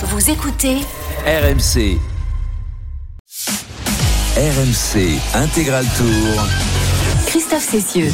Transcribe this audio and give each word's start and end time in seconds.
Vous 0.00 0.30
écoutez 0.30 0.76
RMC. 1.26 1.98
RMC 4.36 5.18
Intégral 5.34 5.84
Tour. 5.96 6.46
Christophe 7.26 7.68
Cessieux. 7.68 8.12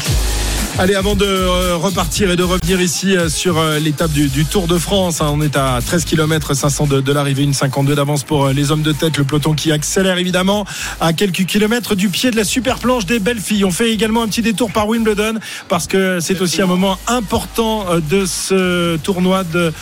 Allez, 0.76 0.96
avant 0.96 1.14
de 1.14 1.24
euh, 1.24 1.76
repartir 1.76 2.32
et 2.32 2.36
de 2.36 2.42
revenir 2.42 2.80
ici 2.80 3.16
euh, 3.16 3.29
sur 3.29 3.58
euh, 3.58 3.79
l'étape 3.79 4.11
du, 4.11 4.45
Tour 4.45 4.66
de 4.66 4.77
France, 4.77 5.20
hein, 5.20 5.30
on 5.32 5.40
est 5.40 5.56
à 5.56 5.79
13 5.80 6.04
km 6.04 6.52
500 6.52 6.88
de, 6.88 7.12
l'arrivée, 7.12 7.45
une 7.45 7.54
52 7.54 7.95
d'avance 7.95 8.24
pour 8.24 8.48
les 8.48 8.73
hommes 8.73 8.82
de 8.82 8.91
tête, 8.91 9.16
le 9.16 9.23
peloton 9.23 9.55
qui 9.55 9.70
accélère 9.70 10.18
évidemment 10.18 10.66
à 11.00 11.12
quelques 11.12 11.46
kilomètres 11.46 11.95
du 11.95 12.09
pied 12.09 12.32
de 12.32 12.37
la 12.37 12.42
super 12.42 12.79
planche 12.79 13.06
des 13.06 13.20
belles 13.20 13.38
filles. 13.38 13.64
On 13.64 13.70
fait 13.70 13.92
également 13.92 14.23
un 14.23 14.27
petit 14.27 14.42
détour 14.42 14.73
par 14.73 14.88
Wimbledon 14.88 15.34
parce 15.68 15.87
que 15.87 16.18
c'est 16.18 16.41
aussi 16.41 16.60
un 16.60 16.66
moment 16.66 16.98
important 17.06 17.86
de 18.11 18.27
ce 18.27 18.96
tournoi 18.96 19.45
de, 19.45 19.72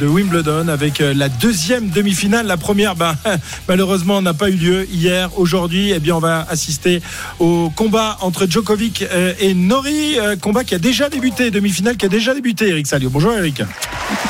Wimbledon 0.00 0.68
avec 0.68 1.00
la 1.00 1.28
deuxième 1.28 1.90
demi-finale. 1.90 2.46
La 2.46 2.56
première, 2.56 2.96
ben, 2.96 3.14
malheureusement, 3.68 4.22
n'a 4.22 4.34
pas 4.34 4.48
eu 4.48 4.56
lieu 4.56 4.88
hier. 4.90 5.38
Aujourd'hui, 5.38 5.92
eh 5.94 5.98
bien, 5.98 6.16
on 6.16 6.20
va 6.20 6.46
assister 6.48 7.02
au 7.38 7.70
combat 7.76 8.16
entre 8.22 8.46
Djokovic 8.48 9.04
et 9.38 9.52
Nori. 9.52 10.05
Euh, 10.14 10.36
Combat 10.36 10.64
qui 10.64 10.74
a 10.74 10.78
déjà 10.78 11.08
débuté, 11.08 11.50
demi-finale 11.50 11.96
qui 11.96 12.06
a 12.06 12.08
déjà 12.08 12.34
débuté, 12.34 12.68
Eric 12.68 12.86
Salio. 12.86 13.10
Bonjour 13.10 13.32
Eric. 13.32 13.62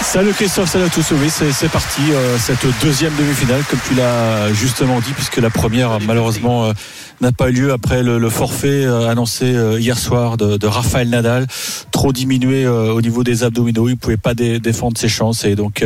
Salut 0.00 0.32
Christophe, 0.32 0.70
salut 0.70 0.84
à 0.84 0.88
tous. 0.88 1.12
Oui, 1.12 1.28
c'est 1.30 1.68
parti, 1.68 2.00
euh, 2.12 2.38
cette 2.38 2.66
deuxième 2.82 3.14
demi-finale, 3.16 3.62
comme 3.68 3.78
tu 3.86 3.94
l'as 3.94 4.52
justement 4.52 5.00
dit, 5.00 5.12
puisque 5.12 5.36
la 5.36 5.50
première, 5.50 6.00
malheureusement, 6.00 6.66
euh, 6.66 6.72
n'a 7.20 7.32
pas 7.32 7.48
eu 7.48 7.52
lieu 7.52 7.72
après 7.72 8.02
le, 8.02 8.28
forfait 8.30 8.84
euh, 8.84 9.08
annoncé 9.08 9.44
euh, 9.44 9.80
hier 9.80 9.98
soir 9.98 10.36
de, 10.36 10.56
de 10.56 10.66
Rafael 10.66 11.08
Nadal. 11.08 11.46
Trop 11.90 12.12
diminué 12.12 12.64
euh, 12.64 12.92
au 12.92 13.00
niveau 13.00 13.24
des 13.24 13.44
abdominaux, 13.44 13.88
il 13.88 13.96
pouvait 13.96 14.16
pas 14.16 14.34
dé- 14.34 14.58
défendre 14.58 14.98
ses 14.98 15.08
chances. 15.08 15.44
Et 15.44 15.54
donc, 15.54 15.84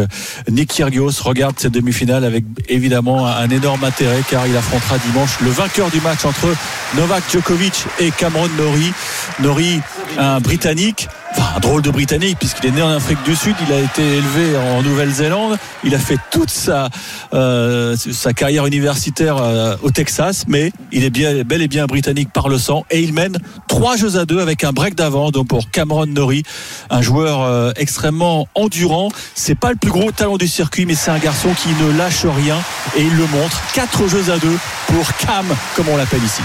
Nick 0.50 0.70
Kyrgios 0.70 1.22
regarde 1.22 1.54
cette 1.58 1.72
demi-finale 1.72 2.24
avec 2.24 2.44
évidemment 2.68 3.26
un 3.26 3.48
énorme 3.50 3.84
intérêt, 3.84 4.22
car 4.28 4.46
il 4.46 4.56
affrontera 4.56 4.98
dimanche 4.98 5.38
le 5.40 5.50
vainqueur 5.50 5.90
du 5.90 6.00
match 6.00 6.24
entre 6.24 6.48
Novak 6.96 7.22
Djokovic 7.30 7.84
et 7.98 8.10
Cameron 8.10 8.48
Norrie. 8.58 8.92
Norrie, 9.40 9.80
un 10.18 10.40
Britannique 10.40 11.08
enfin 11.32 11.56
un 11.56 11.60
drôle 11.60 11.82
de 11.82 11.90
Britannique 11.90 12.38
puisqu'il 12.38 12.66
est 12.66 12.72
né 12.72 12.82
en 12.82 12.90
Afrique 12.90 13.22
du 13.24 13.34
Sud, 13.34 13.54
il 13.66 13.72
a 13.72 13.80
été 13.80 14.02
élevé 14.02 14.56
en 14.56 14.82
Nouvelle-Zélande, 14.82 15.58
il 15.84 15.94
a 15.94 15.98
fait 15.98 16.18
toute 16.30 16.50
sa 16.50 16.88
euh, 17.34 17.96
carrière 18.36 18.66
universitaire 18.66 19.36
euh, 19.38 19.76
au 19.82 19.90
Texas, 19.90 20.44
mais 20.48 20.72
il 20.92 21.04
est 21.04 21.10
bel 21.10 21.62
et 21.62 21.68
bien 21.68 21.86
britannique 21.86 22.32
par 22.32 22.48
le 22.48 22.58
sang 22.58 22.84
et 22.90 23.00
il 23.00 23.12
mène 23.12 23.38
trois 23.68 23.96
jeux 23.96 24.16
à 24.16 24.24
deux 24.24 24.40
avec 24.40 24.64
un 24.64 24.72
break 24.72 24.94
d'avant 24.94 25.30
donc 25.30 25.48
pour 25.48 25.70
Cameron 25.70 26.06
Norrie, 26.06 26.42
un 26.90 27.02
joueur 27.02 27.42
euh, 27.42 27.72
extrêmement 27.76 28.48
endurant. 28.54 29.10
C'est 29.34 29.58
pas 29.58 29.70
le 29.70 29.76
plus 29.76 29.90
gros 29.90 30.12
talent 30.12 30.36
du 30.36 30.48
circuit, 30.48 30.86
mais 30.86 30.94
c'est 30.94 31.10
un 31.10 31.18
garçon 31.18 31.50
qui 31.54 31.68
ne 31.82 31.96
lâche 31.96 32.24
rien 32.24 32.58
et 32.96 33.02
il 33.02 33.16
le 33.16 33.26
montre. 33.26 33.60
Quatre 33.74 34.08
jeux 34.08 34.30
à 34.30 34.38
deux 34.38 34.58
pour 34.86 35.16
Cam, 35.18 35.46
comme 35.76 35.88
on 35.88 35.96
l'appelle 35.96 36.24
ici. 36.24 36.42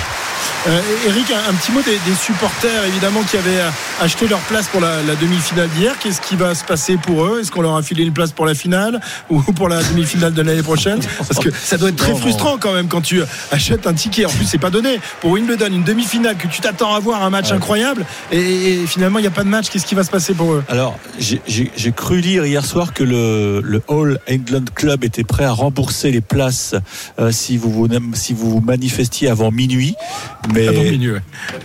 Eric, 1.08 1.32
un, 1.32 1.54
petit 1.54 1.72
mot 1.72 1.82
des, 1.82 2.00
des 2.08 2.16
supporters 2.16 2.86
évidemment 2.86 3.22
qui 3.22 3.38
avaient 3.38 3.62
acheté 4.02 4.28
leur 4.28 4.40
place 4.40 4.68
pour 4.76 4.82
la, 4.82 5.02
la 5.04 5.16
demi-finale 5.16 5.70
d'hier. 5.70 5.96
Qu'est-ce 6.00 6.20
qui 6.20 6.36
va 6.36 6.54
se 6.54 6.66
passer 6.66 6.98
pour 6.98 7.24
eux? 7.26 7.40
Est-ce 7.40 7.50
qu'on 7.50 7.62
leur 7.62 7.78
a 7.78 7.82
filé 7.82 8.04
une 8.04 8.12
place 8.12 8.34
pour 8.34 8.46
la 8.46 8.54
finale 8.54 9.00
ou 9.30 9.42
pour 9.42 9.70
la 9.70 9.82
demi-finale 9.82 10.34
de 10.34 10.42
l'année 10.42 10.64
prochaine? 10.64 11.00
Parce 11.18 11.40
que 11.40 11.50
ça 11.50 11.78
doit 11.78 11.88
être 11.90 11.96
très 11.96 12.14
frustrant 12.14 12.58
quand 12.58 12.74
même 12.74 12.90
quand 12.90 13.00
tu 13.00 13.22
achètes 13.52 13.88
un 13.88 13.94
ticket. 13.94 14.26
En 14.26 14.30
plus, 14.30 14.44
c'est 14.44 14.58
pas 14.58 14.70
donné 14.70 15.00
pour 15.22 15.32
Wimbledon, 15.32 15.68
une 15.68 15.84
demi-finale 15.84 16.36
que 16.36 16.48
tu 16.48 16.60
t'attends 16.60 16.94
à 16.94 17.00
voir 17.00 17.24
un 17.24 17.30
match 17.30 17.46
Ouais. 17.46 17.54
incroyable 17.58 18.06
et, 18.32 18.40
et 18.82 18.88
finalement 18.88 19.20
il 19.20 19.22
n'y 19.22 19.28
a 19.28 19.32
pas 19.32 19.44
de 19.46 19.50
match. 19.50 19.70
Qu'est-ce 19.70 19.86
qui 19.86 19.94
va 19.96 20.04
se 20.04 20.10
passer 20.10 20.34
pour 20.34 20.52
eux? 20.52 20.64
Alors, 20.68 20.98
j'ai- 21.20 21.92
cru 21.96 22.20
lire 22.20 22.46
hier 22.46 22.66
soir 22.66 22.92
que 22.94 23.04
le, 23.04 23.62
le 23.64 23.82
All 23.88 24.20
England 24.30 24.66
Club 24.74 25.06
était 25.06 25.24
prêt 25.24 25.46
à 25.46 25.52
rembourser 25.52 26.12
les 26.12 26.20
places 26.22 26.76
euh, 27.20 27.32
si 27.32 27.56
vous 27.56 27.72
vous 27.72 27.88
si 28.14 28.34
vous 28.34 28.50
vous 28.50 28.60
manifestiez 28.62 29.30
avant 29.30 29.52
minuit, 29.52 29.96
mais 30.54 30.68
Avant 30.68 30.82
minuit, 30.84 31.12
ouais. 31.12 31.22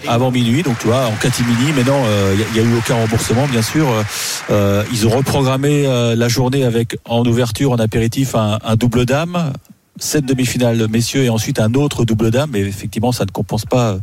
avant 0.07 0.31
minuit, 0.31 0.63
donc 0.63 0.79
tu 0.79 0.87
vois, 0.87 1.07
en 1.07 1.13
catimini. 1.17 1.73
Mais 1.75 1.83
non, 1.83 2.03
euh, 2.05 2.37
il 2.55 2.61
n'y 2.63 2.69
a, 2.69 2.71
eu 2.71 2.77
aucun 2.77 3.00
remboursement, 3.01 3.47
bien 3.47 3.63
sûr. 3.63 3.89
Euh, 3.89 4.03
euh, 4.51 4.85
ils 4.93 5.07
ont 5.07 5.11
reprogrammé 5.11 5.87
euh, 5.87 6.15
la 6.15 6.29
journée 6.29 6.65
avec 6.65 6.97
en 7.05 7.25
ouverture, 7.25 7.73
en 7.73 7.79
apéritif, 7.79 8.35
un, 8.35 8.59
un 8.65 8.77
double 8.77 9.07
dame. 9.07 9.53
Cette 10.01 10.25
demi-finale 10.25 10.89
messieurs 10.89 11.25
et 11.25 11.29
ensuite 11.29 11.61
un 11.61 11.75
autre 11.75 12.05
double 12.05 12.31
dame. 12.31 12.51
Mais 12.53 12.61
effectivement 12.61 13.13
ça 13.13 13.25
ne 13.25 13.31
compense 13.31 13.65
pas 13.65 13.91
euh, 13.91 13.99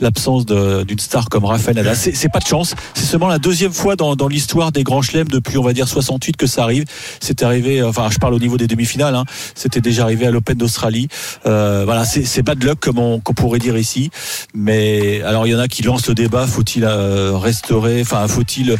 l'absence 0.00 0.46
d'une 0.46 0.98
star 0.98 1.28
comme 1.28 1.44
Rafael 1.44 1.76
Nadal. 1.76 1.96
C'est 1.96 2.28
pas 2.32 2.38
de 2.38 2.46
chance. 2.46 2.74
C'est 2.94 3.04
seulement 3.04 3.28
la 3.28 3.38
deuxième 3.38 3.72
fois 3.72 3.96
dans, 3.96 4.16
l'histoire 4.28 4.70
des 4.72 4.84
grands 4.84 5.02
chelems 5.02 5.28
depuis 5.28 5.58
on 5.58 5.62
va 5.62 5.72
dire 5.72 5.88
68 5.88 6.36
que 6.36 6.46
ça 6.46 6.62
arrive. 6.62 6.84
C'est 7.20 7.42
arrivé 7.42 7.82
enfin 7.82 8.08
je 8.10 8.18
parle 8.18 8.34
au 8.34 8.38
niveau 8.38 8.56
des 8.56 8.66
demi-finales 8.66 9.14
hein. 9.14 9.24
c'était 9.54 9.80
déjà 9.80 10.04
arrivé 10.04 10.26
à 10.26 10.30
l'Open 10.30 10.56
d'Australie. 10.56 11.08
Euh, 11.46 11.82
voilà 11.84 12.04
c'est 12.04 12.42
bad 12.42 12.62
luck 12.62 12.78
comme 12.80 12.98
on, 12.98 13.20
qu'on 13.20 13.34
pourrait 13.34 13.58
dire 13.58 13.76
ici. 13.76 14.10
Mais 14.54 15.20
alors 15.22 15.46
il 15.46 15.50
y 15.50 15.54
en 15.54 15.58
a 15.58 15.68
qui 15.68 15.82
lancent 15.82 16.08
le 16.08 16.14
débat. 16.14 16.46
Faut-il 16.46 16.84
euh, 16.84 17.36
restaurer 17.36 18.00
enfin 18.02 18.26
faut-il 18.28 18.76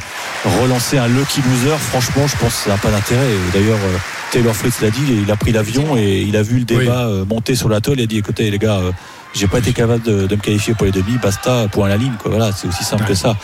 relancer 0.60 0.98
un 0.98 1.09
lucky 1.09 1.41
loser? 1.42 1.76
Franchement 1.78 2.26
je 2.26 2.36
pense 2.36 2.54
que 2.54 2.64
ça 2.64 2.70
n'a 2.70 2.78
pas 2.78 2.91
d'intérêt. 2.91 3.28
D'ailleurs 3.53 3.78
euh, 3.78 3.98
Taylor 4.32 4.54
Fritz 4.54 4.80
l'a 4.80 4.91
dit 4.91 5.00
il 5.22 5.30
a 5.30 5.36
pris 5.36 5.52
l'avion 5.52 5.96
et 5.96 6.20
il 6.20 6.36
a 6.36 6.42
vu 6.42 6.58
le 6.60 6.64
débat 6.64 7.06
euh, 7.08 7.24
monter 7.24 7.54
sur 7.56 7.68
l'atoll 7.68 7.98
il 7.98 8.04
a 8.04 8.06
dit 8.06 8.18
écoutez 8.18 8.50
les 8.50 8.58
gars 8.58 8.78
euh, 8.78 8.92
j'ai 9.32 9.46
pas 9.46 9.58
été 9.58 9.72
capable 9.72 10.02
de, 10.02 10.26
de 10.26 10.36
me 10.36 10.41
qualifier 10.41 10.74
pour 10.74 10.86
les 10.86 10.92
demi, 10.92 11.16
basta, 11.22 11.68
point 11.70 11.86
à 11.86 11.88
la 11.91 11.96
ligne, 11.96 12.14
quoi. 12.20 12.30
Voilà, 12.32 12.50
c'est 12.52 12.66
aussi 12.66 12.82
simple 12.84 13.04
que 13.04 13.14
ça. 13.14 13.36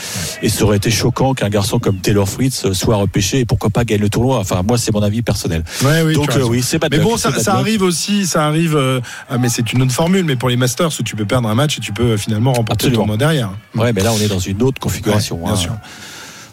Et 0.42 0.48
ça 0.48 0.64
aurait 0.64 0.78
été 0.78 0.90
choquant 0.90 1.32
qu'un 1.34 1.48
garçon 1.48 1.78
comme 1.78 1.98
Taylor 1.98 2.28
Fritz 2.28 2.64
euh, 2.64 2.74
soit 2.74 2.96
repêché 2.96 3.40
et 3.40 3.44
pourquoi 3.44 3.70
pas 3.70 3.84
gagne 3.84 4.00
le 4.00 4.08
tournoi. 4.08 4.38
Enfin, 4.38 4.62
moi, 4.66 4.78
c'est 4.78 4.92
mon 4.92 5.02
avis 5.02 5.22
personnel. 5.22 5.62
Ouais, 5.84 6.02
oui, 6.02 6.14
Donc, 6.14 6.34
euh, 6.34 6.42
oui, 6.42 6.62
c'est 6.62 6.82
Mais 6.90 6.98
bon, 6.98 7.16
ça, 7.16 7.30
arrive 7.54 7.82
aussi, 7.82 8.26
ça 8.26 8.46
arrive. 8.46 8.76
euh, 8.76 9.00
ah, 9.28 9.38
mais 9.38 9.48
c'est 9.48 9.72
une 9.72 9.82
autre 9.82 9.92
formule. 9.92 10.24
Mais 10.24 10.36
pour 10.36 10.48
les 10.48 10.56
Masters 10.56 10.90
où 10.98 11.02
tu 11.02 11.14
peux 11.14 11.24
perdre 11.24 11.48
un 11.48 11.54
match 11.54 11.78
et 11.78 11.80
tu 11.80 11.92
peux 11.92 12.16
finalement 12.16 12.52
remporter 12.52 12.86
Absolument. 12.86 13.02
le 13.02 13.06
tournoi 13.06 13.16
derrière. 13.16 13.50
Ouais, 13.76 13.92
mais 13.92 14.02
là, 14.02 14.12
on 14.12 14.18
est 14.18 14.28
dans 14.28 14.40
une 14.40 14.62
autre 14.62 14.80
configuration. 14.80 15.36
Ouais, 15.36 15.44
bien 15.44 15.52
hein. 15.52 15.56
sûr. 15.56 15.76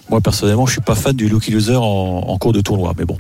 Moi, 0.10 0.22
personnellement, 0.22 0.68
je 0.68 0.74
suis 0.74 0.82
pas 0.82 0.96
fan 0.96 1.16
du 1.16 1.28
lucky 1.28 1.52
loser 1.52 1.76
en, 1.76 1.82
en 1.82 2.38
cours 2.38 2.54
de 2.54 2.62
tournoi, 2.62 2.94
mais 2.98 3.06
bon. 3.06 3.18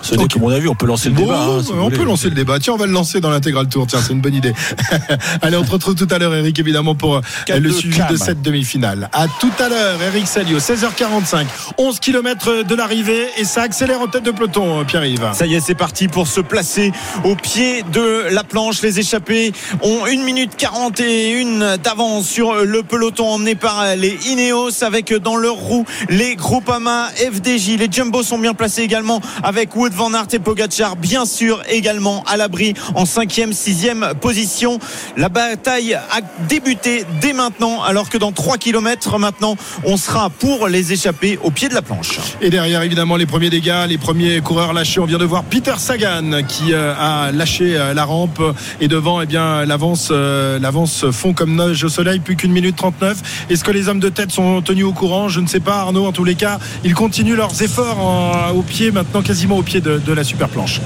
Ce 0.00 0.16
n'est 0.16 0.26
que 0.26 0.38
mon 0.38 0.48
avis, 0.50 0.66
on 0.68 0.74
peut 0.74 0.86
lancer 0.86 1.10
le 1.10 1.14
Bon, 1.14 1.22
débat. 1.22 1.38
hein, 1.44 1.62
si 1.62 1.70
on 1.72 1.84
voulez. 1.84 1.96
peut 1.96 2.04
lancer 2.04 2.28
le 2.28 2.34
débat. 2.34 2.58
Tiens, 2.58 2.72
on 2.72 2.76
va 2.76 2.86
le 2.86 2.92
lancer 2.92 3.20
dans 3.20 3.30
l'intégral 3.30 3.68
tour. 3.68 3.86
Tiens, 3.86 4.00
c'est 4.04 4.12
une 4.12 4.20
bonne 4.20 4.34
idée. 4.34 4.52
Allez, 5.42 5.56
on 5.56 5.62
te 5.62 5.70
retrouve 5.70 5.94
tout 5.94 6.08
à 6.10 6.18
l'heure, 6.18 6.34
Eric, 6.34 6.58
évidemment, 6.58 6.94
pour 6.96 7.16
euh, 7.16 7.20
le 7.48 7.60
de 7.60 7.70
suivi 7.70 7.98
Cam. 7.98 8.08
de 8.10 8.16
cette 8.16 8.42
demi-finale. 8.42 9.08
À 9.12 9.26
tout 9.28 9.52
à 9.60 9.68
l'heure, 9.68 10.02
Eric 10.02 10.26
Salio, 10.26 10.58
16h45, 10.58 11.46
11 11.78 12.00
km 12.00 12.64
de 12.64 12.74
l'arrivée 12.74 13.28
et 13.38 13.44
ça 13.44 13.62
accélère 13.62 14.00
en 14.00 14.08
tête 14.08 14.24
de 14.24 14.32
peloton, 14.32 14.80
euh, 14.80 14.84
Pierre-Yves. 14.84 15.28
Ça 15.34 15.46
y 15.46 15.54
est, 15.54 15.60
c'est 15.60 15.76
parti 15.76 16.08
pour 16.08 16.26
se 16.26 16.40
placer 16.40 16.90
au 17.24 17.36
pied 17.36 17.84
de 17.92 18.24
la 18.32 18.42
planche. 18.42 18.82
Les 18.82 18.98
échappés 18.98 19.52
ont 19.82 20.04
1 20.04 20.24
minute 20.24 20.56
41 20.56 21.76
d'avance 21.78 22.26
sur 22.26 22.54
le 22.64 22.82
peloton 22.82 23.28
emmené 23.28 23.54
par 23.54 23.94
les 23.96 24.18
Ineos 24.28 24.82
avec 24.82 25.14
dans 25.14 25.36
leur 25.36 25.54
roue 25.54 25.84
les 26.08 26.34
Groupama, 26.34 27.08
FDJ. 27.16 27.76
Les 27.78 27.88
Jumbo 27.90 28.22
sont 28.24 28.38
bien 28.38 28.54
placés 28.54 28.82
également 28.82 29.20
avec 29.42 29.71
Wood 29.74 29.92
Van 29.92 30.12
Aert 30.14 30.28
et 30.32 30.38
Pogacar, 30.38 30.96
bien 30.96 31.24
sûr 31.24 31.62
également 31.68 32.22
à 32.24 32.36
l'abri 32.36 32.74
en 32.94 33.04
5e, 33.04 33.52
6e 33.52 34.14
position. 34.14 34.78
La 35.16 35.28
bataille 35.28 35.94
a 35.94 36.20
débuté 36.48 37.04
dès 37.20 37.32
maintenant 37.32 37.82
alors 37.82 38.08
que 38.08 38.18
dans 38.18 38.32
3 38.32 38.58
km 38.58 39.18
maintenant, 39.18 39.56
on 39.84 39.96
sera 39.96 40.30
pour 40.30 40.68
les 40.68 40.92
échappés 40.92 41.38
au 41.42 41.50
pied 41.50 41.68
de 41.68 41.74
la 41.74 41.82
planche. 41.82 42.18
Et 42.40 42.50
derrière, 42.50 42.82
évidemment, 42.82 43.16
les 43.16 43.26
premiers 43.26 43.50
dégâts, 43.50 43.86
les 43.88 43.98
premiers 43.98 44.40
coureurs 44.40 44.72
lâchés. 44.72 45.00
On 45.00 45.06
vient 45.06 45.18
de 45.18 45.24
voir 45.24 45.44
Peter 45.44 45.74
Sagan 45.78 46.42
qui 46.46 46.72
euh, 46.72 46.94
a 46.98 47.32
lâché 47.32 47.76
euh, 47.76 47.94
la 47.94 48.04
rampe. 48.04 48.42
Et 48.80 48.88
devant, 48.88 49.20
eh 49.20 49.26
bien, 49.26 49.64
l'avance, 49.64 50.08
euh, 50.10 50.58
l'avance 50.58 51.10
fond 51.10 51.32
comme 51.32 51.56
neige 51.56 51.84
au 51.84 51.88
soleil. 51.88 52.20
Plus 52.20 52.36
qu'une 52.36 52.52
minute 52.52 52.76
39. 52.76 53.46
Est-ce 53.50 53.64
que 53.64 53.70
les 53.70 53.88
hommes 53.88 54.00
de 54.00 54.08
tête 54.08 54.30
sont 54.30 54.60
tenus 54.62 54.84
au 54.84 54.92
courant? 54.92 55.28
Je 55.28 55.40
ne 55.40 55.46
sais 55.46 55.60
pas, 55.60 55.76
Arnaud. 55.80 56.06
En 56.06 56.12
tous 56.12 56.24
les 56.24 56.34
cas, 56.34 56.58
ils 56.84 56.94
continuent 56.94 57.36
leurs 57.36 57.62
efforts 57.62 58.52
au 58.54 58.62
pied, 58.62 58.90
maintenant 58.90 59.22
quasiment 59.22 59.61
pied 59.62 59.80
de, 59.80 60.12
la 60.12 60.24
super 60.24 60.48
planche. 60.48 60.80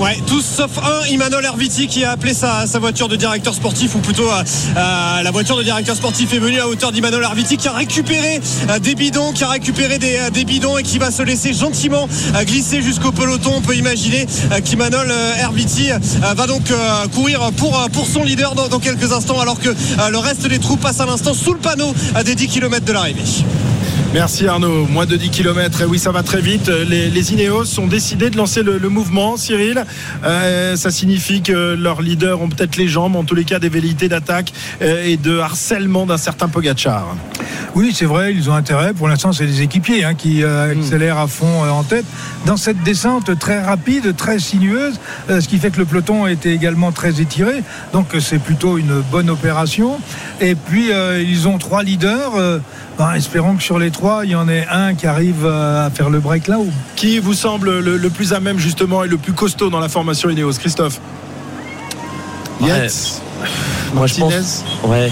Ouais, 0.00 0.18
tous 0.26 0.42
sauf 0.42 0.72
un, 0.78 1.06
Imanol 1.06 1.44
Herviti 1.44 1.86
qui 1.86 2.04
a 2.04 2.10
appelé 2.10 2.34
sa, 2.34 2.66
sa 2.66 2.80
voiture 2.80 3.08
de 3.08 3.14
directeur 3.14 3.54
sportif, 3.54 3.94
ou 3.94 4.00
plutôt 4.00 4.28
euh, 4.28 4.42
euh, 4.76 5.22
la 5.22 5.30
voiture 5.30 5.56
de 5.56 5.62
directeur 5.62 5.94
sportif 5.94 6.32
est 6.32 6.40
venue 6.40 6.58
à 6.58 6.66
hauteur 6.66 6.90
d'Imanol 6.90 7.22
Herviti 7.22 7.56
qui 7.56 7.68
a 7.68 7.72
récupéré 7.72 8.40
euh, 8.68 8.80
des 8.80 8.96
bidons, 8.96 9.32
qui 9.32 9.44
a 9.44 9.48
récupéré 9.48 9.98
des, 9.98 10.18
des 10.32 10.44
bidons 10.44 10.76
et 10.78 10.82
qui 10.82 10.98
va 10.98 11.12
se 11.12 11.22
laisser 11.22 11.54
gentiment 11.54 12.08
glisser 12.42 12.82
jusqu'au 12.82 13.12
peloton. 13.12 13.52
On 13.54 13.60
peut 13.60 13.76
imaginer 13.76 14.26
qu'Imanol 14.64 15.12
Herviti 15.38 15.90
va 16.36 16.46
donc 16.46 16.72
courir 17.14 17.52
pour, 17.56 17.80
pour 17.92 18.06
son 18.06 18.24
leader 18.24 18.56
dans, 18.56 18.68
dans 18.68 18.80
quelques 18.80 19.12
instants, 19.12 19.40
alors 19.40 19.60
que 19.60 19.70
le 20.10 20.18
reste 20.18 20.46
des 20.48 20.58
troupes 20.58 20.80
passe 20.80 21.00
à 21.00 21.06
l'instant 21.06 21.34
sous 21.34 21.52
le 21.52 21.58
panneau 21.58 21.94
euh, 22.16 22.22
des 22.22 22.34
10 22.34 22.48
km 22.48 22.84
de 22.84 22.92
l'arrivée. 22.92 23.22
Merci 24.14 24.46
Arnaud. 24.46 24.86
Moins 24.86 25.06
de 25.06 25.16
10 25.16 25.30
km. 25.30 25.82
Et 25.82 25.86
oui, 25.86 25.98
ça 25.98 26.12
va 26.12 26.22
très 26.22 26.40
vite. 26.40 26.68
Les, 26.68 27.10
les 27.10 27.32
Ineos 27.32 27.80
ont 27.80 27.88
décidé 27.88 28.30
de 28.30 28.36
lancer 28.36 28.62
le, 28.62 28.78
le 28.78 28.88
mouvement, 28.88 29.36
Cyril. 29.36 29.84
Euh, 30.22 30.76
ça 30.76 30.92
signifie 30.92 31.42
que 31.42 31.74
leurs 31.74 32.00
leaders 32.00 32.40
ont 32.40 32.48
peut-être 32.48 32.76
les 32.76 32.86
jambes, 32.86 33.16
en 33.16 33.24
tous 33.24 33.34
les 33.34 33.42
cas 33.42 33.58
des 33.58 33.68
velléités 33.68 34.08
d'attaque 34.08 34.52
euh, 34.82 35.04
et 35.04 35.16
de 35.16 35.40
harcèlement 35.40 36.06
d'un 36.06 36.16
certain 36.16 36.46
Pogachar. 36.46 37.16
Oui, 37.74 37.92
c'est 37.92 38.04
vrai, 38.04 38.32
ils 38.32 38.48
ont 38.48 38.54
intérêt. 38.54 38.92
Pour 38.92 39.08
l'instant, 39.08 39.32
c'est 39.32 39.46
les 39.46 39.62
équipiers 39.62 40.04
hein, 40.04 40.14
qui 40.14 40.44
euh, 40.44 40.70
accélèrent 40.70 41.18
à 41.18 41.26
fond 41.26 41.64
euh, 41.64 41.70
en 41.70 41.82
tête. 41.82 42.04
Dans 42.46 42.56
cette 42.56 42.80
descente 42.84 43.36
très 43.40 43.60
rapide, 43.60 44.14
très 44.14 44.38
sinueuse, 44.38 45.00
euh, 45.28 45.40
ce 45.40 45.48
qui 45.48 45.58
fait 45.58 45.72
que 45.72 45.78
le 45.78 45.84
peloton 45.84 46.28
était 46.28 46.54
également 46.54 46.92
très 46.92 47.20
étiré. 47.20 47.64
Donc, 47.92 48.06
c'est 48.20 48.38
plutôt 48.38 48.78
une 48.78 49.00
bonne 49.10 49.28
opération. 49.28 49.98
Et 50.40 50.54
puis, 50.54 50.90
ils 51.20 51.48
ont 51.48 51.58
trois 51.58 51.82
leaders. 51.82 52.60
Ben, 52.96 53.14
espérons 53.14 53.56
que 53.56 53.62
sur 53.62 53.78
les 53.78 53.90
trois, 53.90 54.24
il 54.24 54.30
y 54.30 54.34
en 54.36 54.48
ait 54.48 54.66
un 54.70 54.94
qui 54.94 55.06
arrive 55.06 55.44
euh, 55.44 55.86
à 55.86 55.90
faire 55.90 56.10
le 56.10 56.20
break 56.20 56.46
là-haut. 56.46 56.70
Qui 56.94 57.18
vous 57.18 57.34
semble 57.34 57.80
le, 57.80 57.96
le 57.96 58.10
plus 58.10 58.32
à 58.32 58.38
même 58.38 58.58
justement 58.58 59.02
et 59.02 59.08
le 59.08 59.16
plus 59.16 59.32
costaud 59.32 59.68
dans 59.68 59.80
la 59.80 59.88
formation 59.88 60.30
Ineos 60.30 60.52
Christophe? 60.52 61.00
Ouais. 62.60 62.68
Yates? 62.68 63.20
Moi, 63.94 64.06
je 64.06 64.14
pense, 64.14 64.64
ouais, 64.84 65.10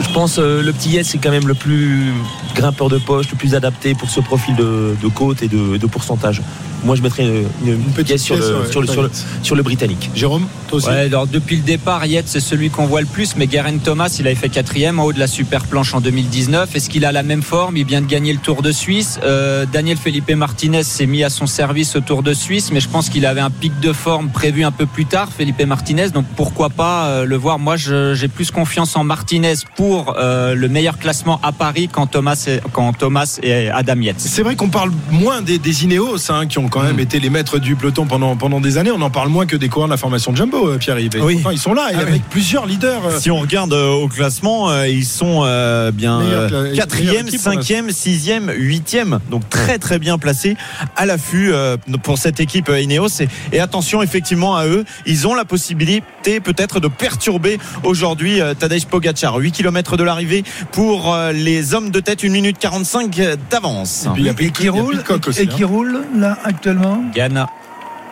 je 0.00 0.12
pense 0.12 0.38
euh, 0.38 0.62
le 0.62 0.72
petit 0.72 0.90
Yates 0.90 1.06
c'est 1.06 1.18
quand 1.18 1.30
même 1.30 1.48
le 1.48 1.54
plus 1.54 2.12
grimpeur 2.54 2.88
de 2.90 2.98
poche, 2.98 3.26
le 3.30 3.36
plus 3.36 3.54
adapté 3.54 3.94
pour 3.94 4.10
ce 4.10 4.20
profil 4.20 4.54
de, 4.54 4.94
de 5.02 5.08
côte 5.08 5.42
et 5.42 5.48
de, 5.48 5.78
de 5.78 5.86
pourcentage. 5.86 6.42
Moi, 6.84 6.96
je 6.96 7.02
mettrais 7.02 7.24
une, 7.24 7.46
une, 7.64 7.72
Une 7.72 7.82
petite 7.92 8.06
pièce 8.06 8.22
sur 8.22 8.36
pièce, 8.36 8.48
le, 8.48 8.60
ouais, 8.60 8.70
sur, 8.70 8.80
le, 8.82 8.86
sur, 8.86 9.02
le, 9.02 9.08
Yates. 9.08 9.24
sur 9.42 9.56
le 9.56 9.62
britannique. 9.62 10.10
Jérôme, 10.14 10.46
aussi 10.72 10.88
Ouais, 10.88 11.00
alors 11.06 11.26
depuis 11.26 11.56
le 11.56 11.62
départ, 11.62 12.04
Yates 12.06 12.26
c'est 12.28 12.40
celui 12.40 12.70
qu'on 12.70 12.86
voit 12.86 13.00
le 13.00 13.06
plus, 13.06 13.36
mais 13.36 13.46
Garen 13.46 13.78
Thomas, 13.80 14.14
il 14.18 14.26
avait 14.26 14.36
fait 14.36 14.48
quatrième 14.48 14.98
en 14.98 15.04
haut 15.04 15.12
de 15.12 15.18
la 15.18 15.26
super 15.26 15.64
planche 15.64 15.94
en 15.94 16.00
2019. 16.00 16.74
Est-ce 16.74 16.88
qu'il 16.90 17.04
a 17.04 17.12
la 17.12 17.22
même 17.22 17.42
forme? 17.42 17.76
Il 17.76 17.86
vient 17.86 18.00
de 18.00 18.06
gagner 18.06 18.32
le 18.32 18.38
Tour 18.38 18.62
de 18.62 18.72
Suisse. 18.72 19.18
Euh, 19.24 19.66
Daniel 19.72 19.96
Felipe 19.96 20.30
Martinez 20.30 20.82
s'est 20.82 21.06
mis 21.06 21.22
à 21.24 21.30
son 21.30 21.46
service 21.46 21.96
au 21.96 22.00
Tour 22.00 22.22
de 22.22 22.32
Suisse, 22.34 22.70
mais 22.72 22.80
je 22.80 22.88
pense 22.88 23.08
qu'il 23.08 23.26
avait 23.26 23.40
un 23.40 23.50
pic 23.50 23.78
de 23.80 23.92
forme 23.92 24.28
prévu 24.30 24.64
un 24.64 24.70
peu 24.72 24.86
plus 24.86 25.06
tard, 25.06 25.28
Felipe 25.36 25.62
Martinez. 25.66 26.10
Donc 26.10 26.26
pourquoi 26.36 26.70
pas 26.70 27.06
euh, 27.06 27.24
le 27.24 27.36
voir? 27.36 27.58
Moi, 27.58 27.76
j'ai 27.76 28.28
plus 28.28 28.50
confiance 28.50 28.96
en 28.96 29.04
Martinez 29.04 29.54
pour 29.76 30.14
euh, 30.18 30.54
le 30.54 30.68
meilleur 30.68 30.98
classement 30.98 31.40
à 31.42 31.52
Paris 31.52 31.88
qu'en 31.88 32.06
Thomas, 32.06 32.44
et- 32.48 32.60
qu'en 32.72 32.92
Thomas 32.92 33.38
et 33.42 33.68
Adam 33.70 34.00
Yates. 34.00 34.20
C'est 34.20 34.42
vrai 34.42 34.56
qu'on 34.56 34.68
parle 34.68 34.90
moins 35.10 35.42
des, 35.42 35.58
des 35.58 35.84
Ineos, 35.84 36.30
hein, 36.30 36.46
qui 36.46 36.58
ont 36.58 36.68
quand 36.68 36.82
même 36.82 37.00
été 37.00 37.20
les 37.20 37.30
maîtres 37.30 37.58
du 37.58 37.76
peloton 37.76 38.06
pendant, 38.06 38.36
pendant 38.36 38.60
des 38.60 38.78
années. 38.78 38.90
On 38.90 39.00
en 39.02 39.10
parle 39.10 39.28
moins 39.28 39.46
que 39.46 39.56
des 39.56 39.68
coureurs 39.68 39.88
de 39.88 39.92
la 39.92 39.96
formation 39.98 40.32
de 40.32 40.36
Jumbo, 40.36 40.55
euh, 40.64 40.78
Pierre-Yves. 40.78 41.20
Oui. 41.22 41.42
ils 41.52 41.58
sont 41.58 41.74
là, 41.74 41.88
et 41.92 41.96
Ah 41.96 42.00
avec 42.00 42.22
plusieurs 42.28 42.66
leaders. 42.66 43.06
euh, 43.06 43.18
Si 43.18 43.30
on 43.30 43.38
regarde 43.38 43.72
euh, 43.72 43.90
au 43.90 44.08
classement, 44.08 44.70
euh, 44.70 44.88
ils 44.88 45.04
sont 45.04 45.42
euh, 45.44 45.90
bien 45.90 46.20
euh, 46.20 46.48
cla- 46.48 46.62
meilleure 46.62 46.76
quatrième, 46.76 47.28
équipe, 47.28 47.40
on 47.44 47.50
a- 47.50 47.54
cinquième, 47.54 47.90
sixième, 47.90 48.50
huitième. 48.56 49.20
Donc 49.30 49.48
très 49.50 49.78
très 49.78 49.98
bien 49.98 50.18
placés 50.18 50.56
à 50.96 51.06
l'affût 51.06 51.52
euh, 51.52 51.76
pour 52.02 52.18
cette 52.18 52.40
équipe 52.40 52.68
Ineos. 52.70 53.20
Et, 53.20 53.28
et 53.52 53.60
attention 53.60 54.02
effectivement 54.02 54.56
à 54.56 54.66
eux, 54.66 54.84
ils 55.06 55.26
ont 55.26 55.34
la 55.34 55.44
possibilité 55.44 56.40
peut-être 56.40 56.80
de 56.80 56.88
perturber 56.88 57.58
aujourd'hui 57.84 58.40
euh, 58.40 58.54
Tadej 58.54 58.86
Pogacar. 58.86 59.36
8 59.36 59.52
km 59.52 59.96
de 59.96 60.02
l'arrivée 60.04 60.44
pour 60.72 61.12
euh, 61.14 61.32
les 61.32 61.74
hommes 61.74 61.90
de 61.90 62.00
tête, 62.00 62.24
1 62.24 62.28
minute 62.30 62.56
45 62.58 63.20
d'avance. 63.50 64.06
Et 64.18 64.32
puis, 64.32 64.52
qui 64.52 64.68
roule, 64.68 64.96
Pitcock 64.98 65.28
aussi, 65.28 65.42
et 65.42 65.46
qui 65.46 65.62
hein. 65.64 65.66
roule 65.66 66.00
là 66.16 66.38
actuellement? 66.44 67.02
Ghana. 67.14 67.46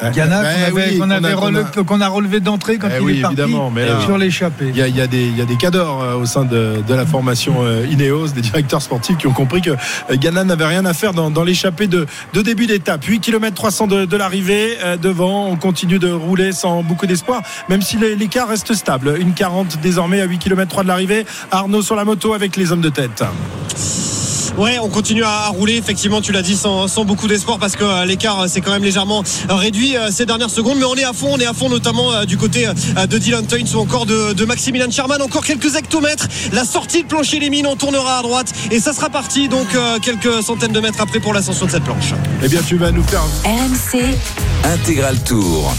Ghana 0.02 0.36
qu'on 0.42 0.44
avait, 0.44 0.72
oui, 0.92 0.98
qu'on 0.98 1.10
avait 1.10 1.28
a- 1.28 1.34
qu'on 1.34 1.42
a- 1.54 1.60
relevé- 1.60 1.84
qu'on 1.86 2.00
a 2.00 2.08
relevé 2.08 2.40
d'entrée 2.40 2.78
quand 2.78 2.88
Eh 2.90 2.96
il 2.98 3.02
oui, 3.02 3.18
est 3.18 3.22
parti 3.22 3.40
évidemment, 3.40 3.70
mais 3.70 3.86
là- 3.86 4.00
sur 4.04 4.18
l'échappée. 4.18 4.66
Il 4.70 4.76
y, 4.76 4.82
a, 4.82 4.88
y 4.88 5.00
a 5.00 5.06
des, 5.06 5.28
y 5.28 5.40
a 5.40 5.44
des 5.44 5.56
cadors 5.56 6.02
euh, 6.02 6.14
au 6.16 6.26
sein 6.26 6.44
de, 6.44 6.82
de 6.86 6.94
la 6.94 7.06
formation 7.06 7.56
euh, 7.62 7.86
Ineos, 7.90 8.28
des 8.28 8.40
directeurs 8.40 8.82
sportifs 8.82 9.16
qui 9.18 9.26
ont 9.26 9.32
compris 9.32 9.62
que 9.62 9.70
euh, 9.70 9.76
Ghana 10.16 10.44
n'avait 10.44 10.66
rien 10.66 10.84
à 10.84 10.92
faire 10.94 11.12
dans, 11.14 11.30
dans 11.30 11.44
l'échappée 11.44 11.86
de, 11.86 12.06
de 12.32 12.42
début 12.42 12.66
d'étape. 12.66 13.04
8 13.04 13.20
km 13.20 13.54
300 13.54 13.86
de, 13.86 14.04
de 14.04 14.16
l'arrivée. 14.16 14.76
euh, 14.84 14.96
devant, 14.96 15.46
on 15.48 15.56
continue 15.56 15.98
de 15.98 16.10
rouler 16.10 16.52
sans 16.52 16.82
beaucoup 16.82 17.06
d'espoir, 17.06 17.42
même 17.68 17.82
si 17.82 17.96
l'écart 17.96 18.48
reste 18.48 18.74
stable. 18.74 19.14
Une 19.18 19.32
40 19.32 19.78
désormais 19.80 20.20
à 20.20 20.24
8 20.24 20.38
km 20.38 20.68
3 20.70 20.82
de 20.82 20.88
l'arrivée. 20.88 21.24
Arnaud 21.50 21.82
sur 21.82 21.94
la 21.96 22.04
moto 22.04 22.34
avec 22.34 22.56
les 22.56 22.72
hommes 22.72 22.80
de 22.80 22.88
tête. 22.88 23.22
Ouais, 24.56 24.78
on 24.78 24.88
continue 24.88 25.24
à, 25.24 25.48
rouler, 25.48 25.76
effectivement, 25.76 26.20
tu 26.20 26.30
l'as 26.30 26.42
dit, 26.42 26.54
sans, 26.54 26.86
sans 26.86 27.04
beaucoup 27.04 27.26
d'espoir 27.26 27.58
parce 27.58 27.74
que 27.74 27.82
euh, 27.82 28.04
l'écart 28.04 28.42
euh, 28.42 28.46
s'est 28.46 28.60
quand 28.60 28.70
même 28.70 28.84
légèrement 28.84 29.24
euh, 29.50 29.54
réduit 29.54 29.96
ces 30.10 30.26
dernières 30.26 30.50
secondes. 30.50 30.78
Mais 30.78 30.84
on 30.84 30.94
est 30.94 31.04
à 31.04 31.12
fond, 31.12 31.28
on 31.32 31.38
est 31.38 31.46
à 31.46 31.52
fond 31.52 31.68
notamment 31.68 32.24
du 32.24 32.36
côté 32.36 32.66
de 33.08 33.18
Dylan 33.18 33.46
Teuns 33.46 33.74
ou 33.74 33.78
encore 33.78 34.06
de, 34.06 34.32
de 34.32 34.44
Maximilian 34.44 34.90
Sherman. 34.90 35.20
Encore 35.22 35.44
quelques 35.44 35.74
hectomètres. 35.74 36.28
La 36.52 36.64
sortie 36.64 37.02
de 37.02 37.08
plancher 37.08 37.40
les 37.40 37.50
mines, 37.50 37.66
on 37.66 37.76
tournera 37.76 38.18
à 38.18 38.22
droite 38.22 38.52
et 38.70 38.78
ça 38.78 38.92
sera 38.92 39.10
parti 39.10 39.48
donc 39.48 39.66
quelques 40.02 40.42
centaines 40.42 40.72
de 40.72 40.80
mètres 40.80 41.00
après 41.00 41.20
pour 41.20 41.32
l'ascension 41.34 41.66
de 41.66 41.70
cette 41.70 41.84
planche. 41.84 42.14
Eh 42.42 42.48
bien, 42.48 42.60
tu 42.66 42.76
vas 42.76 42.90
nous 42.90 43.02
faire. 43.04 43.22
RMC, 43.44 44.16
Intégral 44.64 45.18
Tour. 45.24 45.74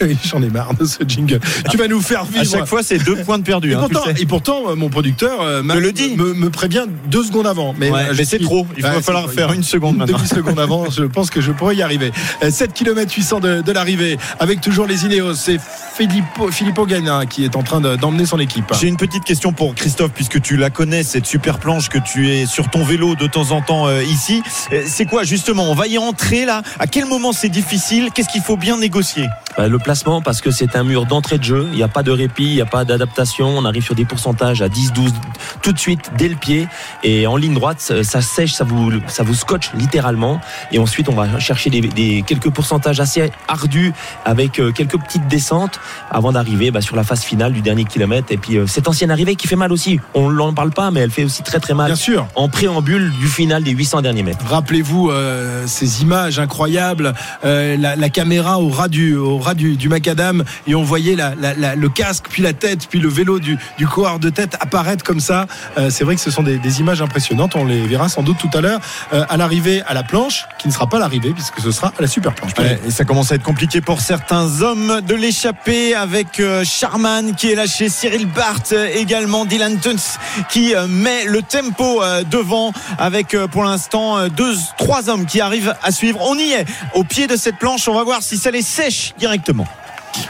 J'en 0.24 0.42
ai 0.42 0.48
marre 0.50 0.74
de 0.74 0.84
ce 0.84 0.98
jingle. 1.06 1.40
Tu 1.70 1.76
vas 1.76 1.88
nous 1.88 2.00
faire 2.00 2.24
vivre. 2.24 2.40
À 2.40 2.44
chaque 2.58 2.66
fois, 2.66 2.82
c'est 2.82 2.98
deux 2.98 3.16
points 3.16 3.38
de 3.38 3.44
perdu. 3.44 3.72
Et 3.72 3.74
hein, 3.74 3.80
pourtant, 3.90 4.04
sais. 4.14 4.22
et 4.22 4.26
pourtant, 4.26 4.62
euh, 4.70 4.74
mon 4.74 4.88
producteur 4.88 5.40
euh, 5.42 5.62
Me 5.62 5.78
le 5.80 5.92
dit. 5.92 6.14
me, 6.16 6.34
me 6.34 6.50
prévient 6.50 6.84
deux 7.06 7.24
secondes 7.24 7.46
avant. 7.46 7.74
Mais, 7.78 7.90
Ouais, 7.90 8.00
euh, 8.10 8.14
mais 8.16 8.24
c'est 8.24 8.36
suis- 8.36 8.44
trop. 8.44 8.66
Il 8.76 8.82
va 8.82 8.96
Ouais, 8.96 9.02
falloir 9.02 9.30
faire 9.30 9.52
une 9.52 9.62
seconde 9.62 9.96
maintenant. 9.98 10.16
Demi 10.18 10.28
seconde 10.28 10.58
avant, 10.60 10.90
je 10.90 11.04
pense 11.04 11.30
que 11.30 11.40
je 11.40 11.52
pourrais 11.52 11.76
y 11.76 11.82
arriver. 11.82 12.10
Euh, 12.42 12.50
7 12.50 12.72
km 12.72 13.12
800 13.14 13.40
de, 13.40 13.60
de 13.62 13.72
l'arrivée, 13.72 14.18
avec 14.40 14.60
toujours 14.60 14.86
les 14.86 15.04
Ineos. 15.04 15.34
C'est 15.34 15.58
Filippo, 15.96 16.50
Filippo 16.50 16.86
Ganna 16.86 17.26
qui 17.26 17.44
est 17.44 17.56
en 17.56 17.62
train 17.62 17.80
de- 17.80 17.96
d'emmener 17.96 18.26
son 18.26 18.38
équipe. 18.38 18.64
J'ai 18.80 18.88
une 18.88 18.96
petite 18.96 19.24
question 19.24 19.52
pour 19.52 19.74
Christophe, 19.74 20.12
puisque 20.14 20.40
tu 20.40 20.56
la 20.56 20.70
connais, 20.70 21.02
cette 21.02 21.26
super 21.26 21.58
planche 21.58 21.88
que 21.88 21.98
tu 21.98 22.30
es 22.30 22.46
sur 22.46 22.70
ton 22.70 22.82
vélo 22.84 23.14
de 23.14 23.26
temps 23.26 23.50
en 23.50 23.60
temps 23.60 23.86
euh, 23.88 24.02
ici. 24.02 24.42
C'est 24.86 25.06
quoi 25.06 25.24
justement? 25.24 25.70
On 25.70 25.74
va 25.74 25.86
y 25.86 25.98
entrer 25.98 26.44
là? 26.44 26.62
À 26.78 26.86
quel 26.86 27.06
moment 27.06 27.32
c'est 27.32 27.48
difficile? 27.48 28.08
Qu'est-ce 28.14 28.28
qu'il 28.28 28.42
faut 28.42 28.56
bien 28.56 28.78
négocier? 28.78 29.26
Le 29.58 29.78
placement, 29.82 30.22
parce 30.22 30.40
que 30.40 30.50
c'est 30.50 30.76
un 30.76 30.84
mur 30.84 31.06
d'entrée 31.06 31.38
de 31.38 31.44
jeu, 31.44 31.66
il 31.72 31.76
n'y 31.76 31.82
a 31.82 31.88
pas 31.88 32.02
de 32.02 32.10
répit, 32.10 32.44
il 32.44 32.54
n'y 32.54 32.60
a 32.60 32.66
pas 32.66 32.84
d'adaptation, 32.84 33.46
on 33.48 33.64
arrive 33.64 33.82
sur 33.84 33.94
des 33.94 34.04
pourcentages 34.04 34.62
à 34.62 34.68
10, 34.68 34.92
12, 34.92 35.12
tout 35.60 35.72
de 35.72 35.78
suite, 35.78 36.10
dès 36.16 36.28
le 36.28 36.36
pied, 36.36 36.68
et 37.02 37.26
en 37.26 37.36
ligne 37.36 37.54
droite, 37.54 37.80
ça 37.80 38.02
ça 38.04 38.20
sèche, 38.22 38.52
ça 38.52 38.64
vous, 38.64 38.90
ça 39.08 39.22
vous 39.22 39.34
scotche 39.34 39.70
littéralement, 39.74 40.40
et 40.70 40.78
ensuite 40.78 41.08
on 41.08 41.14
va 41.14 41.38
chercher 41.38 41.70
des, 41.70 41.80
des- 41.80 42.24
quelques 42.26 42.50
pourcentages 42.50 43.00
assez 43.00 43.30
ardus, 43.48 43.92
avec 44.24 44.58
euh, 44.60 44.72
quelques 44.72 44.98
petites 44.98 45.26
descentes, 45.28 45.80
avant 46.10 46.32
d'arriver 46.32 46.70
bah, 46.70 46.80
sur 46.80 46.96
la 46.96 47.04
phase 47.04 47.22
finale 47.22 47.52
du 47.52 47.60
dernier 47.62 47.84
kilomètre, 47.84 48.28
et 48.30 48.36
puis 48.36 48.56
euh, 48.58 48.66
cette 48.66 48.88
ancienne 48.88 49.10
arrivée 49.10 49.34
qui 49.36 49.46
fait 49.48 49.56
mal 49.56 49.72
aussi, 49.72 49.98
on 50.14 50.30
n'en 50.30 50.52
parle 50.54 50.70
pas, 50.70 50.90
mais 50.90 51.00
elle 51.00 51.10
fait 51.10 51.24
aussi 51.24 51.42
très 51.42 51.60
très 51.60 51.74
mal, 51.74 51.86
Bien 51.86 51.96
sûr. 51.96 52.26
en 52.36 52.48
préambule 52.48 53.10
du 53.20 53.26
final 53.26 53.62
des 53.62 53.72
800 53.72 54.02
derniers 54.02 54.22
mètres. 54.22 54.44
Rappelez-vous 54.46 55.10
euh, 55.10 55.64
ces 55.66 56.02
images 56.02 56.38
incroyables, 56.38 57.14
euh, 57.44 57.76
la, 57.76 57.96
la 57.96 58.08
caméra 58.08 58.58
au 58.60 58.68
ras 58.68 58.88
du, 58.88 59.16
au 59.16 59.38
ras 59.38 59.54
du, 59.54 59.71
du 59.76 59.88
macadam, 59.88 60.44
et 60.66 60.74
on 60.74 60.82
voyait 60.82 61.16
la, 61.16 61.34
le 61.74 61.88
casque, 61.88 62.26
puis 62.28 62.42
la 62.42 62.52
tête, 62.52 62.86
puis 62.88 62.98
le 62.98 63.08
vélo 63.08 63.38
du, 63.38 63.56
du 63.78 63.86
de 64.20 64.30
tête 64.30 64.56
apparaître 64.60 65.04
comme 65.04 65.20
ça. 65.20 65.46
Euh, 65.78 65.90
c'est 65.90 66.04
vrai 66.04 66.14
que 66.14 66.20
ce 66.20 66.30
sont 66.30 66.42
des, 66.42 66.80
images 66.80 67.02
impressionnantes. 67.02 67.54
On 67.54 67.64
les 67.64 67.86
verra 67.86 68.08
sans 68.08 68.22
doute 68.22 68.38
tout 68.38 68.50
à 68.54 68.60
l'heure 68.60 68.80
euh, 69.12 69.24
à 69.28 69.36
l'arrivée 69.36 69.82
à 69.86 69.94
la 69.94 70.02
planche, 70.02 70.46
qui 70.58 70.68
ne 70.68 70.72
sera 70.72 70.88
pas 70.88 70.98
l'arrivée 70.98 71.32
puisque 71.32 71.60
ce 71.60 71.70
sera 71.70 71.88
à 71.88 72.00
la 72.00 72.06
super 72.06 72.34
planche. 72.34 72.52
Et 72.86 72.90
ça 72.90 73.04
commence 73.04 73.30
à 73.32 73.34
être 73.34 73.42
compliqué 73.42 73.80
pour 73.80 74.00
certains 74.00 74.62
hommes 74.62 75.00
de 75.06 75.14
l'échapper 75.14 75.94
avec 75.94 76.40
euh, 76.40 76.64
Charman 76.64 77.34
qui 77.34 77.50
est 77.50 77.54
lâché, 77.54 77.88
Cyril 77.88 78.26
Barth 78.26 78.72
euh, 78.72 78.88
également, 78.94 79.44
Dylan 79.44 79.78
Tuns 79.78 80.18
qui 80.48 80.74
met 80.88 81.24
le 81.24 81.42
tempo 81.42 82.02
devant 82.30 82.72
avec 82.98 83.36
pour 83.50 83.64
l'instant 83.64 84.28
deux, 84.28 84.54
trois 84.78 85.10
hommes 85.10 85.26
qui 85.26 85.40
arrivent 85.40 85.74
à 85.82 85.90
suivre. 85.92 86.20
On 86.22 86.36
y 86.36 86.52
est 86.52 86.64
au 86.94 87.04
pied 87.04 87.26
de 87.26 87.36
cette 87.36 87.58
planche. 87.58 87.86
On 87.88 87.94
va 87.94 88.04
voir 88.04 88.22
si 88.22 88.36
ça 88.36 88.50
les 88.50 88.62
sèche 88.62 89.14
directement. 89.18 89.61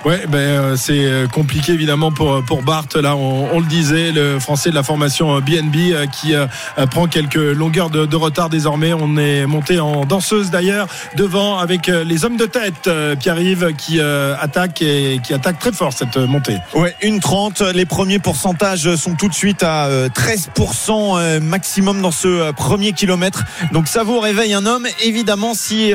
Ouais, 0.05 0.27
ben 0.29 0.39
euh, 0.39 0.77
c'est 0.77 1.05
euh, 1.05 1.27
compliqué 1.29 1.73
évidemment 1.73 2.11
pour 2.11 2.43
pour 2.45 2.63
Bart. 2.63 2.87
Là, 2.95 3.17
on, 3.17 3.49
on 3.53 3.61
le 3.61 3.67
disait, 3.67 4.13
le 4.13 4.39
français 4.41 4.71
de 4.71 4.75
la 4.75 4.83
formation 4.83 5.39
BNB 5.41 5.77
euh, 5.93 6.07
qui 6.07 6.35
euh, 6.35 6.47
prend 6.91 7.07
quelques 7.07 7.35
longueurs 7.35 7.91
de, 7.91 8.17
retard 8.17 8.49
désormais. 8.49 8.93
On 8.93 9.17
est 9.17 9.47
monté 9.47 9.81
en 9.81 10.05
danseuse 10.05 10.51
d'ailleurs 10.51 10.87
devant 11.17 11.59
avec 11.59 11.87
les 11.89 12.25
hommes 12.25 12.37
de 12.37 12.47
tête. 12.47 12.89
Pierre-Yves 13.19 13.75
qui 13.77 14.01
attaque 14.01 14.83
et 14.83 15.21
qui 15.25 15.35
attaque 15.35 15.59
très 15.59 15.73
fort 15.73 15.93
cette 15.93 16.17
montée. 16.17 16.59
Ouais, 16.75 16.95
une 17.03 17.21
30. 17.21 17.61
Les 17.61 17.87
premiers 17.87 18.19
pourcentages 18.19 18.95
sont 18.97 19.15
tout 19.15 19.29
de 19.29 19.35
suite 19.35 19.63
à 19.63 19.87
euh, 19.87 20.09
13% 20.09 21.19
euh, 21.19 21.41
maximum 21.41 22.03
dans 22.03 22.11
ce 22.11 22.53
premier 22.53 22.93
kilomètre. 22.93 23.45
Donc 23.73 23.89
ça 23.89 24.03
vous 24.03 24.21
réveille 24.21 24.55
un 24.55 24.67
homme. 24.67 24.87
Évidemment, 25.05 25.55
si 25.55 25.93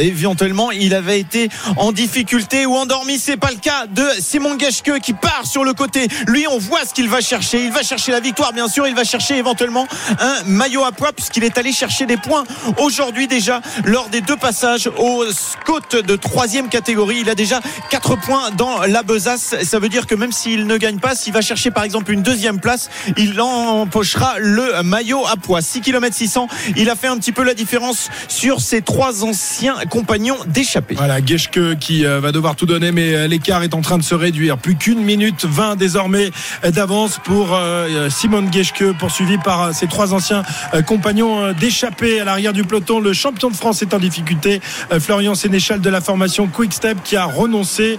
éventuellement 0.00 0.70
il 0.70 0.94
avait 0.94 1.20
été 1.20 1.48
en 1.76 1.92
difficulté 1.92 2.66
ou 2.66 2.74
endormi 2.74 3.18
c'est 3.28 3.36
pas 3.36 3.50
le 3.50 3.58
cas 3.58 3.86
de 3.86 4.06
Simon 4.20 4.58
Geschke 4.58 5.00
qui 5.00 5.12
part 5.12 5.44
sur 5.44 5.62
le 5.62 5.74
côté. 5.74 6.08
Lui, 6.28 6.46
on 6.48 6.56
voit 6.56 6.86
ce 6.86 6.94
qu'il 6.94 7.10
va 7.10 7.20
chercher. 7.20 7.62
Il 7.62 7.70
va 7.70 7.82
chercher 7.82 8.10
la 8.10 8.20
victoire, 8.20 8.54
bien 8.54 8.68
sûr. 8.68 8.86
Il 8.86 8.94
va 8.94 9.04
chercher 9.04 9.36
éventuellement 9.36 9.86
un 10.18 10.44
maillot 10.46 10.82
à 10.82 10.92
poids 10.92 11.12
puisqu'il 11.12 11.44
est 11.44 11.58
allé 11.58 11.70
chercher 11.70 12.06
des 12.06 12.16
points 12.16 12.44
aujourd'hui 12.78 13.26
déjà 13.28 13.60
lors 13.84 14.08
des 14.08 14.22
deux 14.22 14.38
passages 14.38 14.88
au 14.96 15.26
côte 15.66 15.94
de 15.94 16.16
troisième 16.16 16.70
catégorie. 16.70 17.18
Il 17.20 17.28
a 17.28 17.34
déjà 17.34 17.60
4 17.90 18.16
points 18.18 18.50
dans 18.52 18.80
la 18.86 19.02
besace. 19.02 19.56
Ça 19.62 19.78
veut 19.78 19.90
dire 19.90 20.06
que 20.06 20.14
même 20.14 20.32
s'il 20.32 20.66
ne 20.66 20.78
gagne 20.78 20.98
pas, 20.98 21.14
s'il 21.14 21.34
va 21.34 21.42
chercher 21.42 21.70
par 21.70 21.84
exemple 21.84 22.12
une 22.12 22.22
deuxième 22.22 22.60
place, 22.60 22.88
il 23.18 23.38
empochera 23.38 24.36
le 24.38 24.82
maillot 24.82 25.26
à 25.26 25.36
poids. 25.36 25.60
6 25.60 25.82
km 25.82 26.16
600. 26.16 26.48
Il 26.78 26.88
a 26.88 26.96
fait 26.96 27.08
un 27.08 27.18
petit 27.18 27.32
peu 27.32 27.42
la 27.42 27.52
différence 27.52 28.08
sur 28.26 28.62
ses 28.62 28.80
trois 28.80 29.22
anciens 29.22 29.76
compagnons 29.90 30.38
d'échappée. 30.46 30.94
Voilà, 30.94 31.22
Geschke 31.22 31.78
qui 31.78 32.06
euh, 32.06 32.20
va 32.20 32.32
devoir 32.32 32.56
tout 32.56 32.64
donner, 32.64 32.90
mais 32.90 33.17
l'écart 33.26 33.62
est 33.62 33.74
en 33.74 33.80
train 33.80 33.98
de 33.98 34.02
se 34.02 34.14
réduire. 34.14 34.58
Plus 34.58 34.76
qu'une 34.76 35.02
minute 35.02 35.44
20 35.44 35.76
désormais 35.76 36.30
d'avance 36.62 37.18
pour 37.22 37.54
euh, 37.54 38.08
Simon 38.10 38.50
Geschke, 38.52 38.92
poursuivi 38.98 39.38
par 39.38 39.74
ses 39.74 39.86
trois 39.86 40.14
anciens 40.14 40.42
compagnons 40.86 41.52
d'échappée 41.52 42.20
à 42.20 42.24
l'arrière 42.24 42.52
du 42.52 42.64
peloton. 42.64 43.00
Le 43.00 43.12
champion 43.12 43.50
de 43.50 43.56
France 43.56 43.82
est 43.82 43.94
en 43.94 43.98
difficulté. 43.98 44.60
Florian 45.00 45.34
Sénéchal 45.34 45.80
de 45.80 45.90
la 45.90 46.00
formation 46.00 46.46
Quick 46.46 46.72
Step 46.72 46.98
qui 47.02 47.16
a 47.16 47.24
renoncé, 47.24 47.98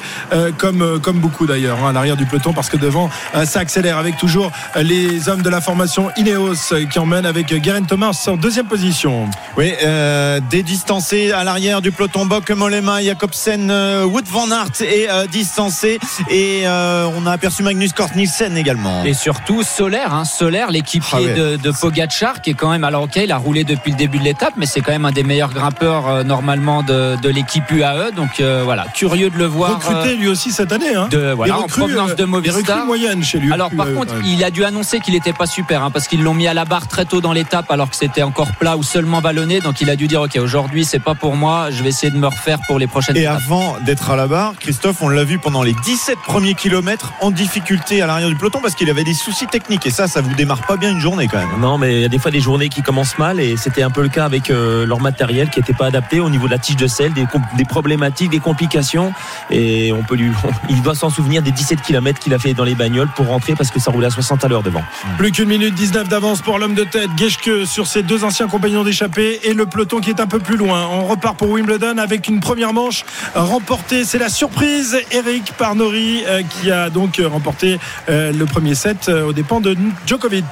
comme, 0.57 0.99
comme 1.01 1.19
beaucoup 1.19 1.45
d'ailleurs, 1.45 1.83
hein, 1.83 1.89
à 1.89 1.93
l'arrière 1.93 2.17
du 2.17 2.25
peloton, 2.25 2.53
parce 2.53 2.69
que 2.69 2.77
devant, 2.77 3.09
ça 3.45 3.59
accélère 3.59 3.97
avec 3.97 4.17
toujours 4.17 4.51
les 4.75 5.29
hommes 5.29 5.41
de 5.41 5.49
la 5.49 5.61
formation 5.61 6.09
Ineos 6.17 6.73
qui 6.89 6.99
emmènent 6.99 7.25
avec 7.25 7.47
Guerin 7.53 7.83
Thomas 7.83 8.17
en 8.27 8.37
deuxième 8.37 8.67
position. 8.67 9.29
Oui, 9.57 9.73
euh, 9.83 10.39
des 10.49 10.63
distancés 10.63 11.31
à 11.31 11.43
l'arrière 11.43 11.81
du 11.81 11.91
peloton 11.91 12.25
Bock, 12.25 12.49
Mollema, 12.51 13.01
Jacobsen, 13.01 13.69
euh, 13.71 14.05
Wood 14.05 14.25
van 14.27 14.51
Aert 14.51 14.81
euh, 15.09 15.27
distancé 15.27 15.99
et 16.29 16.61
euh, 16.65 17.07
on 17.17 17.25
a 17.25 17.31
aperçu 17.31 17.63
Magnus 17.63 17.93
Kort 17.93 18.09
Nielsen 18.15 18.55
également. 18.57 19.03
Et 19.05 19.13
surtout 19.13 19.63
Solaire, 19.63 20.13
hein, 20.13 20.25
Solaire, 20.25 20.71
l'équipier 20.71 21.09
Ah 21.13 21.21
ouais. 21.21 21.33
de, 21.33 21.55
de 21.57 21.71
Pogacar, 21.71 22.41
qui 22.41 22.51
est 22.51 22.53
quand 22.53 22.69
même, 22.69 22.83
alors 22.83 23.03
ok, 23.03 23.15
il 23.17 23.31
a 23.31 23.37
roulé 23.37 23.63
depuis 23.63 23.91
le 23.91 23.97
début 23.97 24.19
de 24.19 24.23
l'étape, 24.23 24.53
mais 24.57 24.65
c'est 24.65 24.81
quand 24.81 24.91
même 24.91 25.05
un 25.05 25.11
des 25.11 25.23
meilleurs 25.23 25.53
grimpeurs 25.53 26.07
euh, 26.07 26.23
normalement 26.23 26.83
de, 26.83 27.15
de 27.21 27.29
l'équipe 27.29 27.69
UAE. 27.71 28.11
Donc 28.15 28.39
euh, 28.39 28.61
voilà, 28.63 28.85
curieux 28.93 29.29
de 29.29 29.37
le 29.37 29.45
voir. 29.45 29.75
Recruté 29.81 30.15
lui 30.15 30.27
aussi 30.27 30.51
cette 30.51 30.71
année. 30.71 30.93
Hein. 30.95 31.07
de, 31.11 31.31
voilà, 31.31 31.53
Les 31.53 31.59
en 31.59 31.63
recrues, 31.63 31.79
provenance 31.81 32.15
de 32.15 32.25
Movistar. 32.25 32.85
moyennes 32.85 33.23
chez 33.23 33.39
lui. 33.39 33.51
Alors 33.51 33.71
par 33.71 33.87
Euh, 33.87 33.95
contre, 33.95 34.13
ouais. 34.15 34.21
il 34.25 34.43
a 34.43 34.51
dû 34.51 34.63
annoncer 34.63 34.99
qu'il 34.99 35.13
n'était 35.13 35.33
pas 35.33 35.45
super 35.45 35.83
hein, 35.83 35.91
parce 35.91 36.07
qu'ils 36.07 36.21
l'ont 36.23 36.33
mis 36.33 36.47
à 36.47 36.53
la 36.53 36.65
barre 36.65 36.87
très 36.87 37.05
tôt 37.05 37.21
dans 37.21 37.33
l'étape 37.33 37.69
alors 37.71 37.89
que 37.89 37.95
c'était 37.95 38.23
encore 38.23 38.51
plat 38.53 38.77
ou 38.77 38.83
seulement 38.83 39.21
ballonné. 39.21 39.59
Donc 39.61 39.81
il 39.81 39.89
a 39.89 39.95
dû 39.95 40.07
dire 40.07 40.21
ok 40.21 40.37
aujourd'hui 40.41 40.85
c'est 40.85 40.99
pas 40.99 41.15
pour 41.15 41.35
moi, 41.35 41.69
je 41.71 41.81
vais 41.83 41.89
essayer 41.89 42.11
de 42.11 42.17
me 42.17 42.27
refaire 42.27 42.59
pour 42.67 42.77
les 42.79 42.87
prochaines 42.87 43.17
Et 43.17 43.21
étapes. 43.21 43.41
avant 43.45 43.77
d'être 43.85 44.09
à 44.11 44.15
la 44.15 44.27
barre, 44.27 44.53
Christophe, 44.59 44.98
on 45.01 45.09
l'a 45.09 45.23
vu 45.23 45.39
pendant 45.39 45.63
les 45.63 45.73
17 45.73 46.19
premiers 46.19 46.53
kilomètres 46.53 47.13
en 47.21 47.31
difficulté 47.31 48.01
à 48.01 48.07
l'arrière 48.07 48.29
du 48.29 48.35
peloton 48.35 48.59
parce 48.61 48.75
qu'il 48.75 48.89
avait 48.89 49.03
des 49.03 49.13
soucis 49.13 49.47
techniques. 49.47 49.85
Et 49.85 49.91
ça, 49.91 50.07
ça 50.07 50.21
vous 50.21 50.33
démarre 50.35 50.65
pas 50.65 50.77
bien 50.77 50.91
une 50.91 50.99
journée 50.99 51.27
quand 51.27 51.37
même. 51.37 51.59
Non, 51.59 51.77
mais 51.77 51.95
il 51.95 52.01
y 52.01 52.05
a 52.05 52.09
des 52.09 52.19
fois 52.19 52.31
des 52.31 52.39
journées 52.39 52.69
qui 52.69 52.81
commencent 52.81 53.17
mal 53.17 53.39
et 53.39 53.57
c'était 53.57 53.83
un 53.83 53.89
peu 53.89 54.01
le 54.01 54.09
cas 54.09 54.25
avec 54.25 54.49
euh, 54.49 54.85
leur 54.85 54.99
matériel 54.99 55.49
qui 55.49 55.59
n'était 55.59 55.73
pas 55.73 55.87
adapté 55.87 56.19
au 56.19 56.29
niveau 56.29 56.47
de 56.47 56.51
la 56.51 56.57
tige 56.57 56.75
de 56.75 56.87
sel, 56.87 57.13
des, 57.13 57.25
problématiques, 57.65 58.29
des 58.29 58.39
complications. 58.39 59.13
Et 59.49 59.91
on 59.93 60.03
peut 60.03 60.15
lui, 60.15 60.31
il 60.69 60.81
doit 60.81 60.95
s'en 60.95 61.09
souvenir 61.09 61.41
des 61.41 61.51
17 61.51 61.81
km 61.81 62.19
qu'il 62.19 62.33
a 62.33 62.39
fait 62.39 62.53
dans 62.53 62.63
les 62.63 62.75
bagnoles 62.75 63.09
pour 63.15 63.27
rentrer 63.27 63.55
parce 63.55 63.71
que 63.71 63.79
ça 63.79 63.91
roulait 63.91 64.07
à 64.07 64.11
60 64.11 64.43
à 64.43 64.47
l'heure 64.47 64.63
devant. 64.63 64.83
Plus 65.17 65.31
qu'une 65.31 65.49
minute 65.49 65.73
19 65.75 66.09
d'avance 66.09 66.41
pour 66.41 66.59
l'homme 66.59 66.75
de 66.75 66.83
tête, 66.83 67.09
Geschke 67.17 67.65
sur 67.65 67.87
ses 67.87 68.03
deux 68.03 68.23
anciens 68.23 68.47
compagnons 68.47 68.83
d'échappée 68.83 69.39
et 69.43 69.53
le 69.53 69.65
peloton 69.65 69.99
qui 69.99 70.09
est 70.09 70.19
un 70.19 70.27
peu 70.27 70.39
plus 70.39 70.57
loin. 70.57 70.87
On 70.91 71.05
repart 71.05 71.37
pour 71.37 71.49
Wimbledon 71.49 71.97
avec 71.97 72.27
une 72.27 72.39
première 72.39 72.73
manche 72.73 73.05
remportée. 73.35 74.03
C'est 74.03 74.19
la 74.19 74.29
surprise, 74.29 74.88
Eric 75.11 75.53
Parnori 75.57 76.23
euh, 76.25 76.41
qui 76.43 76.71
a 76.71 76.89
donc 76.89 77.21
remporté 77.23 77.79
euh, 78.09 78.31
le 78.31 78.45
premier 78.45 78.75
set 78.75 79.09
euh, 79.09 79.25
aux 79.25 79.33
dépens 79.33 79.61
de 79.61 79.75
Djokovic. 80.05 80.45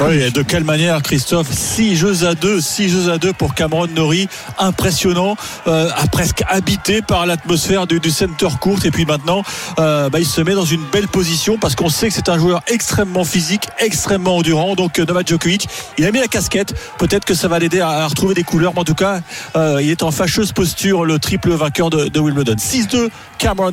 Oui, 0.00 0.30
de 0.30 0.42
quelle 0.42 0.64
manière, 0.64 1.02
Christophe? 1.02 1.50
6 1.50 1.96
jeux 1.96 2.26
à 2.26 2.34
2, 2.34 2.60
6 2.60 2.88
jeux 2.88 3.12
à 3.12 3.18
2 3.18 3.32
pour 3.32 3.54
Cameron 3.54 3.86
Norrie. 3.88 4.28
Impressionnant, 4.58 5.36
euh, 5.66 5.88
presque 6.12 6.42
habité 6.48 7.02
par 7.02 7.26
l'atmosphère 7.26 7.86
du, 7.86 8.00
du 8.00 8.10
center 8.10 8.48
court. 8.60 8.84
Et 8.84 8.90
puis 8.90 9.04
maintenant, 9.04 9.42
euh, 9.78 10.08
bah, 10.08 10.18
il 10.18 10.26
se 10.26 10.40
met 10.40 10.54
dans 10.54 10.64
une 10.64 10.82
belle 10.92 11.08
position 11.08 11.58
parce 11.58 11.74
qu'on 11.74 11.88
sait 11.88 12.08
que 12.08 12.14
c'est 12.14 12.28
un 12.28 12.38
joueur 12.38 12.62
extrêmement 12.66 13.24
physique, 13.24 13.68
extrêmement 13.78 14.36
endurant. 14.36 14.74
Donc 14.74 14.98
euh, 14.98 15.04
Novak 15.04 15.28
Djokovic, 15.28 15.68
il 15.98 16.04
a 16.06 16.12
mis 16.12 16.20
la 16.20 16.28
casquette. 16.28 16.74
Peut-être 16.98 17.24
que 17.24 17.34
ça 17.34 17.48
va 17.48 17.58
l'aider 17.58 17.80
à, 17.80 18.06
retrouver 18.06 18.34
des 18.34 18.44
couleurs. 18.44 18.72
Mais 18.74 18.80
en 18.80 18.84
tout 18.84 18.94
cas, 18.94 19.20
euh, 19.56 19.80
il 19.82 19.90
est 19.90 20.02
en 20.02 20.10
fâcheuse 20.10 20.52
posture, 20.52 21.04
le 21.04 21.18
triple 21.18 21.50
vainqueur 21.50 21.90
de, 21.90 22.08
de 22.08 22.20
Wimbledon. 22.20 22.56
6-2, 22.56 23.08
Cameron 23.38 23.69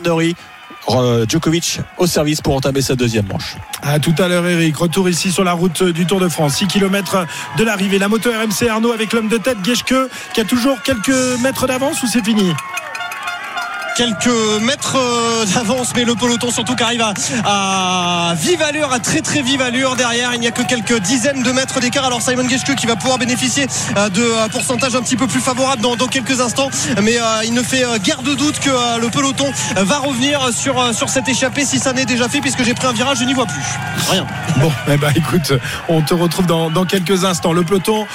Euh, 0.89 1.25
Djokovic 1.27 1.82
au 1.98 2.08
service 2.08 2.39
pour 2.39 2.56
entamer 2.56 2.82
sa 2.82 2.96
deuxième 2.96 3.27
manche. 3.27 3.58
À 3.82 4.00
tout 4.00 4.16
à 4.18 4.27
l'heure, 4.30 4.46
Eric. 4.46 4.77
Retour 4.77 5.10
ici 5.10 5.32
sur 5.32 5.44
la 5.44 5.51
route 5.51 5.84
du 5.84 6.06
Tour 6.06 6.20
de 6.20 6.30
France. 6.30 6.56
6 6.56 6.68
km 6.68 7.25
de 7.58 7.63
l'arrivée. 7.63 8.00
La 8.00 8.08
moto 8.08 8.30
RMC 8.30 8.70
Arnaud 8.70 8.94
avec 8.94 9.12
l'homme 9.12 9.27
de 9.27 9.38
tête, 9.38 9.58
Geschke, 9.63 9.96
qui 10.34 10.39
a 10.39 10.46
toujours 10.46 10.82
quelques 10.84 11.42
mètres 11.42 11.68
d'avance 11.68 12.01
ou 12.04 12.08
c'est 12.08 12.24
fini? 12.24 12.54
Quelques 13.98 14.62
mètres 14.62 14.96
euh, 14.96 15.46
d'avance, 15.56 15.92
mais 15.96 16.06
le 16.06 16.13
peloton 16.13 16.51
surtout 16.51 16.75
qui 16.75 16.84
arrive 16.84 17.04
à, 17.44 18.36
vive 18.38 18.62
allure, 18.62 18.94
à 18.94 19.00
très 19.00 19.22
très 19.22 19.42
vive 19.42 19.60
allure 19.60 19.96
derrière. 19.96 20.36
Il 20.36 20.39
n'y 20.39 20.48
a 20.48 20.51
que 20.51 20.62
quelques 20.62 21.00
dizaines 21.00 21.42
de 21.42 21.51
mètres 21.51 21.80
d'écart. 21.80 22.06
Alors 22.06 22.22
Simon 22.22 22.48
Geschke 22.48 22.75
qui 22.75 22.86
va 22.86 22.96
pouvoir 22.96 23.18
bénéficier 23.18 23.66
euh, 23.98 24.10
de 24.10 24.22
euh, 24.22 24.48
pourcentage 24.50 24.96
un 24.96 25.01
petit 25.01 25.16
peu 25.16 25.25
plus 25.25 25.39
favorable 25.39 25.82
dans, 25.82 25.98
quelques 26.08 26.39
instants, 26.42 26.70
mais 27.01 27.18
il 27.44 27.54
ne 27.54 27.62
fait 27.62 27.84
guère 28.00 28.22
de 28.22 28.34
doute 28.34 28.60
que 28.60 29.00
le 29.00 29.10
peloton 29.10 29.51
va 29.75 29.98
revenir 29.98 30.54
sur, 30.54 30.94
sur 30.94 31.10
cette 31.10 31.27
échappée 31.27 31.66
si 31.66 31.80
ça 31.80 31.92
n'est 31.92 32.06
déjà 32.06 32.30
fait, 32.30 32.39
puisque 32.39 32.63
j'ai 32.63 32.74
pris 32.74 32.88
un 32.88 32.94
virage, 32.94 33.18
je 33.20 33.25
n'y 33.25 33.34
vois 33.34 33.46
plus. 33.46 33.63
Rien. 34.10 34.25
Bon, 34.58 34.72
eh 34.88 34.96
ben, 34.96 35.12
écoute, 35.16 35.51
on 35.89 36.01
te 36.01 36.13
retrouve 36.13 36.46
dans, 36.46 36.70
dans 36.70 36.86
quelques 36.86 37.25
instants. 37.25 37.51
Le 37.51 37.63
peloton 37.63 38.06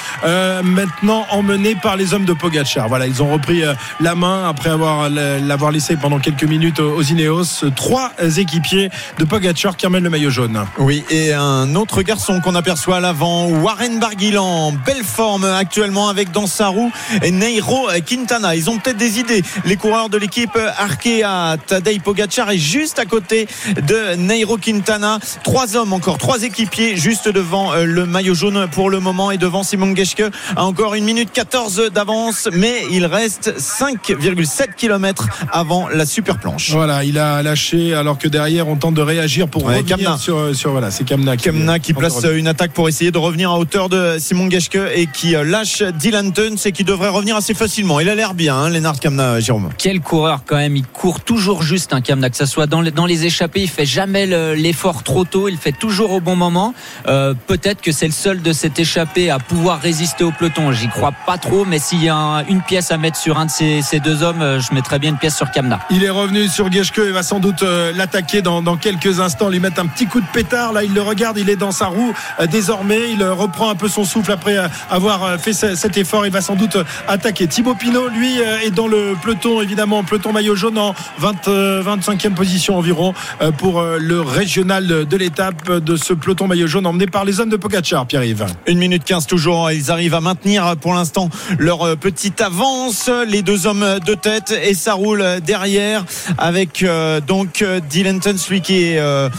maintenant 0.63 1.27
emmené 1.29 1.75
par 1.75 1.97
les 1.97 2.13
hommes 2.13 2.25
de 2.25 2.33
Pogachar. 2.33 2.87
Voilà, 2.87 3.05
ils 3.05 3.21
ont 3.21 3.31
repris 3.31 3.63
la 3.99 4.15
main 4.15 4.49
après 4.49 4.69
avoir 4.69 5.09
l'avoir 5.09 5.72
laissé 5.73 5.97
pendant 5.97 6.19
quelques 6.19 6.43
minutes 6.43 6.79
aux 6.79 7.01
Ineos. 7.01 7.65
Trois 7.75 8.11
équipiers 8.37 8.91
de 9.17 9.25
Pogachar 9.25 9.75
qui 9.75 9.87
emmènent 9.87 10.03
le 10.03 10.09
maillot 10.11 10.29
jaune. 10.29 10.65
Oui, 10.77 11.03
et 11.09 11.33
un 11.33 11.73
autre 11.73 12.03
garçon 12.03 12.39
qu'on 12.41 12.53
aperçoit 12.53 12.97
à 12.97 12.99
l'avant, 12.99 13.47
Warren 13.47 13.99
Barguilan, 13.99 14.71
belle 14.85 15.03
forme 15.03 15.45
actuellement 15.45 16.09
avec 16.09 16.31
dans 16.31 16.45
sa 16.45 16.67
roue 16.67 16.91
Neiro 17.23 17.87
Quintana. 18.05 18.55
Ils 18.55 18.69
ont 18.69 18.77
peut-être 18.77 18.97
des 18.97 19.19
idées. 19.19 19.41
Les 19.65 19.75
coureurs 19.75 20.09
de 20.09 20.17
l'équipe 20.17 20.55
Arkea, 20.77 21.57
Tadej 21.65 22.01
Pogacar 22.01 22.51
est 22.51 22.59
juste 22.59 22.99
à 22.99 23.05
côté 23.05 23.47
de 23.75 24.15
Neiro 24.15 24.57
Quintana. 24.57 25.17
Trois 25.43 25.75
hommes 25.75 25.93
encore, 25.93 26.19
trois 26.19 26.43
équipiers 26.43 26.97
juste 26.97 27.27
devant 27.27 27.73
euh, 27.73 27.85
le 27.85 28.05
maillot 28.05 28.35
jaune 28.35 28.67
pour 28.71 28.91
le 28.91 28.99
moment 28.99 29.31
et 29.31 29.37
devant 29.37 29.63
Simon 29.63 29.95
Geschke 29.95 30.23
à 30.55 30.65
encore 30.65 30.93
une 30.93 31.05
minute 31.05 31.31
14 31.31 31.89
d'avance, 31.91 32.47
mais 32.51 32.83
il 32.91 33.07
reste 33.07 33.55
5,7 33.57 34.75
km 34.75 35.27
avant 35.51 35.62
la 35.93 36.05
super 36.05 36.37
planche. 36.39 36.71
Voilà, 36.71 37.03
il 37.03 37.17
a 37.17 37.41
lâché 37.43 37.93
alors 37.93 38.17
que 38.17 38.27
derrière 38.27 38.67
on 38.67 38.75
tente 38.75 38.93
de 38.95 39.01
réagir 39.01 39.47
pour 39.47 39.63
Ouais, 39.65 39.77
revenir 39.77 39.97
Kamna. 39.97 40.17
sur, 40.17 40.55
sur 40.55 40.71
voilà, 40.71 40.91
c'est 40.91 41.03
Kamna 41.03 41.37
qui, 41.37 41.43
Kamna 41.45 41.79
qui 41.79 41.93
place 41.93 42.15
revenir. 42.15 42.35
une 42.37 42.47
attaque 42.47 42.71
pour 42.73 42.87
essayer 42.89 43.11
de 43.11 43.17
revenir 43.17 43.51
à 43.51 43.57
hauteur 43.57 43.89
de 43.89 44.17
Simon 44.19 44.49
Geschke 44.49 44.77
et 44.95 45.07
qui 45.07 45.35
euh, 45.35 45.43
lâche 45.43 45.81
Dylan 45.83 46.31
Tuns 46.33 46.55
et 46.65 46.71
qui 46.71 46.83
devrait 46.83 47.09
revenir 47.09 47.35
assez 47.35 47.53
facilement. 47.53 47.99
Il 47.99 48.09
a 48.09 48.15
l'air 48.15 48.33
bien, 48.33 48.55
hein, 48.55 48.69
Lennart 48.69 48.99
Kamna, 48.99 49.39
Jérôme. 49.39 49.69
Quel 49.77 49.99
coureur 50.01 50.41
quand 50.45 50.57
même, 50.57 50.75
il 50.75 50.85
court 50.85 51.21
toujours 51.21 51.63
juste 51.63 51.93
un 51.93 52.01
Kamna, 52.01 52.29
que 52.29 52.37
ce 52.37 52.45
soit 52.45 52.67
dans 52.67 52.81
les, 52.81 52.91
dans 52.91 53.05
les 53.05 53.25
échappées, 53.25 53.61
il 53.61 53.69
fait 53.69 53.85
jamais 53.85 54.25
le- 54.25 54.53
l'effort 54.53 55.03
trop 55.03 55.23
tôt, 55.23 55.47
il 55.49 55.57
fait 55.57 55.71
toujours 55.71 56.11
au 56.11 56.19
bon 56.19 56.35
moment. 56.35 56.73
Euh, 57.07 57.33
Peut-être 57.47 57.81
que 57.81 57.91
c'est 57.91 58.05
le 58.07 58.11
seul 58.13 58.41
de 58.41 58.53
cette 58.53 58.79
échappée 58.79 59.29
à 59.29 59.37
pouvoir 59.39 59.79
résister 59.79 60.23
au 60.23 60.31
peloton. 60.31 60.71
J'y 60.71 60.87
crois 60.87 61.13
pas 61.25 61.37
trop, 61.37 61.65
mais 61.65 61.79
s'il 61.79 62.03
y 62.03 62.09
a 62.09 62.15
un- 62.15 62.45
une 62.47 62.61
pièce 62.61 62.91
à 62.91 62.97
mettre 62.97 63.17
sur 63.17 63.37
un 63.37 63.45
de 63.45 63.51
ces, 63.51 63.81
ces 63.81 63.99
deux 63.99 64.23
hommes, 64.23 64.41
euh, 64.41 64.59
je 64.59 64.73
mettrais 64.73 64.99
bien 64.99 65.11
une 65.11 65.17
pièce 65.17 65.35
sur 65.35 65.42
Kamna. 65.51 65.79
Il 65.89 66.03
est 66.03 66.09
revenu 66.09 66.47
sur 66.47 66.71
Geschke 66.71 66.99
et 66.99 67.11
va 67.11 67.23
sans 67.23 67.39
doute 67.39 67.63
euh, 67.63 67.91
l'attaquer 67.95 68.41
dans, 68.41 68.61
dans 68.61 68.77
quelques 68.77 69.19
instants, 69.19 69.49
lui 69.49 69.59
mettre 69.59 69.79
un 69.81 69.87
petit 69.87 70.05
coup 70.07 70.21
de 70.21 70.25
pétard. 70.33 70.73
Là, 70.73 70.83
il 70.83 70.93
le 70.93 71.01
regarde, 71.01 71.37
il 71.37 71.49
est 71.49 71.55
dans 71.55 71.71
sa 71.71 71.87
roue 71.87 72.13
euh, 72.39 72.45
désormais. 72.47 73.11
Il 73.11 73.21
euh, 73.21 73.33
reprend 73.33 73.69
un 73.69 73.75
peu 73.75 73.87
son 73.87 74.03
souffle 74.05 74.31
après 74.31 74.57
avoir 74.89 75.39
fait 75.39 75.53
ce- 75.53 75.75
cet 75.75 75.97
effort. 75.97 76.25
Il 76.25 76.31
va 76.31 76.41
sans 76.41 76.55
doute 76.55 76.77
attaquer. 77.07 77.47
Thibaut 77.47 77.75
Pinot, 77.75 78.07
lui, 78.09 78.37
est 78.39 78.71
dans 78.71 78.87
le 78.87 79.15
peloton, 79.21 79.61
évidemment, 79.61 80.03
peloton 80.03 80.31
maillot 80.31 80.55
jaune 80.55 80.77
en 80.77 80.93
20, 81.19 81.47
euh, 81.47 81.83
25e 81.83 82.33
position 82.33 82.77
environ 82.77 83.13
pour 83.57 83.81
le 83.81 84.21
régional 84.21 84.87
de, 85.05 85.17
l'étape 85.17 85.71
de 85.71 85.95
ce 85.95 86.13
peloton 86.13 86.47
maillot 86.47 86.67
jaune 86.67 86.85
emmené 86.85 87.05
par 87.07 87.25
les 87.25 87.39
hommes 87.39 87.49
de 87.49 87.57
Pogacar, 87.57 88.05
Pierre-Yves. 88.05 88.45
Une 88.67 88.77
minute 88.77 89.03
15 89.03 89.27
toujours. 89.27 89.71
Ils 89.71 89.91
arrivent 89.91 90.13
à 90.15 90.21
maintenir 90.21 90.75
pour 90.79 90.93
l'instant 90.93 91.29
leur 91.57 91.97
petite 91.97 92.41
avance. 92.41 93.09
Les 93.27 93.41
deux 93.41 93.67
hommes 93.67 93.99
de 94.05 94.13
tête 94.13 94.53
et 94.63 94.73
ça 94.73 94.93
roule 94.93 95.23
derrière 95.39 96.05
avec 96.37 96.83
euh, 96.83 97.19
donc 97.21 97.61
euh, 97.61 97.79
Dylan 97.79 98.19
celui 98.37 98.61
qui 98.61 98.83
est 98.83 98.99
euh, 98.99 99.29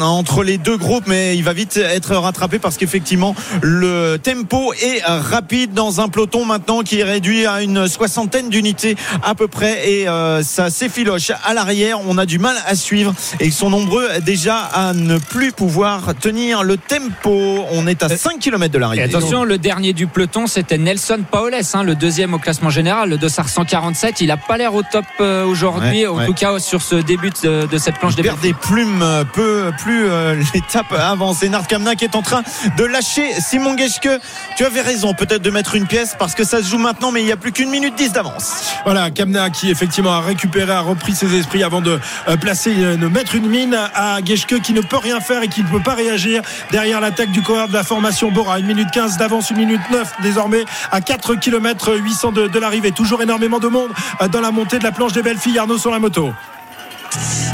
entre 0.00 0.42
les 0.42 0.58
deux 0.58 0.76
groupes, 0.76 1.04
mais 1.06 1.36
il 1.36 1.44
va 1.44 1.52
vite 1.52 1.76
être 1.76 2.14
rattrapé 2.16 2.58
parce 2.58 2.76
qu'effectivement 2.76 3.34
le 3.62 4.16
tempo 4.16 4.72
est 4.74 5.02
rapide 5.04 5.72
dans 5.72 6.00
un 6.00 6.08
peloton 6.08 6.44
maintenant 6.44 6.82
qui 6.82 7.00
est 7.00 7.04
réduit 7.04 7.46
à 7.46 7.62
une 7.62 7.88
soixantaine 7.88 8.48
d'unités 8.48 8.96
à 9.22 9.34
peu 9.34 9.48
près 9.48 9.88
et 9.88 10.08
euh, 10.08 10.42
ça 10.42 10.70
s'effiloche 10.70 11.32
à 11.44 11.54
l'arrière. 11.54 11.98
On 12.06 12.18
a 12.18 12.26
du 12.26 12.38
mal 12.38 12.56
à 12.66 12.74
suivre 12.74 13.14
et 13.40 13.46
ils 13.46 13.52
sont 13.52 13.70
nombreux 13.70 14.08
déjà 14.24 14.56
à 14.56 14.92
ne 14.92 15.18
plus 15.18 15.52
pouvoir 15.52 16.14
tenir 16.20 16.62
le 16.62 16.76
tempo. 16.76 17.64
On 17.72 17.86
est 17.86 18.02
à 18.02 18.08
5 18.08 18.38
km 18.38 18.72
de 18.72 18.78
l'arrivée. 18.78 19.02
attention, 19.02 19.44
le 19.44 19.58
dernier 19.58 19.92
du 19.92 20.06
peloton, 20.06 20.46
c'était 20.46 20.78
Nelson 20.78 21.20
Paoles, 21.30 21.54
hein, 21.74 21.82
le 21.82 21.94
deuxième 21.94 22.34
au 22.34 22.38
classement 22.38 22.70
général, 22.70 23.10
le 23.10 23.18
dossard 23.18 23.48
147. 23.48 24.20
Il 24.20 24.30
a 24.30 24.36
pas 24.36 24.56
l'air 24.56 24.74
au 24.74 24.82
top 24.82 25.04
euh, 25.13 25.13
aujourd'hui, 25.20 26.02
Ouais, 26.02 26.06
en 26.06 26.16
ouais. 26.16 26.26
tout 26.26 26.34
cas 26.34 26.58
sur 26.58 26.82
ce 26.82 26.96
début 26.96 27.30
de, 27.42 27.66
de 27.66 27.78
cette 27.78 27.98
planche 27.98 28.12
Il 28.14 28.16
des 28.16 28.22
perd 28.22 28.40
des 28.40 28.52
plumes 28.54 29.02
euh, 29.02 29.24
peu 29.24 29.70
plus 29.78 30.06
euh, 30.08 30.34
l'étape 30.54 30.92
avance. 30.92 31.42
Et 31.42 31.48
Nard 31.48 31.66
Kamna 31.66 31.94
qui 31.94 32.04
est 32.04 32.16
en 32.16 32.22
train 32.22 32.42
de 32.76 32.84
lâcher 32.84 33.28
Simon 33.40 33.76
Geschke. 33.76 34.08
Tu 34.56 34.64
avais 34.64 34.80
raison 34.80 35.14
peut-être 35.14 35.42
de 35.42 35.50
mettre 35.50 35.74
une 35.74 35.86
pièce 35.86 36.16
parce 36.18 36.34
que 36.34 36.44
ça 36.44 36.62
se 36.62 36.68
joue 36.68 36.78
maintenant 36.78 37.12
mais 37.12 37.20
il 37.20 37.26
n'y 37.26 37.32
a 37.32 37.36
plus 37.36 37.52
qu'une 37.52 37.70
minute 37.70 37.94
10 37.96 38.12
d'avance. 38.12 38.72
Voilà, 38.84 39.10
Kamna 39.10 39.50
qui 39.50 39.70
effectivement 39.70 40.12
a 40.14 40.20
récupéré, 40.20 40.72
a 40.72 40.80
repris 40.80 41.14
ses 41.14 41.34
esprits 41.36 41.62
avant 41.62 41.80
de 41.80 41.98
euh, 42.28 42.36
placer, 42.36 42.74
euh, 42.78 42.96
de 42.96 43.06
mettre 43.08 43.34
une 43.34 43.46
mine 43.48 43.74
à 43.94 44.18
Geschke 44.24 44.60
qui 44.62 44.72
ne 44.72 44.80
peut 44.80 44.96
rien 44.98 45.20
faire 45.20 45.42
et 45.42 45.48
qui 45.48 45.62
ne 45.62 45.68
peut 45.68 45.82
pas 45.82 45.94
réagir 45.94 46.42
derrière 46.70 47.00
l'attaque 47.00 47.30
du 47.30 47.42
coureur 47.42 47.68
de 47.68 47.72
la 47.74 47.84
formation 47.84 48.30
Bora. 48.30 48.58
Une 48.58 48.66
minute 48.66 48.90
15 48.92 49.16
d'avance, 49.18 49.50
une 49.50 49.58
minute 49.58 49.80
9 49.90 50.14
désormais 50.22 50.64
à 50.90 51.00
4 51.00 51.34
km 51.36 51.94
800 51.94 52.32
de, 52.32 52.46
de 52.48 52.58
l'arrivée. 52.58 52.92
Toujours 52.92 53.22
énormément 53.22 53.58
de 53.58 53.68
monde 53.68 53.90
euh, 54.22 54.28
dans 54.28 54.40
la 54.40 54.50
montée 54.50 54.78
de 54.78 54.84
la 54.84 54.92
planche 54.92 55.03
des 55.12 55.22
belles 55.22 55.38
filles. 55.38 55.58
Arnaud 55.58 55.78
sur 55.78 55.90
la 55.90 55.98
moto. 55.98 56.32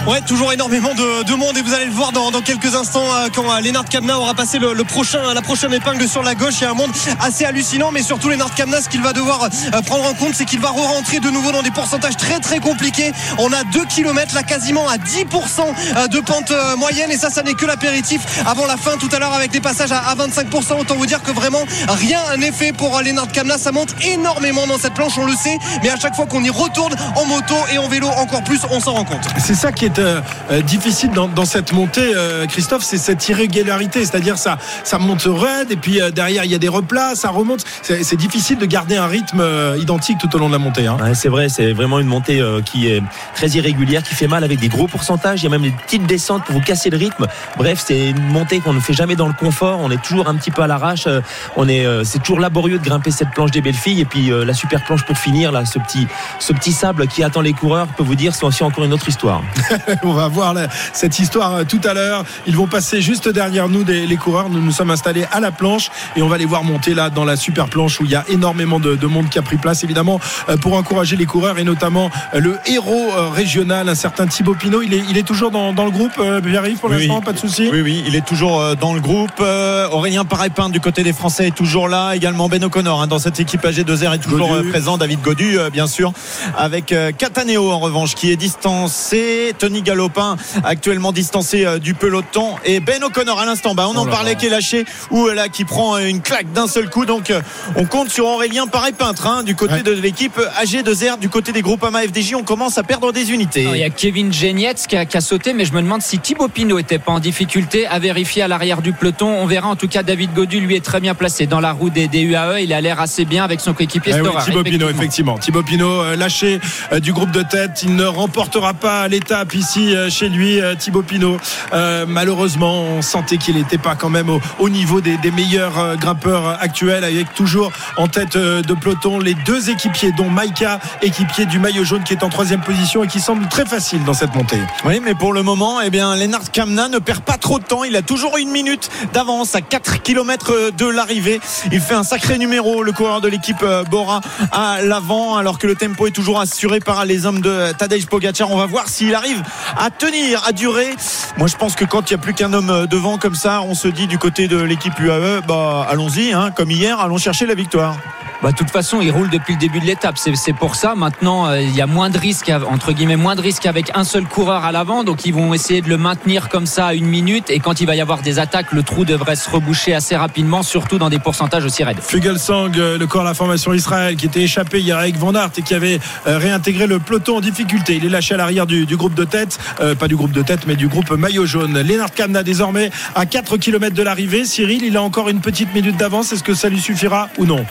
Ouais, 0.06 0.20
toujours 0.22 0.52
énormément 0.52 0.94
de, 0.94 1.24
de 1.24 1.34
monde 1.34 1.56
et 1.58 1.62
vous 1.62 1.74
allez 1.74 1.84
le 1.84 1.92
voir 1.92 2.12
dans, 2.12 2.30
quelques 2.40 2.74
instants 2.74 3.04
euh, 3.14 3.28
quand 3.34 3.44
euh, 3.50 3.60
Lennart 3.60 3.84
Kamna 3.84 4.18
aura 4.18 4.34
passé 4.34 4.58
le, 4.58 4.74
prochain, 4.84 5.34
la 5.34 5.42
prochaine 5.42 5.74
épingle 5.74 6.08
sur 6.08 6.22
la 6.22 6.34
gauche. 6.34 6.54
Il 6.60 6.62
y 6.62 6.64
a 6.64 6.70
un 6.70 6.74
monde 6.74 6.90
assez 7.20 7.44
hallucinant, 7.44 7.90
mais 7.92 8.02
surtout 8.02 8.30
Lennart 8.30 8.54
Kamna, 8.54 8.80
ce 8.80 8.88
qu'il 8.88 9.02
va 9.02 9.12
devoir 9.12 9.44
euh, 9.44 9.82
prendre 9.82 10.06
en 10.06 10.14
compte, 10.14 10.34
c'est 10.34 10.46
qu'il 10.46 10.60
va 10.60 10.70
re-rentrer 10.70 11.20
de 11.20 11.28
nouveau 11.28 11.52
dans 11.52 11.62
des 11.62 11.70
pourcentages 11.70 12.16
très 12.16 12.40
très 12.40 12.60
compliqués. 12.60 13.12
On 13.38 13.52
a 13.52 13.62
2 13.64 13.84
km 13.86 14.34
là 14.34 14.42
quasiment 14.42 14.88
à 14.88 14.96
10% 14.96 16.08
de 16.08 16.20
pente 16.20 16.52
moyenne 16.78 17.10
et 17.10 17.18
ça, 17.18 17.30
ça 17.30 17.42
n'est 17.42 17.54
que 17.54 17.66
l'apéritif 17.66 18.22
avant 18.46 18.66
la 18.66 18.76
fin 18.76 18.96
tout 18.96 19.08
à 19.12 19.18
l'heure 19.18 19.34
avec 19.34 19.50
des 19.50 19.60
passages 19.60 19.92
à, 19.92 19.98
à 19.98 20.14
25%. 20.14 20.80
Autant 20.80 20.96
vous 20.96 21.06
dire 21.06 21.22
que 21.22 21.30
vraiment 21.30 21.64
rien 21.88 22.20
n'est 22.38 22.52
fait 22.52 22.72
pour 22.72 23.00
Lennart 23.02 23.30
Kamna. 23.32 23.58
Ça 23.58 23.70
monte 23.70 23.94
énormément 24.02 24.66
dans 24.66 24.78
cette 24.78 24.94
planche, 24.94 25.18
on 25.18 25.26
le 25.26 25.34
sait, 25.34 25.58
mais 25.82 25.90
à 25.90 25.96
chaque 25.96 26.16
fois 26.16 26.26
qu'on 26.26 26.42
y 26.42 26.50
retourne 26.50 26.94
en 27.16 27.26
moto 27.26 27.54
et 27.72 27.78
en 27.78 27.88
vélo 27.88 28.08
encore 28.08 28.42
plus, 28.42 28.60
on 28.70 28.80
s'en 28.80 28.94
rend 28.94 29.04
compte. 29.04 29.28
C'est 29.50 29.56
ça 29.56 29.72
qui 29.72 29.84
est 29.84 29.98
euh, 29.98 30.20
euh, 30.52 30.62
difficile 30.62 31.10
dans, 31.10 31.44
cette 31.44 31.72
montée, 31.72 32.12
euh, 32.14 32.46
Christophe, 32.46 32.84
c'est 32.84 32.98
cette 32.98 33.28
irrégularité. 33.28 34.04
C'est-à-dire 34.04 34.38
ça, 34.38 34.58
ça 34.84 35.00
monte 35.00 35.26
raide 35.26 35.72
et 35.72 35.76
puis 35.76 35.98
derrière 36.14 36.44
il 36.44 36.52
y 36.52 36.54
a 36.54 36.58
des 36.58 36.68
replats, 36.68 37.16
ça 37.16 37.30
remonte. 37.30 37.64
C'est 37.82 38.14
difficile 38.14 38.58
de 38.58 38.66
garder 38.66 38.96
un 38.96 39.08
rythme 39.08 39.42
identique 39.76 40.18
tout 40.18 40.32
au 40.36 40.38
long 40.38 40.46
de 40.46 40.52
la 40.52 40.60
montée. 40.60 40.86
hein. 40.86 40.98
C'est 41.14 41.28
vrai, 41.28 41.48
c'est 41.48 41.72
vraiment 41.72 41.98
une 41.98 42.06
montée 42.06 42.40
qui 42.64 42.86
est 42.86 43.02
très 43.34 43.48
irrégulière, 43.48 44.04
qui 44.04 44.14
fait 44.14 44.28
mal 44.28 44.44
avec 44.44 44.60
des 44.60 44.68
gros 44.68 44.86
pourcentages. 44.86 45.40
Il 45.40 45.44
y 45.44 45.46
a 45.48 45.50
même 45.50 45.62
des 45.62 45.72
petites 45.72 46.06
descentes 46.06 46.44
pour 46.44 46.54
vous 46.54 46.60
casser 46.60 46.88
le 46.88 46.96
rythme. 46.96 47.26
Bref, 47.56 47.82
c'est 47.84 48.10
une 48.10 48.28
montée 48.28 48.60
qu'on 48.60 48.72
ne 48.72 48.80
fait 48.80 48.92
jamais 48.92 49.16
dans 49.16 49.26
le 49.26 49.32
confort. 49.34 49.80
On 49.80 49.90
est 49.90 50.00
toujours 50.00 50.28
un 50.28 50.36
petit 50.36 50.52
peu 50.52 50.62
à 50.62 50.68
l'arrache. 50.68 51.08
On 51.56 51.68
est, 51.68 51.84
c'est 52.04 52.20
toujours 52.20 52.38
laborieux 52.38 52.78
de 52.78 52.84
grimper 52.84 53.10
cette 53.10 53.32
planche 53.32 53.50
des 53.50 53.62
belles 53.62 53.74
filles. 53.74 54.00
Et 54.00 54.04
puis 54.04 54.30
la 54.30 54.54
super 54.54 54.84
planche 54.84 55.04
pour 55.04 55.18
finir, 55.18 55.50
là, 55.50 55.64
ce 55.64 55.80
petit, 55.80 56.06
ce 56.38 56.52
petit 56.52 56.72
sable 56.72 57.08
qui 57.08 57.24
attend 57.24 57.40
les 57.40 57.52
coureurs, 57.52 57.88
peut 57.88 58.04
vous 58.04 58.14
dire, 58.14 58.32
c'est 58.32 58.44
aussi 58.44 58.62
encore 58.62 58.84
une 58.84 58.92
autre 58.92 59.08
histoire. 59.08 59.39
On 60.02 60.12
va 60.12 60.28
voir 60.28 60.54
la- 60.54 60.68
cette 60.92 61.18
histoire 61.18 61.54
euh, 61.56 61.64
tout 61.64 61.80
à 61.84 61.94
l'heure. 61.94 62.24
Ils 62.46 62.56
vont 62.56 62.66
passer 62.66 63.00
juste 63.00 63.28
derrière 63.28 63.68
nous, 63.68 63.84
des- 63.84 64.06
les 64.06 64.16
coureurs. 64.16 64.48
Nous 64.48 64.60
nous 64.60 64.72
sommes 64.72 64.90
installés 64.90 65.26
à 65.32 65.40
la 65.40 65.50
planche 65.52 65.90
et 66.16 66.22
on 66.22 66.28
va 66.28 66.38
les 66.38 66.44
voir 66.46 66.64
monter 66.64 66.94
là 66.94 67.10
dans 67.10 67.24
la 67.24 67.36
super 67.36 67.68
planche 67.68 68.00
où 68.00 68.04
il 68.04 68.10
y 68.10 68.14
a 68.14 68.24
énormément 68.28 68.80
de, 68.80 68.94
de 68.96 69.06
monde 69.06 69.28
qui 69.28 69.38
a 69.38 69.42
pris 69.42 69.56
place, 69.56 69.84
évidemment, 69.84 70.20
euh, 70.48 70.56
pour 70.56 70.74
encourager 70.74 71.16
les 71.16 71.26
coureurs 71.26 71.58
et 71.58 71.64
notamment 71.64 72.10
euh, 72.34 72.40
le 72.40 72.58
héros 72.66 73.08
euh, 73.16 73.28
régional, 73.28 73.88
un 73.88 73.94
certain 73.94 74.26
Thibaut 74.26 74.54
Pinot. 74.54 74.82
Il 74.82 74.94
est, 74.94 75.02
il 75.10 75.16
est 75.18 75.22
toujours 75.26 75.50
dans, 75.50 75.72
dans 75.72 75.84
le 75.84 75.90
groupe, 75.90 76.12
euh, 76.18 76.40
Pierre-Yves, 76.40 76.78
pour 76.78 76.90
Oui, 76.90 76.98
l'instant, 76.98 77.18
oui. 77.18 77.24
pas 77.24 77.32
de 77.32 77.38
souci. 77.38 77.68
Oui, 77.72 77.80
oui, 77.82 78.04
il 78.06 78.16
est 78.16 78.24
toujours 78.26 78.60
euh, 78.60 78.74
dans 78.74 78.94
le 78.94 79.00
groupe. 79.00 79.30
Euh, 79.40 79.88
Aurélien 79.90 80.24
Parépin 80.24 80.68
du 80.68 80.80
côté 80.80 81.02
des 81.02 81.12
Français 81.12 81.48
est 81.48 81.54
toujours 81.54 81.88
là. 81.88 82.14
Également 82.14 82.48
Ben 82.48 82.62
O'Connor 82.64 83.02
hein, 83.02 83.06
dans 83.06 83.18
cette 83.18 83.40
équipe 83.40 83.64
AG2R 83.64 84.14
est 84.14 84.18
toujours 84.18 84.48
Godu. 84.48 84.68
présent. 84.70 84.98
David 84.98 85.20
Godu, 85.22 85.58
euh, 85.58 85.70
bien 85.70 85.86
sûr, 85.86 86.12
avec 86.56 86.92
euh, 86.92 87.12
Cataneo 87.12 87.70
en 87.70 87.78
revanche 87.78 88.14
qui 88.14 88.30
est 88.30 88.36
distancé. 88.36 89.29
Tony 89.58 89.82
Galopin 89.82 90.36
actuellement 90.64 91.12
distancé 91.12 91.64
euh, 91.64 91.78
du 91.78 91.94
peloton 91.94 92.54
et 92.64 92.80
Ben 92.80 93.02
O'Connor 93.02 93.38
à 93.38 93.46
l'instant. 93.46 93.74
Bah, 93.74 93.86
on 93.88 93.96
en 93.96 94.02
Oh 94.02 94.06
là 94.06 94.12
parlait 94.12 94.30
là. 94.32 94.34
qui 94.36 94.46
est 94.46 94.50
lâché 94.50 94.84
ou 95.10 95.26
euh, 95.26 95.34
là 95.34 95.48
qui 95.48 95.64
prend 95.64 95.96
euh, 95.96 96.06
une 96.06 96.20
claque 96.22 96.52
d'un 96.52 96.66
seul 96.66 96.88
coup. 96.88 97.04
Donc 97.06 97.32
on 97.76 97.84
compte 97.84 98.08
sur 98.10 98.26
Aurélien 98.26 98.66
Parépintre 98.66 99.26
hein, 99.26 99.42
du 99.42 99.54
côté 99.54 99.70
Ouais. 99.74 99.82
de 99.82 99.92
l'équipe 99.92 100.36
AG2R, 100.60 101.18
du 101.18 101.28
côté 101.28 101.52
des 101.52 101.62
groupes 101.62 101.84
AMA 101.84 102.02
FDJ. 102.02 102.34
On 102.34 102.42
commence 102.42 102.76
à 102.78 102.82
perdre 102.82 103.12
des 103.12 103.30
unités. 103.32 103.62
Il 103.72 103.76
y 103.76 103.84
a 103.84 103.90
Kevin 103.90 104.32
Genietz 104.32 104.86
qui 104.88 104.96
a, 104.96 105.04
qui 105.04 105.16
a 105.16 105.20
sauté, 105.20 105.52
mais 105.52 105.64
je 105.64 105.72
me 105.72 105.80
demande 105.82 106.02
si 106.02 106.18
Thibaut 106.18 106.48
Pinot 106.48 106.78
était 106.78 106.98
pas 106.98 107.12
en 107.12 107.20
difficulté 107.20 107.86
à 107.86 107.98
vérifier 107.98 108.42
à 108.42 108.48
l'arrière 108.48 108.82
du 108.82 108.92
peloton. 108.92 109.28
On 109.28 109.46
verra 109.46 109.68
en 109.68 109.76
tout 109.76 109.86
cas 109.88 110.02
David 110.02 110.32
Godu, 110.34 110.60
lui 110.60 110.74
est 110.76 110.84
très 110.84 111.00
bien 111.00 111.14
placé 111.14 111.46
dans 111.46 111.60
la 111.60 111.72
roue 111.72 111.90
des, 111.90 112.08
des 112.08 112.22
UAE. 112.22 112.60
Il 112.62 112.72
a 112.72 112.80
l'air 112.80 113.00
assez 113.00 113.24
bien 113.24 113.44
avec 113.44 113.60
son 113.60 113.74
coéquipier 113.74 114.14
Eh 114.16 114.20
oui, 114.20 114.28
Thibaut 114.44 114.64
Pinot, 114.64 114.88
effectivement. 114.88 115.38
Thibaut 115.38 115.62
Pinot, 115.62 116.16
lâché 116.16 116.58
du 117.00 117.12
groupe 117.12 117.30
de 117.30 117.42
tête. 117.42 117.82
Il 117.84 117.94
ne 117.94 118.04
remportera 118.04 118.74
pas 118.74 119.06
l'étape 119.10 119.54
ici 119.54 119.94
euh, 119.94 120.08
chez 120.08 120.28
lui, 120.28 120.60
euh, 120.60 120.74
Thibaut 120.74 121.02
Pinot. 121.02 121.36
Euh, 121.72 122.06
malheureusement, 122.08 122.82
on 122.82 123.02
sentait 123.02 123.36
qu'il 123.36 123.56
n'était 123.56 123.78
pas 123.78 123.96
quand 123.96 124.08
même 124.08 124.30
au, 124.30 124.40
au 124.58 124.68
niveau 124.68 125.00
des, 125.00 125.18
meilleurs 125.30 125.96
grimpeurs 125.96 126.58
actuels, 126.60 127.04
avec 127.04 127.34
toujours 127.34 127.70
en 127.96 128.08
tête 128.08 128.36
de 128.36 128.74
peloton 128.74 129.20
les 129.20 129.34
deux 129.34 129.70
équipiers, 129.70 130.12
dont 130.12 130.28
Maïka, 130.28 130.80
équipier 131.02 131.46
du 131.46 131.60
maillot 131.60 131.84
jaune, 131.84 132.02
qui 132.02 132.12
est 132.12 132.24
en 132.24 132.28
troisième 132.28 132.60
position 132.60 133.04
et 133.04 133.06
qui 133.06 133.20
semble 133.20 133.46
très 133.48 133.64
facile 133.64 134.02
dans 134.04 134.12
cette 134.12 134.34
montée. 134.34 134.58
Oui, 134.84 135.00
mais 135.04 135.14
pour 135.14 135.32
le 135.32 135.42
moment, 135.42 135.80
eh 135.80 135.90
bien, 135.90 136.16
Lennart 136.16 136.50
Kamna 136.52 136.88
ne 136.88 136.98
perd 136.98 137.22
pas 137.22 137.38
trop 137.38 137.60
de 137.60 137.64
temps. 137.64 137.84
Il 137.84 137.94
a 137.94 138.02
toujours 138.02 138.38
une 138.38 138.50
minute 138.50 138.90
d'avance 139.12 139.54
à 139.54 139.60
4 139.60 140.02
km 140.02 140.72
de 140.76 140.86
l'arrivée. 140.86 141.40
Il 141.70 141.80
fait 141.80 141.94
un 141.94 142.04
sacré 142.04 142.38
numéro, 142.38 142.82
le 142.82 142.92
coureur 142.92 143.20
de 143.20 143.28
l'équipe 143.28 143.64
Bora 143.88 144.20
à 144.50 144.82
l'avant, 144.82 145.36
alors 145.36 145.58
que 145.58 145.66
le 145.66 145.76
tempo 145.76 146.06
est 146.06 146.12
toujours 146.12 146.40
assuré 146.40 146.80
par 146.80 147.04
les 147.04 147.24
hommes 147.24 147.40
de 147.40 147.72
Tadej 147.72 148.06
Pogacar. 148.06 148.50
On 148.50 148.56
va 148.56 148.66
voir 148.66 148.88
s'il 149.00 149.14
arrive 149.14 149.42
à 149.78 149.88
tenir, 149.88 150.44
à 150.44 150.52
durer. 150.52 150.94
Moi, 151.38 151.48
je 151.48 151.56
pense 151.56 151.74
que 151.74 151.86
quand 151.86 152.10
il 152.10 152.14
n'y 152.14 152.20
a 152.20 152.22
plus 152.22 152.34
qu'un 152.34 152.52
homme 152.52 152.68
euh, 152.68 152.86
devant 152.86 153.16
comme 153.16 153.34
ça, 153.34 153.62
on 153.62 153.74
se 153.74 153.88
dit 153.88 154.06
du 154.06 154.18
côté 154.18 154.46
de 154.46 154.60
l'équipe 154.60 154.98
UAE, 154.98 155.40
bah, 155.48 155.86
allons-y, 155.88 156.34
hein, 156.34 156.50
comme 156.54 156.70
hier, 156.70 157.00
allons 157.00 157.16
chercher 157.16 157.46
la 157.46 157.54
victoire. 157.54 157.96
Bah, 158.42 158.52
de 158.52 158.56
toute 158.56 158.70
façon, 158.70 159.02
il 159.02 159.10
roule 159.10 159.28
depuis 159.28 159.52
le 159.52 159.58
début 159.58 159.80
de 159.80 159.84
l'étape. 159.84 160.16
C'est 160.16 160.52
pour 160.54 160.74
ça. 160.74 160.94
Maintenant, 160.94 161.46
euh, 161.46 161.60
il 161.60 161.76
y 161.76 161.82
a 161.82 161.86
moins 161.86 162.08
de 162.08 162.16
risques, 162.16 162.50
entre 162.70 162.92
guillemets, 162.92 163.16
moins 163.16 163.34
de 163.36 163.42
risques 163.42 163.66
avec 163.66 163.90
un 163.94 164.04
seul 164.04 164.24
coureur 164.24 164.64
à 164.64 164.72
l'avant. 164.72 165.04
Donc, 165.04 165.26
ils 165.26 165.34
vont 165.34 165.52
essayer 165.52 165.82
de 165.82 165.90
le 165.90 165.98
maintenir 165.98 166.48
comme 166.48 166.64
ça 166.64 166.86
à 166.86 166.94
une 166.94 167.04
minute. 167.04 167.50
Et 167.50 167.58
quand 167.58 167.82
il 167.82 167.86
va 167.86 167.94
y 167.94 168.00
avoir 168.00 168.22
des 168.22 168.38
attaques, 168.38 168.72
le 168.72 168.82
trou 168.82 169.04
devrait 169.04 169.36
se 169.36 169.50
reboucher 169.50 169.92
assez 169.92 170.16
rapidement, 170.16 170.62
surtout 170.62 170.96
dans 170.96 171.10
des 171.10 171.18
pourcentages 171.18 171.66
aussi 171.66 171.84
raides. 171.84 172.00
Fugelsang, 172.00 172.72
euh, 172.78 172.96
le 172.96 173.06
corps 173.06 173.22
de 173.22 173.28
la 173.28 173.34
formation 173.34 173.74
Israël, 173.74 174.16
qui 174.16 174.24
était 174.24 174.40
échappé 174.40 174.80
hier 174.80 174.96
avec 174.96 175.18
Van 175.18 175.34
Aert 175.34 175.50
et 175.58 175.62
qui 175.62 175.74
avait 175.74 176.00
euh, 176.26 176.38
réintégré 176.38 176.86
le 176.86 176.98
peloton 176.98 177.36
en 177.36 177.40
difficulté. 177.42 177.96
Il 177.96 178.06
est 178.06 178.08
lâché 178.08 178.32
à 178.34 178.38
l'arrière 178.38 178.66
du, 178.66 178.86
groupe 178.96 179.14
de 179.14 179.24
tête, 179.24 179.58
pas 179.98 180.08
du 180.08 180.16
groupe 180.16 180.32
de 180.32 180.42
tête, 180.42 180.60
mais 180.66 180.76
du 180.76 180.88
groupe 180.88 181.10
maillot 181.10 181.46
jaune. 181.46 181.78
Lennart 181.80 182.12
Kamna 182.12 182.42
désormais 182.42 182.90
à 183.14 183.26
4 183.26 183.58
km 183.58 183.94
de 183.94 184.02
l'arrivée. 184.02 184.44
Cyril, 184.44 184.82
il 184.82 184.96
a 184.96 185.02
encore 185.02 185.28
une 185.28 185.40
petite 185.40 185.74
minute 185.74 185.96
d'avance. 185.96 186.32
Est-ce 186.32 186.42
que 186.42 186.54
ça 186.54 186.68
lui 186.68 186.80
suffira 186.80 187.28
ou 187.38 187.44
non? 187.44 187.64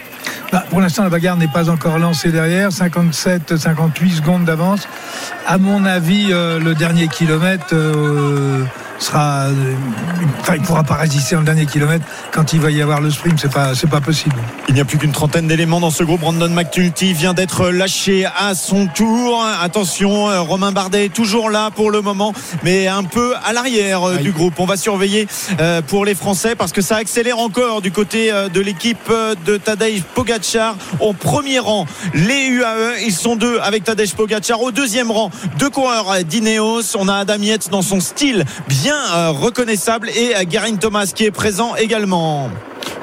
Bah, 0.51 0.63
pour 0.69 0.81
l'instant, 0.81 1.03
la 1.03 1.09
bagarre 1.09 1.37
n'est 1.37 1.47
pas 1.47 1.69
encore 1.69 1.99
lancée 1.99 2.31
derrière. 2.31 2.71
57, 2.71 3.57
58 3.57 4.11
secondes 4.11 4.45
d'avance. 4.45 4.87
À 5.47 5.57
mon 5.57 5.85
avis, 5.85 6.27
euh, 6.31 6.59
le 6.59 6.75
dernier 6.75 7.07
kilomètre 7.07 7.67
euh, 7.73 8.63
sera. 8.99 9.45
euh, 9.47 9.73
Enfin, 10.41 10.55
il 10.55 10.61
ne 10.61 10.65
pourra 10.65 10.83
pas 10.83 10.95
résister 10.95 11.35
le 11.35 11.43
dernier 11.43 11.65
kilomètre. 11.65 12.05
Quand 12.31 12.53
il 12.53 12.59
va 12.59 12.71
y 12.71 12.81
avoir 12.81 13.01
le 13.01 13.11
sprint, 13.11 13.39
c'est 13.39 13.51
pas, 13.51 13.75
c'est 13.75 13.89
pas 13.89 14.01
possible. 14.01 14.35
Il 14.67 14.73
n'y 14.73 14.79
a 14.81 14.85
plus 14.85 14.97
qu'une 14.97 15.11
trentaine 15.11 15.47
d'éléments 15.47 15.79
dans 15.79 15.89
ce 15.89 16.03
groupe. 16.03 16.21
Brandon 16.21 16.49
McNulty 16.49 17.13
vient 17.13 17.33
d'être 17.33 17.69
lâché 17.69 18.25
à 18.25 18.55
son 18.55 18.87
tour. 18.87 19.45
Attention, 19.61 20.25
Romain 20.43 20.71
Bardet 20.71 21.05
est 21.05 21.13
toujours 21.13 21.49
là 21.49 21.69
pour 21.71 21.91
le 21.91 22.01
moment, 22.01 22.33
mais 22.63 22.87
un 22.87 23.03
peu 23.03 23.33
à 23.45 23.53
l'arrière 23.53 24.07
euh, 24.07 24.15
Aïe. 24.17 24.23
du 24.23 24.31
groupe. 24.31 24.53
On 24.59 24.65
va 24.65 24.77
surveiller 24.77 25.27
euh, 25.59 25.81
pour 25.81 26.05
les 26.05 26.15
Français 26.15 26.55
parce 26.55 26.71
que 26.71 26.81
ça 26.81 26.95
accélère 26.97 27.39
encore 27.39 27.81
du 27.81 27.91
côté 27.91 28.31
de 28.53 28.61
l'équipe 28.61 29.11
de 29.45 29.57
Tadej 29.57 30.03
Pogacar 30.15 30.75
au 30.99 31.13
premier 31.13 31.59
rang. 31.59 31.85
Les 32.13 32.47
UAE, 32.47 33.01
ils 33.05 33.13
sont 33.13 33.35
deux 33.35 33.59
avec 33.59 33.83
Tadej 33.83 34.13
Pogacar. 34.15 34.61
Au 34.61 34.71
deuxième 34.71 35.11
rang, 35.11 35.29
deux 35.57 35.69
coureurs 35.69 36.23
d'Ineos. 36.23 36.95
On 36.97 37.07
a 37.07 37.15
Adam 37.15 37.37
Yates 37.41 37.69
dans 37.69 37.81
son 37.81 37.99
style 37.99 38.45
bien 38.67 38.88
euh, 38.95 39.31
reconnaissable 39.31 40.09
et 40.09 40.35
euh, 40.35 40.43
Geraint 40.49 40.75
Thomas 40.75 41.11
qui 41.13 41.25
est 41.25 41.31
présent 41.31 41.75
également. 41.75 42.49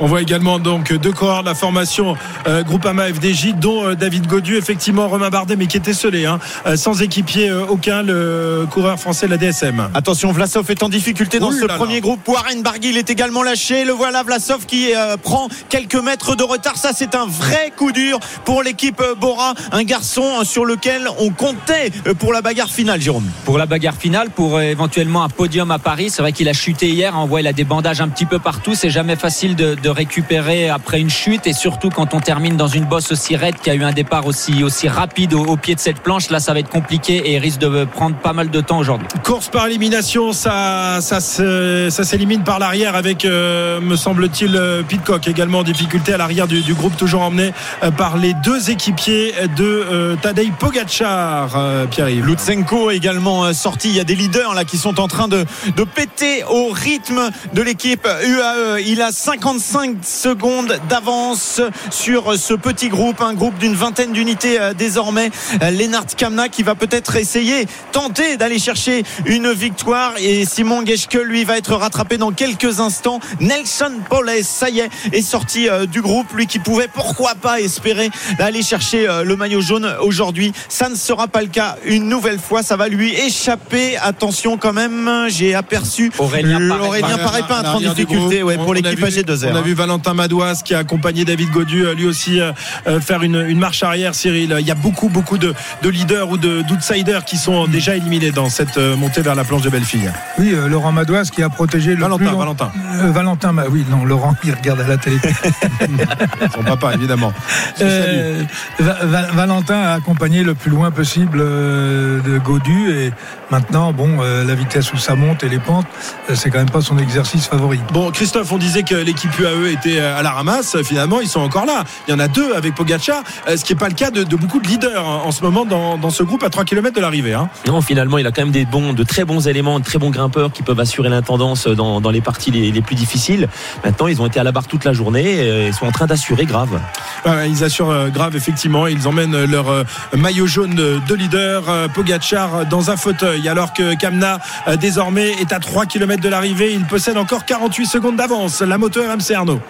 On 0.01 0.07
voit 0.07 0.23
également 0.23 0.59
donc 0.59 0.93
deux 0.93 1.13
coureurs 1.13 1.43
de 1.43 1.49
la 1.49 1.55
formation 1.55 2.17
euh, 2.47 2.63
Groupama 2.63 3.05
FDJ, 3.13 3.55
dont 3.55 3.87
euh, 3.87 3.95
David 3.95 4.27
Godu, 4.27 4.57
effectivement 4.57 5.09
Romain 5.09 5.31
Bardet, 5.31 5.57
mais 5.57 5.67
qui 5.67 5.77
était 5.77 5.95
scellé, 5.95 6.27
hein, 6.27 6.39
euh, 6.67 6.77
sans 6.77 7.03
équipier 7.03 7.49
euh, 7.49 7.65
aucun, 7.69 8.03
le 8.03 8.67
coureur 8.71 8.99
français 8.99 9.27
de 9.27 9.31
la 9.33 9.37
DSM. 9.39 9.89
Attention, 9.95 10.33
Vlasov 10.33 10.71
est 10.71 10.83
en 10.83 10.89
difficulté 10.89 11.39
dans 11.39 11.49
Ouh 11.51 11.61
ce 11.61 11.65
là 11.67 11.75
premier 11.77 11.95
là. 11.95 12.01
groupe. 12.01 12.27
Warren 12.29 12.63
Barguil 12.63 12.97
est 12.97 13.11
également 13.11 13.43
lâché. 13.43 13.85
Le 13.85 13.93
voilà, 13.93 14.23
Vlasov 14.23 14.67
qui 14.67 14.95
euh, 14.95 15.17
prend 15.17 15.49
quelques 15.69 15.95
mètres 15.97 16.37
de 16.37 16.43
retard. 16.43 16.77
Ça, 16.77 16.91
c'est 16.95 17.15
un 17.15 17.27
vrai 17.27 17.73
coup 17.77 17.93
dur 17.93 18.19
pour 18.45 18.63
l'équipe 18.63 19.03
Bora. 19.21 19.55
Un 19.73 19.85
garçon 19.85 20.45
sur 20.45 20.65
lequel 20.65 21.09
on 21.19 21.31
comptait 21.31 21.91
pour 22.19 22.33
la 22.33 22.43
bagarre 22.43 22.69
finale, 22.71 23.01
Jérôme. 23.01 23.29
pour 23.45 23.59
la 23.59 23.67
bagarre 23.67 23.95
finale, 23.97 24.31
pour 24.31 24.57
euh, 24.57 24.63
éventuellement 24.63 25.23
un 25.23 25.29
podium 25.29 25.71
à 25.71 25.79
Paris. 25.79 26.11
C'est 26.11 26.23
vrai 26.23 26.33
qu'il 26.33 26.49
a 26.49 26.53
chuté 26.53 26.89
hier. 26.89 27.15
On 27.17 27.27
voit 27.27 27.41
il 27.41 27.47
a 27.47 27.53
des 27.53 27.65
bandages 27.65 28.01
un 28.01 28.09
petit 28.09 28.27
peu 28.27 28.39
partout. 28.39 28.75
C'est 28.75 28.91
jamais 28.91 29.17
facile 29.17 29.55
de, 29.57 29.76
de 29.81 29.89
récupérer 29.89 30.69
après 30.69 31.01
une 31.01 31.11
chute 31.11 31.47
et 31.47 31.53
surtout 31.53 31.91
quand 31.91 32.15
on 32.15 32.21
termine 32.21 32.57
dans 32.57 32.69
une 32.69 32.85
bosse 32.85 33.13
aussi 33.13 33.37
raide 33.37 33.57
qui 33.63 33.71
a 33.71 33.75
eu 33.75 33.85
un 33.85 33.93
départ 33.93 34.27
aussi 34.27 34.65
aussi 34.65 34.89
rapide 34.89 35.35
au, 35.35 35.45
au 35.45 35.57
pied 35.57 35.75
de 35.75 35.81
cette 35.81 36.01
planche. 36.01 36.31
Là, 36.31 36.41
ça 36.41 36.53
va 36.53 36.61
être 36.61 36.69
compliqué 36.69 37.33
et 37.33 37.39
risque 37.39 37.59
de 37.61 37.85
prendre 37.85 38.17
pas 38.17 38.33
mal 38.33 38.51
de 38.51 38.61
temps 38.61 38.79
aujourd'hui. 38.79 39.07
Course 39.25 39.49
par 39.49 39.67
élimination, 39.67 40.33
ça, 40.33 40.99
ça, 41.01 41.21
ça 41.21 42.05
s'élimine 42.05 42.43
par 42.43 42.59
l'arrière 42.59 42.95
avec, 42.95 43.25
euh, 43.25 43.81
me 43.81 43.97
semble-t-il, 43.97 44.57
euh, 44.57 44.83
Pitcock 44.83 45.29
également 45.29 45.59
en 45.59 45.63
difficulté 45.63 46.13
à 46.13 46.17
l'arrière 46.17 46.47
du, 46.47 46.63
du 46.63 46.75
groupe, 46.75 46.97
toujours 46.97 47.23
emmené 47.23 47.53
euh, 47.83 47.91
par 47.91 48.17
les 48.17 48.35
deux 48.35 48.71
équipiers 48.71 49.33
de 49.57 49.65
euh, 49.65 50.17
Tadej 50.17 50.53
Pogacar, 50.59 51.57
euh, 51.57 51.87
Pierre-Yves. 51.87 52.25
Lutsenko 52.27 52.91
également 52.91 53.53
sorti. 53.53 53.89
Il 53.89 53.97
y 53.97 54.01
a 54.01 54.05
des 54.05 54.15
leaders 54.15 54.55
là 54.55 54.65
qui 54.65 54.79
sont 54.79 55.01
en 55.01 55.09
train 55.09 55.29
de, 55.29 55.45
de 55.77 55.85
péter 55.85 56.45
au 56.45 56.69
rythme 56.69 57.31
de 57.53 57.63
l'équipe 57.63 58.07
UAE. 58.07 58.81
Il 58.87 59.03
a 59.03 59.13
55 59.59 59.97
secondes 60.05 60.79
d'avance 60.89 61.61
sur 61.91 62.37
ce 62.39 62.55
petit 62.55 62.89
groupe, 62.89 63.21
un 63.21 63.35
groupe 63.35 63.59
d'une 63.59 63.75
vingtaine 63.75 64.13
d'unités 64.13 64.61
euh, 64.61 64.75
désormais. 64.75 65.31
Euh, 65.63 65.71
Lennart 65.71 66.07
Kamna 66.17 66.49
qui 66.49 66.63
va 66.63 66.75
peut-être 66.75 67.17
essayer, 67.17 67.67
tenter 67.93 68.37
d'aller 68.37 68.59
chercher 68.59 69.05
une 69.25 69.53
victoire. 69.53 70.13
Et 70.19 70.45
Simon 70.45 70.85
Geschke, 70.85 71.15
lui, 71.25 71.45
va 71.45 71.57
être 71.57 71.75
rattrapé 71.75 72.17
dans 72.19 72.33
quelques 72.33 72.81
instants. 72.81 73.21
Nelson 73.41 73.93
Poles, 74.09 74.31
ça 74.43 74.69
y 74.71 74.81
est, 74.81 74.91
est 75.13 75.23
sorti 75.23 75.69
euh, 75.69 75.87
du 75.87 76.03
groupe. 76.03 76.33
Lui 76.35 76.47
qui 76.47 76.59
pouvait, 76.59 76.89
pourquoi 76.93 77.35
pas, 77.35 77.61
espérer 77.61 78.11
aller 78.39 78.63
chercher 78.63 79.07
le 79.25 79.37
maillot 79.37 79.61
jaune 79.61 79.91
aujourd'hui. 80.01 80.53
Ça 80.69 80.89
ne 80.89 80.95
sera 80.95 81.29
pas 81.29 81.41
le 81.43 81.49
cas 81.49 81.77
une 81.85 82.09
nouvelle 82.09 82.39
fois. 82.39 82.63
Ça 82.63 82.77
va 82.77 82.89
lui 82.89 83.15
échapper. 83.15 83.97
Attention 83.97 84.57
quand 84.59 84.73
même, 84.73 85.27
j'ai 85.29 85.55
aperçu 85.55 86.11
Aurélien 86.19 86.59
le- 86.59 86.69
Paré- 86.69 86.87
Aurélien 86.87 87.19
Paré 87.19 87.43
pas 87.49 87.61
À 87.61 87.75
en 87.75 87.81
difficulté 87.81 88.43
ouais, 88.43 88.57
pour 88.57 88.75
l'équipe 88.75 88.99
vu- 88.99 89.05
AG2R. 89.05 89.46
On 89.53 89.57
a 89.57 89.61
vu 89.63 89.75
Valentin 89.75 90.15
Madouas 90.15 90.61
qui 90.65 90.75
a 90.75 90.79
accompagné 90.79 91.25
David 91.25 91.51
Godu, 91.51 91.85
euh, 91.87 91.95
lui 91.95 92.07
aussi 92.07 92.41
euh, 92.41 92.53
euh, 92.87 93.01
faire 93.01 93.23
une, 93.23 93.45
une 93.49 93.59
marche 93.59 93.83
arrière, 93.83 94.15
Cyril. 94.15 94.55
Il 94.61 94.67
y 94.67 94.71
a 94.71 94.75
beaucoup, 94.75 95.09
beaucoup 95.09 95.39
de, 95.39 95.55
de 95.83 95.89
leaders 95.89 96.29
ou 96.31 96.37
de- 96.37 96.63
d'outsiders 96.63 97.25
qui 97.25 97.37
sont 97.37 97.67
déjà 97.67 97.97
éliminés 97.97 98.31
dans 98.31 98.49
cette 98.49 98.77
montée 98.79 99.23
vers 99.23 99.35
la 99.35 99.45
planche 99.45 99.63
de 99.63 99.71
Bellefille. 99.71 100.13
Oui, 100.39 100.53
euh, 100.55 100.69
Laurent 100.69 100.93
Madouas 100.93 101.31
qui 101.33 101.43
a 101.43 101.49
protégé 101.49 101.95
le 101.95 102.01
Valentin, 102.01 102.25
plus 102.25 102.33
long- 102.33 102.39
Valentin. 102.39 102.73
Euh, 103.03 103.11
Valentin, 103.11 103.53
bah 103.53 103.65
oui, 103.71 103.85
non, 103.91 104.05
Laurent, 104.05 104.35
il 104.45 104.53
regarde 104.55 104.81
à 104.81 104.87
la 104.87 104.97
télé. 104.97 105.17
Son 106.55 106.63
papa, 106.63 106.95
évidemment. 106.95 107.33
Euh, 107.81 108.43
Va- 108.79 109.05
Va- 109.05 109.27
Valentin 109.33 109.79
a 109.79 109.93
accompagné 109.95 110.43
le 110.43 110.55
plus 110.55 110.71
loin 110.71 110.91
possible 110.91 111.39
euh, 111.41 112.21
de 112.23 112.39
Godu 112.39 112.91
et 112.91 113.13
maintenant, 113.51 113.93
bon, 113.93 114.19
euh, 114.21 114.45
la 114.45 114.55
vitesse 114.55 114.93
où 114.93 114.97
ça 114.97 115.15
monte 115.15 115.45
et 115.45 115.49
les 115.49 115.59
pentes, 115.59 115.87
euh, 116.31 116.35
c'est 116.35 116.51
quand 116.51 116.59
même 116.59 116.71
pas 116.71 116.81
son 116.81 116.99
exercice 116.99 117.47
favori. 117.47 117.81
Bon, 117.93 118.11
Christophe, 118.11 118.53
on 118.53 118.59
disait 118.59 118.83
que 118.83 118.95
l'équipe 118.95 119.36
UAE 119.39 119.73
était 119.73 119.99
euh, 119.99 120.19
à 120.19 120.23
la 120.23 120.31
ramasse. 120.31 120.77
Finalement, 120.83 121.21
ils 121.21 121.29
sont 121.29 121.41
encore 121.41 121.67
là. 121.67 121.85
Il 122.07 122.11
y 122.11 122.15
en 122.15 122.19
a 122.19 122.29
deux 122.29 122.55
avec 122.55 122.75
Pogacar, 122.75 123.23
euh, 123.49 123.57
ce 123.57 123.65
qui 123.65 123.73
n'est 123.73 123.79
pas 123.79 123.89
le 123.89 123.95
cas 123.95 124.11
de, 124.11 124.23
de 124.25 124.37
beaucoup 124.37 124.61
de 124.61 124.67
leaders 124.69 125.07
hein, 125.07 125.23
en 125.25 125.31
ce 125.33 125.43
moment 125.43 125.65
dans, 125.65 125.99
dans 125.99 126.11
ce 126.11 126.23
groupe 126.23 126.43
à 126.43 126.51
3 126.51 126.65
km 126.65 126.95
de 126.95 127.01
l'arrivée. 127.01 127.35
hein. 127.35 127.49
Non, 127.67 127.81
finalement, 127.81 128.19
il 128.19 128.27
a 128.27 128.33
quand 128.33 128.43
même 128.43 128.51
des 128.53 128.65
bons, 128.65 128.93
de 128.93 129.03
très 129.03 129.25
bons 129.25 129.47
éléments, 129.49 129.79
de 129.79 129.85
très 129.85 129.99
bons 129.99 130.11
grimpeurs 130.11 130.53
qui 130.53 130.63
peuvent 130.63 130.81
assurer 130.81 131.09
l'intendance 131.09 131.67
dans, 131.67 132.01
dans 132.01 132.11
les 132.11 132.21
parties 132.21 132.51
les, 132.51 132.71
les 132.73 132.83
plus 132.83 132.95
difficiles. 132.97 133.49
Maintenant, 133.85 134.07
ils 134.07 134.21
ont 134.23 134.27
été 134.27 134.41
à 134.41 134.45
la 134.45 134.53
barre 134.53 134.67
toute 134.67 134.85
la 134.85 134.93
journée 134.93 135.25
et 135.25 135.67
ils 135.69 135.75
sont 135.75 135.87
en 135.87 135.93
train 135.93 136.07
d'assurer 136.07 136.45
grave. 136.45 136.81
Ouais, 137.25 137.49
ils 137.51 137.65
assurent 137.65 137.91
euh, 137.91 138.09
grave, 138.09 138.37
effectivement. 138.37 138.87
Ils 138.87 139.07
emmènent 139.09 139.45
leur 139.45 139.69
euh, 139.69 139.85
maillot 140.15 140.47
jaune 140.47 140.75
de 140.75 140.97
de 141.07 141.15
leader, 141.15 141.65
euh, 141.69 141.89
Pogacar, 141.89 142.67
dans 142.67 142.91
un 142.91 142.97
fauteuil, 142.97 143.49
alors 143.49 143.73
que 143.73 143.95
Kamna, 143.97 144.39
euh, 144.67 144.77
désormais, 144.77 145.33
est 145.41 145.53
à 145.53 145.59
3 145.61 145.87
km 145.87 146.23
de 146.23 146.29
l'arrivée. 146.29 146.73
Il 146.73 146.85
possède 146.85 147.17
encore 147.17 147.45
48 147.45 147.87
secondes 147.87 148.17
d'avance. 148.17 148.61
La 148.63 148.79
moto 148.79 149.01
RMC 149.03 149.26
Arnaud. 149.35 149.61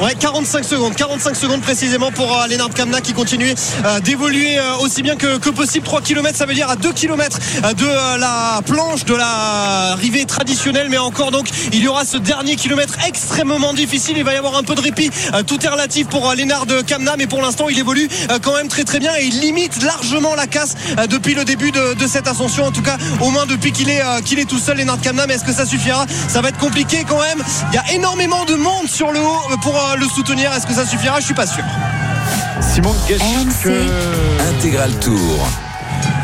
Ouais, 0.00 0.14
45 0.14 0.62
secondes, 0.62 0.94
45 0.94 1.34
secondes 1.34 1.62
précisément 1.62 2.12
pour 2.12 2.30
euh, 2.38 2.46
Lennart 2.48 2.68
Kamna 2.68 3.00
qui 3.00 3.14
continue 3.14 3.54
euh, 3.84 3.98
d'évoluer 4.00 4.58
euh, 4.58 4.76
aussi 4.80 5.02
bien 5.02 5.16
que, 5.16 5.38
possible. 5.48 5.86
3 5.86 6.02
km, 6.02 6.36
ça 6.36 6.44
veut 6.44 6.52
dire 6.52 6.68
à 6.68 6.76
2 6.76 6.92
km 6.92 7.38
de 7.74 7.84
euh, 7.86 8.18
la 8.18 8.60
planche 8.66 9.06
de 9.06 9.14
la 9.14 9.94
rivée 9.94 10.26
traditionnelle, 10.26 10.88
mais 10.90 10.98
encore 10.98 11.30
donc 11.30 11.48
il 11.72 11.80
y 11.80 11.88
aura 11.88 12.04
ce 12.04 12.18
dernier 12.18 12.56
kilomètre 12.56 12.94
extrêmement 13.08 13.72
difficile. 13.72 14.18
Il 14.18 14.24
va 14.24 14.34
y 14.34 14.36
avoir 14.36 14.56
un 14.56 14.62
peu 14.64 14.74
de 14.74 14.82
répit. 14.82 15.10
Tout 15.46 15.64
est 15.64 15.68
relatif 15.68 16.08
pour 16.08 16.30
Lennart 16.34 16.66
Kamna, 16.86 17.14
mais 17.16 17.26
pour 17.26 17.40
l'instant 17.40 17.68
il 17.70 17.78
évolue 17.78 18.08
quand 18.42 18.54
même 18.54 18.68
très 18.68 18.84
très 18.84 18.98
bien 18.98 19.12
et 19.18 19.24
il 19.24 19.40
limite 19.40 19.82
largement 19.82 20.34
la 20.34 20.46
casse 20.46 20.74
depuis 21.08 21.34
le 21.34 21.44
début 21.44 21.70
de, 21.70 21.94
de 21.94 22.06
cette 22.06 22.28
ascension. 22.28 22.64
En 22.64 22.72
tout 22.72 22.82
cas, 22.82 22.98
au 23.20 23.30
moins 23.30 23.46
depuis 23.46 23.72
qu'il 23.72 23.88
est, 23.88 24.02
qu'il 24.24 24.38
est 24.38 24.44
tout 24.48 24.58
seul, 24.58 24.76
Lennart 24.76 25.00
Kamna. 25.00 25.26
Mais 25.26 25.34
est-ce 25.34 25.44
que 25.44 25.52
ça 25.52 25.64
suffira? 25.64 26.06
Ça 26.28 26.42
va 26.42 26.50
être 26.50 26.58
compliqué 26.58 27.04
quand 27.08 27.20
même. 27.20 27.42
Il 27.72 27.76
y 27.76 27.78
a 27.78 27.94
énormément 27.94 28.44
de 28.44 28.54
monde 28.54 28.88
sur 28.88 29.10
le 29.10 29.20
haut 29.20 29.55
pour 29.62 29.76
euh, 29.76 29.96
le 29.96 30.06
soutenir. 30.06 30.52
Est-ce 30.52 30.66
que 30.66 30.74
ça 30.74 30.84
suffira? 30.86 31.20
Je 31.20 31.26
suis 31.26 31.34
pas 31.34 31.46
sûr. 31.46 31.64
Simon. 32.60 32.94
RMC. 33.08 33.70
Intégral 34.56 34.92
Tour. 34.98 35.46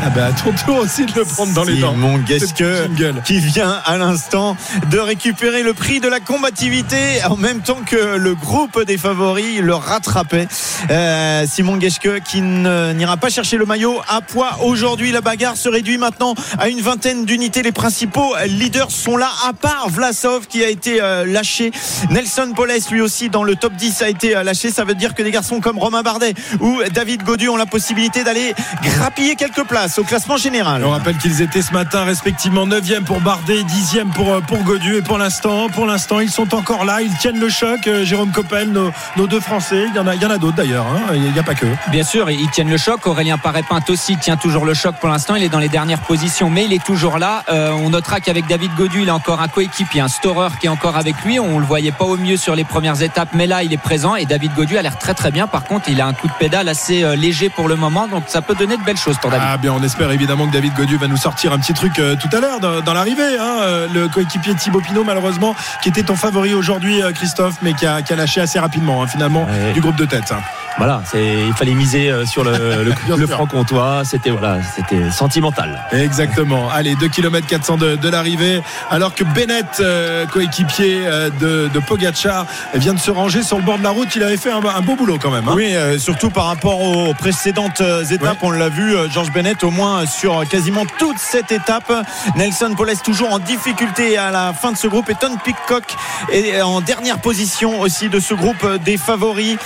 Ah 0.05 0.09
bah, 0.09 0.25
à 0.25 0.31
ton 0.33 0.51
tour 0.51 0.79
aussi 0.79 1.05
de 1.05 1.13
le 1.15 1.23
prendre 1.23 1.53
dans 1.53 1.63
les 1.63 1.79
dents. 1.79 1.95
Petit 2.27 2.53
jingle. 2.57 3.21
qui 3.23 3.39
vient 3.39 3.81
à 3.85 3.97
l'instant 3.97 4.57
de 4.91 4.99
récupérer 4.99 5.63
le 5.63 5.73
prix 5.73 6.01
de 6.01 6.09
la 6.09 6.19
combativité 6.19 7.23
en 7.29 7.37
même 7.37 7.61
temps 7.61 7.79
que 7.85 8.17
le 8.17 8.35
groupe 8.35 8.83
des 8.83 8.97
favoris 8.97 9.61
le 9.61 9.73
rattrapait. 9.73 10.49
Euh, 10.89 11.45
Simon 11.47 11.79
Geschke 11.79 12.21
qui 12.25 12.41
n'ira 12.41 13.15
pas 13.15 13.29
chercher 13.29 13.55
le 13.55 13.65
maillot 13.65 14.01
à 14.09 14.19
poids 14.19 14.57
aujourd'hui. 14.63 15.13
La 15.13 15.21
bagarre 15.21 15.55
se 15.55 15.69
réduit 15.69 15.97
maintenant 15.97 16.35
à 16.59 16.67
une 16.67 16.81
vingtaine 16.81 17.23
d'unités. 17.23 17.61
Les 17.61 17.71
principaux 17.71 18.35
leaders 18.45 18.91
sont 18.91 19.15
là, 19.15 19.29
à 19.47 19.53
part 19.53 19.87
Vlasov 19.87 20.47
qui 20.47 20.65
a 20.65 20.67
été 20.67 21.01
euh, 21.01 21.25
lâché. 21.25 21.71
Nelson 22.09 22.51
Poles 22.53 22.73
lui 22.91 22.99
aussi 22.99 23.29
dans 23.29 23.43
le 23.43 23.55
top 23.55 23.71
10 23.73 24.01
a 24.01 24.09
été 24.09 24.35
euh, 24.35 24.43
lâché. 24.43 24.69
Ça 24.69 24.83
veut 24.83 24.95
dire 24.95 25.13
que 25.13 25.23
des 25.23 25.31
garçons 25.31 25.61
comme 25.61 25.77
Romain 25.77 26.03
Bardet 26.03 26.33
ou 26.59 26.81
David 26.93 27.23
Godu 27.23 27.47
ont 27.47 27.55
la 27.55 27.65
possibilité 27.65 28.25
d'aller 28.25 28.53
grappiller 28.81 29.35
quelques 29.35 29.63
places 29.63 29.92
au 29.97 30.03
classement 30.03 30.37
général. 30.37 30.83
On 30.85 30.89
rappelle 30.91 31.17
qu'ils 31.17 31.41
étaient 31.41 31.61
ce 31.61 31.71
matin 31.73 32.03
respectivement 32.03 32.65
9e 32.67 33.03
pour 33.03 33.21
Bardet, 33.21 33.61
10e 33.63 34.09
pour, 34.11 34.33
euh, 34.33 34.41
pour 34.41 34.59
Godu. 34.63 34.95
Et 34.97 35.01
pour 35.01 35.17
l'instant, 35.17 35.69
pour 35.69 35.85
l'instant, 35.85 36.19
ils 36.19 36.29
sont 36.31 36.53
encore 36.55 36.85
là. 36.85 37.01
Ils 37.01 37.15
tiennent 37.17 37.39
le 37.39 37.49
choc. 37.49 37.87
Euh, 37.87 38.03
Jérôme 38.05 38.31
Coppel, 38.31 38.69
nos, 38.71 38.91
nos 39.17 39.27
deux 39.27 39.39
Français. 39.39 39.85
Il 39.89 39.95
y 39.95 39.99
en 39.99 40.07
a, 40.07 40.15
il 40.15 40.21
y 40.21 40.25
en 40.25 40.29
a 40.31 40.37
d'autres 40.37 40.55
d'ailleurs. 40.55 40.85
hein. 40.87 41.13
Il 41.13 41.31
n'y 41.31 41.39
a 41.39 41.43
pas 41.43 41.55
que. 41.55 41.65
Bien 41.89 42.03
sûr, 42.03 42.29
ils 42.31 42.49
tiennent 42.49 42.69
le 42.69 42.77
choc. 42.77 43.05
Aurélien 43.07 43.37
Paré-Pinte 43.37 43.89
aussi 43.89 44.17
tient 44.17 44.37
toujours 44.37 44.65
le 44.65 44.73
choc 44.73 44.95
pour 44.99 45.09
l'instant. 45.09 45.35
Il 45.35 45.43
est 45.43 45.49
dans 45.49 45.59
les 45.59 45.69
dernières 45.69 46.01
positions, 46.01 46.49
mais 46.49 46.65
il 46.65 46.73
est 46.73 46.83
toujours 46.83 47.19
là. 47.19 47.43
Euh, 47.49 47.71
on 47.71 47.89
notera 47.89 48.19
qu'avec 48.19 48.47
David 48.47 48.73
Godu, 48.75 49.01
il 49.03 49.09
a 49.09 49.15
encore 49.15 49.41
un 49.41 49.47
coéquipier, 49.47 50.01
un 50.01 50.07
Storer 50.07 50.49
qui 50.59 50.67
est 50.67 50.69
encore 50.69 50.97
avec 50.97 51.15
lui. 51.23 51.39
On 51.39 51.59
le 51.59 51.65
voyait 51.65 51.91
pas 51.91 52.05
au 52.05 52.17
mieux 52.17 52.37
sur 52.37 52.55
les 52.55 52.63
premières 52.63 53.01
étapes, 53.01 53.29
mais 53.33 53.47
là, 53.47 53.63
il 53.63 53.73
est 53.73 53.77
présent. 53.77 54.15
Et 54.15 54.25
David 54.25 54.53
Godu 54.55 54.77
a 54.77 54.81
l'air 54.81 54.97
très 54.97 55.13
très 55.13 55.31
bien. 55.31 55.47
Par 55.47 55.63
contre, 55.65 55.89
il 55.89 55.99
a 56.01 56.07
un 56.07 56.13
coup 56.13 56.27
de 56.27 56.33
pédale 56.39 56.67
assez 56.69 57.15
léger 57.15 57.49
pour 57.49 57.67
le 57.67 57.75
moment, 57.75 58.07
donc 58.07 58.23
ça 58.27 58.41
peut 58.41 58.55
donner 58.55 58.77
de 58.77 58.83
belles 58.83 58.97
choses 58.97 59.17
pour 59.17 59.29
David. 59.29 59.45
Ah 59.49 59.57
bien, 59.57 59.73
on 59.73 59.82
espère 59.83 60.11
évidemment 60.11 60.47
que 60.47 60.53
David 60.53 60.73
Godu 60.73 60.97
va 60.97 61.07
nous 61.07 61.17
sortir 61.17 61.53
un 61.53 61.59
petit 61.59 61.73
truc 61.73 61.99
euh, 61.99 62.15
tout 62.15 62.29
à 62.35 62.39
l'heure 62.39 62.59
dans, 62.59 62.81
dans 62.81 62.93
l'arrivée. 62.93 63.37
hein. 63.39 63.57
Euh, 63.61 63.87
Le 63.93 64.07
coéquipier 64.07 64.55
Thibaut 64.55 64.81
Pinot, 64.81 65.03
malheureusement, 65.03 65.55
qui 65.81 65.89
était 65.89 66.03
ton 66.03 66.15
favori 66.15 66.53
aujourd'hui, 66.53 67.01
euh, 67.01 67.11
Christophe, 67.11 67.55
mais 67.61 67.73
qui 67.73 67.85
a, 67.85 68.01
qui 68.01 68.13
a 68.13 68.15
lâché 68.15 68.41
assez 68.41 68.59
rapidement, 68.59 69.03
hein, 69.03 69.07
finalement, 69.07 69.43
Ouais. 69.45 69.73
du 69.73 69.81
groupe 69.81 69.95
de 69.95 70.05
tête. 70.05 70.31
hein. 70.31 70.41
Voilà, 70.79 71.03
il 71.13 71.53
fallait 71.53 71.75
miser 71.75 72.11
sur 72.25 72.43
le, 72.43 72.83
le, 73.17 73.27
franc-comtois. 73.27 74.01
C'était 74.05 74.31
voilà, 74.31 74.57
c'était 74.75 75.11
sentimental. 75.11 75.79
Exactement. 75.91 76.67
Allez, 76.71 76.95
2 76.95 77.09
km 77.09 77.45
400 77.45 77.77
de, 77.77 77.95
de 77.95 78.09
l'arrivée. 78.09 78.59
Alors 78.89 79.13
que 79.13 79.23
Bennett, 79.23 79.67
euh, 79.81 80.25
coéquipier 80.25 81.01
de, 81.39 81.69
de 81.71 81.79
Pogacar, 81.79 82.47
vient 82.73 82.95
de 82.95 82.99
se 82.99 83.11
ranger 83.11 83.43
sur 83.43 83.57
le 83.57 83.63
bord 83.63 83.77
de 83.77 83.83
la 83.83 83.91
route. 83.91 84.15
Il 84.15 84.23
avait 84.23 84.35
fait 84.37 84.49
un, 84.51 84.61
un 84.65 84.81
beau 84.81 84.95
boulot 84.95 85.19
quand 85.21 85.29
même. 85.29 85.47
hein. 85.47 85.53
Oui, 85.55 85.75
euh, 85.75 85.99
surtout 85.99 86.31
par 86.31 86.45
rapport 86.47 86.81
aux 86.81 87.13
précédentes 87.13 87.83
étapes, 88.09 88.37
on 88.41 88.49
l'a 88.49 88.69
vu, 88.69 88.95
euh, 88.95 89.07
George 89.11 89.31
Bennett 89.31 89.63
au 89.63 89.69
moins 89.73 90.05
sur 90.05 90.47
quasiment 90.47 90.85
toute 90.97 91.17
cette 91.17 91.51
étape. 91.51 91.91
Nelson 92.35 92.73
Poles 92.77 92.95
toujours 93.03 93.33
en 93.33 93.39
difficulté 93.39 94.17
à 94.17 94.31
la 94.31 94.53
fin 94.53 94.71
de 94.71 94.77
ce 94.77 94.87
groupe 94.87 95.09
et 95.09 95.15
Tom 95.15 95.37
Pitcock 95.43 95.83
est 96.31 96.61
en 96.61 96.81
dernière 96.81 97.19
position 97.19 97.81
aussi 97.81 98.09
de 98.09 98.19
ce 98.19 98.33
groupe 98.33 98.65
des 98.83 98.97
favoris. 98.97 99.57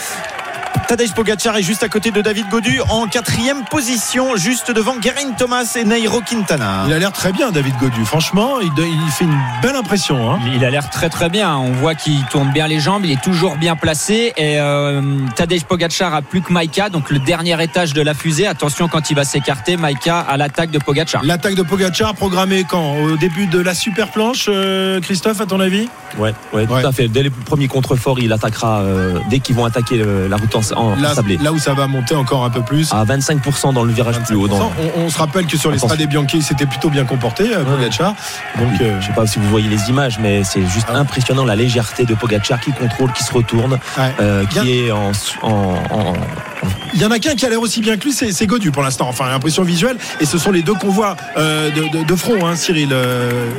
Tadej 0.88 1.12
Pogacar 1.14 1.58
est 1.58 1.64
juste 1.64 1.84
à 1.84 1.90
côté 1.90 2.12
de 2.12 2.22
David 2.22 2.48
Godu 2.50 2.80
en 2.90 3.08
quatrième 3.08 3.66
position, 3.66 4.36
juste 4.38 4.72
devant 4.72 4.96
Geraint 5.02 5.32
Thomas 5.38 5.74
et 5.76 5.84
Nairo 5.84 6.22
Quintana. 6.22 6.84
Il 6.88 6.94
a 6.94 7.00
l'air 7.00 7.12
très 7.12 7.32
bien, 7.34 7.52
David 7.52 7.76
Godu. 7.78 8.06
Franchement, 8.06 8.60
il, 8.62 8.72
il 8.78 9.12
fait 9.12 9.26
une 9.26 9.38
belle 9.62 9.76
impression. 9.76 10.32
Hein. 10.32 10.40
Il 10.56 10.64
a 10.64 10.70
l'air 10.70 10.90
très 10.90 11.10
très 11.10 11.30
bien. 11.30 11.56
On 11.58 11.72
voit 11.74 11.94
qu'il 11.96 12.24
tourne 12.26 12.52
bien 12.52 12.68
les 12.68 12.80
jambes, 12.80 13.04
il 13.06 13.12
est 13.12 13.22
toujours 13.22 13.58
bien 13.58 13.76
placé. 13.76 14.34
Et 14.38 14.60
euh, 14.60 15.02
Tadej 15.36 15.66
Pogacar 15.66 16.14
a 16.14 16.22
plus 16.22 16.42
que 16.42 16.54
Maïka, 16.54 16.90
donc 16.90 17.10
le 17.10 17.20
dernier 17.20 17.62
étage 17.62 17.94
de 17.94 18.02
la 18.02 18.14
fusée. 18.14 18.48
Attention 18.48 18.88
quand 18.88 19.10
il 19.10 19.16
va 19.16 19.26
s'écarter, 19.26 19.76
Maïka 19.76 20.20
à 20.20 20.38
l'attaque 20.38 20.72
de 20.72 20.80
Pogacar. 20.80 21.22
L'attaque 21.24 21.56
de 21.56 21.64
Pogacar 21.64 22.14
programmée 22.16 22.64
quand? 22.68 22.96
Au 22.98 23.18
début 23.18 23.48
de 23.48 23.60
la 23.60 23.74
super 23.74 24.10
planche, 24.10 24.46
euh, 24.48 25.02
Christophe, 25.02 25.42
à 25.42 25.46
ton 25.46 25.60
avis? 25.60 25.90
Ouais, 26.18 26.34
ouais, 26.54 26.66
Ouais. 26.68 26.82
tout 26.82 26.88
à 26.88 26.92
fait. 26.92 27.08
Dès 27.10 27.24
les 27.24 27.30
premiers 27.30 27.68
contreforts, 27.68 28.20
il 28.20 28.32
attaquera 28.32 28.80
euh, 28.80 29.20
dès 29.30 29.40
qu'ils 29.40 29.56
vont 29.56 29.66
attaquer 29.66 30.02
euh, 30.02 30.30
la 30.30 30.38
route 30.38 30.56
en, 30.56 30.62
en 30.74 30.96
là, 30.96 31.14
sablé. 31.14 31.38
là 31.42 31.52
où 31.54 31.60
ça 31.60 31.74
va 31.74 31.88
monter 31.88 32.16
encore 32.16 32.44
un 32.46 32.50
peu 32.50 32.62
plus. 32.62 32.92
À 32.94 33.04
25% 33.06 33.74
dans 33.74 33.84
le 33.84 33.94
virage 33.94 34.20
plus 34.20 34.36
haut. 34.36 34.48
Dans, 34.48 34.72
on, 34.98 35.02
on 35.06 35.10
se 35.10 35.18
rappelle 35.18 35.46
que 35.48 35.58
sur 35.58 35.72
les 35.72 35.78
Attention. 35.78 35.96
Strade 35.96 36.10
Bianchi, 36.10 36.38
il 36.38 36.44
s'était 36.44 36.66
plutôt 36.66 36.90
bien 36.90 37.06
comporté, 37.06 37.54
euh, 37.56 37.64
Pogacar. 37.64 38.14
Donc, 38.58 38.82
euh, 38.82 39.00
je 39.02 39.08
sais 39.08 39.14
pas 39.14 39.28
si 39.28 39.40
vous 39.40 39.48
voyez 39.50 39.70
les 39.70 39.90
images, 39.90 40.18
mais 40.20 40.44
c'est 40.44 40.66
juste 40.68 40.88
Ah. 40.94 40.98
impressionnant 40.98 41.46
la 41.46 41.56
légèreté 41.56 42.06
de 42.06 42.14
Pogacar 42.16 42.60
qui 42.60 42.72
contrôle, 42.72 43.12
qui 43.14 43.24
se 43.24 43.34
retourne, 43.34 43.74
ouais. 43.98 44.16
euh, 44.20 44.46
qui 44.46 44.80
est 44.80 44.92
en, 44.92 45.12
en- 45.44 45.76
en- 45.92 46.14
Il 46.94 47.02
y 47.02 47.06
en 47.06 47.12
a 47.12 47.20
qu'un 47.20 47.36
qui 47.36 47.46
a 47.46 47.50
l'air 47.50 47.62
aussi 47.62 47.82
bien 47.82 47.98
que 47.98 48.04
lui, 48.06 48.14
c'est 48.14 48.46
Godu 48.48 48.72
pour 48.72 48.82
l'instant. 48.84 49.08
Enfin, 49.08 49.30
l'impression 49.30 49.64
visuelle. 49.64 49.98
Et 50.22 50.26
ce 50.26 50.38
sont 50.38 50.52
les 50.52 50.64
deux 50.64 50.74
qu'on 50.74 50.90
voit 50.90 51.16
euh, 51.38 51.70
de, 51.72 52.00
de- 52.00 52.04
de 52.04 52.16
front, 52.16 52.46
hein, 52.48 52.56
Cyril. 52.56 52.90
euh, 52.92 53.50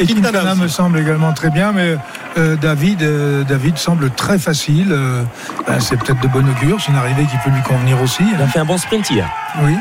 aussi. 0.00 0.14
me 0.60 0.68
semble 0.68 0.98
également 0.98 1.32
très 1.32 1.50
bien, 1.50 1.72
mais 1.72 1.96
euh, 2.38 2.56
David, 2.56 3.02
euh, 3.02 3.44
David 3.44 3.78
semble 3.78 4.10
très 4.10 4.38
facile. 4.38 4.88
euh, 4.92 5.22
ben, 5.66 5.80
c'est 5.80 5.96
peut-être 5.96 6.20
de 6.20 6.28
bon 6.28 6.46
augure, 6.48 6.78
c'est 6.80 6.90
une 6.92 6.98
arrivée 6.98 7.24
qui 7.24 7.36
peut 7.44 7.50
lui 7.50 7.62
convenir 7.62 8.00
aussi. 8.02 8.22
il 8.34 8.40
a 8.42 8.46
fait 8.46 8.60
un 8.60 8.64
bon 8.64 8.78
sprint 8.78 9.10
hier. 9.10 9.28
Oui. 9.62 9.74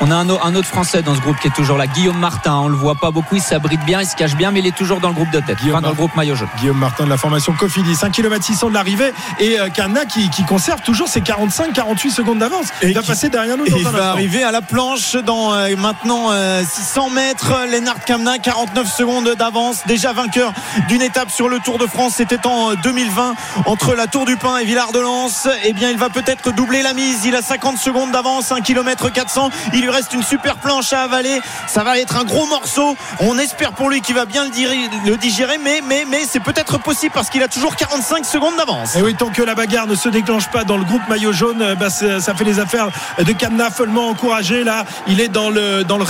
On 0.00 0.10
a 0.10 0.16
un, 0.16 0.28
au- 0.28 0.40
un 0.42 0.54
autre 0.56 0.66
Français 0.66 1.02
dans 1.02 1.14
ce 1.14 1.20
groupe 1.20 1.38
qui 1.38 1.46
est 1.48 1.54
toujours 1.54 1.76
là, 1.78 1.86
Guillaume 1.86 2.18
Martin. 2.18 2.54
On 2.56 2.68
le 2.68 2.74
voit 2.76 2.96
pas 2.96 3.10
beaucoup, 3.12 3.36
il 3.36 3.40
s'abrite 3.42 3.84
bien, 3.84 4.00
il 4.00 4.06
se 4.06 4.16
cache 4.16 4.34
bien, 4.34 4.50
mais 4.50 4.58
il 4.60 4.66
est 4.66 4.74
toujours 4.76 4.98
dans 5.00 5.08
le 5.08 5.14
groupe 5.14 5.30
de 5.30 5.38
tête. 5.40 5.58
Guillaume 5.58 5.76
Enfin, 5.76 5.80
dans 5.82 5.88
le 5.88 5.92
Martin. 5.94 5.96
groupe 5.96 6.16
maillot 6.16 6.34
jaune. 6.34 6.48
Guillaume 6.58 6.78
Martin 6.78 7.04
de 7.04 7.08
la 7.10 7.16
formation 7.16 7.52
Cofidis, 7.52 7.96
1 8.02 8.10
km 8.10 8.44
600 8.44 8.68
de 8.70 8.74
l'arrivée 8.74 9.12
et 9.38 9.60
euh, 9.60 9.68
Kana 9.68 10.04
qui, 10.06 10.28
qui 10.30 10.44
conserve 10.44 10.80
toujours 10.82 11.06
ses 11.08 11.20
45-48 11.20 12.10
secondes 12.10 12.38
d'avance. 12.38 12.66
Et 12.82 12.88
Il 12.88 12.94
va 12.94 13.02
qui- 13.02 13.08
passer 13.08 13.28
derrière 13.28 13.56
nous 13.56 13.66
dans 13.68 13.76
il 13.76 13.84
va 13.86 14.10
arriver 14.10 14.42
à 14.42 14.50
la 14.50 14.60
planche 14.62 15.14
dans 15.16 15.52
euh, 15.54 15.76
maintenant 15.76 16.30
euh, 16.32 16.62
600 16.68 17.10
mètres. 17.10 17.52
Lennart 17.70 18.04
Kamna, 18.04 18.38
49 18.38 18.86
secondes 18.92 19.28
d'avance, 19.38 19.82
déjà 19.86 20.12
vainqueur 20.12 20.52
d'une 20.88 21.02
étape 21.02 21.30
sur 21.30 21.48
le 21.48 21.58
Tour 21.60 21.78
de 21.78 21.86
France. 21.92 22.14
C'était 22.16 22.46
en 22.46 22.72
euh, 22.72 22.74
2020 22.82 23.34
entre 23.66 23.94
la 23.94 24.06
Tour 24.06 24.24
du 24.24 24.36
Pin 24.36 24.58
et 24.58 24.64
Villard 24.64 24.92
de 24.92 24.98
Lans. 25.00 25.28
Eh 25.64 25.72
bien, 25.72 25.90
il 25.90 25.98
va 25.98 26.08
peut-être 26.08 26.52
doubler 26.52 26.82
la 26.82 26.94
mise. 26.94 27.24
Il 27.24 27.36
a 27.36 27.42
50 27.42 27.78
secondes 27.78 28.10
d'avance, 28.12 28.50
1 28.52 28.60
km 28.60 29.10
400. 29.10 29.50
Il 29.74 29.82
lui 29.82 29.90
reste 29.90 30.12
une 30.12 30.22
super 30.22 30.56
planche 30.56 30.92
à 30.92 31.02
avaler. 31.02 31.40
Ça 31.66 31.84
va 31.84 31.98
être 31.98 32.16
un 32.16 32.24
gros 32.24 32.46
morceau. 32.46 32.96
On 33.20 33.38
espère 33.38 33.72
pour 33.72 33.90
lui 33.90 34.00
qu'il 34.00 34.14
va 34.14 34.24
bien 34.24 34.44
le, 34.44 35.16
digérer, 35.16 35.58
mais 35.58 35.82
mais 35.86 36.04
mais 36.08 36.22
c'est 36.28 36.40
peut-être 36.40 36.78
possible 36.78 37.12
parce 37.14 37.28
qu'il 37.30 37.42
a 37.42 37.48
toujours 37.48 37.76
45 37.76 38.24
secondes 38.24 38.56
d'avance. 38.56 38.96
Et 38.96 39.02
oui, 39.02 39.14
tant 39.14 39.28
que 39.28 39.42
la 39.42 39.54
bagarre 39.54 39.86
ne 39.86 39.94
se 39.94 40.08
déclenche 40.08 40.48
pas 40.48 40.64
dans 40.64 40.76
le 40.76 40.84
groupe 40.84 41.06
maillot 41.08 41.32
jaune, 41.32 41.62
euh, 41.62 41.74
bah, 41.74 41.90
c'est- 41.90 42.20
ça 42.20 42.34
fait 42.34 42.44
les 42.44 42.58
affaires 42.58 42.88
de 43.18 43.32
Kamna 43.32 43.70
follement 43.70 44.08
encouragé. 44.08 44.64
Là, 44.64 44.84
il 45.08 45.20
est 45.20 45.28
dans 45.28 45.50
le, 45.50 45.84
dans 45.84 45.98
le 45.98 46.04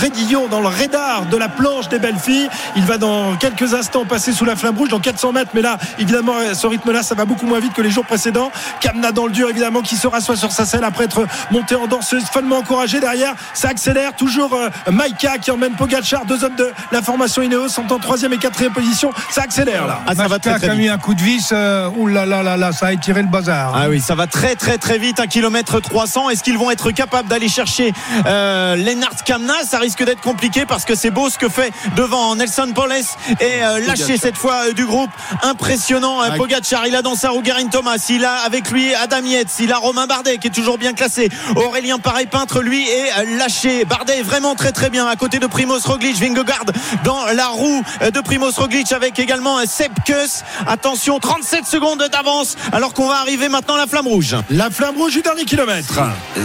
dans 0.49 0.59
le 0.59 0.67
radar 0.67 1.25
de 1.25 1.37
la 1.37 1.49
planche 1.49 1.87
des 1.89 1.99
belles 1.99 2.19
filles. 2.19 2.49
Il 2.75 2.83
va 2.85 2.97
dans 2.97 3.35
quelques 3.35 3.73
instants 3.73 4.05
passer 4.05 4.33
sous 4.33 4.45
la 4.45 4.55
flamme 4.55 4.77
rouge 4.77 4.89
dans 4.89 4.99
400 4.99 5.31
mètres. 5.31 5.51
Mais 5.53 5.61
là, 5.61 5.72
évidemment, 5.99 6.37
à 6.37 6.53
ce 6.55 6.67
rythme-là, 6.67 7.03
ça 7.03 7.15
va 7.15 7.25
beaucoup 7.25 7.45
moins 7.45 7.59
vite 7.59 7.73
que 7.73 7.81
les 7.81 7.91
jours 7.91 8.05
précédents. 8.05 8.51
Kamna 8.79 9.11
dans 9.11 9.25
le 9.25 9.31
dur, 9.31 9.49
évidemment, 9.49 9.81
qui 9.81 9.95
se 9.95 10.07
rassoit 10.07 10.35
sur 10.35 10.51
sa 10.51 10.65
selle 10.65 10.83
après 10.83 11.05
être 11.05 11.25
monté 11.51 11.75
en 11.75 11.87
danseuse, 11.87 12.23
follement 12.31 12.57
encouragé. 12.57 12.99
Derrière, 12.99 13.33
ça 13.53 13.69
accélère. 13.69 14.15
Toujours 14.15 14.53
euh, 14.53 14.69
Maïka 14.91 15.37
qui 15.37 15.51
emmène 15.51 15.73
Pogacar. 15.73 16.25
Deux 16.25 16.43
hommes 16.43 16.55
de 16.55 16.71
la 16.91 17.01
formation 17.01 17.41
Ineos 17.41 17.69
sont 17.69 17.91
en 17.91 17.99
troisième 17.99 18.33
et 18.33 18.37
quatrième 18.37 18.73
position. 18.73 19.11
Ça 19.29 19.41
accélère 19.41 19.87
là. 19.87 19.99
Ah, 20.07 20.15
ça 20.15 20.27
va 20.27 20.39
très, 20.39 20.51
a 20.51 20.57
vite. 20.57 20.73
mis 20.75 20.89
un 20.89 20.97
coup 20.97 21.13
de 21.13 21.21
vis. 21.21 21.49
Euh, 21.51 21.89
ouh 21.97 22.07
là 22.07 22.25
là 22.25 22.43
là 22.43 22.57
là, 22.57 22.71
ça 22.71 22.87
a 22.87 22.93
étiré 22.93 23.21
le 23.21 23.27
bazar. 23.27 23.73
Ah 23.75 23.89
oui, 23.89 23.99
ça 23.99 24.15
va 24.15 24.27
très 24.27 24.55
très 24.55 24.77
très 24.77 24.97
vite, 24.97 25.19
1 25.19 25.27
km 25.27 25.79
300. 25.79 26.29
Est-ce 26.29 26.43
qu'ils 26.43 26.57
vont 26.57 26.71
être 26.71 26.91
capables 26.91 27.27
d'aller 27.29 27.49
chercher 27.49 27.93
euh, 28.25 28.75
Lennart 28.75 29.23
Kamna? 29.25 29.53
Ça 29.65 29.79
risque 29.79 30.03
d'être 30.03 30.21
compliqué 30.21 30.65
parce 30.65 30.85
que 30.85 30.95
c'est 30.95 31.11
beau 31.11 31.29
ce 31.29 31.37
que 31.37 31.49
fait 31.49 31.71
devant 31.95 32.35
Nelson 32.35 32.69
Poles 32.73 32.93
et 33.39 33.63
euh, 33.63 33.79
lâché 33.85 34.17
cette 34.17 34.37
fois 34.37 34.67
euh, 34.67 34.73
du 34.73 34.85
groupe. 34.85 35.09
Impressionnant, 35.63 36.19
Ah. 36.19 36.31
Pogacar. 36.35 36.85
Il 36.87 36.95
a 36.95 37.01
dans 37.01 37.15
sa 37.15 37.29
roue 37.29 37.41
Garin 37.41 37.67
Thomas. 37.67 37.95
Il 38.09 38.25
a 38.25 38.39
avec 38.45 38.69
lui 38.69 38.93
Adam 38.93 39.23
Yates. 39.23 39.53
Il 39.59 39.71
a 39.71 39.77
Romain 39.77 40.07
Bardet 40.07 40.37
qui 40.37 40.47
est 40.47 40.51
toujours 40.51 40.77
bien 40.77 40.91
classé. 40.93 41.29
Aurélien 41.55 41.99
Pareil 41.99 42.25
Peintre, 42.27 42.61
lui, 42.61 42.85
est 42.89 43.37
lâché. 43.37 43.85
Bardet 43.85 44.19
est 44.19 44.23
vraiment 44.23 44.55
très 44.55 44.73
très 44.73 44.89
bien 44.89 45.07
à 45.07 45.15
côté 45.15 45.39
de 45.39 45.47
Primoz 45.47 45.85
Roglic. 45.85 46.17
Vingegaard 46.17 46.65
dans 47.05 47.25
la 47.33 47.47
roue 47.47 47.81
de 48.13 48.19
Primoz 48.19 48.57
Roglic 48.57 48.91
avec 48.91 49.17
également 49.19 49.57
un 49.57 49.65
Sepp 49.65 49.93
Kuss. 50.05 50.43
Attention, 50.67 51.19
37 51.19 51.65
secondes 51.65 52.03
d'avance 52.11 52.57
alors 52.73 52.93
qu'on 52.93 53.07
va 53.07 53.15
arriver 53.19 53.47
maintenant 53.47 53.75
à 53.75 53.79
la 53.79 53.87
flamme 53.87 54.07
rouge. 54.07 54.35
La 54.49 54.69
flamme 54.69 54.97
rouge 54.97 55.13
du 55.13 55.21
dernier 55.21 55.45
kilomètre. 55.45 55.93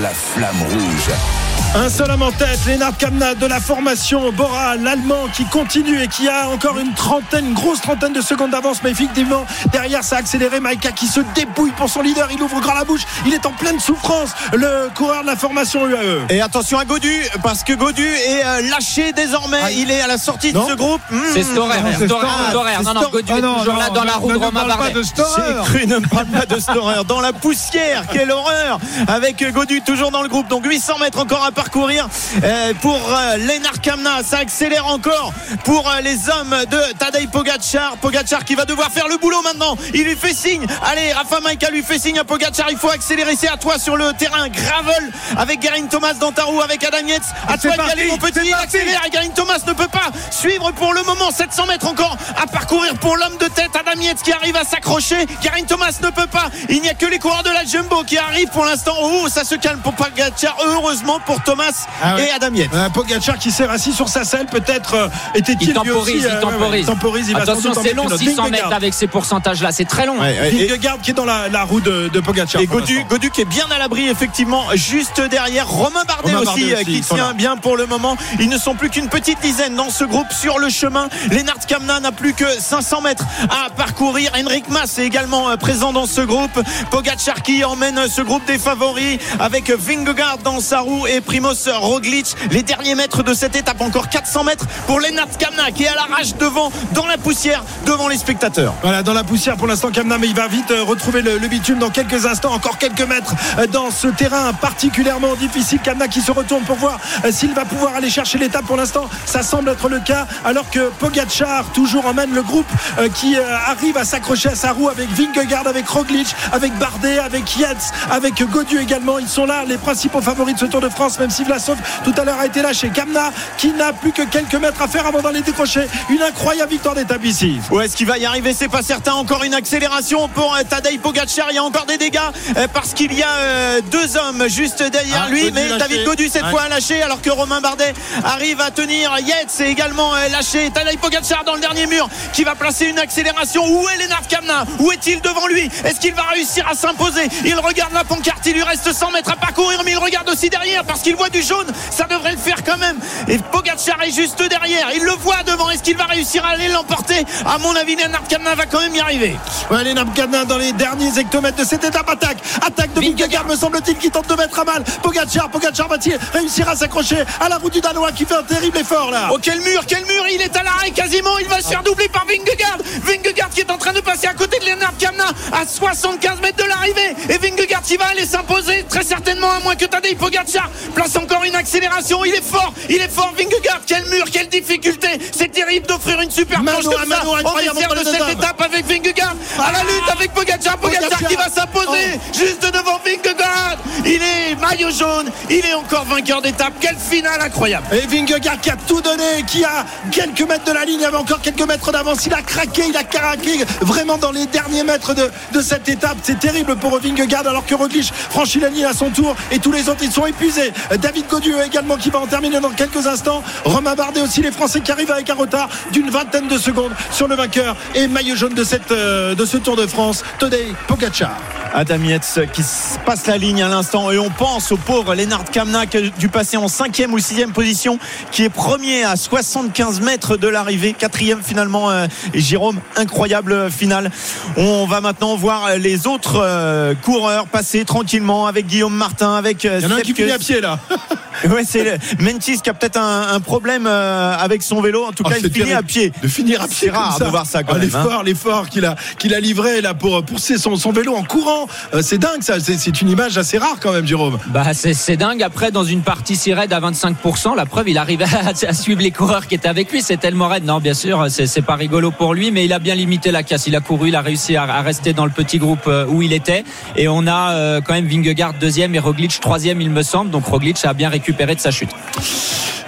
La 0.01 0.11
flamme 0.11 0.63
rouge. 0.63 1.58
Un 1.75 1.91
seul 1.91 2.11
homme 2.11 2.23
en 2.23 2.33
tête, 2.33 2.59
Lennart 2.67 2.97
Kamna 2.97 3.35
de 3.35 3.47
la 3.47 3.61
formation 3.61 4.33
Bora, 4.33 4.77
l'allemand 4.77 5.27
qui 5.33 5.45
continue 5.45 6.03
et 6.03 6.09
qui 6.09 6.27
a 6.29 6.49
encore 6.49 6.79
une 6.79 6.93
trentaine, 6.95 7.47
une 7.49 7.55
grosse 7.55 7.81
trentaine 7.83 8.13
de 8.13 8.21
secondes 8.23 8.51
d'avance. 8.51 8.79
Mais 8.83 8.91
effectivement, 8.91 9.45
derrière, 9.71 10.03
ça 10.03 10.17
a 10.17 10.19
accéléré. 10.19 10.61
Maïka 10.61 10.91
qui 10.93 11.07
se 11.07 11.21
débouille 11.35 11.71
pour 11.73 11.89
son 11.89 12.01
leader. 12.03 12.29
Il 12.33 12.43
ouvre 12.43 12.59
grand 12.61 12.75
la 12.75 12.85
bouche. 12.85 13.03
Il 13.27 13.35
est 13.35 13.45
en 13.47 13.53
pleine 13.53 13.79
souffrance. 13.81 14.31
Le 14.55 14.89
coureur 14.95 15.23
de 15.23 15.27
la 15.27 15.37
formation. 15.37 15.87
UAE. 15.87 16.27
Et 16.31 16.41
attention 16.41 16.79
à 16.79 16.85
Godu, 16.85 17.23
parce 17.43 17.63
que 17.63 17.75
Godu 17.75 18.07
est 18.07 18.45
euh, 18.45 18.63
lâché 18.71 19.13
désormais. 19.13 19.61
Ah, 19.63 19.71
Il 19.71 19.91
est 19.91 20.01
à 20.01 20.07
la 20.09 20.19
sortie 20.19 20.53
non. 20.53 20.65
de 20.65 20.71
ce 20.71 20.75
groupe. 20.75 21.03
Mmh. 21.11 21.17
C'est 21.35 21.43
Storer, 21.45 21.81
non, 21.81 21.89
c'est 21.99 22.07
Storer, 22.07 22.27
Storer. 22.27 22.49
Storer. 22.51 22.71
C'est 22.79 22.83
Non, 22.85 22.95
non. 22.95 23.09
Godu 23.13 23.33
Ah 23.33 23.39
est 23.39 23.41
non, 23.43 23.55
toujours 23.59 23.77
là 23.77 23.89
non, 23.89 23.95
dans 23.95 24.05
la 24.05 24.13
roue 24.15 24.29
de 24.29 24.33
ne 24.39 24.39
Romain 24.39 24.61
parle 24.61 24.71
pas 24.71 24.77
Bardet. 24.79 24.95
de 24.95 25.03
Storer. 25.03 25.43
J'ai 25.73 25.79
cru 25.79 25.87
ne 25.87 25.99
parle 25.99 26.27
pas 26.27 26.47
de 26.47 26.59
Storer 26.59 27.05
dans 27.07 27.21
la 27.21 27.33
poussière 27.33 28.05
quelle 28.13 28.31
horreur 28.33 28.79
avec 29.07 29.45
Godu 29.53 29.83
toujours 29.83 30.11
dans 30.11 30.23
le 30.23 30.29
groupe 30.29 30.49
donc 30.49 30.65
800 30.67 30.99
mètres 31.01 31.19
encore 31.21 31.45
à 31.45 31.53
parcourir 31.59 32.09
euh, 32.44 32.73
pour 32.81 32.94
euh, 32.94 33.37
Lennart 33.38 33.81
Kamna. 33.83 34.23
Ça 34.23 34.38
accélère 34.38 34.87
encore 34.87 35.33
pour 35.64 35.90
euh, 35.90 36.01
les 36.03 36.29
hommes 36.31 36.55
de 36.71 36.97
Tadej 36.97 37.29
Pogacar. 37.33 37.97
Pogacar 37.97 38.44
qui 38.44 38.55
va 38.55 38.64
devoir 38.64 38.92
faire 38.92 39.09
le 39.09 39.16
boulot 39.16 39.42
maintenant. 39.42 39.77
Il 39.92 40.05
lui 40.05 40.14
fait 40.14 40.35
signe. 40.35 40.64
Allez 40.88 41.12
Rafa 41.12 41.40
Maïka 41.40 41.68
lui 41.71 41.83
fait 41.83 41.99
signe 41.99 42.21
à 42.21 42.23
Pogacar. 42.23 42.71
Il 42.71 42.77
faut 42.77 42.90
accélérer. 42.90 43.35
C'est 43.35 43.49
à 43.49 43.57
toi 43.57 43.77
sur 43.77 43.97
le 43.97 44.12
terrain. 44.12 44.49
Gravel 44.51 45.11
avec 45.37 45.59
Garin 45.59 45.87
Thomas 45.90 46.14
dans 46.14 46.31
ta 46.31 46.44
roue 46.44 46.61
avec 46.61 46.85
Adam 46.85 47.05
Yates. 47.05 47.23
À 47.49 47.59
toi 47.59 47.73
d'y 47.73 47.77
parti, 47.77 48.05
mon 48.09 48.18
petit. 48.18 48.38
il 48.44 48.55
accélère 48.55 49.03
et 49.05 49.11
Garin 49.11 49.31
Thomas 49.35 49.59
ne 49.66 49.73
peut 49.73 49.88
pas 49.88 50.12
suivre 50.31 50.71
pour 50.71 50.92
le 50.92 51.03
moment. 51.03 51.33
700 51.33 51.66
mètres 51.66 51.88
encore 51.88 52.16
à 52.40 52.47
parcourir 52.47 52.94
pour 53.01 53.16
l'homme 53.16 53.37
de 53.40 53.47
tête 53.47 53.73
Adam 53.75 54.01
Yates 54.01 54.23
qui 54.23 54.31
arrive 54.31 54.55
à 54.55 54.62
s'accrocher. 54.62 55.27
Garin 55.42 55.64
Thomas 55.66 55.99
ne 56.03 56.11
peut 56.11 56.29
pas. 56.29 56.51
Il 56.68 56.83
n'y 56.83 56.88
a 56.88 56.94
que 56.94 57.07
les 57.07 57.18
coureurs 57.18 57.42
de 57.42 57.51
la 57.51 57.64
Jumbo 57.64 58.05
qui 58.05 58.16
arrivent 58.16 58.51
pour 58.51 58.64
l'instant. 58.64 58.94
Oh 59.01 59.27
ça 59.29 59.42
se 59.42 59.57
calme 59.57 59.81
pour 59.81 59.94
Pogacar 59.94 60.57
heureusement 60.64 61.18
pour 61.27 61.42
Thomas 61.49 61.87
Ah 62.03 62.17
ouais. 62.17 62.27
et 62.29 62.31
Adam 62.31 62.53
Yates 62.55 62.71
Euh, 62.75 62.89
Pogacar 62.91 63.39
qui 63.39 63.51
s'est 63.51 63.65
rassis 63.65 63.93
sur 63.95 64.09
sa 64.09 64.25
selle, 64.25 64.47
peut-être 64.47 64.95
euh, 64.95 65.09
était-il 65.35 65.63
Il 65.63 65.67
lui 65.69 65.75
temporise, 65.75 66.17
aussi, 66.17 66.25
il 66.25 66.27
euh, 66.27 66.35
ouais, 66.35 66.41
temporise. 66.41 66.81
il 66.81 66.87
temporise. 66.87 67.29
Il 67.31 67.37
Attention, 67.37 67.73
c'est 67.83 67.95
long, 67.95 68.05
une 68.05 68.13
autre. 68.13 68.19
600 68.19 68.43
Vingegaard. 68.43 68.51
mètres 68.51 68.73
avec 68.77 68.93
ces 68.95 69.07
pourcentages-là. 69.07 69.73
C'est 69.73 69.87
très 69.87 70.05
long. 70.07 70.19
Ouais, 70.21 70.39
ouais, 70.39 70.51
Vingegaard 70.67 70.99
qui 71.01 71.13
est 71.13 71.15
dans 71.15 71.25
la, 71.25 71.49
la 71.49 71.63
roue 71.65 71.81
de, 71.81 72.09
de 72.13 72.21
Pogacar. 72.21 72.61
Et 72.61 72.67
Godu, 72.67 73.31
qui 73.33 73.41
est 73.41 73.45
bien 73.47 73.65
à 73.75 73.79
l'abri 73.79 74.09
effectivement 74.09 74.65
juste 74.75 75.21
derrière 75.21 75.67
Romain 75.69 76.03
Bardet 76.07 76.35
Romain 76.35 76.39
aussi, 76.53 76.71
Bardet 76.71 76.73
euh, 76.75 76.77
aussi, 76.77 76.85
qui 76.85 77.01
tient 77.01 77.33
bien 77.35 77.57
pour 77.57 77.77
le 77.77 77.87
moment 77.87 78.17
ils 78.41 78.49
ne 78.49 78.59
sont 78.59 78.75
plus 78.75 78.91
qu'une 78.91 79.09
petite 79.09 79.41
dizaine 79.41 79.75
dans 79.75 79.91
ce 79.91 80.05
groupe 80.05 80.31
sur 80.33 80.59
le 80.59 80.69
chemin 80.69 81.09
Lennart 81.31 81.59
Kamna 81.67 82.01
n'a 82.01 82.13
plus 82.13 82.35
que 82.35 82.45
500 82.59 83.01
mètres 83.03 83.25
à 83.51 83.71
parcourir 83.71 84.31
Henrik 84.37 84.69
Mas 84.69 84.99
est 84.99 85.05
également 85.07 85.49
euh, 85.51 85.57
présent 85.57 85.93
dans 85.93 86.07
ce 86.07 86.21
groupe 86.21 86.59
Pogacar 86.91 87.43
qui 87.43 87.65
emmène 87.65 88.09
ce 88.09 88.23
groupe 88.23 88.45
des 88.47 88.59
favoris 88.59 89.19
avec 89.41 89.71
Vingegaard 89.71 90.39
dans 90.39 90.61
sa 90.61 90.81
roue 90.81 91.07
et 91.07 91.21
Roglic 91.40 92.35
les 92.51 92.62
derniers 92.62 92.94
mètres 92.94 93.22
de 93.22 93.35
cette 93.35 93.57
étape 93.57 93.81
encore 93.81 94.09
400 94.09 94.44
mètres 94.44 94.66
pour 94.87 95.01
Lennart 95.01 95.29
Kamna 95.38 95.70
qui 95.70 95.85
est 95.85 95.88
à 95.88 95.94
l'arrache 95.94 96.35
devant 96.37 96.70
dans 96.92 97.07
la 97.07 97.16
poussière 97.18 97.62
devant 97.87 98.09
les 98.09 98.18
spectateurs 98.18 98.74
Voilà, 98.83 99.03
dans 99.03 99.12
la 99.12 99.24
poussière 99.24 99.57
pour 99.57 99.66
l'instant, 99.66 99.90
Kamna, 99.90 100.18
mais 100.18 100.29
il 100.29 100.35
va 100.35 100.48
vite 100.48 100.70
euh, 100.70 100.83
retrouver 100.83 101.22
le, 101.22 101.38
bitume 101.48 101.79
dans 101.79 101.90
quelques 101.90 102.27
instants, 102.27 102.53
encore 102.53 102.79
quelques 102.79 103.03
mètres 103.03 103.35
euh, 103.59 103.66
dans 103.66 103.90
ce 103.90 104.09
terrain 104.09 104.53
particulièrement 104.53 105.35
difficile. 105.35 105.81
Kamna 105.81 106.09
qui 106.09 106.20
se 106.20 106.31
retourne 106.31 106.64
pour 106.64 106.77
voir 106.77 106.98
euh, 107.24 107.33
s'il 107.33 107.55
va 107.55 107.64
pouvoir 107.64 107.94
aller 107.94 108.11
chercher 108.11 108.38
l'étape. 108.38 108.66
Pour 108.66 108.77
l'instant, 108.77 109.09
ça 109.24 109.42
semble 109.42 109.70
être 109.70 109.88
le 109.88 110.01
cas, 110.01 110.27
alors 110.44 110.68
que 110.70 110.90
Pogacar 110.98 111.64
toujours 111.72 112.07
emmène 112.07 112.35
le 112.35 112.42
groupe 112.42 112.66
qui 113.14 113.37
arrive 113.38 113.96
à 113.96 114.05
s'accrocher 114.05 114.51
à 114.51 114.55
sa 114.55 114.72
roue 114.72 114.88
avec 114.88 115.09
Vingegaard, 115.11 115.66
avec 115.66 115.88
Roglic, 115.88 116.35
avec 116.53 116.77
Bardet, 116.79 117.18
avec 117.18 117.57
Yates, 117.57 117.92
avec 118.11 118.42
Godu 118.42 118.79
également. 118.79 119.18
Ils 119.18 119.29
sont 119.29 119.46
là, 119.46 119.64
les 119.66 119.79
principaux 119.79 120.20
favoris 120.20 120.55
de 120.55 120.61
ce 120.61 120.66
Tour 120.66 120.81
de 120.81 120.88
France, 120.88 121.18
même 121.18 121.28
même 121.29 121.37
si 121.37 121.45
Vlasov 121.45 121.77
tout 122.05 122.14
à 122.17 122.25
l'heure 122.25 122.38
a 122.41 122.47
été 122.47 122.62
lâché. 122.62 122.88
Kamna 122.88 123.31
qui 123.59 123.73
n'a 123.73 123.93
plus 123.93 124.12
que 124.12 124.23
quelques 124.23 124.55
mètres 124.55 124.81
à 124.81 124.88
faire 124.88 125.07
avant 125.07 125.21
d'aller 125.21 125.43
décrocher 125.43 125.87
une 126.09 126.23
incroyable 126.23 126.71
victoire 126.71 126.95
d'étape 126.95 127.23
ici. 127.23 127.61
Où 127.71 127.81
est-ce 127.81 127.95
qu'il 127.97 128.07
va 128.07 128.17
y 128.17 128.25
arriver 128.25 128.55
C'est 128.55 128.69
pas 128.69 128.81
certain. 128.83 129.12
Encore 129.12 129.45
une 129.45 129.53
accélération 129.53 130.27
pour 130.29 130.55
euh, 130.55 130.62
Tadej 130.69 130.99
Pogacar. 131.01 131.49
Il 131.51 131.57
y 131.57 131.59
a 131.59 131.64
encore 131.64 131.85
des 131.85 131.99
dégâts 131.99 132.19
euh, 132.57 132.67
parce 132.73 132.95
qu'il 132.95 133.12
y 133.12 133.23
a 133.23 133.29
euh, 133.29 133.81
deux 133.91 134.17
hommes 134.17 134.49
juste 134.49 134.83
derrière 134.83 135.25
Ah, 135.27 135.29
lui. 135.31 135.43
Godu 135.43 135.53
mais 135.55 135.69
lâché. 135.69 135.79
David 135.79 136.05
Godu 136.05 136.29
cette 136.31 136.45
Ouais. 136.45 136.51
fois 136.51 136.62
a 136.62 136.69
lâché 136.71 137.03
alors 137.03 137.21
que 137.21 137.29
Romain 137.29 137.61
Bardet 137.61 137.93
arrive 138.25 138.61
à 138.62 138.71
tenir. 138.71 139.11
Yates 139.19 139.61
est 139.61 139.71
également 139.71 140.12
lâché. 140.33 140.71
Tadej 140.71 140.97
Pogacar 140.97 141.45
dans 141.45 141.55
le 141.57 141.61
dernier 141.61 141.87
mur 141.87 142.09
qui 142.33 142.43
va 142.45 142.55
placer 142.55 142.87
une 142.87 142.99
accélération. 142.99 143.62
Où 143.69 143.87
est 143.91 143.99
Lennart 143.99 144.27
Kamna 144.29 144.64
Où 144.79 144.91
est-il 144.93 145.21
devant 145.21 145.47
lui? 145.47 145.69
Est-ce 145.85 146.01
qu'il 146.01 146.14
va 146.14 146.23
réussir 146.23 146.67
à 146.71 146.75
s'imposer? 146.75 147.29
Il 147.45 147.57
regarde 147.59 147.93
la 147.93 148.05
pancarte. 148.05 148.47
Il 148.47 148.55
lui 148.55 148.62
reste 148.62 148.95
100 148.95 149.11
mètres 149.11 149.31
à 149.31 149.37
parcourir, 149.37 149.83
mais 149.85 149.91
il 149.91 149.99
regarde 149.99 150.29
aussi 150.31 150.49
derrière 150.49 150.85
parce 150.85 151.01
qu'il 151.01 151.17
voit 151.19 151.29
du 151.29 151.43
jaune. 151.43 151.67
Ça 151.91 152.05
devrait 152.05 152.33
le 152.33 152.39
faire 152.39 152.63
quand 152.65 152.79
même. 152.79 152.99
Et 153.27 153.39
Pogacar 153.39 154.01
est 154.03 154.13
juste 154.13 154.43
derrière. 154.49 154.89
Il 154.95 155.03
le 155.03 155.13
voit 155.21 155.43
devant. 155.45 155.69
Est-ce 155.69 155.83
qu'il 155.83 155.97
va 155.97 156.05
réussir 156.05 156.45
à 156.45 156.51
aller 156.51 156.69
l'emporter 156.69 157.27
À 157.45 157.59
mon 157.59 157.75
avis, 157.75 157.97
Lennart 157.97 158.27
Kamna 158.29 158.55
va 158.55 158.67
quand 158.67 158.81
même 158.81 158.95
y 158.95 159.01
arriver. 159.01 159.37
Ouais, 159.71 159.85
les 159.85 159.95
Namkana 159.95 160.45
dans 160.45 160.57
les 160.57 160.73
derniers 160.73 161.19
hectomètres 161.19 161.59
de 161.59 161.65
cette 161.65 161.85
étape 161.85 162.09
attaque. 162.09 162.39
Attaque 162.65 162.95
de 162.95 163.01
Vingegaard, 163.01 163.47
me 163.47 163.57
semble-t-il, 163.57 163.99
qui 163.99 164.11
tente 164.11 164.29
de 164.29 164.35
mettre 164.35 164.59
à 164.61 164.65
mal 164.65 164.85
Pogacar. 165.03 165.51
Pogacar 165.51 165.89
va-t-il 165.89 166.19
réussir 166.33 166.69
à 166.69 166.77
s'accrocher 166.77 167.25
à 167.41 167.49
la 167.49 167.57
roue 167.59 167.71
du 167.71 167.81
Danois 167.81 168.13
qui 168.13 168.25
fait 168.25 168.37
un 168.37 168.45
terrible 168.45 168.79
effort 168.79 169.11
là 169.11 169.29
Oh 169.33 169.39
quel 169.43 169.61
mur, 169.61 169.85
quel 169.87 170.05
mur 170.07 170.25
Il 170.31 170.41
est 170.41 170.57
à 170.57 170.63
l'arrêt 170.63 170.91
quasiment. 170.93 171.37
Il 171.39 171.49
va 171.49 171.61
se 171.61 171.69
faire 171.69 171.83
doubler 171.83 172.09
par 172.09 172.25
Vingegaard. 172.27 172.79
Vingegaard 173.03 173.51
qui 173.51 173.61
est 173.61 173.71
en 173.71 173.79
train 173.79 173.93
de 173.93 174.01
passer 174.01 174.29
à 174.29 174.35
côté 174.35 174.59
de 174.61 174.67
Lennart 174.67 174.97
Kamna 174.99 175.27
à 175.53 175.67
75 175.67 176.41
mètres 176.41 176.63
de 176.63 176.69
l'arrivée. 176.69 177.17
Et 177.29 177.39
Vingegaard 177.39 177.83
qui 177.83 177.97
va 177.97 178.07
aller 178.07 178.25
s'imposer 178.25 178.85
très 178.89 179.03
certainement 179.03 179.51
à 179.51 179.61
moins 179.61 179.75
que 179.75 179.87
Tadej 179.87 180.17
Pogacar 180.17 180.71
place 180.95 181.08
encore 181.16 181.44
une 181.44 181.55
accélération. 181.55 182.25
Il 182.25 182.35
est 182.35 182.44
fort, 182.44 182.73
il 182.88 182.97
est 182.97 183.11
fort 183.11 183.33
Vingegaard. 183.37 183.81
Quel 183.87 184.05
mur, 184.07 184.25
quelle 184.31 184.49
difficulté. 184.49 185.09
C'est 185.37 185.51
terrible 185.51 185.87
d'offrir 185.87 186.21
une 186.21 186.31
super 186.31 186.61
à 186.61 186.62
comme 186.62 186.83
ça. 186.83 187.05
mano 187.07 187.31
On 187.33 187.37
est 187.37 187.68
incroyable 187.68 187.99
de 187.99 188.05
cette 188.05 188.29
étape 188.31 188.61
avec 188.61 188.87
Vingegaard 188.87 189.35
à 189.59 189.73
la 189.73 189.81
lutte 189.81 190.11
avec 190.12 190.33
Pogacar. 190.33 190.79
Pogacar 190.79 191.18
qui 191.29 191.35
va 191.35 191.49
s'imposer 191.49 192.18
juste 192.33 192.62
devant 192.62 193.01
Vingegaard. 193.05 193.79
Il 194.05 194.21
est 194.23 194.55
maillot 194.61 194.90
jaune. 194.90 195.31
Il 195.51 195.64
est 195.64 195.75
encore 195.75 196.05
vainqueur 196.05 196.42
d'étape. 196.42 196.75
Quelle 196.81 196.97
finale 196.97 197.40
incroyable. 197.40 197.87
Et 197.92 198.07
Vingegaard 198.07 198.61
qui 198.61 198.71
a 198.71 198.77
tout 198.77 199.01
donné, 199.01 199.42
qui 199.47 199.64
a 199.64 199.85
quelques 200.11 200.42
mètres 200.42 200.64
de 200.64 200.73
la 200.73 200.85
ligne, 200.85 201.01
il 201.01 201.07
avait 201.07 201.16
encore 201.16 201.40
quelques 201.40 201.66
mètres 201.66 201.92
d'avance. 201.92 202.27
Il 202.27 202.35
a 202.35 202.42
craqué, 202.42 202.85
il 202.88 202.97
a 202.97 203.05
craqué 203.05 203.64
vraiment 203.81 204.18
dans 204.18 204.33
les 204.33 204.47
derniers 204.47 204.85
mètres 204.85 205.14
de, 205.14 205.31
de 205.53 205.61
cette 205.61 205.88
étape. 205.88 206.18
C'est 206.23 206.38
terrible 206.38 206.77
pour 206.77 206.99
Vingegaard 206.99 207.47
alors 207.47 207.64
que 207.64 207.75
Roglic 207.75 208.12
franchit 208.31 208.61
la 208.61 208.68
ligne 208.68 208.85
à 208.85 208.92
son 208.92 209.11
tour 209.11 209.35
et 209.51 209.59
tous 209.59 209.73
les 209.73 209.88
autres 209.88 210.03
ils 210.03 210.12
sont 210.12 210.27
épuisés. 210.27 210.73
David 210.96 211.27
Godu 211.29 211.55
également 211.64 211.96
qui 211.96 212.11
va 212.11 212.20
en 212.20 212.27
terminer 212.27 212.61
dans 212.61 212.70
quelques 212.70 213.07
instants. 213.07 213.42
Romain 213.64 213.94
Bardet 213.94 214.20
aussi, 214.20 214.42
les 214.42 214.53
Français 214.53 214.81
qui 214.81 214.90
arrivent 214.90 215.11
avec 215.11 215.29
un 215.31 215.35
retard 215.35 215.68
d'une 215.92 216.11
vingtaine 216.11 216.48
de 216.48 216.59
secondes 216.59 216.92
sur 217.11 217.29
le 217.29 217.35
vainqueur 217.35 217.77
et 217.94 218.09
maillot 218.09 218.37
jaune 218.37 218.55
de, 218.55 218.64
cette, 218.64 218.90
euh, 218.92 219.35
de 219.35 219.44
ce 219.44 219.57
Tour 219.57 219.77
de 219.77 219.87
France, 219.87 220.24
Tadej 220.38 220.74
Pogacar. 220.87 221.37
Adam 221.74 222.03
Yates 222.03 222.40
qui 222.53 222.62
passe 223.05 223.27
la 223.27 223.37
ligne 223.37 223.62
à 223.62 223.68
l'instant 223.68 224.11
et 224.11 224.18
on 224.18 224.31
pense 224.31 224.72
au 224.72 224.77
pauvre 224.77 225.14
Lennart 225.14 225.44
Kamna 225.44 225.87
qui 225.87 225.96
a 225.98 226.01
dû 226.01 226.29
passer 226.29 226.57
en 226.57 226.68
cinquième 226.68 227.12
ou 227.12 227.18
sixième 227.18 227.53
position 227.53 227.98
qui 228.33 228.44
est 228.44 228.48
premier 228.48 229.05
à 229.05 229.16
75 229.16 230.01
mètres 230.01 230.37
de 230.37 230.48
l'arrivée 230.48 230.94
quatrième 230.94 231.42
finalement 231.42 231.90
euh, 231.90 232.07
et 232.33 232.40
Jérôme 232.40 232.81
incroyable 232.96 233.70
finale 233.70 234.11
on 234.57 234.87
va 234.87 235.01
maintenant 235.01 235.37
voir 235.37 235.77
les 235.77 236.07
autres 236.07 236.40
euh, 236.42 236.94
coureurs 236.94 237.46
passer 237.46 237.85
tranquillement 237.85 238.46
avec 238.46 238.66
Guillaume 238.66 238.94
Martin 238.94 239.35
avec 239.35 239.64
euh, 239.64 239.79
Il 239.81 239.88
y 239.88 239.92
en 239.92 239.96
a 239.96 239.98
un 239.98 240.01
qui 240.01 240.14
finit 240.14 240.31
à 240.31 240.38
pied 240.38 240.61
là. 240.61 240.78
ouais 241.51 241.62
c'est 241.64 241.85
le- 241.85 242.25
Mentis 242.25 242.61
qui 242.61 242.71
a 242.71 242.75
peut-être 242.75 242.99
un, 242.99 243.29
un 243.35 243.41
problème 243.41 243.87
euh, 243.87 244.37
avec 244.38 244.62
son 244.62 244.81
vélo 244.81 245.05
en 245.05 245.12
tout 245.12 245.23
Oh, 245.27 245.29
cas 245.29 245.37
c'est 245.41 245.47
il 245.47 245.53
finit 245.53 245.64
terrible. 245.67 245.79
à 245.79 245.83
pied 245.83 246.12
de 246.23 246.29
finir 246.29 246.62
à 246.62 246.67
C'est 246.69 246.75
pied 246.75 246.88
comme 246.88 246.97
rare 246.99 247.17
ça. 247.19 247.25
de 247.25 247.31
voir 247.31 247.47
ça 247.47 247.62
quand 247.62 247.75
Ah, 247.75 247.79
même, 247.79 247.91
hein. 247.95 248.03
l'effort 248.03 248.23
l'effort 248.23 248.69
qu'il 248.69 248.85
a 248.85 248.97
qu'il 249.19 249.35
a 249.35 249.41
livré 249.41 249.81
là 249.81 249.95
pour 249.95 250.23
pousser 250.25 250.59
son, 250.59 250.77
son 250.77 250.93
vélo 250.93 251.14
en 251.14 251.23
courant 251.25 251.67
Euh, 251.95 252.03
c'est 252.03 252.19
dingue 252.19 252.43
ça 252.43 252.61
c'est 252.61 252.79
c'est 252.79 253.01
une 253.03 253.11
image 253.11 253.38
assez 253.38 253.59
rare 253.59 253.77
quand 253.81 253.93
même 253.93 254.07
Jérôme 254.07 254.38
Bah 254.49 254.73
c'est 254.75 254.95
c'est 254.95 255.17
dingue. 255.17 255.43
Après, 255.43 255.71
dans 255.71 255.85
une 255.85 256.03
partie 256.03 256.37
si 256.37 256.53
raide 256.53 256.73
à 256.73 256.81
25%, 256.81 257.55
la 257.57 257.67
preuve, 257.67 257.88
il 257.88 257.99
arrive 257.99 258.23
à, 258.23 258.49
à 258.69 258.75
suivre 258.75 259.01
les 259.03 259.11
coureurs 259.11 259.47
qui 259.47 259.55
étaient 259.55 259.69
avec 259.69 259.91
lui. 259.93 260.03
C'est 260.03 260.17
tellement 260.17 260.49
raide. 260.49 260.64
Non, 260.64 260.79
bien 260.81 260.95
sûr, 260.95 261.27
c'est 261.29 261.47
c'est 261.47 261.62
pas 261.62 261.77
rigolo 261.77 262.11
pour 262.11 262.35
lui, 262.35 262.51
mais 262.51 262.64
il 262.64 262.73
a 262.73 262.79
bien 262.79 262.95
limité 262.95 263.31
la 263.31 263.43
casse. 263.43 263.67
Il 263.67 263.77
a 263.77 263.81
couru, 263.81 264.09
il 264.09 264.17
a 264.17 264.21
réussi 264.21 264.57
à, 264.57 264.62
à 264.64 264.83
rester 264.83 265.12
dans 265.12 265.25
le 265.25 265.31
petit 265.31 265.59
groupe 265.59 265.87
euh, 265.87 266.05
où 266.07 266.23
il 266.23 266.33
était. 266.33 266.64
Et 266.97 267.09
on 267.09 267.27
a 267.27 267.53
euh, 267.53 267.81
quand 267.81 267.95
même 267.95 268.07
Vingegaard 268.07 268.55
deuxième 268.55 268.95
et 268.95 268.99
Roglic 268.99 269.38
troisième, 269.41 269.81
il 269.81 269.91
me 269.91 270.03
semble. 270.03 270.31
Donc 270.31 270.47
Roglic 270.47 270.68
a 270.85 270.93
bien 270.93 271.09
récupéré 271.09 271.55
de 271.55 271.61
sa 271.61 271.71
chute. 271.71 271.91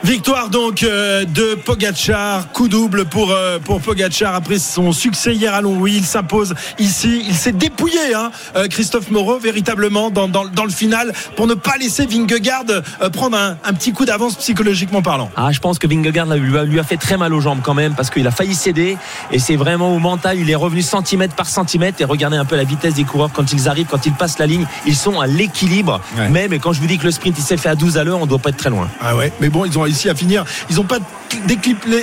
Victoire 0.03 0.49
donc 0.49 0.83
euh, 0.83 1.27
de 1.27 1.55
Pogacar, 1.55 2.51
coup 2.53 2.69
double 2.69 3.05
pour 3.05 3.33
euh, 3.33 3.59
pour 3.63 3.83
Pogacar 3.83 4.35
après 4.35 4.59
son 4.59 4.93
succès 4.93 5.35
hier 5.35 5.55
à 5.55 5.61
Longwy. 5.61 5.97
Il 5.99 6.05
s'impose 6.05 6.55
ici, 6.79 7.23
il 7.29 7.35
s'est 7.35 7.53
dépouillé, 7.53 8.15
hein, 8.15 8.31
euh, 8.57 8.67
Christophe 8.67 9.11
Moreau 9.11 9.39
véritablement 9.39 10.11
dans, 10.11 10.27
dans, 10.27 10.47
dans 10.47 10.65
le 10.65 10.71
final 10.71 11.13
pour 11.37 11.47
ne 11.47 11.53
pas 11.53 11.77
laisser 11.79 12.07
Vingegaard 12.07 12.65
prendre 13.13 13.37
un, 13.37 13.59
un 13.63 13.73
petit 13.75 13.93
coup 13.93 14.07
d'avance 14.07 14.37
psychologiquement 14.37 15.03
parlant. 15.03 15.31
Ah, 15.37 15.53
je 15.53 15.59
pense 15.59 15.79
que 15.79 15.87
Vingegaard 15.87 16.27
lui, 16.35 16.57
a, 16.57 16.65
lui 16.65 16.81
a 16.81 16.83
fait 16.83 16.97
très 16.97 17.19
mal 17.19 17.35
aux 17.35 17.41
jambes 17.43 17.61
quand 17.63 17.75
même 17.75 17.95
parce 17.95 18.09
qu'il 18.09 18.27
a 18.27 18.31
failli 18.31 18.55
céder 18.55 18.97
et 19.31 19.39
c'est 19.39 19.57
vraiment 19.57 19.95
au 19.95 19.99
mental. 19.99 20.39
Il 20.39 20.49
est 20.49 20.55
revenu 20.55 20.81
centimètre 20.81 21.35
par 21.35 21.47
centimètre 21.47 22.01
et 22.01 22.05
regardez 22.05 22.39
un 22.39 22.47
peu 22.47 22.57
la 22.57 22.65
vitesse 22.65 22.95
des 22.95 23.05
coureurs 23.05 23.31
quand 23.35 23.53
ils 23.53 23.69
arrivent, 23.69 23.89
quand 23.91 24.07
ils 24.07 24.15
passent 24.15 24.39
la 24.39 24.47
ligne. 24.47 24.65
Ils 24.87 24.97
sont 24.97 25.21
à 25.21 25.27
l'équilibre. 25.27 26.01
Ouais. 26.17 26.31
Même 26.31 26.55
et 26.55 26.59
quand 26.59 26.73
je 26.73 26.81
vous 26.81 26.87
dis 26.87 26.97
que 26.97 27.05
le 27.05 27.11
sprint 27.11 27.37
il 27.39 27.45
s'est 27.45 27.59
fait 27.59 27.69
à 27.69 27.75
12 27.75 27.99
à 27.99 28.05
l'heure, 28.05 28.19
on 28.23 28.27
doit 28.27 28.39
pas 28.39 28.49
être 28.49 28.57
très 28.57 28.71
loin. 28.71 28.89
Ah 29.03 29.15
ouais, 29.15 29.31
mais 29.41 29.51
bon, 29.51 29.67
ils 29.67 29.79
ont 29.79 29.90
réussi 29.91 30.09
à 30.09 30.15
finir. 30.15 30.45
Ils 30.71 30.77
n'ont 30.77 30.85
pas 30.85 30.99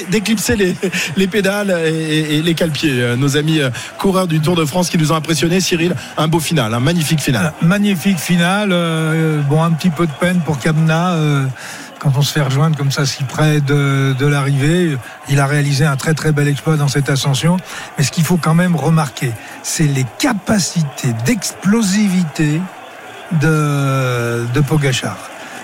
d'éclipser 0.10 0.56
les, 0.56 0.76
les 1.16 1.28
pédales 1.28 1.74
et, 1.86 2.38
et- 2.38 2.42
les 2.42 2.54
calpiers. 2.54 3.02
Euh, 3.02 3.16
Nos 3.16 3.38
amis 3.38 3.60
euh, 3.60 3.70
coureurs 3.98 4.28
du 4.28 4.40
Tour 4.42 4.56
de 4.56 4.66
France 4.66 4.90
qui 4.90 4.98
nous 4.98 5.12
ont 5.12 5.16
impressionnés. 5.16 5.62
Cyril, 5.62 5.96
un 6.18 6.28
beau 6.28 6.40
final, 6.40 6.74
un 6.74 6.80
magnifique 6.80 7.20
final. 7.22 7.54
Magnifique 7.62 8.20
finale. 8.20 8.70
euh, 8.72 9.42
bon, 9.42 9.64
un 9.64 9.72
petit 9.72 9.90
peu 9.90 10.06
de 10.06 10.12
peine 10.20 10.40
pour 10.46 10.60
Kamna. 10.60 11.16
quand 12.00 12.12
on 12.16 12.22
se 12.22 12.32
fait 12.34 12.42
rejoindre 12.42 12.78
comme 12.78 12.92
ça 12.92 13.06
si 13.06 13.24
près 13.24 13.60
de, 13.62 14.14
de 14.20 14.26
l'arrivée, 14.28 14.98
il 15.30 15.40
a 15.40 15.48
réalisé 15.48 15.86
un 15.86 15.96
très 15.96 16.14
très 16.14 16.32
bel 16.32 16.48
exploit 16.48 16.76
dans 16.78 16.88
cette 16.90 17.10
ascension. 17.10 17.58
Mais 17.98 18.04
ce 18.04 18.12
qu'il 18.12 18.24
faut 18.26 18.38
quand 18.38 18.54
même 18.54 18.76
remarquer, 18.76 19.32
c'est 19.64 19.88
les 19.88 20.06
capacités 20.20 21.14
d'explosivité 21.26 22.62
de, 23.42 24.46
de 24.54 24.62
Pogachar. 24.62 25.18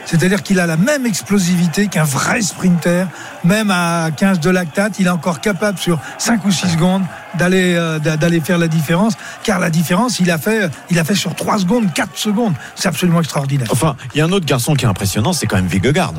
C'est-à-dire 0.06 0.44
qu'il 0.44 0.60
a 0.60 0.68
la 0.68 0.78
même 0.78 1.06
explosivité 1.06 1.88
qu'un 1.88 2.04
vrai 2.04 2.42
sprinter, 2.42 3.08
même 3.44 3.72
à 3.72 4.10
15 4.16 4.40
de 4.40 4.50
lactate, 4.50 5.00
il 5.00 5.08
est 5.08 5.12
encore 5.12 5.42
capable 5.42 5.78
sur 5.78 6.00
5 6.18 6.46
ou 6.46 6.52
6 6.52 6.70
secondes 6.70 7.04
d'aller 7.38 7.76
euh, 7.76 8.00
d'a- 8.00 8.18
d'aller 8.18 8.40
faire 8.42 8.58
la 8.58 8.68
différence, 8.68 9.14
car 9.44 9.60
la 9.60 9.70
différence, 9.70 10.20
il 10.20 10.30
a 10.32 10.38
fait, 10.38 10.70
il 10.90 11.00
a 11.00 11.04
fait 11.04 11.16
sur 11.16 11.36
3 11.36 11.60
secondes, 11.60 11.92
4 11.94 12.18
secondes. 12.18 12.54
C'est 12.76 12.88
absolument 12.88 13.20
extraordinaire. 13.20 13.68
enfin 13.72 13.96
il 14.14 14.18
y 14.20 14.22
a 14.22 14.26
un 14.26 14.32
autre 14.32 14.46
garçon 14.46 14.74
qui 14.76 14.86
est 14.86 14.88
impressionnant 14.88 15.34
c'est 15.34 15.48
quand 15.48 15.56
même 15.58 15.68
Vingegaard 15.68 16.14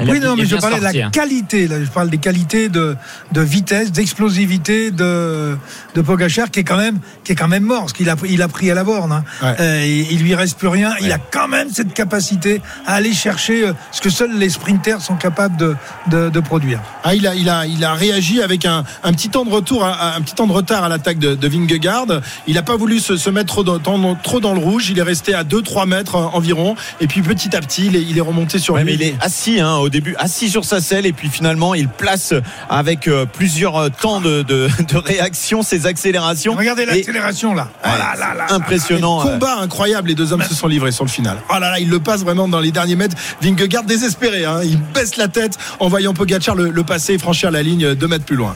oui, 0.00 0.20
non, 0.20 0.36
mais 0.36 0.46
je 0.46 0.54
parlais 0.54 0.78
de 0.78 0.84
la 0.84 0.90
hein. 1.06 1.10
qualité. 1.10 1.66
Là, 1.66 1.82
je 1.82 1.90
parle 1.90 2.08
des 2.08 2.18
qualités 2.18 2.68
de, 2.68 2.96
de 3.32 3.40
vitesse, 3.40 3.90
d'explosivité 3.90 4.92
de, 4.92 5.56
de 5.96 6.00
Pogachar, 6.02 6.52
qui 6.52 6.60
est 6.60 6.64
quand 6.64 6.76
même, 6.76 7.00
qui 7.24 7.32
est 7.32 7.34
quand 7.34 7.48
même 7.48 7.64
mort, 7.64 7.80
parce 7.80 7.94
qu'il 7.94 8.08
a, 8.08 8.14
pris- 8.14 8.30
il 8.32 8.40
a 8.42 8.46
pris 8.46 8.70
à 8.70 8.74
la 8.74 8.84
borne. 8.84 9.10
hein. 9.10 9.24
Ouais. 9.42 9.56
Euh, 9.58 9.84
il, 9.84 10.12
il 10.12 10.22
lui 10.22 10.36
reste 10.36 10.56
plus 10.56 10.68
rien. 10.68 10.92
Il 11.00 11.10
a 11.10 11.18
quand 11.18 11.48
même 11.48 11.68
cette 11.72 11.94
capacité 11.94 12.60
à 12.86 12.94
aller 12.94 13.12
chercher 13.12 13.66
euh, 13.66 13.72
ce 13.90 14.00
que 14.00 14.08
seuls 14.08 14.38
les 14.38 14.50
sprinters 14.50 15.00
sont 15.00 15.16
capables 15.16 15.56
de, 15.56 15.74
de, 16.08 16.28
de 16.28 16.40
produire. 16.40 16.80
Ah, 17.02 17.16
il, 17.16 17.26
a, 17.26 17.34
il, 17.34 17.48
a, 17.48 17.66
il 17.66 17.84
a 17.84 17.94
réagi 17.94 18.40
avec 18.40 18.66
un, 18.66 18.84
un 19.02 19.12
petit 19.12 19.30
temps 19.30 19.44
de 19.44 19.50
retour, 19.50 19.84
un 19.84 20.20
petit 20.20 20.34
temps 20.36 20.46
de 20.46 20.52
retard 20.58 20.84
à 20.84 20.88
l'attaque 20.88 21.18
de, 21.18 21.34
de 21.34 21.48
Vingegaard. 21.48 22.06
Il 22.46 22.54
n'a 22.54 22.62
pas 22.62 22.76
voulu 22.76 23.00
se, 23.00 23.16
se 23.16 23.30
mettre 23.30 23.46
trop 23.46 23.64
dans, 23.64 23.78
dans- 23.78 24.14
trop 24.16 24.40
dans 24.40 24.52
le 24.54 24.60
rouge. 24.60 24.90
Il 24.90 24.98
est 24.98 25.02
resté 25.02 25.34
à 25.34 25.44
2-3 25.44 25.86
mètres 25.86 26.16
euh, 26.16 26.26
environ. 26.32 26.76
Et 27.00 27.06
puis 27.06 27.22
petit 27.22 27.54
à 27.56 27.60
petit, 27.60 27.86
il 27.86 27.96
est, 27.96 28.02
il 28.02 28.16
est 28.18 28.22
remonté 28.22 28.58
sur 28.58 28.74
Ouais, 28.74 28.84
lui. 28.84 28.92
mais 28.92 28.94
il 28.94 29.02
est 29.08 29.14
assis 29.20 29.60
hein, 29.60 29.76
au 29.76 29.88
début, 29.88 30.14
assis 30.18 30.48
sur 30.50 30.64
sa 30.64 30.80
selle 30.80 31.06
et 31.06 31.12
puis 31.12 31.28
finalement 31.28 31.74
il 31.74 31.88
place 31.88 32.34
avec 32.68 33.08
euh, 33.08 33.24
plusieurs 33.26 33.76
euh, 33.76 33.88
temps 33.88 34.20
de, 34.20 34.42
de, 34.42 34.68
de 34.88 34.96
réaction 34.96 35.62
ses 35.62 35.86
accélérations. 35.86 36.54
Regardez 36.54 36.84
l'accélération 36.86 37.54
là. 37.54 37.68
Oh 37.84 37.88
là 37.88 38.14
là 38.18 38.34
là. 38.34 38.46
impressionnant. 38.54 39.20
euh, 39.26 39.32
Combat 39.32 39.56
incroyable, 39.60 40.08
les 40.08 40.14
deux 40.14 40.32
hommes 40.32 40.42
se 40.42 40.54
sont 40.54 40.66
livrés 40.68 40.92
sur 40.92 41.04
le 41.04 41.10
final. 41.10 41.36
Oh 41.50 41.54
là 41.54 41.70
là, 41.70 41.78
il 41.80 41.88
le 41.88 42.00
passe 42.00 42.20
vraiment 42.22 42.48
dans 42.48 42.60
les 42.60 42.70
derniers 42.72 42.96
mètres. 42.96 43.16
Vingegaard 43.40 43.84
désespéré, 43.84 44.44
hein. 44.44 44.60
il 44.64 44.78
baisse 44.94 45.16
la 45.16 45.28
tête 45.28 45.56
en 45.80 45.88
voyant 45.88 46.12
Pogacar 46.14 46.54
le, 46.54 46.70
le 46.70 46.82
passer 46.84 47.14
et 47.14 47.18
franchir 47.18 47.50
la 47.50 47.62
ligne 47.62 47.94
deux 47.94 48.08
mètres 48.08 48.24
plus 48.24 48.36
loin. 48.36 48.54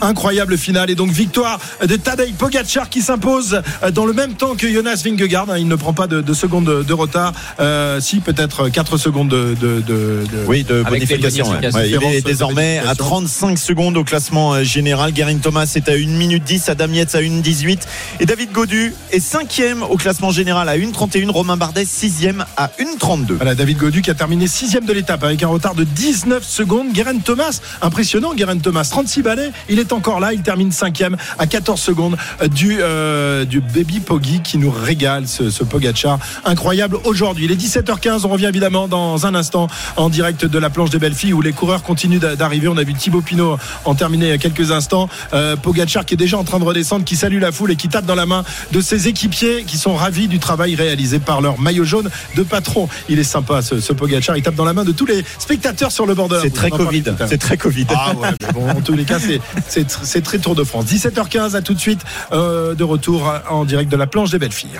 Incroyable 0.00 0.56
finale. 0.58 0.90
Et 0.90 0.94
donc 0.94 1.10
victoire 1.10 1.58
de 1.86 1.96
Tadej 1.96 2.32
Pogacar 2.34 2.88
qui 2.88 3.02
s'impose 3.02 3.60
euh, 3.82 3.90
dans 3.90 4.06
le 4.06 4.12
même 4.12 4.34
temps 4.34 4.54
que 4.54 4.70
Jonas 4.70 5.02
Vingegaard. 5.04 5.56
Il 5.58 5.68
ne 5.68 5.74
prend 5.76 5.92
pas 5.92 6.06
de, 6.06 6.20
de 6.20 6.34
secondes 6.34 6.84
de 6.84 6.92
retard. 6.92 7.32
Euh, 7.60 8.00
si, 8.00 8.20
peut-être 8.20 8.68
4 8.68 8.96
secondes 8.96 9.28
de, 9.28 9.54
de, 9.60 9.80
de- 9.80 10.24
Oui, 10.46 10.64
de 10.64 10.82
bonification. 10.82 11.50
ouais. 11.50 11.74
Ouais, 11.74 11.88
il 11.90 11.94
est 12.14 12.20
de 12.22 12.26
désormais 12.26 12.78
à 12.78 12.82
bonification. 12.94 13.04
35 13.04 13.58
secondes 13.58 13.96
au 13.96 14.04
classement 14.04 14.54
euh, 14.54 14.62
général. 14.64 15.12
Guerin 15.12 15.38
Thomas 15.38 15.70
est 15.74 15.88
à 15.88 15.92
1 15.92 15.96
minute 16.18 16.44
10, 16.44 16.68
Adam 16.68 16.88
Yates 16.92 17.14
à 17.14 17.18
1 17.18 17.40
18 17.40 17.86
et 18.20 18.26
David 18.26 18.52
Godu 18.52 18.94
est 19.12 19.18
5e 19.24 19.82
au 19.82 19.96
classement 19.96 20.30
général 20.30 20.68
à 20.68 20.72
1 20.72 20.90
31. 20.92 21.30
Romain 21.30 21.56
Bardet 21.56 21.84
6e 21.84 22.44
à 22.56 22.70
1 22.80 22.96
32. 22.98 23.34
Voilà, 23.34 23.54
David 23.54 23.78
Godu 23.78 24.02
qui 24.02 24.10
a 24.10 24.14
terminé 24.14 24.46
sixième 24.46 24.84
de 24.84 24.92
l'étape 24.92 25.22
avec 25.24 25.42
un 25.42 25.48
retard 25.48 25.74
de 25.74 25.84
19 25.84 26.44
secondes. 26.44 26.92
Guerin 26.92 27.18
Thomas, 27.18 27.60
impressionnant, 27.82 28.34
Guerin 28.34 28.58
Thomas, 28.58 28.86
36 28.90 29.22
balais, 29.22 29.50
il 29.68 29.78
est 29.78 29.89
encore 29.92 30.20
là, 30.20 30.32
il 30.32 30.42
termine 30.42 30.72
cinquième 30.72 31.16
à 31.38 31.46
14 31.46 31.80
secondes 31.80 32.16
du, 32.54 32.78
euh, 32.80 33.44
du 33.44 33.60
Baby 33.60 34.00
Poggi 34.00 34.40
qui 34.42 34.58
nous 34.58 34.70
régale 34.70 35.26
ce, 35.26 35.50
ce 35.50 35.64
Pogacar. 35.64 36.18
Incroyable 36.44 36.98
aujourd'hui. 37.04 37.44
Il 37.46 37.52
est 37.52 37.56
17h15, 37.56 38.22
on 38.24 38.28
revient 38.28 38.46
évidemment 38.46 38.88
dans 38.88 39.26
un 39.26 39.34
instant 39.34 39.68
en 39.96 40.08
direct 40.08 40.44
de 40.44 40.58
la 40.58 40.70
planche 40.70 40.90
des 40.90 40.98
belles 40.98 41.14
filles 41.14 41.32
où 41.32 41.40
les 41.42 41.52
coureurs 41.52 41.82
continuent 41.82 42.18
d'a- 42.18 42.36
d'arriver. 42.36 42.68
On 42.68 42.76
a 42.76 42.82
vu 42.84 42.94
Thibaut 42.94 43.20
Pinot 43.22 43.58
en 43.84 43.94
terminer 43.94 44.26
il 44.26 44.30
y 44.30 44.32
a 44.32 44.38
quelques 44.38 44.70
instants. 44.72 45.08
Euh, 45.34 45.56
Pogacar 45.56 46.04
qui 46.04 46.14
est 46.14 46.16
déjà 46.16 46.38
en 46.38 46.44
train 46.44 46.58
de 46.58 46.64
redescendre, 46.64 47.04
qui 47.04 47.16
salue 47.16 47.40
la 47.40 47.52
foule 47.52 47.70
et 47.72 47.76
qui 47.76 47.88
tape 47.88 48.06
dans 48.06 48.14
la 48.14 48.26
main 48.26 48.44
de 48.72 48.80
ses 48.80 49.08
équipiers 49.08 49.64
qui 49.66 49.76
sont 49.78 49.94
ravis 49.94 50.28
du 50.28 50.38
travail 50.38 50.74
réalisé 50.74 51.18
par 51.18 51.40
leur 51.40 51.58
maillot 51.60 51.84
jaune 51.84 52.10
de 52.36 52.42
patron. 52.42 52.88
Il 53.08 53.18
est 53.18 53.24
sympa 53.24 53.62
ce, 53.62 53.80
ce 53.80 53.92
Pogacar, 53.92 54.36
il 54.36 54.42
tape 54.42 54.54
dans 54.54 54.64
la 54.64 54.72
main 54.72 54.84
de 54.84 54.92
tous 54.92 55.06
les 55.06 55.24
spectateurs 55.38 55.92
sur 55.92 56.06
le 56.06 56.14
bord 56.14 56.28
de 56.28 56.36
la 56.36 56.42
C'est 56.42 56.50
très 56.50 56.70
Covid. 56.70 57.04
C'est 57.28 57.38
très 57.38 57.56
Covid. 57.56 57.86
Ah 57.90 58.12
ouais, 58.16 58.28
mais 58.40 58.52
bon, 58.52 58.68
en 58.70 58.80
tous 58.80 58.94
les 58.94 59.04
cas, 59.04 59.18
c'est- 59.18 59.40
c'est 59.80 59.88
tr- 59.88 60.00
c'est 60.04 60.20
très 60.22 60.38
Tour 60.38 60.54
de 60.54 60.64
France. 60.64 60.86
17h15, 60.86 61.54
à 61.56 61.62
tout 61.62 61.74
de 61.74 61.78
suite, 61.80 62.00
euh, 62.32 62.74
de 62.74 62.84
retour 62.84 63.32
en 63.50 63.64
direct 63.64 63.90
de 63.90 63.96
la 63.96 64.06
planche 64.06 64.30
des 64.30 64.38
belles 64.38 64.52
filles. 64.52 64.78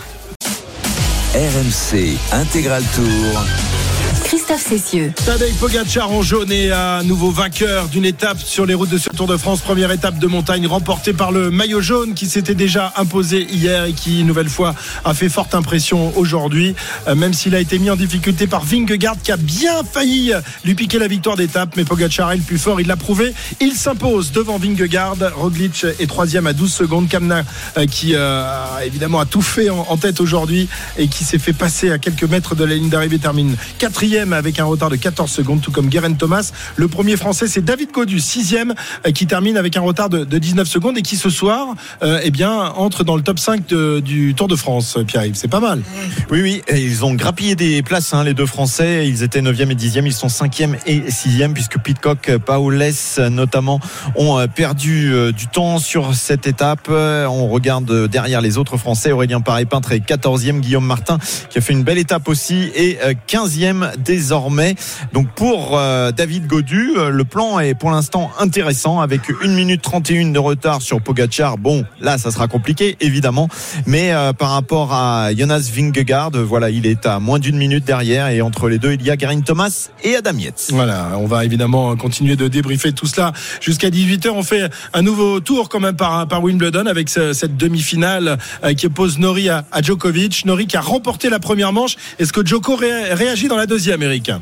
RMC 1.35 2.17
Intégral 2.33 2.83
Tour. 2.95 3.45
Cessieux. 4.61 5.13
Tadej 5.25 5.55
Pogacar 5.55 6.13
en 6.13 6.23
jaune 6.23 6.53
est 6.53 6.71
à 6.71 7.03
nouveau 7.03 7.31
vainqueur 7.31 7.89
d'une 7.89 8.05
étape 8.05 8.39
sur 8.39 8.67
les 8.67 8.75
routes 8.75 8.91
de 8.91 8.99
ce 8.99 9.09
Tour 9.09 9.27
de 9.27 9.37
France. 9.37 9.61
Première 9.61 9.91
étape 9.91 10.19
de 10.19 10.27
montagne 10.27 10.67
remportée 10.67 11.13
par 11.13 11.33
le 11.33 11.51
maillot 11.51 11.81
jaune 11.81 12.15
qui 12.15 12.27
s'était 12.27 12.55
déjà 12.55 12.93
imposé 12.97 13.47
hier 13.51 13.85
et 13.85 13.93
qui, 13.93 14.21
une 14.21 14.27
nouvelle 14.27 14.51
fois, 14.51 14.75
a 15.05 15.15
fait 15.15 15.29
forte 15.29 15.55
impression 15.55 16.17
aujourd'hui. 16.17 16.75
Euh, 17.09 17.15
même 17.15 17.33
s'il 17.33 17.55
a 17.55 17.61
été 17.61 17.79
mis 17.79 17.91
en 17.91 17.97
difficulté 17.97 18.47
par 18.47 18.63
Vingegaard 18.63 19.17
qui 19.23 19.33
a 19.33 19.37
bien 19.39 19.83
failli 19.83 20.33
lui 20.65 20.75
piquer 20.75 20.99
la 20.99 21.09
victoire 21.09 21.37
d'étape. 21.37 21.75
Mais 21.77 21.85
Pogacar 21.85 22.31
est 22.33 22.37
le 22.37 22.43
plus 22.43 22.59
fort, 22.59 22.81
il 22.81 22.87
l'a 22.87 22.97
prouvé. 22.97 23.33
Il 23.61 23.73
s'impose 23.73 24.31
devant 24.31 24.59
Vingegaard. 24.59 25.17
Roglic 25.37 25.87
est 25.99 26.07
troisième 26.07 26.47
à 26.47 26.53
12 26.53 26.73
secondes. 26.73 27.09
Kamna 27.09 27.45
euh, 27.79 27.87
qui 27.87 28.13
euh, 28.15 28.45
évidemment 28.85 29.21
a 29.21 29.25
tout 29.25 29.43
fait 29.43 29.71
en 29.71 29.97
tête 29.97 30.21
aujourd'hui 30.21 30.69
et 30.99 31.09
qui 31.09 31.25
s'est 31.25 31.39
fait 31.39 31.53
passer 31.53 31.91
à 31.91 31.99
quelques 31.99 32.25
mètres 32.25 32.55
de 32.55 32.65
la 32.65 32.75
ligne 32.75 32.91
d'arrivée 32.91 33.19
termine 33.19 33.57
quatrième 33.79 34.33
avec 34.33 34.50
un 34.59 34.65
retard 34.65 34.91
de 34.91 34.97
14 34.97 35.31
secondes 35.31 35.61
tout 35.61 35.71
comme 35.71 35.89
Guerin 35.89 36.15
Thomas 36.15 36.51
le 36.77 36.89
premier 36.89 37.17
français 37.17 37.47
c'est 37.47 37.65
David 37.65 37.93
Godu 37.93 38.19
sixième 38.21 38.75
euh, 39.07 39.13
qui 39.13 39.27
termine 39.27 39.57
avec 39.57 39.77
un 39.77 39.81
retard 39.83 40.09
de, 40.09 40.25
de 40.25 40.39
19 40.39 40.67
secondes 40.67 40.99
et 40.99 41.03
qui 41.03 41.17
ce 41.17 41.31
soir 41.31 41.69
euh, 42.03 42.21
eh 42.23 42.31
bien 42.31 42.51
entre 42.53 43.05
dans 43.05 43.17
le 43.17 43.23
top 43.23 43.39
5 43.39 43.67
de- 43.69 44.01
du 44.01 44.35
Tour 44.35 44.49
de 44.49 44.57
France 44.57 44.99
Pierre-Yves 45.07 45.35
c'est 45.37 45.49
pas 45.49 45.61
mal 45.61 45.83
Oui, 46.31 46.41
oui, 46.43 46.63
ils 46.75 47.05
ont 47.05 47.15
grappillé 47.15 47.55
des 47.55 47.83
places, 47.83 48.15
hein, 48.15 48.25
les 48.25 48.35
deux 48.35 48.47
Français. 48.47 49.07
Ils 49.09 49.23
étaient 49.23 49.43
9e 49.43 49.71
et 49.71 49.75
10e, 49.75 50.07
ils 50.07 50.13
sont 50.13 50.29
5e 50.29 50.77
et 50.87 51.01
6e, 51.01 51.53
puisque 51.53 51.79
Pitcock, 51.79 52.31
Paoles 52.45 52.91
notamment, 53.31 53.81
ont 54.17 54.39
euh, 54.39 54.47
perdu 54.47 55.13
du 55.37 55.47
temps 55.49 55.79
sur 55.79 56.15
cette 56.15 56.47
étape. 56.47 56.89
On 56.91 57.49
regarde 57.49 58.07
derrière 58.09 58.41
les 58.41 58.59
autres 58.59 58.77
Français. 58.77 59.13
Aurélien 59.13 59.41
Paré-Peintre 59.41 59.93
est 59.93 59.99
14e, 60.07 60.61
Guillaume 60.61 60.85
Martin, 60.87 61.19
qui 61.51 61.59
a 61.59 61.61
fait 61.61 61.73
une 61.73 61.83
belle 61.85 61.99
étape 61.99 62.29
aussi, 62.29 62.71
et 62.75 62.99
euh, 63.03 63.15
15e 63.29 63.97
désormais. 63.99 64.40
Donc 65.13 65.29
pour 65.35 65.79
euh, 65.79 66.13
David 66.13 66.47
Godu, 66.47 66.93
euh, 66.97 67.11
le 67.11 67.25
plan 67.25 67.59
est 67.61 67.75
pour 67.75 67.91
l'instant 67.91 68.31
intéressant, 68.39 69.01
avec 69.01 69.23
1 69.43 69.49
minute 69.49 69.83
31 69.83 70.31
de 70.31 70.39
retard 70.39 70.81
sur 70.83 71.01
Pogachar. 71.01 71.59
Bon, 71.59 71.85
là, 72.01 72.17
ça 72.19 72.31
sera 72.31 72.49
compliqué, 72.49 72.97
évidemment. 73.01 73.49
Mais 73.87 74.13
euh, 74.13 74.33
par 74.33 74.51
rapport 74.51 74.93
à 74.95 75.31
Jonas 75.37 75.71
Vingegaard, 75.75 76.31
voilà, 76.33 76.71
il 76.71 76.87
est 76.87 77.07
à 77.07 77.19
moins 77.19 77.39
d'une 77.39 77.57
minute 77.57 77.85
derrière 77.85 78.29
et 78.29 78.41
entre 78.43 78.69
les 78.69 78.79
deux, 78.79 78.93
il 78.95 79.03
y 79.03 79.11
a 79.11 79.17
Garin 79.17 79.41
Thomas 79.41 79.89
et 80.05 80.17
Adam 80.17 80.37
Yates. 80.39 80.69
Voilà, 80.73 81.11
on 81.19 81.27
va 81.27 81.45
évidemment 81.45 81.97
continuer 81.97 82.37
de 82.37 82.49
débriefer 82.49 82.93
tout 82.93 83.07
cela 83.07 83.33
jusqu'à 83.61 83.91
18h. 83.91 84.31
On 84.31 84.43
fait 84.43 84.71
un 84.95 85.03
nouveau 85.03 85.41
tour 85.41 85.69
quand 85.69 85.81
même 85.81 85.97
par, 85.97 86.27
Wimbledon 86.43 86.87
avec 86.87 87.09
ce- 87.09 87.33
cette 87.33 87.57
demi-finale 87.57 88.39
qui 88.77 88.87
oppose 88.87 89.19
Nori 89.19 89.49
à, 89.49 89.65
Djokovic. 89.83 90.45
Nori 90.45 90.67
qui 90.67 90.77
a 90.77 90.81
remporté 90.81 91.29
la 91.31 91.39
première 91.39 91.73
manche. 91.73 91.97
Est-ce 92.19 92.33
que 92.33 92.45
Djoko 92.45 92.77
ré- 92.77 93.13
réagit 93.15 93.49
dans 93.49 93.57
la 93.57 93.67
deuxième, 93.67 94.03
Eric? 94.03 94.30
Il 94.31 94.33
y 94.33 94.37
a- 94.37 94.41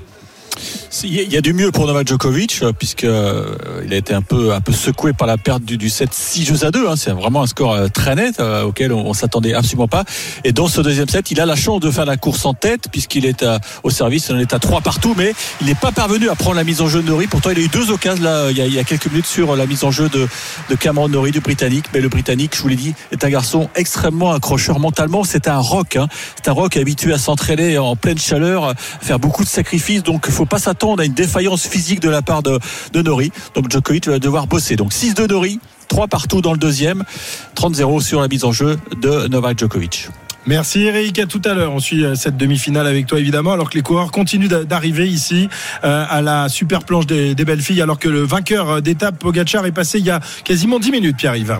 il 1.02 1.32
y 1.32 1.36
a 1.36 1.40
du 1.40 1.52
mieux 1.52 1.70
pour 1.70 1.86
Novak 1.86 2.08
Djokovic 2.08 2.60
euh, 2.62 2.72
puisque 2.72 3.04
euh, 3.04 3.54
a 3.90 3.94
été 3.94 4.14
un 4.14 4.22
peu 4.22 4.52
un 4.54 4.60
peu 4.60 4.72
secoué 4.72 5.12
par 5.12 5.26
la 5.26 5.36
perte 5.36 5.62
du, 5.62 5.76
du 5.76 5.90
set 5.90 6.12
6 6.12 6.44
jeux 6.44 6.64
à 6.64 6.70
2 6.70 6.88
hein. 6.88 6.96
c'est 6.96 7.10
vraiment 7.10 7.42
un 7.42 7.46
score 7.46 7.74
euh, 7.74 7.88
très 7.88 8.14
net 8.14 8.40
auquel 8.40 8.92
on, 8.92 9.06
on 9.06 9.12
s'attendait 9.12 9.54
absolument 9.54 9.88
pas. 9.88 10.04
Et 10.44 10.52
dans 10.52 10.66
ce 10.66 10.80
deuxième 10.80 11.08
set 11.08 11.30
il 11.30 11.40
a 11.40 11.46
la 11.46 11.56
chance 11.56 11.80
de 11.80 11.90
faire 11.90 12.06
la 12.06 12.16
course 12.16 12.46
en 12.46 12.54
tête 12.54 12.88
puisqu'il 12.90 13.26
est 13.26 13.44
au 13.82 13.90
service 13.90 14.28
il 14.28 14.36
en 14.36 14.38
est 14.38 14.54
à 14.54 14.58
3 14.58 14.80
partout 14.80 15.14
mais 15.16 15.34
il 15.60 15.66
n'est 15.66 15.74
pas 15.74 15.92
parvenu 15.92 16.30
à 16.30 16.34
prendre 16.34 16.56
la 16.56 16.64
mise 16.64 16.80
en 16.80 16.88
jeu 16.88 17.02
de 17.02 17.08
Nori. 17.08 17.26
Pourtant 17.26 17.50
il 17.50 17.58
a 17.58 17.62
eu 17.62 17.68
deux 17.68 17.90
occasions 17.90 18.24
là 18.24 18.50
il 18.50 18.56
y 18.56 18.62
a, 18.62 18.66
il 18.66 18.74
y 18.74 18.78
a 18.78 18.84
quelques 18.84 19.06
minutes 19.06 19.26
sur 19.26 19.56
la 19.56 19.66
mise 19.66 19.84
en 19.84 19.90
jeu 19.90 20.08
de, 20.08 20.26
de 20.70 20.74
Cameron 20.74 21.08
Nori 21.08 21.32
du 21.32 21.40
Britannique. 21.40 21.86
Mais 21.92 22.00
le 22.00 22.08
Britannique 22.08 22.56
je 22.56 22.62
vous 22.62 22.68
l'ai 22.68 22.76
dit 22.76 22.94
est 23.12 23.24
un 23.24 23.30
garçon 23.30 23.68
extrêmement 23.74 24.32
accrocheur 24.32 24.80
mentalement. 24.80 25.24
C'est 25.24 25.48
un 25.48 25.58
rock 25.58 25.96
hein. 25.96 26.08
c'est 26.36 26.48
un 26.48 26.52
rock 26.52 26.76
habitué 26.76 27.12
à 27.12 27.18
s'entraîner 27.18 27.76
en 27.76 27.94
pleine 27.94 28.18
chaleur 28.18 28.64
à 28.64 28.74
faire 28.74 29.18
beaucoup 29.18 29.44
de 29.44 29.48
sacrifices. 29.48 30.02
Donc 30.02 30.24
il 30.26 30.32
faut 30.32 30.46
pas 30.46 30.58
s'attendre 30.58 30.77
à 30.78 31.04
une 31.04 31.12
défaillance 31.14 31.66
physique 31.66 32.00
de 32.00 32.08
la 32.08 32.22
part 32.22 32.42
de, 32.42 32.58
de 32.92 33.02
Nori. 33.02 33.32
Donc 33.54 33.70
Djokovic 33.70 34.06
va 34.08 34.18
devoir 34.18 34.46
bosser. 34.46 34.76
Donc 34.76 34.92
6 34.92 35.14
de 35.14 35.26
Nori, 35.26 35.58
3 35.88 36.06
partout 36.06 36.40
dans 36.40 36.52
le 36.52 36.58
deuxième, 36.58 37.04
30-0 37.56 38.00
sur 38.00 38.20
la 38.20 38.28
mise 38.28 38.44
en 38.44 38.52
jeu 38.52 38.78
de 39.00 39.26
Novak 39.28 39.58
Djokovic. 39.58 40.08
Merci 40.46 40.82
Eric, 40.82 41.18
à 41.18 41.26
tout 41.26 41.42
à 41.44 41.52
l'heure. 41.52 41.72
On 41.72 41.80
suit 41.80 42.04
euh, 42.04 42.14
cette 42.14 42.36
demi-finale 42.38 42.86
avec 42.86 43.06
toi 43.06 43.18
évidemment, 43.18 43.52
alors 43.52 43.68
que 43.68 43.74
les 43.74 43.82
coureurs 43.82 44.10
continuent 44.10 44.48
d'a- 44.48 44.64
d'arriver 44.64 45.06
ici 45.06 45.48
euh, 45.84 46.04
à 46.08 46.22
la 46.22 46.48
super 46.48 46.84
planche 46.84 47.06
des, 47.06 47.34
des 47.34 47.44
belles 47.44 47.60
filles, 47.60 47.82
alors 47.82 47.98
que 47.98 48.08
le 48.08 48.22
vainqueur 48.22 48.70
euh, 48.70 48.80
d'étape 48.80 49.18
Pogacar 49.18 49.66
est 49.66 49.72
passé 49.72 49.98
il 49.98 50.06
y 50.06 50.10
a 50.10 50.20
quasiment 50.44 50.78
10 50.78 50.90
minutes, 50.92 51.16
Pierre-Yves. 51.18 51.58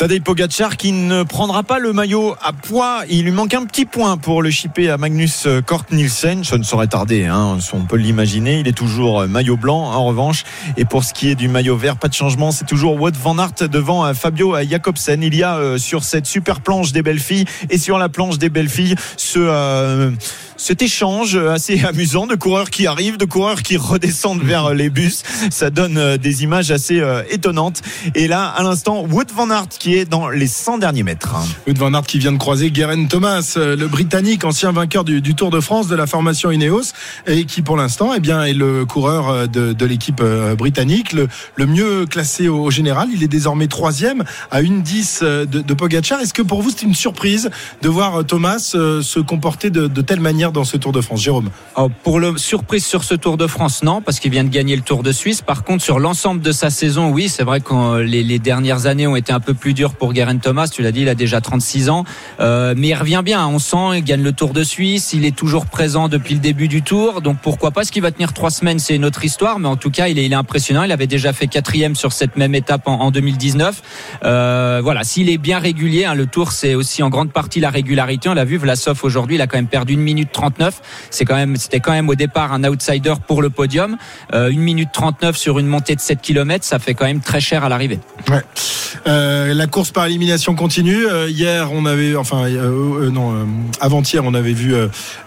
Tadej 0.00 0.20
Pogacar 0.20 0.78
qui 0.78 0.92
ne 0.92 1.24
prendra 1.24 1.62
pas 1.62 1.78
le 1.78 1.92
maillot 1.92 2.34
à 2.42 2.54
poids. 2.54 3.02
Il 3.10 3.24
lui 3.24 3.32
manque 3.32 3.52
un 3.52 3.66
petit 3.66 3.84
point 3.84 4.16
pour 4.16 4.40
le 4.40 4.48
chipper 4.48 4.88
à 4.88 4.96
Magnus 4.96 5.46
Kort 5.66 5.84
Nielsen. 5.92 6.42
Ça 6.42 6.56
ne 6.56 6.62
saurait 6.62 6.86
tarder, 6.86 7.26
hein, 7.26 7.58
on 7.74 7.82
peut 7.82 7.98
l'imaginer. 7.98 8.60
Il 8.60 8.66
est 8.66 8.72
toujours 8.72 9.28
maillot 9.28 9.58
blanc 9.58 9.78
en 9.78 10.06
revanche. 10.06 10.44
Et 10.78 10.86
pour 10.86 11.04
ce 11.04 11.12
qui 11.12 11.28
est 11.28 11.34
du 11.34 11.48
maillot 11.48 11.76
vert, 11.76 11.98
pas 11.98 12.08
de 12.08 12.14
changement. 12.14 12.50
C'est 12.50 12.64
toujours 12.64 12.98
Wout 12.98 13.12
van 13.14 13.36
Aert 13.36 13.68
devant 13.68 14.06
euh, 14.06 14.14
Fabio 14.14 14.56
Jacobsen. 14.66 15.22
Il 15.22 15.34
y 15.34 15.42
a 15.42 15.58
euh, 15.58 15.76
sur 15.76 16.02
cette 16.02 16.24
super 16.24 16.62
planche 16.62 16.92
des 16.92 17.02
belles 17.02 17.20
filles 17.20 17.44
et 17.68 17.76
sur 17.76 17.98
la 17.98 18.08
planche 18.08 18.38
des 18.38 18.48
belles 18.48 18.70
filles 18.70 18.94
ce... 19.18 19.38
euh, 19.38 20.12
cet 20.60 20.82
échange 20.82 21.36
assez 21.36 21.82
amusant 21.86 22.26
de 22.26 22.34
coureurs 22.34 22.68
qui 22.68 22.86
arrivent, 22.86 23.16
de 23.16 23.24
coureurs 23.24 23.62
qui 23.62 23.78
redescendent 23.78 24.42
vers 24.42 24.74
les 24.74 24.90
bus. 24.90 25.22
Ça 25.50 25.70
donne 25.70 25.96
euh, 25.96 26.18
des 26.18 26.42
images 26.42 26.70
assez 26.70 27.00
euh, 27.00 27.22
étonnantes. 27.30 27.80
Et 28.14 28.28
là, 28.28 28.46
à 28.48 28.62
l'instant, 28.62 29.02
Wout 29.02 29.24
van 29.34 29.50
Aert 29.50 29.68
qui 29.68 29.89
dans 30.08 30.28
les 30.28 30.46
100 30.46 30.78
derniers 30.78 31.02
mètres. 31.02 31.34
Wout 31.66 31.76
van 31.76 31.92
Aert 31.94 32.02
qui 32.02 32.18
vient 32.18 32.32
de 32.32 32.38
croiser 32.38 32.70
Guerin 32.70 33.06
Thomas, 33.06 33.54
euh, 33.56 33.76
le 33.76 33.88
Britannique, 33.88 34.44
ancien 34.44 34.72
vainqueur 34.72 35.04
du, 35.04 35.20
du 35.20 35.34
Tour 35.34 35.50
de 35.50 35.60
France 35.60 35.88
de 35.88 35.96
la 35.96 36.06
formation 36.06 36.50
Ineos, 36.50 36.92
et 37.26 37.44
qui 37.44 37.62
pour 37.62 37.76
l'instant 37.76 38.12
eh 38.14 38.20
bien, 38.20 38.44
est 38.44 38.52
le 38.52 38.84
coureur 38.84 39.28
euh, 39.28 39.46
de, 39.46 39.72
de 39.72 39.86
l'équipe 39.86 40.20
euh, 40.22 40.54
britannique, 40.54 41.12
le, 41.12 41.28
le 41.56 41.66
mieux 41.66 42.06
classé 42.06 42.48
au, 42.48 42.64
au 42.64 42.70
général. 42.70 43.08
Il 43.12 43.22
est 43.22 43.28
désormais 43.28 43.66
troisième 43.66 44.24
à 44.50 44.60
une 44.60 44.82
10 44.82 45.22
de, 45.22 45.44
de 45.44 45.74
Pogacar. 45.74 46.20
Est-ce 46.20 46.34
que 46.34 46.42
pour 46.42 46.62
vous 46.62 46.70
c'est 46.70 46.82
une 46.82 46.94
surprise 46.94 47.50
de 47.82 47.88
voir 47.88 48.24
Thomas 48.24 48.58
se 48.58 49.20
comporter 49.20 49.70
de, 49.70 49.88
de 49.88 50.02
telle 50.02 50.20
manière 50.20 50.52
dans 50.52 50.64
ce 50.64 50.76
Tour 50.76 50.92
de 50.92 51.00
France 51.00 51.22
Jérôme? 51.22 51.50
Oh, 51.76 51.88
pour 52.04 52.20
le 52.20 52.36
surprise 52.38 52.84
sur 52.84 53.04
ce 53.04 53.14
Tour 53.14 53.36
de 53.36 53.46
France, 53.46 53.82
non, 53.82 54.00
parce 54.02 54.20
qu'il 54.20 54.30
vient 54.30 54.44
de 54.44 54.50
gagner 54.50 54.76
le 54.76 54.82
Tour 54.82 55.02
de 55.02 55.12
Suisse. 55.12 55.42
Par 55.42 55.64
contre, 55.64 55.82
sur 55.82 55.98
l'ensemble 55.98 56.40
de 56.40 56.52
sa 56.52 56.70
saison, 56.70 57.10
oui, 57.10 57.28
c'est 57.28 57.44
vrai 57.44 57.60
que 57.60 58.00
les, 58.00 58.22
les 58.22 58.38
dernières 58.38 58.86
années 58.86 59.06
ont 59.06 59.16
été 59.16 59.32
un 59.32 59.40
peu 59.40 59.54
plus 59.54 59.74
dures 59.74 59.79
pour 59.88 60.12
Guerin 60.12 60.36
Thomas. 60.36 60.68
Tu 60.68 60.82
l'as 60.82 60.92
dit, 60.92 61.02
il 61.02 61.08
a 61.08 61.14
déjà 61.14 61.40
36 61.40 61.88
ans, 61.88 62.04
Euh, 62.40 62.74
mais 62.76 62.88
il 62.88 62.94
revient 62.94 63.22
bien. 63.24 63.46
On 63.46 63.58
sent, 63.58 63.96
il 63.98 64.04
gagne 64.04 64.22
le 64.22 64.32
Tour 64.32 64.52
de 64.52 64.62
Suisse, 64.62 65.12
il 65.12 65.24
est 65.24 65.34
toujours 65.34 65.66
présent 65.66 66.08
depuis 66.08 66.34
le 66.34 66.40
début 66.40 66.68
du 66.68 66.82
Tour. 66.82 67.22
Donc 67.22 67.38
pourquoi 67.42 67.70
pas 67.70 67.84
Ce 67.84 67.92
qui 67.92 68.00
va 68.00 68.10
tenir 68.10 68.32
trois 68.32 68.50
semaines, 68.50 68.78
c'est 68.78 68.94
une 68.96 69.04
autre 69.04 69.24
histoire. 69.24 69.58
Mais 69.58 69.68
en 69.68 69.76
tout 69.76 69.90
cas, 69.90 70.08
il 70.08 70.18
est, 70.18 70.32
impressionnant. 70.34 70.82
Il 70.82 70.92
avait 70.92 71.06
déjà 71.06 71.32
fait 71.32 71.46
quatrième 71.48 71.94
sur 71.96 72.12
cette 72.12 72.36
même 72.36 72.54
étape 72.54 72.86
en, 72.86 73.00
en 73.00 73.10
2019. 73.10 73.82
Euh, 74.24 74.80
voilà, 74.82 75.02
s'il 75.04 75.28
est 75.28 75.38
bien 75.38 75.58
régulier, 75.58 76.04
hein, 76.04 76.14
le 76.14 76.26
Tour, 76.26 76.52
c'est 76.52 76.74
aussi 76.74 77.02
en 77.02 77.08
grande 77.08 77.32
partie 77.32 77.60
la 77.60 77.70
régularité. 77.70 78.28
On 78.28 78.34
l'a 78.34 78.44
vu, 78.44 78.58
Vlasov 78.58 79.00
aujourd'hui, 79.02 79.36
il 79.36 79.40
a 79.40 79.46
quand 79.46 79.58
même 79.58 79.66
perdu 79.66 79.94
une 79.94 80.00
minute 80.00 80.30
39. 80.32 80.80
C'est 81.10 81.24
quand 81.24 81.36
même, 81.36 81.56
c'était 81.56 81.80
quand 81.80 81.92
même 81.92 82.08
au 82.08 82.14
départ 82.14 82.52
un 82.52 82.64
outsider 82.64 83.14
pour 83.26 83.42
le 83.42 83.50
podium. 83.50 83.96
Euh, 84.34 84.50
1 84.50 84.56
minute 84.56 84.90
39 84.92 85.36
sur 85.36 85.58
une 85.58 85.66
montée 85.66 85.94
de 85.94 86.00
7 86.00 86.20
km, 86.20 86.64
ça 86.64 86.78
fait 86.78 86.94
quand 86.94 87.06
même 87.06 87.20
très 87.20 87.40
cher 87.40 87.64
à 87.64 87.68
l'arrivée. 87.68 87.98
Ouais. 88.28 88.42
Euh, 89.06 89.54
la 89.60 89.66
course 89.66 89.90
par 89.90 90.06
élimination 90.06 90.54
continue. 90.54 91.06
Euh, 91.06 91.28
hier, 91.28 91.70
on 91.70 91.84
avait, 91.84 92.16
enfin, 92.16 92.44
euh, 92.46 93.08
euh, 93.08 93.10
non, 93.10 93.46
avant-hier, 93.78 94.24
on 94.24 94.32
avait 94.32 94.54
vu 94.54 94.74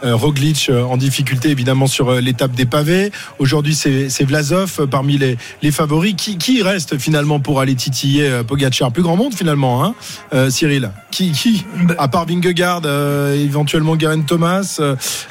Roglic 0.01 0.71
en 0.71 0.97
difficulté 0.97 1.49
évidemment 1.49 1.85
sur 1.85 2.13
l'étape 2.19 2.53
des 2.53 2.65
pavés. 2.65 3.11
Aujourd'hui, 3.37 3.75
c'est 3.75 4.23
Vlasov 4.23 4.87
parmi 4.87 5.19
les, 5.19 5.37
les 5.61 5.71
favoris. 5.71 6.15
Qui, 6.17 6.37
qui 6.39 6.63
reste 6.63 6.97
finalement 6.97 7.39
pour 7.39 7.59
aller 7.59 7.75
titiller 7.75 8.41
Pogacar? 8.47 8.91
Plus 8.91 9.03
grand 9.03 9.15
monde 9.15 9.35
finalement, 9.35 9.85
hein, 9.85 9.93
euh, 10.33 10.49
Cyril. 10.49 10.91
Qui, 11.11 11.31
qui? 11.31 11.63
À 11.99 12.07
part 12.07 12.25
Vingegaard, 12.25 12.81
euh, 12.85 13.35
éventuellement 13.35 13.95
Garen 13.95 14.25
Thomas, 14.25 14.81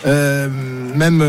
euh, 0.06 0.48
même 0.94 1.24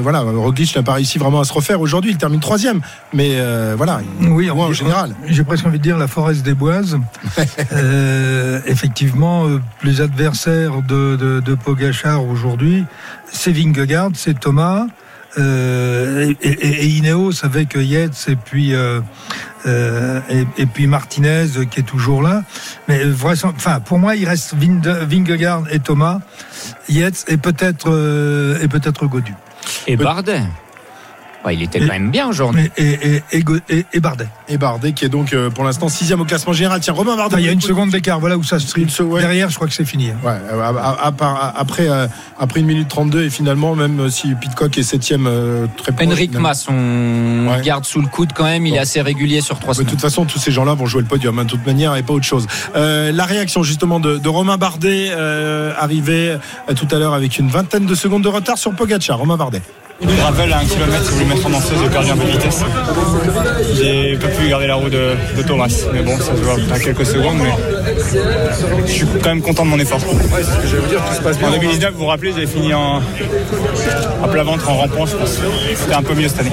voilà, 0.00 0.20
Roglic 0.20 0.74
n'a 0.74 0.82
pas 0.82 0.94
réussi 0.94 1.18
vraiment 1.18 1.40
à 1.40 1.44
se 1.44 1.52
refaire 1.52 1.82
aujourd'hui. 1.82 2.12
Il 2.12 2.16
termine 2.16 2.40
troisième, 2.40 2.80
mais 3.12 3.36
voilà, 3.76 4.00
Oui, 4.22 4.46
loin 4.46 4.68
en 4.68 4.72
général. 4.72 5.14
J'ai 5.26 5.44
presque 5.44 5.66
envie 5.66 5.78
de 5.78 5.82
dire 5.82 5.98
la 5.98 6.08
forêt 6.08 6.34
des 6.36 6.54
boises. 6.54 6.98
Euh, 7.72 8.60
effectivement, 8.66 9.46
euh, 9.46 9.60
les 9.82 10.00
adversaires 10.00 10.82
de, 10.82 11.16
de, 11.40 11.54
Pogachar 11.54 12.24
aujourd'hui, 12.24 12.84
c'est 13.30 13.52
Vingegaard, 13.52 14.10
c'est 14.14 14.38
Thomas. 14.38 14.86
Euh, 15.38 16.32
et, 16.42 16.48
et, 16.50 16.86
Ineos 16.86 17.44
avec 17.44 17.74
Yates 17.74 18.26
et 18.28 18.36
puis 18.36 18.72
et, 18.72 20.66
puis 20.66 20.86
Martinez 20.86 21.46
qui 21.70 21.80
est 21.80 21.84
toujours 21.84 22.22
là. 22.22 22.42
Mais 22.88 23.02
enfin 23.44 23.80
pour 23.80 23.98
moi 23.98 24.16
il 24.16 24.26
reste 24.26 24.54
Vingegaard 24.54 25.64
et 25.70 25.80
Thomas, 25.80 26.20
Yates 26.88 27.24
et 27.28 27.36
peut-être 27.36 28.58
et 28.62 28.68
peut-être 28.68 29.06
Godu 29.06 29.34
Et 29.86 29.96
Bardet. 29.96 30.42
Ouais, 31.44 31.54
il 31.54 31.62
était 31.62 31.78
Et- 31.78 31.86
quand 31.86 31.92
même 31.92 32.10
bien 32.10 32.28
aujourd'hui. 32.28 32.68
et, 32.76 32.82
et, 32.84 33.14
et, 33.16 33.22
et, 33.32 33.40
Go- 33.42 33.58
et- 33.68 33.86
et 33.92 34.00
Bardet. 34.00 34.26
Et 34.48 34.58
Bardet 34.58 34.92
qui 34.92 35.04
est 35.04 35.08
donc 35.08 35.32
euh, 35.32 35.50
pour 35.50 35.62
l'instant 35.62 35.88
sixième 35.88 36.20
au 36.20 36.24
classement 36.24 36.52
général. 36.52 36.80
Tiens, 36.80 36.94
Romain 36.94 37.14
Bardet. 37.16 37.34
Enfin, 37.36 37.40
il 37.40 37.46
y 37.46 37.48
a 37.48 37.52
une 37.52 37.60
seconde 37.60 37.90
d'écart. 37.90 38.18
Voilà 38.18 38.36
où 38.36 38.42
ça 38.42 38.58
se 38.58 38.64
Une 38.64 38.70
tripe. 38.70 38.90
se- 38.90 39.02
ouais. 39.04 39.20
Derrière, 39.20 39.48
je 39.48 39.54
crois 39.54 39.68
que 39.68 39.72
c'est 39.72 39.84
fini. 39.84 40.10
hein. 40.10 40.16
Ouais, 40.24 40.32
euh, 40.52 40.60
à- 40.60 40.68
à- 40.70 41.06
à 41.06 41.12
part- 41.12 41.52
après, 41.56 41.88
euh, 41.88 42.08
après 42.40 42.58
une 42.60 42.66
minute 42.66 42.88
32 42.88 43.22
et 43.24 43.30
finalement, 43.30 43.76
même 43.76 44.10
si 44.10 44.34
Pitcock 44.34 44.76
est 44.78 44.82
septième 44.82 45.26
euh, 45.28 45.66
très 45.76 45.92
proche. 45.92 46.06
Henrik. 46.08 46.34
Mas, 46.38 46.66
on 46.68 47.46
Ouais. 47.48 47.62
garde 47.62 47.84
sous 47.84 48.00
le 48.00 48.08
coude 48.08 48.32
quand 48.34 48.44
même. 48.44 48.66
Il 48.66 48.70
Bon. 48.70 48.76
est 48.76 48.80
assez 48.80 49.00
régulier 49.00 49.40
sur 49.40 49.60
trois 49.60 49.68
Mais 49.68 49.70
de 49.70 49.74
semaines. 49.76 49.90
toute 49.92 50.00
façon, 50.00 50.24
tous 50.24 50.40
ces 50.40 50.50
gens-là 50.50 50.74
vont 50.74 50.86
jouer 50.86 51.02
le 51.02 51.06
podium, 51.08 51.38
hein, 51.38 51.44
de 51.44 51.50
toute 51.50 51.64
manière, 51.64 51.94
et 51.94 52.02
pas 52.02 52.14
autre 52.14 52.26
chose. 52.26 52.46
Euh, 52.74 53.12
la 53.12 53.24
réaction 53.26 53.62
justement 53.62 54.00
de, 54.00 54.18
de 54.18 54.28
Romain 54.28 54.56
Bardet, 54.56 55.10
euh, 55.12 55.72
arrivé 55.78 56.30
euh, 56.68 56.74
tout 56.74 56.88
à 56.90 56.98
l'heure 56.98 57.14
avec 57.14 57.38
une 57.38 57.48
vingtaine 57.48 57.86
de 57.86 57.94
secondes 57.94 58.22
de 58.22 58.28
retard 58.28 58.58
sur 58.58 58.72
Pogacar. 58.74 59.18
Romain 59.18 59.36
Bardet. 59.36 59.62
Gravel 60.00 60.52
à 60.52 60.58
un 60.58 60.64
kilomètre, 60.64 61.04
si 61.04 61.10
vous 61.10 61.16
voulez 61.16 61.34
mettre 61.34 61.46
en 61.46 61.50
danseuse, 61.50 61.78
j'ai 61.82 61.88
perdu 61.90 62.10
un 62.10 62.16
peu 62.16 62.24
de 62.24 62.30
vitesse. 62.30 62.60
J'ai 63.74 64.16
pas 64.16 64.28
pu 64.28 64.48
garder 64.48 64.66
la 64.68 64.76
roue 64.76 64.88
de, 64.88 65.14
de 65.36 65.42
Thomas. 65.42 65.72
Mais 65.92 66.02
bon, 66.02 66.16
ça 66.18 66.36
se 66.36 66.40
voit 66.40 66.56
à 66.72 66.78
quelques 66.78 67.04
secondes, 67.06 67.38
mais 67.38 67.52
je 68.86 68.92
suis 68.92 69.06
quand 69.22 69.30
même 69.30 69.42
content 69.42 69.64
de 69.64 69.70
mon 69.70 69.78
effort. 69.78 69.98
Ouais, 69.98 70.14
c'est 70.36 70.44
ce 70.44 70.56
que 70.58 70.66
je 70.68 70.76
veux 70.76 70.88
dire, 70.88 71.02
tout 71.04 71.14
se 71.14 71.20
passe 71.20 71.36
En 71.42 71.50
2019, 71.50 71.92
vous 71.94 71.98
vous 72.00 72.06
rappelez, 72.06 72.32
j'avais 72.32 72.46
fini 72.46 72.72
en, 72.74 72.98
à 74.22 74.28
plat 74.28 74.44
ventre 74.44 74.68
en 74.68 74.76
rampant, 74.78 75.06
je 75.06 75.16
pense. 75.16 75.38
C'était 75.74 75.94
un 75.94 76.02
peu 76.02 76.14
mieux 76.14 76.28
cette 76.28 76.40
année. 76.40 76.52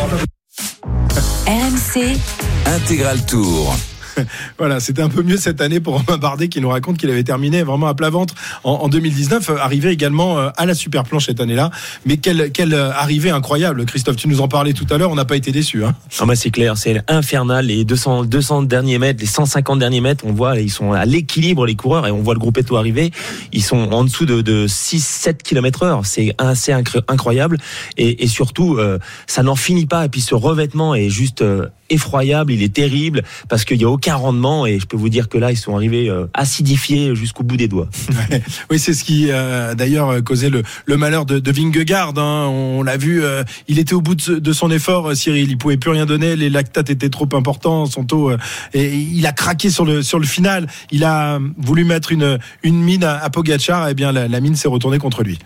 RMC, 1.48 2.18
Intégral 2.66 3.24
Tour. 3.26 3.76
Voilà, 4.58 4.80
c'était 4.80 5.02
un 5.02 5.10
peu 5.10 5.24
mieux 5.24 5.38
cette 5.38 5.62
année 5.62 5.80
pour 5.80 6.02
Romain 6.02 6.18
Bardet 6.18 6.48
qui 6.48 6.62
nous 6.62 6.70
raconte 6.70 6.98
qu'il 6.98 7.10
avait 7.10 7.24
terminé 7.24 7.64
vraiment 7.64 7.88
à 7.88 7.94
plat 7.94 8.10
ventre 8.10 8.34
en, 8.64 8.72
en 8.72 8.88
2019, 8.88 9.50
euh, 9.50 9.58
arrivé 9.58 9.90
également 9.90 10.38
euh, 10.38 10.50
à 10.58 10.66
la 10.66 10.74
super 10.74 11.04
planche 11.04 11.26
cette 11.26 11.40
année-là. 11.40 11.72
Mais 12.06 12.18
quelle, 12.18 12.74
euh, 12.74 12.92
arrivée 12.92 13.30
incroyable, 13.30 13.86
Christophe, 13.86 14.16
tu 14.16 14.28
nous 14.28 14.42
en 14.42 14.48
parlais 14.48 14.74
tout 14.74 14.86
à 14.90 14.98
l'heure, 14.98 15.12
on 15.12 15.16
n'a 15.16 15.26
pas 15.26 15.36
été 15.36 15.52
déçus. 15.52 15.84
Hein. 15.84 15.96
Ah 16.20 16.26
bah 16.26 16.36
c'est 16.36 16.52
clair, 16.52 16.78
c'est 16.78 17.02
infernal. 17.08 17.68
Les 17.68 17.86
200, 17.86 18.26
200 18.26 18.64
derniers 18.64 19.00
mètres, 19.00 19.20
les 19.22 19.28
150 19.28 19.80
derniers 19.80 20.02
mètres, 20.02 20.26
on 20.28 20.34
voit, 20.34 20.60
ils 20.60 20.72
sont 20.72 20.94
à 20.94 21.06
l'équilibre, 21.06 21.66
les 21.66 21.76
coureurs, 21.76 22.08
et 22.08 22.12
on 22.12 22.22
voit 22.22 22.34
le 22.34 22.40
groupe 22.40 22.58
Eto 22.58 22.78
arriver. 22.78 23.12
Ils 23.52 23.64
sont 23.64 23.92
en 23.92 24.04
dessous 24.04 24.26
de, 24.26 24.42
de 24.42 24.68
6-7 24.68 25.38
km 25.38 25.84
heure. 25.84 26.06
C'est 26.06 26.34
assez 26.38 26.72
incr- 26.72 27.04
incroyable. 27.08 27.58
Et, 27.98 28.28
surtout, 28.28 28.80
ça 29.28 29.44
n'en 29.44 29.56
finit 29.56 29.86
pas. 29.86 30.06
Et 30.06 30.10
puis 30.10 30.22
ce 30.22 30.36
revêtement 30.36 30.96
est 30.96 31.10
juste 31.10 31.44
effroyable, 31.90 32.52
il 32.52 32.64
est 32.64 32.74
terrible, 32.74 33.24
parce 33.50 33.66
qu'il 33.66 33.78
n'y 33.78 33.84
a 33.84 33.90
aucun 33.90 34.16
rendement. 34.16 34.66
Et 34.66 34.80
je 34.80 34.86
peux 34.86 34.98
vous 34.98 35.10
dire 35.10 35.30
que 35.30 35.38
là, 35.38 35.52
ils 35.52 35.58
sont 35.58 35.76
arrivés 35.76 36.10
euh, 36.10 36.26
acidifiés 36.34 37.16
jusqu'au 37.16 37.44
bout 37.44 37.58
des 37.58 37.68
doigts. 37.68 37.90
Oui, 38.72 38.80
c'est 38.80 38.94
ce 38.94 39.04
qui 39.04 39.28
euh, 39.30 39.76
d'ailleurs 39.76 40.10
euh, 40.10 40.22
causait 40.22 40.50
le, 40.50 40.64
le 40.86 40.98
malheur 40.98 41.26
de, 41.26 41.40
de 41.40 41.52
Vingegaard. 41.52 42.14
hein. 42.18 42.48
On 42.50 42.84
l'a 42.84 42.98
vu, 42.98 43.24
euh, 43.24 43.44
il 43.68 43.80
était 43.80 43.94
au 43.94 44.02
bout 44.02 44.16
de, 44.16 44.54
son 44.54 44.72
effort, 44.72 45.10
euh, 45.10 45.16
Cyril. 45.16 45.50
Il 45.52 45.58
pouvait 45.58 45.78
plus 45.78 45.92
rien 45.92 46.06
donner. 46.06 46.36
Les 46.36 46.50
lactates 46.50 46.90
étaient 46.90 47.10
trop 47.10 47.30
importants, 47.34 47.86
son 47.86 48.04
taux. 48.06 48.32
euh, 48.32 48.38
et 48.74 48.94
il 48.96 49.26
a 49.28 49.32
craqué 49.32 49.70
sur 49.70 49.86
le 49.86 50.02
sur 50.02 50.20
le 50.20 50.26
final. 50.26 50.68
Il 50.92 51.04
a 51.04 51.40
voulu 51.58 51.84
mettre 51.86 52.12
une 52.12 52.40
une 52.64 52.82
mine 52.82 53.04
à, 53.04 53.18
à 53.24 53.30
Pogacar. 53.30 53.88
Et 53.90 53.94
bien, 53.94 54.12
la, 54.12 54.28
la 54.28 54.40
mine 54.40 54.56
s'est 54.56 54.68
retournée 54.68 54.98
contre 54.98 55.24
lui. 55.24 55.38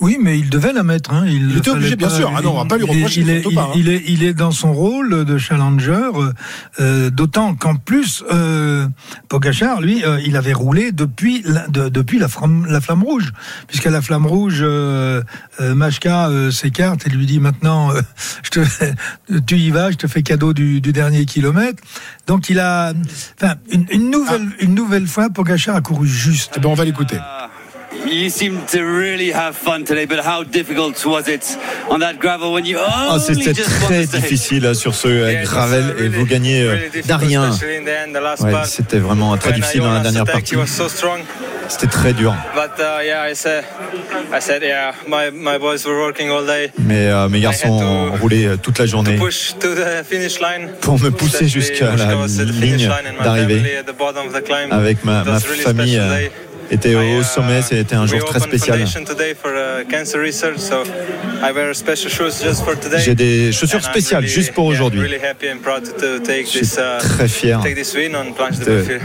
Oui, 0.00 0.18
mais 0.20 0.38
il 0.38 0.50
devait 0.50 0.72
la 0.72 0.82
mettre. 0.82 1.12
Hein. 1.12 1.24
Il, 1.26 1.50
Il 1.52 1.58
était 1.58 1.70
obligé, 1.70 1.96
bien 1.96 2.10
sûr. 2.10 2.32
Ah 2.36 2.42
non, 2.42 2.52
on 2.52 2.56
va 2.58 2.64
pas 2.64 2.76
lui 2.78 2.84
il 2.84 2.90
est- 2.90 2.94
reprocher, 2.96 3.20
Il 3.22 3.30
est, 3.30 3.54
pas, 3.54 3.62
hein. 3.62 3.68
il 3.76 3.88
est, 3.88 4.02
il 4.08 4.22
est 4.24 4.34
dans 4.34 4.50
son 4.50 4.72
rôle 4.72 5.24
de 5.24 5.38
challenger, 5.38 5.75
euh, 5.80 6.32
euh, 6.80 7.10
d'autant 7.10 7.54
qu'en 7.54 7.76
plus, 7.76 8.24
euh, 8.32 8.86
Pogacar, 9.28 9.80
lui, 9.80 10.04
euh, 10.04 10.20
il 10.24 10.36
avait 10.36 10.52
roulé 10.52 10.92
depuis 10.92 11.42
la, 11.44 11.66
de- 11.68 11.88
depuis 11.88 12.18
la 12.18 12.28
flamme, 12.28 12.66
la 12.68 12.80
flamme 12.80 13.02
rouge, 13.02 13.32
puisqu'à 13.68 13.90
la 13.90 14.00
flamme 14.02 14.26
rouge, 14.26 14.58
euh, 14.62 15.22
euh, 15.60 15.74
Machka 15.74 16.28
euh, 16.28 16.50
s'écarte 16.50 17.06
et 17.06 17.10
lui 17.10 17.26
dit 17.26 17.40
maintenant, 17.40 17.90
euh, 17.92 18.00
je 18.42 18.50
te, 18.50 18.60
tu 19.46 19.56
y 19.56 19.70
vas, 19.70 19.90
je 19.90 19.96
te 19.96 20.06
fais 20.06 20.22
cadeau 20.22 20.52
du, 20.52 20.80
du 20.80 20.92
dernier 20.92 21.24
kilomètre. 21.26 21.82
Donc 22.26 22.48
il 22.50 22.58
a, 22.60 22.92
enfin, 23.40 23.54
une, 23.70 23.86
une 23.90 24.10
nouvelle, 24.10 24.48
une 24.60 24.74
nouvelle 24.74 25.06
fois, 25.06 25.30
Pogacar 25.30 25.76
a 25.76 25.80
couru 25.80 26.06
juste. 26.08 26.54
Eh 26.56 26.60
ben, 26.60 26.68
on 26.68 26.74
va 26.74 26.84
l'écouter. 26.84 27.16
You 28.04 28.30
seem 28.30 28.60
to 28.72 28.78
really 28.78 29.32
have 29.32 29.56
fun 29.56 29.84
today, 29.84 30.06
but 30.06 30.20
how 30.24 30.44
difficult 30.44 31.04
was 31.04 31.28
it 31.28 31.58
on 31.90 31.98
that 32.00 32.18
gravel 32.18 32.52
when 32.52 32.64
you 32.64 32.78
Ah, 32.78 33.14
only 33.14 33.20
C'était 33.20 33.54
just 33.54 33.70
won 33.82 33.86
très 33.88 34.06
difficile 34.06 34.74
sur 34.74 34.94
ce 34.94 35.08
euh, 35.08 35.42
gravel 35.42 35.94
et 35.98 36.08
vous 36.08 36.24
gagnez 36.24 36.62
euh, 36.62 36.76
d'un 37.04 37.16
rien. 37.16 37.50
Ouais, 37.50 38.52
C'était 38.64 38.98
vraiment 38.98 39.36
très 39.36 39.52
difficile 39.52 39.80
dans 39.80 39.92
la 39.92 40.00
dernière 40.00 40.24
partie. 40.24 40.54
C'était 41.68 41.86
très 41.88 42.12
dur. 42.12 42.34
Mais 46.78 47.08
euh, 47.08 47.28
mes 47.28 47.40
garçons 47.40 47.68
ont 47.68 48.12
roulé 48.20 48.46
euh, 48.46 48.56
toute 48.56 48.78
la 48.78 48.86
journée 48.86 49.18
pour 50.80 51.00
me 51.00 51.10
pousser 51.10 51.48
jusqu'à 51.48 51.96
la 51.96 52.14
ligne 52.44 52.88
d'arrivée. 53.22 53.82
Avec 54.70 55.04
ma, 55.04 55.24
ma 55.24 55.40
famille 55.40 55.98
euh, 55.98 56.28
était 56.70 56.94
au 56.94 57.22
sommet, 57.22 57.62
c'était 57.62 57.94
un 57.94 58.06
jour 58.06 58.18
très 58.24 58.40
spécial. 58.40 58.78
J'ai 62.98 63.14
des 63.14 63.52
chaussures 63.52 63.82
spéciales 63.84 64.26
juste 64.26 64.52
pour 64.52 64.64
aujourd'hui. 64.66 65.00
Je 66.46 66.58
suis 66.58 66.66
très 66.98 67.28
fier 67.28 67.60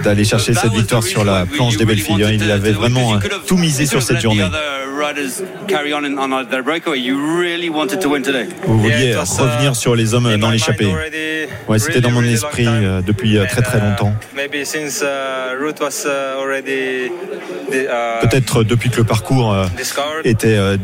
d'aller 0.04 0.24
chercher 0.24 0.54
cette 0.54 0.72
victoire 0.74 1.04
sur 1.04 1.24
la 1.24 1.46
planche 1.46 1.78
des 1.78 1.86
belles 1.86 1.98
filles. 2.00 2.24
hein. 2.24 2.32
Il 2.46 2.52
avait 2.52 2.72
vraiment 2.72 3.20
tout 3.48 3.58
misé 3.58 3.86
sur 3.86 4.02
cette 4.02 4.22
journée. 4.22 4.44
Vous 8.64 8.80
vouliez 8.80 9.14
revenir 9.44 9.76
sur 9.76 9.96
les 9.96 10.14
hommes 10.14 10.38
dans 10.38 10.50
l'échappée. 10.52 10.86
Ouais, 11.68 11.80
c'était 11.80 12.02
dans 12.02 12.12
mon 12.12 12.22
esprit 12.34 12.66
euh, 12.68 13.02
depuis 13.02 13.38
euh, 13.38 13.46
très 13.46 13.62
très 13.62 13.80
longtemps. 13.80 14.14
Peut-être 18.22 18.64
depuis 18.64 18.90
que 18.90 18.98
le 18.98 19.04
parcours 19.04 19.54
euh, 19.54 19.66
était 20.24 20.58
euh, 20.58 20.78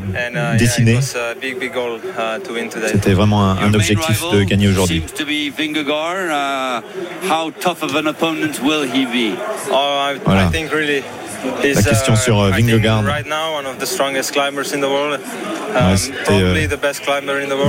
dessiné. 0.57 0.99
C'était 1.01 3.13
vraiment 3.13 3.51
un, 3.51 3.57
un 3.57 3.73
objectif 3.73 4.21
de 4.31 4.43
gagner 4.43 4.69
aujourd'hui. 4.69 5.03
Seems 5.07 5.17
to 5.17 5.25
be 5.25 5.51
Vingegaard. 5.55 6.29
Uh, 6.29 6.81
how 7.29 7.51
tough 7.59 7.83
of 7.83 7.95
an 7.95 8.07
opponent 8.07 8.61
will 8.63 8.83
he 8.83 9.05
be? 9.05 9.35
Voilà. 10.25 10.49
La 11.63 11.81
question 11.81 12.15
sur 12.15 12.39
euh, 12.41 12.51
Vingegaard. 12.51 13.03
Ouais, 15.75 15.97
c'était 15.97 16.41
euh, 16.41 16.67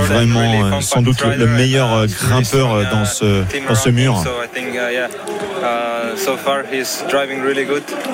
vraiment 0.05 0.65
euh, 0.65 0.81
sans 0.81 1.01
doute 1.01 1.23
le, 1.23 1.35
le 1.35 1.47
meilleur 1.47 2.07
grimpeur 2.07 2.73
euh, 2.73 2.83
dans 2.91 3.05
ce, 3.05 3.43
dans 3.67 3.75
ce 3.75 3.89
mur. 3.89 4.23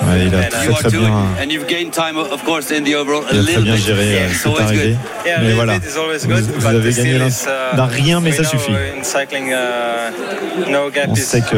Ouais, 0.02 0.26
il 0.26 0.34
a 0.34 0.42
très 0.44 0.68
très 0.68 0.90
bien, 0.90 1.08
and 1.40 1.48
you've 1.50 1.66
gained 1.66 1.92
time, 1.92 2.16
of 2.18 2.42
course, 2.44 2.70
in 2.70 2.82
the 2.82 2.94
overall 2.94 3.24
a 3.30 3.34
il 3.34 3.40
a 3.40 3.52
très 3.52 3.62
bien 3.62 3.76
géré 3.76 4.28
cette 4.32 4.52
it's 4.52 4.60
arrivée. 4.60 4.96
good. 5.24 5.34
Mais 5.42 5.52
voilà, 5.52 5.74
vous, 5.78 6.58
vous 6.58 6.66
avez 6.66 6.92
gagné 6.92 7.18
d'un 7.74 7.86
rien, 7.86 8.20
mais 8.20 8.32
ça 8.32 8.44
suffit. 8.44 8.72
On 11.08 11.14
sait 11.14 11.40
que 11.40 11.56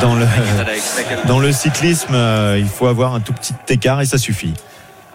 dans 1.26 1.38
le, 1.38 1.52
cyclisme, 1.52 2.14
euh, 2.14 2.58
il 2.58 2.68
faut 2.68 2.86
avoir 2.86 3.14
un 3.14 3.20
tout 3.20 3.32
petit 3.32 3.54
écart 3.68 4.00
et 4.00 4.06
ça 4.06 4.18
suffit. 4.18 4.54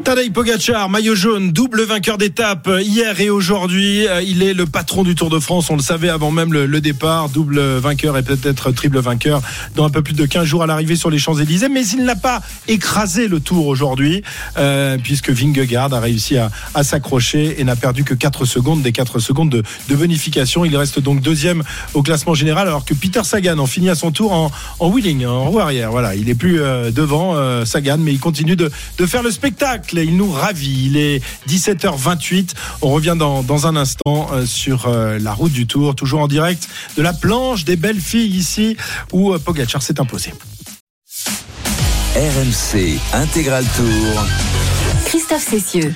Tadej 0.04 0.32
Pogacar, 0.32 0.89
maillot 0.89 1.16
jaune, 1.16 1.52
double 1.52 1.84
vainqueur 1.84 2.18
d'étape 2.18 2.68
euh, 2.68 2.82
hier 2.82 3.20
et 3.20 3.30
aujourd'hui. 3.30 4.08
Euh, 4.08 4.22
il 4.22 4.41
est 4.41 4.54
le 4.54 4.66
patron 4.66 5.04
du 5.04 5.14
Tour 5.14 5.30
de 5.30 5.39
France. 5.39 5.70
On 5.70 5.76
le 5.76 5.82
savait 5.82 6.10
avant 6.10 6.32
même 6.32 6.54
le, 6.54 6.82
départ. 6.82 7.30
Double 7.30 7.60
vainqueur 7.60 8.18
et 8.18 8.24
peut-être 8.24 8.72
triple 8.72 8.99
vainqueur 8.99 9.41
dans 9.76 9.86
un 9.86 9.89
peu 9.89 10.02
plus 10.02 10.14
de 10.14 10.26
15 10.26 10.45
jours 10.45 10.64
à 10.64 10.68
l'arrivée 10.68 10.95
sur 10.95 11.12
les 11.12 11.20
Champs-Élysées. 11.20 11.70
Mais 11.70 11.86
il 11.86 12.04
n'a 12.04 12.16
pas 12.16 12.41
écrasé 12.68 13.28
le 13.28 13.39
Tour 13.39 13.68
aujourd'hui 13.68 14.24
euh, 14.58 14.97
puisque 14.97 15.30
Vingegaard 15.30 15.93
a 15.93 15.99
réussi 15.99 16.38
à, 16.38 16.49
s'accrocher 16.84 17.60
et 17.60 17.64
n'a 17.64 17.76
perdu 17.76 18.04
que 18.04 18.16
4 18.16 18.45
secondes 18.45 18.82
des 18.82 18.91
4 18.91 19.20
secondes 19.20 19.49
de, 19.49 19.95
bonification. 19.95 20.66
Il 20.66 20.76
reste 20.78 20.99
donc 20.99 21.22
deuxième 21.22 21.64
au 21.93 22.02
classement 22.02 22.34
général 22.34 22.68
alors 22.68 22.86
que 22.86 22.93
Peter 22.93 23.24
Sagan 23.24 23.60
en 23.60 23.68
finit 23.68 23.89
à 23.89 23.95
son 23.95 24.12
tour 24.12 24.32
en, 24.32 24.89
wheeling, 24.89 25.26
en 25.26 25.49
roue 25.49 25.60
arrière. 25.60 25.91
Voilà, 25.91 26.16
il 26.16 26.30
est 26.30 26.36
plus 26.36 26.60
devant 26.91 27.66
Sagan 27.66 27.97
mais 27.99 28.14
il 28.14 28.20
continue 28.20 28.56
de 28.56 28.72
faire 29.06 29.22
le 29.22 29.32
spectacle 29.32 29.91
il 29.94 30.16
nous 30.16 30.32
ravit. 30.32 30.86
Il 30.86 30.98
est 30.98 31.22
17h28. 31.48 32.52
On 32.82 32.92
revient 32.92 33.16
dans, 33.18 33.44
dans 33.44 33.68
un 33.68 33.76
instant 33.76 34.30
euh, 34.32 34.46
sur 34.46 34.88
euh, 34.88 35.20
la 35.20 35.34
route 35.34 35.52
du 35.52 35.68
Tour, 35.68 35.96
toujours 35.96 36.22
en 36.22 36.28
direct 36.28 36.68
de 36.98 37.02
la 37.02 37.14
planche 37.14 37.66
des 37.66 37.76
belles 37.76 38.00
filles 38.00 38.36
ici 38.36 38.78
où 39.12 39.34
euh, 39.34 39.39
Pogacar 39.39 39.82
s'est 39.82 40.00
imposé. 40.00 40.34
RMC 42.16 43.00
Intégral 43.14 43.66
Tour. 43.76 44.26
Christophe 45.06 45.48
Cessieux. 45.50 45.94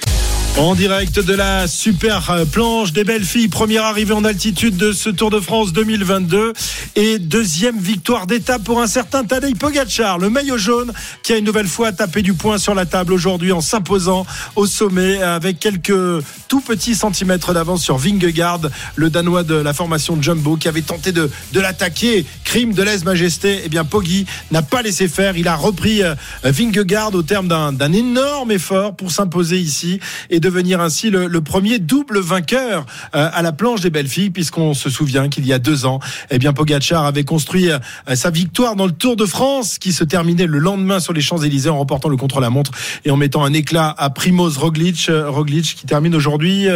En 0.57 0.73
direct 0.73 1.19
de 1.19 1.33
la 1.33 1.67
super 1.67 2.45
planche 2.49 2.93
des 2.93 3.03
belles 3.03 3.25
filles, 3.25 3.49
première 3.49 3.83
arrivée 3.83 4.13
en 4.13 4.23
altitude 4.23 4.77
de 4.77 4.93
ce 4.93 5.09
Tour 5.09 5.29
de 5.29 5.41
France 5.41 5.73
2022 5.73 6.53
et 6.95 7.19
deuxième 7.19 7.77
victoire 7.77 8.25
d'étape 8.25 8.63
pour 8.63 8.81
un 8.81 8.87
certain 8.87 9.25
Tadej 9.25 9.55
Pogacar, 9.55 10.17
le 10.17 10.29
maillot 10.29 10.57
jaune 10.57 10.93
qui 11.23 11.33
a 11.33 11.37
une 11.37 11.43
nouvelle 11.43 11.67
fois 11.67 11.91
tapé 11.91 12.21
du 12.21 12.33
poing 12.35 12.57
sur 12.57 12.73
la 12.73 12.85
table 12.85 13.11
aujourd'hui 13.11 13.51
en 13.51 13.59
s'imposant 13.59 14.25
au 14.55 14.65
sommet 14.65 15.21
avec 15.21 15.59
quelques 15.59 16.23
tout 16.47 16.61
petits 16.61 16.95
centimètres 16.95 17.53
d'avance 17.53 17.83
sur 17.83 17.97
Vingegaard, 17.97 18.61
le 18.95 19.09
Danois 19.09 19.43
de 19.43 19.55
la 19.55 19.73
formation 19.73 20.17
Jumbo 20.21 20.55
qui 20.55 20.69
avait 20.69 20.83
tenté 20.83 21.11
de, 21.11 21.29
de 21.51 21.59
l'attaquer, 21.59 22.25
crime 22.45 22.73
de 22.73 22.81
lèse-majesté. 22.81 23.63
Eh 23.65 23.69
bien, 23.69 23.83
Poggi 23.83 24.25
n'a 24.51 24.61
pas 24.61 24.81
laissé 24.81 25.09
faire, 25.09 25.35
il 25.35 25.49
a 25.49 25.55
repris 25.57 26.01
Vingegaard 26.43 27.13
au 27.13 27.23
terme 27.23 27.49
d'un 27.49 27.91
énorme 27.91 28.51
effort 28.51 28.95
pour 28.95 29.11
s'imposer 29.11 29.59
ici 29.59 29.99
et 30.29 30.39
devenir 30.45 30.79
ainsi 30.79 31.09
le, 31.09 31.25
le, 31.25 31.41
premier 31.41 31.79
double 31.79 32.19
vainqueur 32.19 32.85
euh, 33.15 33.29
à 33.33 33.41
la 33.41 33.51
planche 33.51 33.81
des 33.81 33.89
belles 33.89 34.07
filles, 34.07 34.29
puisqu'on 34.29 34.75
se 34.75 34.91
souvient 34.91 35.27
qu'il 35.27 35.43
y 35.47 35.53
a 35.53 35.57
deux 35.57 35.87
ans, 35.87 35.99
eh 36.29 36.37
bien 36.37 36.53
Pogacar 36.53 37.03
avait 37.03 37.23
construit 37.23 37.71
euh, 37.71 37.79
sa 38.13 38.29
victoire 38.29 38.75
dans 38.75 38.85
le 38.85 38.91
Tour 38.91 39.15
de 39.15 39.25
France, 39.25 39.79
qui 39.79 39.91
se 39.91 40.03
terminait 40.03 40.45
le 40.45 40.59
lendemain 40.59 40.99
sur 40.99 41.13
les 41.13 41.21
Champs 41.21 41.39
Élysées 41.39 41.69
en 41.69 41.79
remportant 41.79 42.09
le 42.09 42.17
contre-la-montre 42.17 42.71
et 43.05 43.09
en 43.09 43.17
mettant 43.17 43.43
un 43.43 43.53
éclat 43.53 43.95
à 43.97 44.11
Primoz 44.11 44.59
Roglic, 44.59 45.07
euh, 45.09 45.31
Roglic 45.31 45.75
qui 45.75 45.87
termine 45.87 46.13
aujourd'hui 46.13 46.67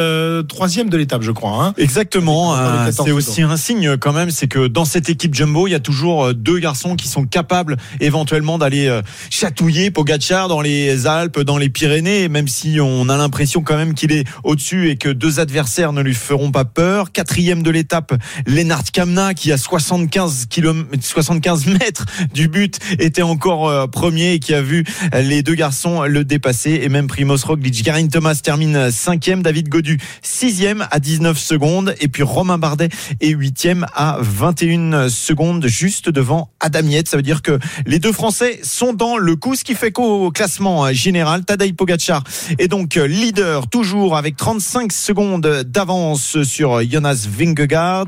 troisième 0.48 0.90
de 0.90 0.98
l'étape, 0.98 1.22
je 1.22 1.32
crois. 1.32 1.64
Hein 1.64 1.74
Exactement. 1.78 2.56
C'est 2.92 3.12
aussi 3.12 3.44
un 3.44 3.58
signe 3.58 3.98
quand 3.98 4.14
même, 4.14 4.32
c'est 4.32 4.48
que 4.48 4.68
dans 4.68 4.86
cette 4.86 5.10
équipe 5.10 5.36
Jumbo, 5.36 5.68
il 5.68 5.72
y 5.72 5.76
a 5.76 5.80
toujours 5.80 6.34
deux 6.34 6.58
garçons 6.58 6.96
qui 6.96 7.08
sont 7.08 7.26
capables 7.26 7.78
éventuellement 8.00 8.58
d'aller 8.58 9.00
chatouiller 9.30 9.92
Pogacar 9.92 10.48
dans 10.48 10.62
les 10.62 11.06
Alpes, 11.06 11.42
dans 11.42 11.58
les 11.58 11.70
Pyrénées, 11.70 12.30
même 12.30 12.48
si 12.48 12.80
on 12.82 13.10
a 13.10 13.18
l'impression 13.18 13.59
quand 13.62 13.78
même 13.78 13.94
qu'il 13.94 14.12
est 14.12 14.26
au-dessus 14.44 14.90
et 14.90 14.98
que 14.98 15.10
deux 15.10 15.40
adversaires 15.40 15.94
ne 15.94 16.02
lui 16.02 16.14
feront 16.14 16.52
pas 16.52 16.66
peur. 16.66 17.12
Quatrième 17.12 17.64
de 17.64 17.72
l'étape, 17.72 18.14
Lennart 18.46 18.84
Kamna 18.92 19.34
qui 19.34 19.52
a 19.52 19.58
75 19.58 20.48
km, 20.50 20.90
75 21.02 21.66
mètres 21.68 22.06
du 22.34 22.48
but 22.48 22.80
était 23.00 23.22
encore 23.22 23.68
euh, 23.68 23.88
premier 23.88 24.34
et 24.34 24.40
qui 24.40 24.54
a 24.54 24.62
vu 24.62 24.86
les 25.14 25.44
deux 25.44 25.56
garçons 25.56 26.04
le 26.04 26.24
dépasser 26.24 26.82
et 26.84 26.90
même 26.90 27.08
Primoz 27.08 27.44
Roglic. 27.44 27.84
Garin 27.84 28.08
Thomas 28.08 28.40
termine 28.44 28.92
cinquième, 28.92 29.42
David 29.42 29.70
Godu 29.70 30.00
sixième 30.22 30.88
à 30.92 31.00
19 31.00 31.38
secondes 31.38 31.96
et 32.00 32.08
puis 32.08 32.24
Romain 32.24 32.58
Bardet 32.58 32.90
est 33.22 33.30
huitième 33.30 33.86
à 33.94 34.18
21 34.22 35.10
secondes 35.10 35.66
juste 35.68 36.10
devant 36.10 36.52
Adam 36.60 36.88
Yates. 36.88 37.08
Ça 37.08 37.18
veut 37.18 37.24
dire 37.24 37.42
que 37.42 37.60
les 37.86 38.00
deux 38.00 38.12
Français 38.12 38.60
sont 38.64 38.94
dans 38.94 39.18
le 39.18 39.36
coup, 39.36 39.56
ce 39.56 39.64
qui 39.64 39.76
fait 39.76 39.92
qu'au 39.92 40.32
classement 40.32 40.92
général, 40.94 41.46
Tadej 41.46 41.74
Pogacar 41.74 42.24
est 42.58 42.68
donc 42.68 42.96
leader 42.96 43.49
toujours 43.70 44.18
avec 44.18 44.36
35 44.36 44.92
secondes 44.92 45.64
d'avance 45.66 46.44
sur 46.44 46.82
Jonas 46.84 47.28
Vingegaard, 47.30 48.06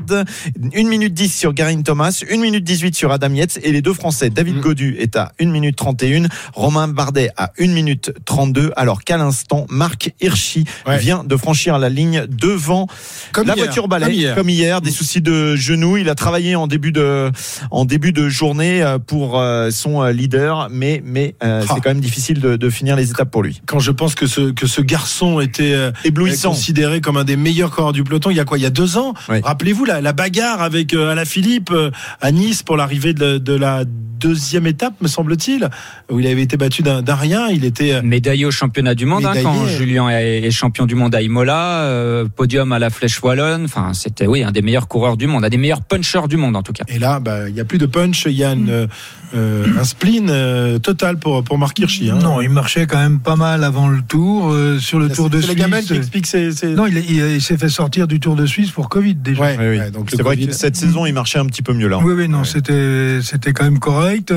1 0.74 0.88
minute 0.88 1.14
10 1.14 1.28
sur 1.34 1.52
Garin 1.52 1.82
Thomas, 1.82 2.22
1 2.30 2.36
minute 2.38 2.64
18 2.64 2.94
sur 2.94 3.12
Adam 3.12 3.32
Yates 3.32 3.58
et 3.62 3.72
les 3.72 3.82
deux 3.82 3.92
Français, 3.92 4.30
David 4.30 4.60
Godu 4.60 4.96
est 4.98 5.16
à 5.16 5.32
1 5.40 5.46
minute 5.46 5.76
31, 5.76 6.28
Romain 6.54 6.88
Bardet 6.88 7.30
à 7.36 7.52
1 7.58 7.68
minute 7.68 8.12
32, 8.24 8.72
alors 8.76 9.04
qu'à 9.04 9.16
l'instant, 9.16 9.66
Marc 9.68 10.12
Hirschi 10.20 10.64
ouais. 10.86 10.98
vient 10.98 11.24
de 11.24 11.36
franchir 11.36 11.78
la 11.78 11.88
ligne 11.88 12.26
devant 12.28 12.86
comme 13.32 13.46
la 13.46 13.54
hier, 13.54 13.64
voiture 13.64 13.88
balai, 13.88 14.06
comme 14.06 14.14
hier. 14.14 14.34
comme 14.34 14.48
hier, 14.48 14.80
des 14.80 14.90
soucis 14.90 15.20
de 15.20 15.56
genoux. 15.56 15.96
Il 15.96 16.08
a 16.08 16.14
travaillé 16.14 16.56
en 16.56 16.66
début 16.66 16.92
de, 16.92 17.30
en 17.70 17.84
début 17.84 18.12
de 18.12 18.28
journée 18.28 18.84
pour 19.06 19.38
euh, 19.38 19.70
son 19.70 20.04
leader, 20.04 20.68
mais, 20.70 21.02
mais 21.04 21.34
euh, 21.42 21.62
c'est 21.62 21.80
quand 21.80 21.90
même 21.90 22.00
difficile 22.00 22.40
de, 22.40 22.56
de, 22.56 22.70
finir 22.70 22.96
les 22.96 23.10
étapes 23.10 23.30
pour 23.30 23.42
lui. 23.42 23.60
Quand 23.66 23.78
je 23.78 23.90
pense 23.90 24.14
que 24.14 24.26
ce, 24.26 24.52
que 24.52 24.66
ce 24.66 24.80
garçon 24.80 25.31
était 25.40 25.72
euh, 25.72 25.90
éblouissant, 26.04 26.50
considéré 26.50 27.00
comme 27.00 27.16
un 27.16 27.24
des 27.24 27.36
meilleurs 27.36 27.70
coureurs 27.70 27.92
du 27.92 28.04
peloton. 28.04 28.30
Il 28.30 28.36
y 28.36 28.40
a 28.40 28.44
quoi? 28.44 28.58
Il 28.58 28.62
y 28.62 28.66
a 28.66 28.70
deux 28.70 28.96
ans? 28.96 29.14
Oui. 29.28 29.40
Rappelez-vous 29.42 29.84
la, 29.84 30.00
la, 30.00 30.12
bagarre 30.12 30.62
avec 30.62 30.94
euh, 30.94 31.10
Alain 31.10 31.24
Philippe 31.24 31.70
euh, 31.70 31.90
à 32.20 32.32
Nice 32.32 32.62
pour 32.62 32.76
l'arrivée 32.76 33.14
de, 33.14 33.38
de, 33.38 33.54
la 33.54 33.84
deuxième 34.22 34.68
étape, 34.68 34.94
me 35.00 35.08
semble-t-il, 35.08 35.68
où 36.10 36.20
il 36.20 36.26
avait 36.28 36.42
été 36.42 36.56
battu 36.56 36.82
d'un 36.82 37.02
rien. 37.14 37.48
Il 37.48 37.64
était 37.64 37.94
euh, 37.94 38.02
médaillé 38.02 38.44
au 38.44 38.52
championnat 38.52 38.94
du 38.94 39.04
monde 39.04 39.26
hein, 39.26 39.34
quand 39.42 39.66
Julien 39.66 40.08
est, 40.10 40.44
est, 40.44 40.50
champion 40.52 40.86
du 40.86 40.94
monde 40.94 41.14
à 41.14 41.22
Imola, 41.22 41.80
euh, 41.82 42.26
podium 42.28 42.70
à 42.72 42.78
la 42.78 42.90
Flèche 42.90 43.20
Wallonne. 43.20 43.64
Enfin, 43.64 43.92
c'était 43.94 44.28
oui 44.28 44.44
un 44.44 44.52
des 44.52 44.62
meilleurs 44.62 44.86
coureurs 44.86 45.16
du 45.16 45.26
monde, 45.26 45.44
un 45.44 45.48
des 45.48 45.56
meilleurs 45.56 45.82
punchers 45.82 46.28
du 46.28 46.36
monde 46.36 46.54
en 46.54 46.62
tout 46.62 46.72
cas. 46.72 46.84
Et 46.86 47.00
là, 47.00 47.18
bah, 47.18 47.48
il 47.48 47.56
y 47.56 47.60
a 47.60 47.64
plus 47.64 47.78
de 47.78 47.86
punch. 47.86 48.26
Il 48.26 48.32
y 48.32 48.44
a 48.44 48.52
une, 48.52 48.86
euh, 49.34 49.66
un 49.78 49.84
spleen 49.84 50.78
total 50.80 51.18
pour 51.18 51.42
pour 51.42 51.58
Marc 51.58 51.78
Hirschi. 51.80 52.10
Hein. 52.10 52.18
Non, 52.22 52.40
il 52.40 52.50
marchait 52.50 52.86
quand 52.86 52.98
même 52.98 53.18
pas 53.18 53.36
mal 53.36 53.64
avant 53.64 53.88
le 53.88 54.02
Tour 54.02 54.54
sur 54.78 55.00
le 55.00 55.08
Tour 55.12 55.30
de 55.30 55.40
Suisse. 55.40 55.56
C'est 55.58 55.82
qui 55.82 55.94
expliquent 55.94 56.26
c'est 56.26 56.64
non, 56.74 56.86
il, 56.86 56.98
il, 56.98 57.16
il 57.34 57.42
s'est 57.42 57.56
fait 57.56 57.68
sortir 57.68 58.06
du 58.06 58.20
Tour 58.20 58.36
de 58.36 58.46
Suisse 58.46 58.70
pour 58.70 58.88
Covid 58.88 59.14
déjà. 59.14 59.42
Ouais, 59.42 59.56
oui, 59.58 59.78
ouais, 59.78 59.90
donc 59.90 60.10
c'est 60.10 60.22
vrai 60.22 60.36
que 60.36 60.52
cette 60.52 60.76
saison, 60.76 61.06
il 61.06 61.12
marchait 61.12 61.38
un 61.38 61.46
petit 61.46 61.62
peu 61.62 61.72
mieux 61.72 61.88
là. 61.88 61.98
Oui, 62.02 62.14
oui, 62.14 62.28
non, 62.28 62.40
ouais. 62.40 62.44
c'était 62.44 63.20
c'était 63.22 63.52
quand 63.52 63.64
même 63.64 63.78
correct. 63.78 64.34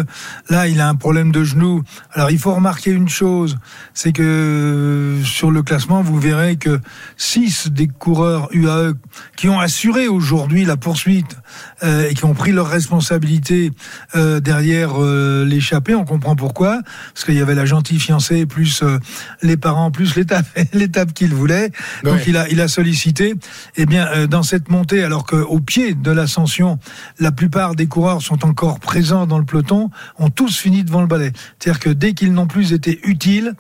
Là, 0.50 0.68
il 0.68 0.80
a 0.82 0.90
un 0.90 0.96
problème 0.96 1.32
de 1.32 1.44
genou. 1.44 1.84
Alors, 2.12 2.32
il 2.32 2.38
faut 2.38 2.54
remarquer 2.54 2.92
une 2.92 3.10
chose, 3.10 3.58
c'est 3.94 4.12
que 4.12 5.18
sur 5.24 5.52
le 5.52 5.64
classement, 5.64 6.02
vous 6.02 6.20
verrez 6.20 6.56
que 6.56 6.80
six 7.18 7.70
des 7.70 7.88
coureurs 7.88 8.50
UAE 8.52 8.94
qui 9.36 9.50
ont 9.50 9.60
assuré 9.60 10.08
aujourd'hui 10.08 10.66
la 10.66 10.78
poursuite 10.78 11.38
euh, 11.84 12.10
et 12.10 12.14
qui 12.14 12.26
ont 12.26 12.34
pris 12.34 12.52
leurs 12.52 12.70
responsabilités 12.70 13.72
euh, 14.16 14.40
derrière 14.40 15.02
euh, 15.02 15.46
l'échappée, 15.46 15.96
on 15.96 16.06
comprend 16.06 16.36
pourquoi, 16.36 16.82
parce 17.14 17.26
qu'il 17.26 17.36
y 17.36 17.42
avait 17.42 17.56
la 17.56 17.66
gentille 17.66 18.00
fiancée 18.00 18.46
plus 18.46 18.84
euh, 18.84 19.00
les 19.42 19.58
parents 19.58 19.92
plus 19.92 20.16
l'étape 20.16 20.46
l'étape 20.74 21.13
qu'il 21.13 21.34
voulait. 21.34 21.72
Donc 22.03 22.20
il 22.28 22.38
a 22.38 22.49
il 22.49 22.61
a 22.61 22.68
sollicité. 22.68 23.36
Eh 23.78 23.86
bien, 23.86 24.07
euh, 24.07 24.28
dans 24.28 24.43
cette 24.43 24.70
montée, 24.70 25.03
alors 25.03 25.26
qu'au 25.26 25.59
pied 25.59 25.93
de 25.93 26.11
l'ascension, 26.11 26.80
la 27.20 27.32
plupart 27.32 27.76
des 27.76 27.88
coureurs 27.88 28.22
sont 28.22 28.45
encore 28.45 28.80
présents 28.80 29.26
dans 29.28 29.39
le 29.39 29.45
peloton, 29.45 29.89
ont 30.20 30.30
tous 30.30 30.57
fini 30.57 30.84
devant 30.84 31.01
le 31.01 31.07
balai. 31.07 31.32
C'est-à-dire 31.59 31.80
que 31.80 31.89
dès 31.89 32.13
qu'ils 32.13 32.34
n'ont 32.34 32.47
plus 32.47 32.74
été 32.74 32.99
utiles, 33.03 33.53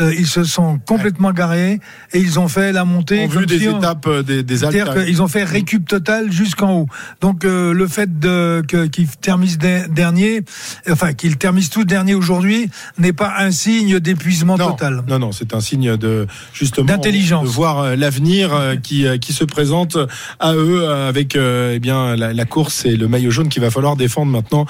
euh, 0.00 0.14
ils 0.18 0.26
se 0.26 0.42
sont 0.44 0.78
complètement 0.78 1.32
garés 1.32 1.78
et 2.14 2.18
ils 2.18 2.40
ont 2.40 2.48
fait 2.48 2.72
la 2.72 2.86
montée. 2.86 3.24
En 3.24 3.28
comme 3.28 3.40
vue 3.40 3.46
des 3.46 3.68
on- 3.68 3.76
étapes 3.78 4.06
euh, 4.06 4.22
des, 4.22 4.42
des 4.42 4.56
c'est-à-dire 4.56 4.94
qu'ils 4.94 5.20
ont 5.20 5.28
fait 5.28 5.44
récup 5.44 5.86
total 5.86 6.32
jusqu'en 6.32 6.72
haut. 6.72 6.86
Donc 7.20 7.44
euh, 7.44 7.74
le 7.74 7.86
fait 7.86 8.18
de 8.18 8.62
qu'ils 8.90 9.08
terminent 9.20 9.56
der- 9.58 9.90
dernier, 9.90 10.44
enfin 10.90 11.12
qu'ils 11.12 11.36
terminent 11.36 11.66
tout 11.70 11.84
dernier 11.84 12.14
aujourd'hui, 12.14 12.70
n'est 12.96 13.12
pas 13.12 13.34
un 13.38 13.50
signe 13.50 14.00
d'épuisement 14.00 14.56
total. 14.56 15.02
non, 15.08 15.18
non, 15.18 15.30
c'est 15.30 15.52
un 15.54 15.60
signe 15.60 15.98
de 15.98 16.26
justement 16.52 16.86
D'intelligence. 16.86 17.44
de 17.44 17.48
voir 17.48 17.78
euh, 17.80 17.96
l'avenir 17.96 18.54
euh, 18.54 18.76
qui 18.76 19.06
euh, 19.06 19.18
qui 19.18 19.32
se 19.32 19.44
présente 19.44 19.96
à 20.40 20.54
eux 20.54 20.88
avec 20.88 21.36
eh 21.36 21.78
bien 21.78 22.16
la, 22.16 22.32
la 22.32 22.44
course 22.44 22.84
et 22.84 22.96
le 22.96 23.08
maillot 23.08 23.30
jaune 23.30 23.48
qu'il 23.48 23.62
va 23.62 23.70
falloir 23.70 23.96
défendre 23.96 24.30
maintenant 24.32 24.66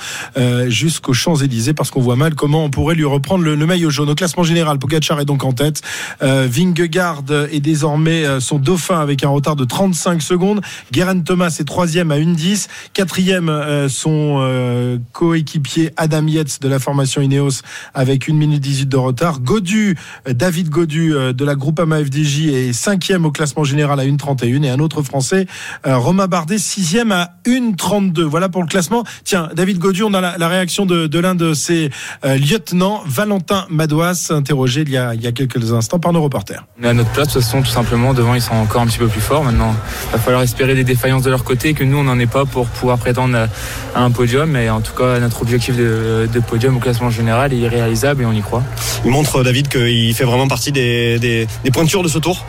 jusqu'aux 0.68 1.12
Champs 1.12 1.36
Élysées 1.36 1.72
parce 1.74 1.90
qu'on 1.90 2.00
voit 2.00 2.16
mal 2.16 2.34
comment 2.34 2.64
on 2.64 2.70
pourrait 2.70 2.94
lui 2.94 3.04
reprendre 3.04 3.44
le, 3.44 3.54
le 3.54 3.66
maillot 3.66 3.90
jaune 3.90 4.10
au 4.10 4.14
classement 4.14 4.42
général. 4.42 4.78
Pogacar 4.78 5.20
est 5.20 5.24
donc 5.24 5.44
en 5.44 5.52
tête. 5.52 5.80
Vingegaard 6.20 7.22
est 7.50 7.60
désormais 7.60 8.24
son 8.40 8.58
dauphin 8.58 9.00
avec 9.00 9.24
un 9.24 9.28
retard 9.28 9.56
de 9.56 9.64
35 9.64 10.22
secondes. 10.22 10.60
Guerin 10.92 11.20
Thomas 11.20 11.56
est 11.58 11.64
troisième 11.64 12.10
à 12.10 12.18
1,10. 12.18 12.68
Quatrième 12.92 13.50
son 13.88 14.98
coéquipier 15.12 15.90
Adam 15.96 16.26
Yates 16.26 16.60
de 16.60 16.68
la 16.68 16.78
formation 16.78 17.22
Ineos 17.22 17.62
avec 17.94 18.28
1 18.28 18.34
minute 18.34 18.60
18 18.60 18.86
de 18.86 18.96
retard. 18.96 19.40
Godu, 19.40 19.96
David 20.26 20.68
Godu 20.68 21.14
de 21.32 21.44
la 21.44 21.54
groupe 21.54 21.71
Groupama 21.72 22.04
FDJ 22.04 22.48
est 22.48 22.72
cinquième 22.74 23.24
au 23.24 23.30
classement 23.30 23.64
général 23.64 23.98
à 23.98 24.04
1,31 24.04 24.62
et 24.62 24.68
un 24.68 24.78
autre 24.78 25.00
Français, 25.00 25.46
euh, 25.86 25.96
Romain 25.96 26.26
Bardet, 26.26 26.58
sixième 26.58 27.12
à 27.12 27.30
1,32. 27.46 28.24
Voilà 28.24 28.50
pour 28.50 28.60
le 28.60 28.68
classement. 28.68 29.04
Tiens, 29.24 29.48
David 29.56 29.78
Godu, 29.78 30.02
on 30.02 30.12
a 30.12 30.20
la, 30.20 30.36
la 30.36 30.48
réaction 30.48 30.84
de, 30.84 31.06
de 31.06 31.18
l'un 31.18 31.34
de 31.34 31.54
ses 31.54 31.88
euh, 32.26 32.36
lieutenants, 32.36 33.00
Valentin 33.06 33.64
Madouas, 33.70 34.28
interrogé 34.28 34.82
il 34.82 34.90
y, 34.90 34.98
a, 34.98 35.14
il 35.14 35.22
y 35.22 35.26
a 35.26 35.32
quelques 35.32 35.72
instants 35.72 35.98
par 35.98 36.12
nos 36.12 36.20
reporters. 36.20 36.66
On 36.78 36.84
est 36.84 36.88
à 36.88 36.92
notre 36.92 37.08
place, 37.08 37.28
de 37.28 37.32
toute 37.32 37.42
façon, 37.42 37.62
tout 37.62 37.70
simplement. 37.70 38.12
Devant, 38.12 38.34
ils 38.34 38.42
sont 38.42 38.54
encore 38.54 38.82
un 38.82 38.86
petit 38.86 38.98
peu 38.98 39.08
plus 39.08 39.22
forts. 39.22 39.42
Maintenant, 39.42 39.74
il 40.08 40.12
va 40.12 40.18
falloir 40.18 40.42
espérer 40.42 40.74
des 40.74 40.84
défaillances 40.84 41.22
de 41.22 41.30
leur 41.30 41.42
côté 41.42 41.70
et 41.70 41.74
que 41.74 41.84
nous, 41.84 41.96
on 41.96 42.04
n'en 42.04 42.18
est 42.18 42.26
pas 42.26 42.44
pour 42.44 42.66
pouvoir 42.66 42.98
prétendre 42.98 43.34
à, 43.34 43.98
à 43.98 44.02
un 44.02 44.10
podium. 44.10 44.50
Mais 44.50 44.68
en 44.68 44.82
tout 44.82 44.92
cas, 44.92 45.18
notre 45.20 45.40
objectif 45.40 45.74
de, 45.74 46.28
de 46.30 46.40
podium 46.40 46.76
au 46.76 46.80
classement 46.80 47.08
général 47.08 47.54
est 47.54 47.58
irréalisable 47.58 48.24
et 48.24 48.26
on 48.26 48.32
y 48.32 48.42
croit. 48.42 48.62
Il 49.06 49.10
montre, 49.10 49.42
David, 49.42 49.68
qu'il 49.68 50.14
fait 50.14 50.24
vraiment 50.24 50.48
partie 50.48 50.70
des, 50.70 51.18
des, 51.18 51.61
des 51.64 51.70
pointures 51.70 52.02
de 52.02 52.08
ce 52.08 52.18
tour? 52.18 52.44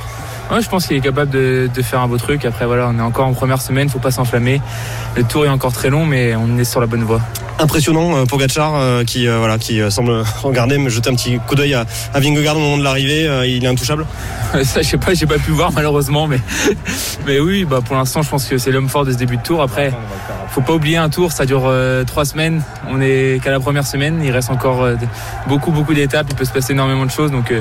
Ouais, 0.52 0.62
je 0.62 0.70
pense 0.70 0.88
qu'il 0.88 0.98
est 0.98 1.02
capable 1.02 1.32
de, 1.32 1.70
de, 1.74 1.82
faire 1.82 2.02
un 2.02 2.08
beau 2.08 2.18
truc. 2.18 2.46
Après, 2.46 2.66
voilà, 2.66 2.90
on 2.94 3.00
est 3.00 3.02
encore 3.02 3.28
en 3.28 3.34
première 3.34 3.62
semaine, 3.62 3.90
faut 3.90 4.00
pas 4.00 4.12
s'enflammer. 4.12 4.62
Le 5.16 5.24
tour 5.24 5.46
est 5.46 5.50
encore 5.50 5.72
très 5.72 5.90
long, 5.90 6.06
mais 6.06 6.36
on 6.36 6.58
est 6.58 6.64
sur 6.64 6.82
la 6.82 6.88
bonne 6.88 7.04
voie. 7.04 7.22
Impressionnant, 7.60 8.18
euh, 8.18 8.26
Pogacar, 8.26 8.76
euh, 8.76 9.04
qui 9.04 9.28
euh, 9.28 9.38
voilà, 9.38 9.60
qui 9.60 9.80
euh, 9.80 9.92
semble 9.92 10.12
regarder, 10.44 10.78
me 10.80 10.90
jeter 10.90 11.10
un 11.12 11.16
petit 11.16 11.40
coup 11.46 11.54
d'œil 11.56 11.76
à, 11.76 11.86
à 12.14 12.20
Vingegaard 12.20 12.58
au 12.58 12.60
moment 12.60 12.78
de 12.78 12.84
l'arrivée. 12.84 13.28
Euh, 13.28 13.46
il 13.46 13.64
est 13.64 13.68
intouchable. 13.68 14.06
Ça, 14.64 14.82
je 14.82 14.88
sais 14.90 14.98
pas, 14.98 15.14
j'ai 15.14 15.28
pas 15.28 15.38
pu 15.38 15.52
voir 15.52 15.72
malheureusement, 15.72 16.28
mais 16.28 16.40
mais 17.28 17.40
oui, 17.40 17.64
bah 17.64 17.80
pour 17.86 17.96
l'instant, 17.96 18.24
je 18.24 18.30
pense 18.30 18.46
que 18.46 18.58
c'est 18.58 18.72
l'homme 18.72 18.90
fort 18.90 19.06
de 19.06 19.12
ce 19.12 19.18
début 19.18 19.38
de 19.38 19.44
tour. 19.44 19.62
Après, 19.62 19.94
faut 20.50 20.62
pas 20.62 20.74
oublier 20.74 20.98
un 20.98 21.10
tour, 21.10 21.32
ça 21.32 21.46
dure 21.46 21.72
trois 22.06 22.26
semaines. 22.26 22.62
On 22.90 23.02
est 23.02 23.42
qu'à 23.44 23.52
la 23.52 23.60
première 23.60 23.88
semaine, 23.88 24.22
il 24.24 24.32
reste 24.32 24.52
encore 24.52 24.88
beaucoup 25.48 25.72
beaucoup 25.72 25.94
d'étapes. 25.94 26.28
Il 26.30 26.36
peut 26.36 26.46
se 26.46 26.52
passer 26.52 26.74
énormément 26.74 27.06
de 27.06 27.12
choses, 27.12 27.32
donc 27.32 27.52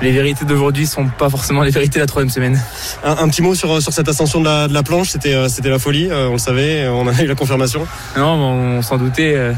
les 0.00 0.12
vérités 0.12 0.46
d'aujourd'hui 0.46 0.86
sont 0.86 1.06
pas 1.06 1.28
forcément 1.28 1.62
les 1.62 1.70
vérités 1.70 1.98
de 1.98 2.04
la 2.04 2.06
troisième 2.06 2.19
semaine. 2.28 2.60
Un, 3.04 3.16
un, 3.16 3.28
petit 3.28 3.42
mot 3.42 3.54
sur, 3.54 3.80
sur 3.80 3.92
cette 3.92 4.08
ascension 4.08 4.40
de 4.40 4.44
la, 4.44 4.68
de 4.68 4.74
la 4.74 4.82
planche, 4.82 5.10
c'était 5.10 5.48
c'était 5.48 5.70
la 5.70 5.78
folie, 5.78 6.10
on 6.12 6.32
le 6.32 6.38
savait, 6.38 6.86
on 6.88 7.06
a 7.06 7.22
eu 7.22 7.26
la 7.26 7.34
confirmation. 7.34 7.86
Non, 8.16 8.34
on, 8.34 8.78
on 8.78 8.82
s'en 8.82 8.98
doutait. 8.98 9.54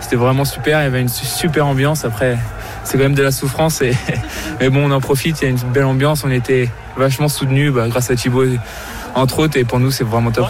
C'était 0.00 0.16
vraiment 0.16 0.44
super, 0.44 0.80
il 0.80 0.84
y 0.84 0.86
avait 0.86 1.00
une 1.00 1.08
super 1.08 1.66
ambiance. 1.66 2.04
Après, 2.04 2.38
c'est 2.84 2.96
quand 2.96 3.04
même 3.04 3.14
de 3.14 3.22
la 3.22 3.30
souffrance. 3.30 3.82
Et, 3.82 3.92
mais 4.60 4.68
bon, 4.70 4.88
on 4.88 4.90
en 4.90 5.00
profite, 5.00 5.40
il 5.40 5.44
y 5.44 5.46
a 5.46 5.50
une 5.50 5.72
belle 5.72 5.84
ambiance. 5.84 6.24
On 6.24 6.30
était 6.30 6.68
vachement 6.96 7.28
soutenus 7.28 7.72
bah, 7.72 7.88
grâce 7.88 8.10
à 8.10 8.16
Thibaut, 8.16 8.44
entre 9.14 9.40
autres. 9.40 9.56
Et 9.56 9.64
pour 9.64 9.78
nous, 9.78 9.90
c'est 9.90 10.04
vraiment 10.04 10.32
top. 10.32 10.48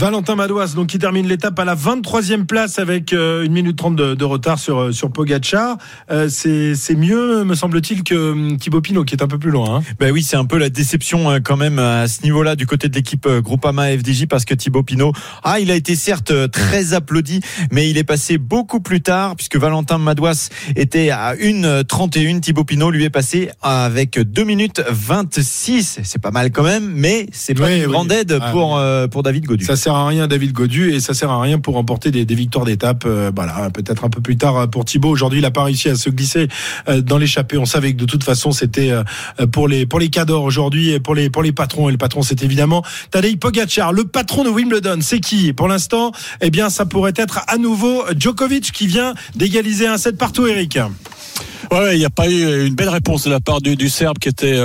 Valentin 0.00 0.34
Madouas, 0.34 0.72
donc 0.74 0.86
qui 0.86 0.98
termine 0.98 1.28
l'étape 1.28 1.58
à 1.58 1.66
la 1.66 1.74
23e 1.76 2.46
place 2.46 2.78
avec 2.78 3.12
euh, 3.12 3.44
une 3.44 3.52
minute 3.52 3.76
30 3.76 3.96
de, 3.96 4.14
de, 4.14 4.24
retard 4.24 4.58
sur 4.58 4.78
euh, 4.78 4.92
sur 4.92 5.12
Pogacar. 5.12 5.76
Euh, 6.10 6.30
c'est 6.30 6.74
c'est 6.74 6.94
mieux, 6.94 7.44
me 7.44 7.54
semble-t-il, 7.54 8.02
que 8.02 8.32
hum, 8.32 8.56
Thibaut 8.56 8.80
Pinot 8.80 9.04
qui 9.04 9.14
est 9.14 9.22
un 9.22 9.26
peu 9.28 9.38
plus 9.38 9.50
loin. 9.50 9.76
Hein. 9.76 9.82
Ben 9.98 10.10
oui, 10.10 10.22
c'est 10.22 10.38
un 10.38 10.46
peu 10.46 10.56
la 10.56 10.70
déception 10.70 11.28
hein, 11.28 11.42
quand 11.42 11.58
même 11.58 11.78
à 11.78 12.08
ce 12.08 12.22
niveau-là 12.22 12.56
du 12.56 12.64
côté 12.66 12.88
de 12.88 12.94
l'équipe 12.94 13.28
Groupama 13.28 13.94
FDJ 13.94 14.24
parce 14.24 14.46
que 14.46 14.54
Thibaut 14.54 14.82
Pinot, 14.82 15.12
ah, 15.42 15.60
il 15.60 15.70
a 15.70 15.74
été 15.74 15.94
certes 15.94 16.32
très 16.50 16.94
applaudi, 16.94 17.40
mais 17.70 17.90
il 17.90 17.98
est 17.98 18.04
passé 18.04 18.38
beaucoup 18.38 18.80
plus 18.80 19.02
tard 19.02 19.36
puisque 19.36 19.56
Valentin 19.56 19.98
Madouas 19.98 20.48
était 20.76 21.10
à 21.10 21.34
1,31. 21.34 22.40
Thibaut 22.40 22.64
Pinot 22.64 22.90
lui 22.90 23.04
est 23.04 23.10
passé 23.10 23.50
avec 23.60 24.18
2 24.18 24.44
minutes 24.44 24.82
26. 24.88 26.00
C'est 26.04 26.22
pas 26.22 26.30
mal 26.30 26.52
quand 26.52 26.64
même, 26.64 26.90
mais 26.90 27.26
c'est 27.32 27.52
pas 27.52 27.66
Oui, 27.66 27.80
une 27.80 27.84
oui. 27.84 27.92
grande 27.92 28.10
aide 28.12 28.38
Ah, 28.40 28.50
pour 28.50 28.80
pour 29.10 29.22
David 29.22 29.44
Godu. 29.44 29.66
Ça 29.66 29.89
sert 29.90 29.96
à 29.96 30.06
rien 30.06 30.28
David 30.28 30.52
Godu 30.52 30.92
et 30.92 31.00
ça 31.00 31.14
sert 31.14 31.30
à 31.30 31.42
rien 31.42 31.58
pour 31.58 31.74
remporter 31.74 32.12
des, 32.12 32.34
victoires 32.36 32.64
d'étape. 32.64 33.02
Euh, 33.06 33.32
voilà, 33.34 33.70
peut-être 33.70 34.04
un 34.04 34.08
peu 34.08 34.20
plus 34.20 34.36
tard 34.36 34.56
euh, 34.56 34.66
pour 34.68 34.84
Thibaut. 34.84 35.08
Aujourd'hui, 35.08 35.40
il 35.40 35.44
a 35.44 35.50
pas 35.50 35.64
réussi 35.64 35.88
à 35.88 35.96
se 35.96 36.10
glisser 36.10 36.46
euh, 36.88 37.00
dans 37.00 37.18
l'échappée. 37.18 37.58
On 37.58 37.64
savait 37.64 37.92
que 37.92 37.96
de 37.96 38.04
toute 38.04 38.22
façon, 38.22 38.52
c'était 38.52 38.92
pour 39.50 39.66
les 39.66 39.86
pour 39.86 39.98
les 39.98 40.08
cadors 40.08 40.44
aujourd'hui 40.44 40.90
et 40.90 41.00
pour 41.00 41.16
les 41.16 41.28
pour 41.28 41.42
les 41.42 41.50
patrons. 41.50 41.88
Et 41.88 41.92
le 41.92 41.98
patron, 41.98 42.22
c'est 42.22 42.44
évidemment 42.44 42.84
Tadej 43.10 43.36
Pogacar, 43.36 43.92
le 43.92 44.04
patron 44.04 44.44
de 44.44 44.50
Wimbledon. 44.50 44.98
C'est 45.00 45.18
qui? 45.18 45.52
Pour 45.52 45.66
l'instant, 45.66 46.12
eh 46.40 46.50
bien, 46.50 46.70
ça 46.70 46.86
pourrait 46.86 47.14
être 47.16 47.40
à 47.48 47.58
nouveau 47.58 48.04
Djokovic 48.16 48.70
qui 48.70 48.86
vient 48.86 49.14
d'égaliser 49.34 49.88
un 49.88 49.98
set 49.98 50.16
partout. 50.16 50.46
Eric. 50.46 50.78
Ouais, 51.70 51.94
il 51.94 51.98
n'y 51.98 52.04
a 52.04 52.10
pas 52.10 52.28
eu 52.28 52.66
une 52.66 52.74
belle 52.74 52.88
réponse 52.88 53.24
de 53.24 53.30
la 53.30 53.38
part 53.38 53.60
du, 53.60 53.88
Serbe 53.88 54.18
qui 54.18 54.28
était 54.28 54.58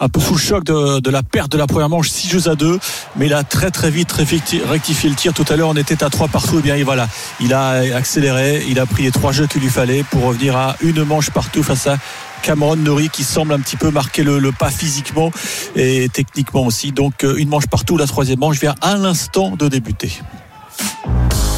un 0.00 0.08
peu 0.08 0.20
sous 0.20 0.34
le 0.34 0.38
choc 0.38 0.64
de, 0.64 1.10
la 1.10 1.22
perte 1.22 1.52
de 1.52 1.58
la 1.58 1.66
première 1.66 1.90
manche, 1.90 2.08
6 2.08 2.30
jeux 2.30 2.48
à 2.48 2.54
2, 2.54 2.78
mais 3.16 3.26
il 3.26 3.34
a 3.34 3.44
très 3.44 3.70
très 3.70 3.90
vite 3.90 4.12
réfecti- 4.12 4.62
rectifié 4.66 5.08
le 5.08 5.16
tir. 5.16 5.32
Tout 5.32 5.44
à 5.48 5.56
l'heure, 5.56 5.68
on 5.68 5.76
était 5.76 6.02
à 6.02 6.10
3 6.10 6.28
partout, 6.28 6.58
et 6.58 6.62
bien 6.62 6.76
voilà, 6.84 7.08
il 7.40 7.54
a 7.54 7.96
accéléré, 7.96 8.64
il 8.68 8.78
a 8.78 8.86
pris 8.86 9.04
les 9.04 9.10
trois 9.10 9.32
jeux 9.32 9.46
qu'il 9.46 9.62
lui 9.62 9.70
fallait 9.70 10.02
pour 10.02 10.24
revenir 10.24 10.56
à 10.56 10.76
une 10.80 11.04
manche 11.04 11.30
partout 11.30 11.62
face 11.62 11.86
à 11.86 11.96
Cameron 12.42 12.76
Norrie 12.76 13.08
qui 13.08 13.24
semble 13.24 13.52
un 13.52 13.60
petit 13.60 13.76
peu 13.76 13.90
marquer 13.90 14.22
le, 14.22 14.38
le 14.38 14.52
pas 14.52 14.70
physiquement 14.70 15.30
et 15.74 16.08
techniquement 16.12 16.64
aussi. 16.64 16.92
Donc 16.92 17.24
euh, 17.24 17.36
une 17.36 17.48
manche 17.48 17.66
partout, 17.66 17.96
la 17.96 18.06
troisième 18.06 18.38
manche 18.38 18.60
vient 18.60 18.74
à 18.82 18.96
l'instant 18.96 19.56
de 19.56 19.68
débuter. 19.68 20.12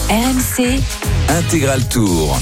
RMC, 0.08 0.80
Intégral 1.28 1.86
Tour. 1.88 2.38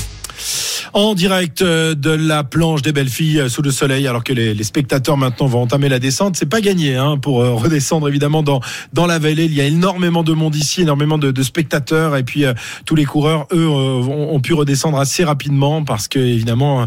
En 0.93 1.15
direct 1.15 1.63
euh, 1.63 1.95
de 1.95 2.11
la 2.11 2.45
planche 2.45 2.83
des 2.83 2.93
belles 2.93 3.09
filles 3.09 3.41
euh, 3.41 3.49
sous 3.49 3.63
le 3.63 3.71
soleil, 3.71 4.07
alors 4.07 4.25
que 4.25 4.33
les, 4.33 4.65
spectateurs 4.65 5.17
maintenant 5.17 5.47
vont 5.47 5.63
entamer 5.63 5.89
la 5.89 5.99
descente. 5.99 6.37
C'est 6.37 6.49
pas 6.49 6.61
gagné 6.61 6.97
hein, 6.97 7.19
pour 7.19 7.43
euh, 7.43 7.53
redescendre 7.53 8.09
évidemment 8.09 8.43
dans 8.43 8.61
dans 8.93 9.07
la 9.07 9.19
vallée. 9.19 9.45
Il 9.45 9.55
y 9.55 9.61
a 9.61 9.65
énormément 9.65 10.23
de 10.23 10.33
monde 10.33 10.57
ici, 10.57 10.83
énormément 10.83 11.19
de, 11.19 11.43
spectateurs, 11.43 12.17
et 12.17 12.23
puis 12.23 12.45
tous 12.85 12.95
les 12.95 13.05
coureurs, 13.05 13.47
eux, 13.53 13.69
ont, 13.69 14.41
pu 14.41 14.55
redescendre 14.55 14.99
assez 14.99 15.23
rapidement 15.23 15.85
parce 15.85 16.09
que 16.09 16.19
évidemment 16.19 16.87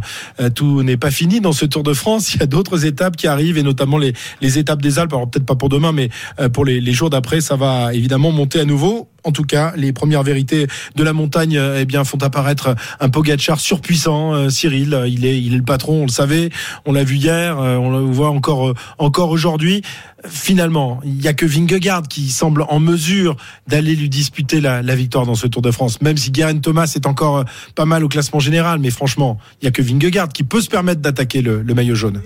tout 0.56 0.84
n'est 0.84 0.98
pas 0.98 1.12
fini 1.12 1.40
dans 1.40 1.54
ce 1.54 1.66
Tour 1.66 1.84
de 1.84 1.94
France. 1.94 2.34
Il 2.34 2.40
y 2.42 2.44
a 2.44 2.46
d'autres 2.46 2.86
étapes 2.86 3.16
qui 3.16 3.28
arrivent, 3.28 3.58
et 3.58 3.64
notamment 3.64 3.98
les 3.98 4.14
les 4.42 4.60
étapes 4.60 4.82
des 4.82 5.00
Alpes. 5.00 5.14
Alors 5.14 5.30
peut-être 5.30 5.46
pas 5.46 5.56
pour 5.56 5.70
demain, 5.70 5.92
mais 5.92 6.10
pour 6.54 6.66
les, 6.66 6.94
jours 6.94 7.10
d'après, 7.10 7.42
ça 7.42 7.56
va 7.56 7.94
évidemment 7.94 8.32
monter 8.32 8.60
à 8.60 8.66
nouveau. 8.66 9.08
En 9.24 9.32
tout 9.32 9.44
cas, 9.44 9.74
les 9.76 9.94
premières 9.94 10.24
vérités 10.24 10.68
de 10.96 11.04
la 11.04 11.14
montagne, 11.14 11.60
eh 11.78 11.86
bien, 11.86 12.04
font 12.04 12.22
apparaître 12.22 12.76
un 13.00 13.10
Pogacar 13.10 13.39
surpuissant. 13.40 14.34
Euh, 14.34 14.50
Cyril, 14.50 14.94
euh, 14.94 15.08
il 15.08 15.26
est, 15.26 15.40
le 15.40 15.62
patron, 15.62 16.02
on 16.02 16.06
le 16.06 16.12
savait, 16.12 16.50
on 16.86 16.94
l'a 16.94 17.04
vu 17.04 17.16
hier, 17.16 17.60
euh, 17.60 17.76
on 17.78 17.92
le 17.92 18.00
voit 18.00 18.30
encore, 18.30 18.74
encore 18.98 19.30
aujourd'hui. 19.30 19.82
Finalement, 20.28 21.00
il 21.06 21.22
y 21.22 21.28
a 21.28 21.34
que 21.34 21.46
Vingegaard 21.46 22.04
qui 22.04 22.30
semble 22.30 22.66
en 22.68 22.80
mesure 22.80 23.38
d'aller 23.68 23.96
lui 23.96 24.10
disputer 24.10 24.60
la, 24.60 24.82
victoire 24.96 25.26
dans 25.26 25.36
ce 25.36 25.48
Tour 25.48 25.62
de 25.62 25.72
France. 25.72 26.02
Même 26.02 26.18
si 26.18 26.32
Guerin 26.32 26.60
Thomas 26.60 26.92
est 26.96 27.08
encore 27.08 27.46
pas 27.76 27.86
mal 27.86 28.04
au 28.04 28.10
classement 28.10 28.40
général, 28.40 28.80
mais 28.80 28.90
franchement, 28.90 29.38
il 29.62 29.66
y 29.66 29.68
a 29.68 29.72
que 29.72 29.82
Vingegaard 29.82 30.30
qui 30.30 30.44
peut 30.44 30.62
se 30.62 30.70
permettre 30.70 31.02
d'attaquer 31.02 31.42
le 31.42 31.74
maillot 31.74 31.96
jaune. 31.96 32.22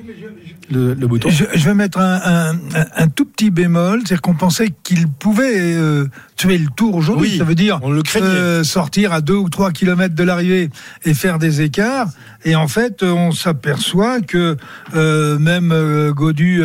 Le, 0.72 0.94
le 0.94 1.08
bouton. 1.08 1.30
Je, 1.30 1.44
je 1.54 1.66
vais 1.66 1.74
mettre 1.74 2.00
un, 2.00 2.22
un- 2.24 2.56
un- 2.76 2.86
un 2.96 3.08
tout 3.08 3.26
petit 3.26 3.52
bémol, 3.52 4.00
c'est-à-dire 4.00 4.22
qu'on 4.22 4.34
pensait 4.34 4.70
qu'il 4.84 5.08
pouvait 5.08 5.74
euh, 5.76 6.08
tuer 6.38 6.58
le 6.58 6.68
tour 6.76 6.96
aujourd'hui. 6.96 7.32
Oui, 7.32 7.38
ça 7.38 7.44
veut 7.44 7.56
dire 7.56 7.80
on 7.84 7.92
le 7.92 8.02
craignait. 8.02 8.28
euh, 8.28 8.64
sortir 8.64 9.12
à 9.14 9.22
deux 9.22 9.36
ou 9.36 9.50
trois 9.50 9.72
kilomètres 9.72 10.16
de 10.16 10.24
l'arrivée 10.24 10.70
et 11.06 11.14
faire 11.14 11.38
des 11.40 11.62
écarts. 11.62 12.08
Et 12.46 12.56
en 12.56 12.68
fait, 12.68 13.04
on 13.04 13.32
s'aperçoit 13.32 14.20
que 14.22 14.58
euh, 14.96 15.38
même 15.40 15.72
euh, 15.72 16.12
Godu 16.14 16.62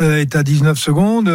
est 0.00 0.36
à 0.36 0.42
19 0.42 0.78
secondes. 0.78 1.28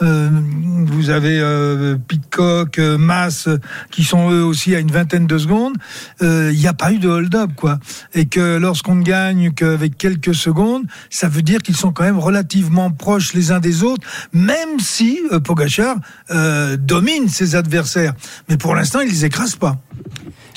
vous 0.00 1.10
avez 1.10 1.96
Pitcock, 2.08 2.78
Mass, 2.78 3.48
qui 3.90 4.04
sont 4.04 4.30
eux 4.30 4.42
aussi 4.44 4.74
à 4.74 4.80
une 4.80 4.90
vingtaine 4.90 5.26
de 5.26 5.38
secondes. 5.38 5.76
Il 6.20 6.50
n'y 6.56 6.66
a 6.66 6.72
pas 6.74 6.92
eu 6.92 6.98
de 6.98 7.08
hold-up, 7.08 7.50
quoi. 7.56 7.78
Et 8.14 8.26
que 8.26 8.58
lorsqu'on 8.58 8.96
ne 8.96 9.02
gagne 9.02 9.52
qu'avec 9.52 9.96
quelques 9.98 10.34
secondes, 10.34 10.84
ça 11.08 11.28
veut 11.28 11.42
dire 11.42 11.62
qu'ils 11.62 11.76
sont 11.76 11.92
quand 11.92 12.04
même 12.04 12.18
relativement 12.18 12.90
proches 12.90 13.34
les 13.34 13.52
uns 13.52 13.60
des 13.60 13.82
autres, 13.82 14.06
même 14.32 14.78
si 14.78 15.20
euh, 15.32 15.40
Pogachar 15.40 15.96
euh, 16.30 16.76
domine 16.76 17.28
ses 17.28 17.56
adversaires. 17.56 18.14
Mais 18.48 18.56
pour 18.56 18.74
l'instant, 18.74 19.00
il 19.00 19.08
les 19.08 19.24
écrase 19.24 19.56
pas. 19.56 19.78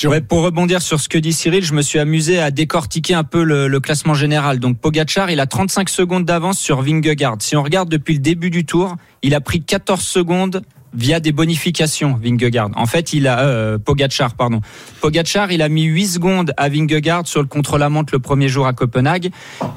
Ouais, 0.04 0.20
pour 0.20 0.42
rebondir 0.42 0.82
sur 0.82 1.00
ce 1.00 1.08
que 1.08 1.18
dit 1.18 1.32
Cyril, 1.32 1.64
je 1.64 1.74
me 1.74 1.82
suis 1.82 1.98
amusé 1.98 2.40
à 2.40 2.52
décortiquer 2.52 3.14
un 3.14 3.24
peu 3.24 3.44
le, 3.44 3.70
le 3.70 3.80
classement 3.80 4.16
général. 4.16 4.60
Donc 4.60 4.78
Pogachar, 4.80 5.30
il 5.32 5.40
a 5.40 5.46
35 5.46 5.88
secondes 5.88 6.26
d'avance 6.26 6.60
sur 6.60 6.82
Vingegaard. 6.82 7.38
Si 7.40 7.56
on 7.56 7.64
regarde 7.64 7.90
depuis 7.90 8.16
le 8.16 8.20
début 8.20 8.50
du 8.50 8.66
tour, 8.66 8.98
il 9.22 9.34
a 9.34 9.40
pris 9.40 9.64
14 9.64 10.02
secondes 10.02 10.62
via 10.94 11.20
des 11.20 11.32
bonifications 11.32 12.20
Vingegaard. 12.22 12.70
En 12.76 12.86
fait, 12.86 13.14
il 13.14 13.28
a 13.28 13.40
euh, 13.42 13.78
Pogachar, 13.78 14.36
pardon. 14.36 14.62
Pogachar, 15.02 15.52
il 15.52 15.62
a 15.62 15.70
mis 15.70 15.84
8 15.84 16.08
secondes 16.08 16.54
à 16.58 16.70
Vingegaard 16.70 17.28
sur 17.28 17.42
le 17.42 17.48
contre-la-montre 17.48 18.14
le 18.14 18.20
premier 18.20 18.48
jour 18.48 18.68
à 18.68 18.74
Copenhague 18.74 19.30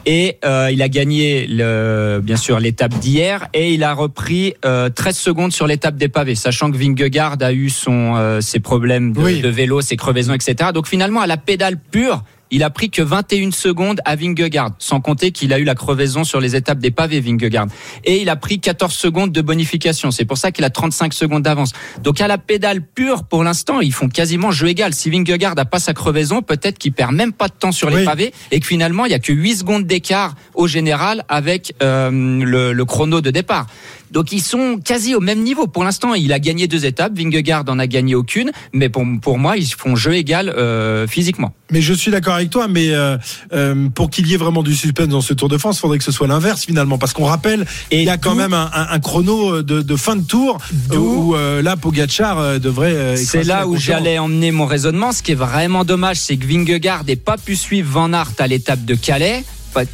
et 0.05 0.39
euh, 0.45 0.69
il 0.73 0.83
a 0.83 0.89
gagné 0.89 1.47
le, 1.49 2.21
bien 2.23 2.37
sûr 2.37 2.61
l'étape 2.61 2.95
d'hier 2.99 3.49
et 3.55 3.73
il 3.75 3.83
a 3.85 3.93
repris 3.95 4.55
euh, 4.65 4.89
13 4.91 5.17
secondes 5.17 5.53
sur 5.53 5.67
l'étape 5.67 5.97
des 5.97 6.09
pavés, 6.09 6.35
sachant 6.35 6.71
que 6.71 6.77
Vingegaard 6.77 7.37
a 7.41 7.53
eu 7.53 7.71
son 7.71 8.15
euh, 8.17 8.41
ses 8.41 8.61
problèmes 8.61 9.13
de, 9.13 9.21
Oui. 9.21 9.41
de 9.41 9.49
vélo, 9.49 9.81
ses 9.81 9.97
crevaisons, 9.97 10.35
etc. 10.35 10.71
Donc 10.73 10.87
finalement, 10.87 11.21
à 11.21 11.27
la 11.27 11.37
pédale 11.37 11.77
pure, 11.79 12.23
il 12.51 12.63
a 12.63 12.71
pris 12.71 12.91
que 12.91 13.03
21 13.03 13.51
secondes 13.51 14.01
à 14.05 14.17
Vingegaard, 14.17 14.71
sans 14.79 15.01
compter 15.01 15.33
qu'il 15.33 15.53
a 15.53 15.59
eu 15.59 15.65
la 15.65 15.75
crevaison 15.75 16.25
sur 16.25 16.41
les 16.41 16.55
étapes 16.57 16.79
des 16.79 16.91
pavés 16.91 17.21
Vingegaard. 17.21 17.67
Et 18.05 18.23
il 18.23 18.29
a 18.29 18.37
pris 18.37 18.61
14 18.61 18.93
secondes 18.93 19.33
de 19.33 19.41
bonification. 19.41 20.11
C'est 20.11 20.25
pour 20.25 20.39
ça 20.39 20.53
qu'il 20.53 20.65
a 20.65 20.71
35 20.71 21.13
secondes 21.13 21.43
d'avance. 21.43 21.73
Donc 22.03 22.21
à 22.21 22.29
la 22.29 22.39
pédale 22.39 22.83
pure, 22.83 23.25
pour 23.25 23.43
l'instant, 23.45 23.81
ils 23.81 23.93
font 23.93 24.09
quasiment 24.09 24.51
jeu 24.51 24.69
égal. 24.69 24.95
Si 24.95 25.11
Vingegaard 25.11 25.55
n'a 25.57 25.65
pas 25.65 25.79
sa 25.79 25.93
crevaison, 25.95 26.43
peut-être 26.43 26.79
qu'il 26.79 26.93
perd 26.93 27.13
même 27.13 27.33
pas 27.33 27.49
de 27.49 27.55
temps 27.55 27.73
sur 27.73 27.91
les 27.91 27.97
Oui. 27.97 28.05
pavés 28.05 28.33
et 28.51 28.61
que 28.61 28.67
finalement, 28.67 29.05
il 29.07 29.11
y 29.13 29.15
a 29.15 29.19
que 29.19 29.33
8 29.33 29.57
secondes 29.57 29.85
d'écart 29.87 30.35
au 30.55 30.67
général 30.67 31.25
avec 31.29 31.75
euh, 31.83 32.11
le, 32.11 32.73
le 32.73 32.85
chrono 32.85 33.21
de 33.21 33.31
départ. 33.31 33.67
Donc 34.11 34.33
ils 34.33 34.41
sont 34.43 34.79
quasi 34.83 35.15
au 35.15 35.21
même 35.21 35.43
niveau. 35.43 35.67
Pour 35.67 35.85
l'instant, 35.85 36.15
il 36.15 36.33
a 36.33 36.39
gagné 36.39 36.67
deux 36.69 36.85
étapes. 36.87 37.13
Vingegaard 37.17 37.65
en 37.69 37.79
a 37.79 37.87
gagné 37.87 38.15
aucune. 38.15 38.51
Mais 38.73 38.89
pour, 38.89 39.05
pour 39.21 39.39
moi, 39.39 39.57
ils 39.57 39.67
font 39.67 39.97
jeu 39.97 40.15
égal 40.15 40.49
euh, 40.49 41.07
physiquement. 41.07 41.53
Mais 41.73 41.83
je 41.83 41.93
suis 41.93 42.11
d'accord 42.13 42.35
avec 42.35 42.51
toi, 42.51 42.69
mais 42.69 42.91
euh, 42.91 43.17
euh, 43.53 43.89
pour 43.89 44.09
qu'il 44.11 44.27
y 44.29 44.35
ait 44.35 44.37
vraiment 44.37 44.63
du 44.63 44.75
suspense 44.75 45.09
dans 45.09 45.21
ce 45.21 45.35
Tour 45.35 45.49
de 45.49 45.59
France, 45.59 45.79
il 45.79 45.81
faudrait 45.81 45.99
que 45.99 46.05
ce 46.05 46.13
soit 46.13 46.29
l'inverse 46.29 46.65
finalement, 46.65 46.97
parce 46.99 47.13
qu'on 47.13 47.25
rappelle, 47.25 47.67
il 47.91 48.05
y 48.05 48.09
a 48.09 48.17
quand 48.19 48.37
même 48.37 48.55
un, 48.55 48.71
un- 48.73 48.87
un 48.91 49.01
chrono 49.01 49.63
de, 49.63 49.83
de 49.83 49.97
fin 49.97 50.15
de 50.15 50.23
tour 50.25 50.59
où 50.97 51.35
là 51.35 51.77
Pogacar 51.77 52.61
devrait. 52.61 53.17
C'est 53.17 53.43
là 53.45 53.67
où 53.67 53.77
j'allais 53.77 54.19
emmener 54.19 54.53
mon 54.53 54.67
raisonnement. 54.67 55.11
Ce 55.13 55.23
qui 55.23 55.33
est 55.33 55.37
vraiment 55.37 55.85
dommage, 55.85 56.19
c'est 56.19 56.37
que 56.37 56.47
Vingegaard 56.47 57.05
n'ait 57.05 57.17
pas 57.17 57.37
pu 57.37 57.57
suivre 57.57 57.91
Van 57.91 58.13
Aert 58.13 58.33
à 58.39 58.47
l'étape 58.47 58.85
de 58.85 58.95
Calais. 58.95 59.45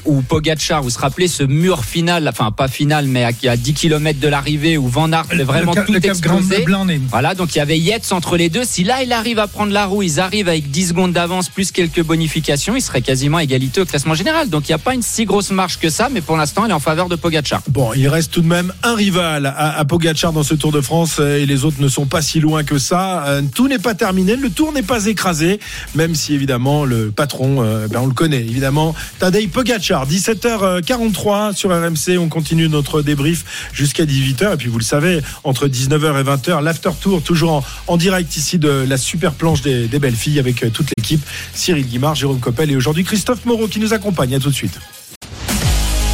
Où 0.04 0.22
Pogacar, 0.22 0.82
vous 0.82 0.88
vous 0.90 0.98
rappelez 0.98 1.28
ce 1.28 1.42
mur 1.42 1.84
final, 1.84 2.28
enfin 2.28 2.50
pas 2.50 2.68
final, 2.68 3.06
mais 3.06 3.24
à, 3.24 3.30
à 3.48 3.56
10 3.56 3.74
km 3.74 4.18
de 4.20 4.28
l'arrivée 4.28 4.76
où 4.78 4.88
Van 4.88 5.10
Aert 5.12 5.26
fait 5.26 5.42
vraiment 5.42 5.74
le, 5.74 5.84
tout 5.84 5.92
le 5.92 6.04
explosé. 6.04 6.64
Voilà, 7.10 7.34
donc 7.34 7.54
il 7.54 7.58
y 7.58 7.60
avait 7.60 7.78
Yates 7.78 8.12
entre 8.12 8.36
les 8.36 8.48
deux. 8.48 8.64
Si 8.64 8.84
là 8.84 9.02
il 9.02 9.12
arrive 9.12 9.38
à 9.38 9.46
prendre 9.46 9.72
la 9.72 9.86
roue, 9.86 10.02
ils 10.02 10.20
arrivent 10.20 10.48
avec 10.48 10.70
10 10.70 10.88
secondes 10.88 11.12
d'avance 11.12 11.48
plus 11.48 11.72
quelques 11.72 12.02
bonifications, 12.02 12.76
il 12.76 12.82
serait 12.82 13.02
quasiment 13.02 13.38
à 13.38 13.42
égalité 13.44 13.80
au 13.80 13.84
classement 13.84 14.14
général. 14.14 14.48
Donc 14.48 14.68
il 14.68 14.70
n'y 14.70 14.74
a 14.74 14.78
pas 14.78 14.94
une 14.94 15.02
si 15.02 15.24
grosse 15.24 15.50
marge 15.50 15.78
que 15.78 15.90
ça, 15.90 16.08
mais 16.12 16.20
pour 16.20 16.36
l'instant, 16.36 16.64
elle 16.64 16.70
est 16.70 16.74
en 16.74 16.80
faveur 16.80 17.08
de 17.08 17.16
Pogacar. 17.16 17.62
Bon, 17.68 17.92
il 17.94 18.08
reste 18.08 18.32
tout 18.32 18.42
de 18.42 18.46
même 18.48 18.72
un 18.82 18.94
rival 18.94 19.46
à, 19.46 19.78
à 19.78 19.84
Pogacar 19.84 20.32
dans 20.32 20.42
ce 20.42 20.54
Tour 20.54 20.72
de 20.72 20.80
France 20.80 21.16
euh, 21.18 21.38
et 21.38 21.46
les 21.46 21.64
autres 21.64 21.80
ne 21.80 21.88
sont 21.88 22.06
pas 22.06 22.22
si 22.22 22.40
loin 22.40 22.62
que 22.64 22.78
ça. 22.78 23.24
Euh, 23.26 23.42
Tout 23.54 23.68
n'est 23.68 23.78
pas 23.78 23.94
terminé, 23.94 24.36
le 24.36 24.50
tour 24.50 24.72
n'est 24.72 24.82
pas 24.82 25.06
écrasé, 25.06 25.58
même 25.94 26.14
si 26.14 26.34
évidemment 26.34 26.84
le 26.84 27.10
patron, 27.10 27.62
euh, 27.62 27.88
ben, 27.88 28.00
on 28.02 28.06
le 28.06 28.14
connaît 28.14 28.40
évidemment. 28.40 28.94
Tadej 29.18 29.48
Pogacar, 29.48 29.71
17h43 29.78 31.54
sur 31.54 31.70
RMC, 31.70 32.18
on 32.18 32.28
continue 32.28 32.68
notre 32.68 33.02
débrief 33.02 33.70
jusqu'à 33.72 34.04
18h 34.04 34.54
et 34.54 34.56
puis 34.56 34.68
vous 34.68 34.78
le 34.78 34.84
savez, 34.84 35.20
entre 35.44 35.68
19h 35.68 36.20
et 36.20 36.24
20h, 36.24 36.62
l'after 36.62 36.90
tour 37.00 37.22
toujours 37.22 37.52
en, 37.52 37.64
en 37.86 37.96
direct 37.96 38.36
ici 38.36 38.58
de 38.58 38.84
la 38.86 38.96
super 38.96 39.32
planche 39.32 39.62
des, 39.62 39.86
des 39.86 39.98
belles 39.98 40.16
filles 40.16 40.38
avec 40.38 40.62
euh, 40.62 40.70
toute 40.70 40.90
l'équipe, 40.96 41.24
Cyril 41.54 41.86
Guimard, 41.86 42.14
Jérôme 42.14 42.40
Coppel 42.40 42.70
et 42.70 42.76
aujourd'hui 42.76 43.04
Christophe 43.04 43.44
Moreau 43.44 43.68
qui 43.68 43.80
nous 43.80 43.92
accompagne. 43.92 44.34
À 44.34 44.38
tout 44.38 44.50
de 44.50 44.54
suite. 44.54 44.78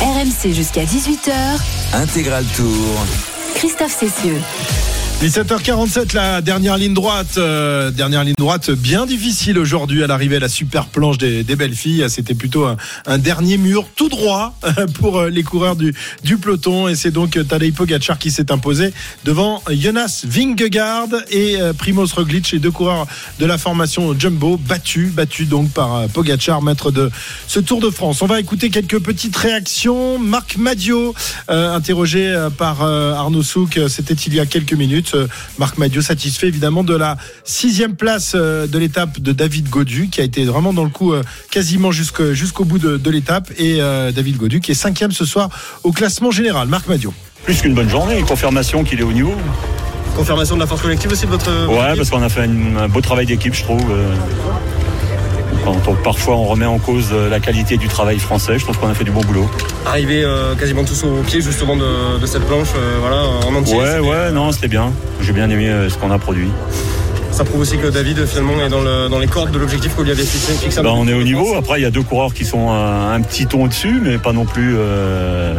RMC 0.00 0.52
jusqu'à 0.52 0.84
18h. 0.84 1.32
Intégral 1.94 2.44
Tour. 2.56 3.06
Christophe 3.54 3.96
Cessieux. 3.98 4.40
17h47, 5.20 6.14
la 6.14 6.40
dernière 6.40 6.76
ligne 6.76 6.94
droite. 6.94 7.38
euh, 7.38 7.90
dernière 7.90 8.22
ligne 8.22 8.36
droite 8.38 8.70
bien 8.70 9.04
difficile 9.04 9.58
aujourd'hui 9.58 10.04
à 10.04 10.06
l'arrivée 10.06 10.36
à 10.36 10.38
la 10.38 10.48
super 10.48 10.86
planche 10.86 11.18
des, 11.18 11.42
des 11.42 11.56
belles 11.56 11.74
filles. 11.74 12.04
C'était 12.08 12.34
plutôt 12.34 12.66
un, 13.04 13.18
dernier 13.18 13.58
mur 13.58 13.88
tout 13.96 14.08
droit 14.08 14.54
euh, 14.62 14.86
pour 14.86 15.18
euh, 15.18 15.28
les 15.28 15.42
coureurs 15.42 15.74
du, 15.74 15.92
peloton. 16.40 16.86
Et 16.86 16.94
c'est 16.94 17.10
donc 17.10 17.36
Tadej 17.48 17.74
Pogacar 17.74 18.16
qui 18.16 18.30
s'est 18.30 18.52
imposé 18.52 18.92
devant 19.24 19.60
Jonas 19.68 20.22
Vingegaard 20.24 21.08
et 21.32 21.60
euh, 21.60 21.72
Primoz 21.72 22.12
Roglic, 22.12 22.52
les 22.52 22.60
deux 22.60 22.70
coureurs 22.70 23.08
de 23.40 23.44
la 23.44 23.58
formation 23.58 24.16
Jumbo, 24.16 24.56
battus, 24.56 25.10
battus 25.10 25.48
donc 25.48 25.70
par 25.70 26.06
Pogacar, 26.10 26.62
maître 26.62 26.92
de 26.92 27.10
ce 27.48 27.58
Tour 27.58 27.80
de 27.80 27.90
France. 27.90 28.22
On 28.22 28.26
va 28.26 28.38
écouter 28.38 28.70
quelques 28.70 29.00
petites 29.00 29.36
réactions. 29.36 30.20
Marc 30.20 30.58
Madio, 30.58 31.12
interrogé 31.48 32.48
par 32.56 32.82
euh, 32.82 33.14
Arnaud 33.14 33.42
Souk, 33.42 33.80
c'était 33.88 34.14
il 34.14 34.34
y 34.34 34.40
a 34.40 34.46
quelques 34.46 34.74
minutes. 34.74 35.07
Euh, 35.14 35.26
Marc 35.58 35.78
Madio 35.78 36.02
satisfait 36.02 36.48
évidemment 36.48 36.84
de 36.84 36.94
la 36.94 37.16
sixième 37.44 37.96
place 37.96 38.32
euh, 38.34 38.66
de 38.66 38.78
l'étape 38.78 39.20
de 39.20 39.32
David 39.32 39.68
Godu, 39.68 40.08
qui 40.08 40.20
a 40.20 40.24
été 40.24 40.44
vraiment 40.44 40.72
dans 40.72 40.84
le 40.84 40.90
coup 40.90 41.12
euh, 41.12 41.22
quasiment 41.50 41.92
jusqu'au 41.92 42.64
bout 42.64 42.78
de, 42.78 43.10
l'étape. 43.10 43.50
Et 43.58 43.78
David 43.78 44.36
Godu 44.36 44.60
qui 44.60 44.72
est 44.72 44.74
cinquième 44.74 45.12
ce 45.12 45.24
soir 45.24 45.48
au 45.82 45.92
classement 45.92 46.30
général. 46.30 46.68
Marc 46.68 46.88
Madio. 46.88 47.12
Plus 47.44 47.60
qu'une 47.60 47.74
bonne 47.74 47.88
journée, 47.88 48.20
confirmation 48.22 48.84
qu'il 48.84 49.00
est 49.00 49.04
au 49.04 49.12
niveau. 49.12 49.34
Confirmation 50.16 50.56
de 50.56 50.60
la 50.60 50.66
force 50.66 50.82
collective 50.82 51.12
aussi 51.12 51.26
de 51.26 51.30
votre. 51.30 51.50
Ouais, 51.68 51.96
parce 51.96 52.10
qu'on 52.10 52.22
a 52.22 52.28
fait 52.28 52.42
un 52.42 52.88
beau 52.88 53.00
travail 53.00 53.26
d'équipe, 53.26 53.54
je 53.54 53.62
trouve. 53.62 53.84
Euh. 55.52 55.56
Quand 55.64 55.76
on- 55.88 55.94
parfois 55.94 56.36
on 56.36 56.44
remet 56.44 56.66
en 56.66 56.78
cause 56.78 57.08
euh, 57.12 57.28
la 57.30 57.40
qualité 57.40 57.76
du 57.76 57.88
travail 57.88 58.18
français, 58.18 58.58
je 58.58 58.64
trouve 58.64 58.78
qu'on 58.78 58.88
a 58.88 58.94
fait 58.94 59.04
du 59.04 59.10
bon 59.10 59.20
boulot. 59.22 59.48
Arriver 59.86 60.22
euh, 60.24 60.54
quasiment 60.54 60.84
tous 60.84 61.04
au 61.04 61.22
pied 61.22 61.40
justement 61.40 61.76
de, 61.76 62.18
de 62.18 62.26
cette 62.26 62.44
planche, 62.44 62.68
euh, 62.76 62.96
voilà, 63.00 63.22
en 63.46 63.54
entier. 63.54 63.76
Ouais, 63.76 63.98
ouais, 63.98 64.30
non, 64.32 64.52
c'était 64.52 64.68
bien. 64.68 64.92
J'ai 65.20 65.32
bien 65.32 65.48
aimé 65.50 65.68
euh, 65.68 65.88
ce 65.88 65.96
qu'on 65.96 66.10
a 66.10 66.18
produit. 66.18 66.48
Ça 67.30 67.44
prouve 67.44 67.60
aussi 67.60 67.78
que 67.78 67.86
David 67.86 68.26
finalement 68.26 68.60
est 68.64 68.68
dans, 68.68 68.80
le- 68.82 69.08
dans 69.08 69.18
les 69.20 69.26
cordes 69.28 69.50
de 69.52 69.58
l'objectif 69.58 69.94
qu'on 69.94 70.02
lui 70.02 70.10
avait 70.10 70.24
fixé. 70.24 70.80
Bah, 70.82 70.90
on 70.94 71.06
est 71.06 71.12
au 71.14 71.22
niveau. 71.22 71.44
France. 71.44 71.58
Après, 71.58 71.78
il 71.80 71.82
y 71.82 71.86
a 71.86 71.90
deux 71.90 72.02
coureurs 72.02 72.34
qui 72.34 72.44
sont 72.44 72.68
euh, 72.70 73.14
un 73.14 73.20
petit 73.22 73.46
ton 73.46 73.64
au-dessus, 73.64 74.00
mais 74.02 74.18
pas 74.18 74.32
non 74.32 74.44
plus. 74.44 74.74
euh, 74.76 75.54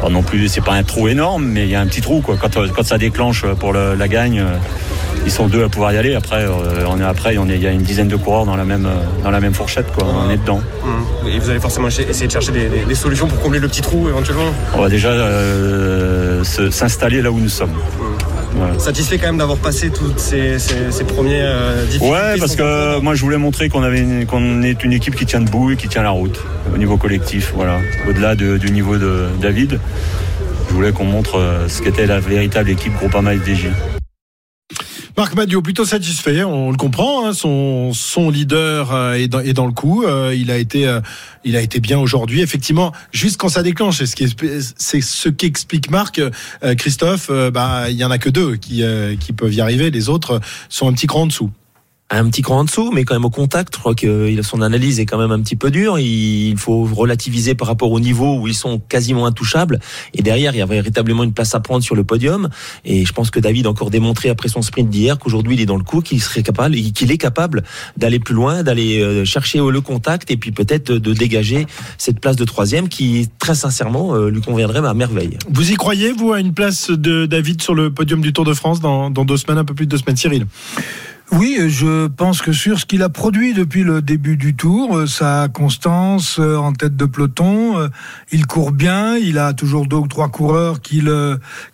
pas 0.00 0.08
non 0.08 0.22
plus. 0.22 0.48
C'est 0.48 0.60
pas 0.64 0.72
un 0.72 0.82
trou 0.82 1.06
énorme, 1.08 1.44
mais 1.44 1.64
il 1.64 1.70
y 1.70 1.74
a 1.74 1.80
un 1.80 1.86
petit 1.86 2.00
trou 2.00 2.20
quoi. 2.20 2.36
Quand, 2.40 2.56
euh, 2.56 2.68
quand 2.74 2.84
ça 2.84 2.98
déclenche 2.98 3.44
pour 3.60 3.72
le- 3.72 3.94
la 3.94 4.08
gagne, 4.08 4.40
euh, 4.40 4.56
ils 5.26 5.30
sont 5.32 5.48
deux 5.48 5.62
à 5.64 5.68
pouvoir 5.68 5.92
y 5.92 5.98
aller. 5.98 6.14
Après, 6.14 6.42
euh, 6.44 6.86
on 6.88 6.98
est 7.00 7.04
après, 7.04 7.36
on 7.36 7.48
est- 7.48 7.56
il 7.56 7.62
y 7.62 7.66
a 7.66 7.70
une 7.72 7.82
dizaine 7.82 8.08
de 8.08 8.16
coureurs 8.16 8.46
dans 8.46 8.56
la 8.56 8.64
même 8.64 8.86
euh, 8.86 9.22
dans 9.24 9.30
la 9.30 9.40
même 9.40 9.52
fourchette 9.54 9.86
quoi. 9.92 10.06
On 10.26 10.30
est 10.30 10.36
dedans. 10.38 10.60
Hum. 10.84 11.28
Et 11.28 11.38
vous 11.38 11.50
allez 11.50 11.58
forcément 11.60 11.88
essayer 11.88 12.26
de 12.26 12.32
chercher 12.32 12.52
des, 12.52 12.68
des- 12.68 12.84
des 12.86 12.94
solutions 12.94 13.26
pour 13.26 13.40
combler 13.40 13.58
le 13.58 13.68
petit 13.68 13.82
trou 13.82 14.08
éventuellement? 14.08 14.44
On 14.74 14.80
va 14.82 14.88
déjà 14.88 15.08
euh, 15.08 16.42
s'installer 16.70 17.20
là 17.22 17.30
où 17.30 17.38
nous 17.40 17.48
sommes. 17.48 17.72
Voilà. 18.54 18.78
Satisfait 18.78 19.18
quand 19.18 19.26
même 19.26 19.36
d'avoir 19.38 19.58
passé 19.58 19.90
toutes 19.90 20.18
ces, 20.18 20.58
ces, 20.58 20.90
ces 20.90 21.04
premiers 21.04 21.42
euh, 21.42 21.84
difficultés. 21.84 22.10
Ouais, 22.14 22.38
parce 22.38 22.56
que 22.56 23.00
moi 23.00 23.14
je 23.14 23.20
voulais 23.22 23.36
montrer 23.36 23.68
qu'on 23.68 23.82
avait 23.82 24.24
qu'on 24.26 24.62
est 24.62 24.82
une 24.84 24.92
équipe 24.92 25.14
qui 25.16 25.26
tient 25.26 25.40
debout 25.40 25.72
et 25.72 25.76
qui 25.76 25.88
tient 25.88 26.02
la 26.02 26.10
route 26.10 26.38
au 26.72 26.78
niveau 26.78 26.96
collectif. 26.96 27.52
Voilà, 27.54 27.78
au-delà 28.08 28.34
de- 28.34 28.56
du 28.56 28.70
niveau 28.70 28.96
de 28.96 29.26
David, 29.42 29.78
je 30.68 30.74
voulais 30.74 30.92
qu'on 30.92 31.04
montre 31.04 31.42
ce 31.68 31.82
qu'était 31.82 32.06
la 32.06 32.20
véritable 32.20 32.70
équipe 32.70 32.94
Groupama 32.96 33.32
FDJ. 33.34 33.66
Marc 35.16 35.34
Madio, 35.34 35.62
plutôt 35.62 35.86
satisfait, 35.86 36.44
on 36.44 36.70
le 36.70 36.76
comprend. 36.76 37.26
hein, 37.26 37.32
son, 37.32 37.94
son 37.94 38.28
leader 38.28 38.92
euh, 38.92 39.14
est, 39.14 39.28
dans, 39.28 39.40
est 39.40 39.54
dans 39.54 39.64
le 39.64 39.72
coup. 39.72 40.04
euh, 40.04 40.34
il 40.36 40.50
a 40.50 40.58
été, 40.58 40.86
euh, 40.86 41.00
il 41.42 41.56
a 41.56 41.62
été 41.62 41.80
bien 41.80 41.98
aujourd'hui. 41.98 42.42
Effectivement, 42.42 42.92
juste 43.12 43.38
quand 43.38 43.48
ça 43.48 43.62
déclenche, 43.62 43.96
c'est 43.96 44.06
ce 44.06 44.14
qui 44.14 44.26
ce 45.00 45.28
qu'explique 45.30 45.90
Marc, 45.90 46.20
Christophe. 46.76 47.30
bah, 47.30 47.88
il 47.88 47.96
y 47.96 48.04
en 48.04 48.10
a 48.10 48.18
que 48.18 48.28
deux 48.28 48.56
qui, 48.56 48.82
qui 49.18 49.32
peuvent 49.32 49.54
y 49.54 49.62
arriver. 49.62 49.90
Les 49.90 50.10
autres 50.10 50.40
sont 50.68 50.86
un 50.88 50.92
petit 50.92 51.06
cran 51.06 51.22
en 51.22 51.26
dessous. 51.26 51.50
Un 52.08 52.30
petit 52.30 52.42
cran 52.42 52.60
en 52.60 52.64
dessous, 52.64 52.92
mais 52.92 53.04
quand 53.04 53.14
même 53.14 53.24
au 53.24 53.30
contact. 53.30 53.74
Je 53.74 53.80
crois 53.80 53.94
que 53.96 54.28
il- 54.30 54.44
son 54.44 54.62
analyse 54.62 55.00
est 55.00 55.06
quand 55.06 55.18
même 55.18 55.32
un 55.32 55.40
petit 55.40 55.56
peu 55.56 55.72
dure. 55.72 55.98
Il 55.98 56.56
faut 56.56 56.84
relativiser 56.84 57.56
par 57.56 57.66
rapport 57.66 57.90
au 57.90 57.98
niveau 57.98 58.38
où 58.38 58.46
ils 58.46 58.54
sont 58.54 58.78
quasiment 58.78 59.26
intouchables. 59.26 59.80
Et 60.14 60.22
derrière, 60.22 60.54
il 60.54 60.58
y 60.58 60.62
a 60.62 60.66
véritablement 60.66 61.24
une 61.24 61.32
place 61.32 61.54
à 61.56 61.60
prendre 61.60 61.82
sur 61.82 61.96
le 61.96 62.04
podium. 62.04 62.48
Et 62.84 63.04
je 63.04 63.12
pense 63.12 63.30
que 63.32 63.40
David 63.40 63.66
a 63.66 63.70
encore 63.70 63.90
démontré 63.90 64.28
après 64.28 64.48
son 64.48 64.62
sprint 64.62 64.88
d'hier 64.88 65.18
qu'aujourd'hui 65.18 65.54
il 65.54 65.60
est 65.60 65.66
dans 65.66 65.76
le 65.76 65.82
coup, 65.82 66.00
qu'il 66.00 66.22
serait 66.22 66.44
capable, 66.44 66.76
qu'il 66.76 67.10
est 67.10 67.18
capable 67.18 67.64
d'aller 67.96 68.20
plus 68.20 68.34
loin, 68.34 68.62
d'aller 68.62 69.00
euh, 69.00 69.24
chercher 69.24 69.58
le 69.58 69.80
contact 69.80 70.30
et 70.30 70.36
puis 70.36 70.52
peut-être 70.52 70.92
de 70.92 71.12
dégager 71.12 71.66
cette 71.98 72.20
place 72.20 72.36
de 72.36 72.44
troisième 72.44 72.88
qui, 72.88 73.28
très 73.40 73.56
sincèrement, 73.56 74.14
euh, 74.14 74.30
lui 74.30 74.40
conviendrait 74.40 74.86
à 74.86 74.94
merveille. 74.94 75.38
Vous 75.50 75.72
y 75.72 75.74
croyez, 75.74 76.12
vous, 76.12 76.32
à 76.32 76.38
une 76.38 76.52
place 76.52 76.90
de 76.90 77.26
David 77.26 77.62
sur 77.62 77.74
le 77.74 77.90
podium 77.90 78.20
du 78.20 78.32
Tour 78.32 78.44
de 78.44 78.54
France 78.54 78.80
dans, 78.80 79.10
dans 79.10 79.24
deux 79.24 79.36
semaines, 79.38 79.58
un 79.58 79.64
peu 79.64 79.74
plus 79.74 79.86
de 79.86 79.90
deux 79.90 79.98
semaines, 79.98 80.16
Cyril? 80.16 80.46
Oui, 81.32 81.58
je 81.66 82.06
pense 82.06 82.40
que 82.40 82.52
sur 82.52 82.78
ce 82.78 82.86
qu'il 82.86 83.02
a 83.02 83.08
produit 83.08 83.52
depuis 83.52 83.82
le 83.82 84.00
début 84.00 84.36
du 84.36 84.54
tour, 84.54 84.96
euh, 84.96 85.06
sa 85.06 85.48
constance 85.52 86.38
euh, 86.38 86.56
en 86.56 86.72
tête 86.72 86.96
de 86.96 87.04
peloton, 87.04 87.76
euh, 87.80 87.88
il 88.30 88.46
court 88.46 88.70
bien, 88.70 89.16
il 89.16 89.36
a 89.36 89.52
toujours 89.52 89.88
deux 89.88 89.96
ou 89.96 90.06
trois 90.06 90.28
coureurs 90.28 90.80
qu'il 90.80 91.12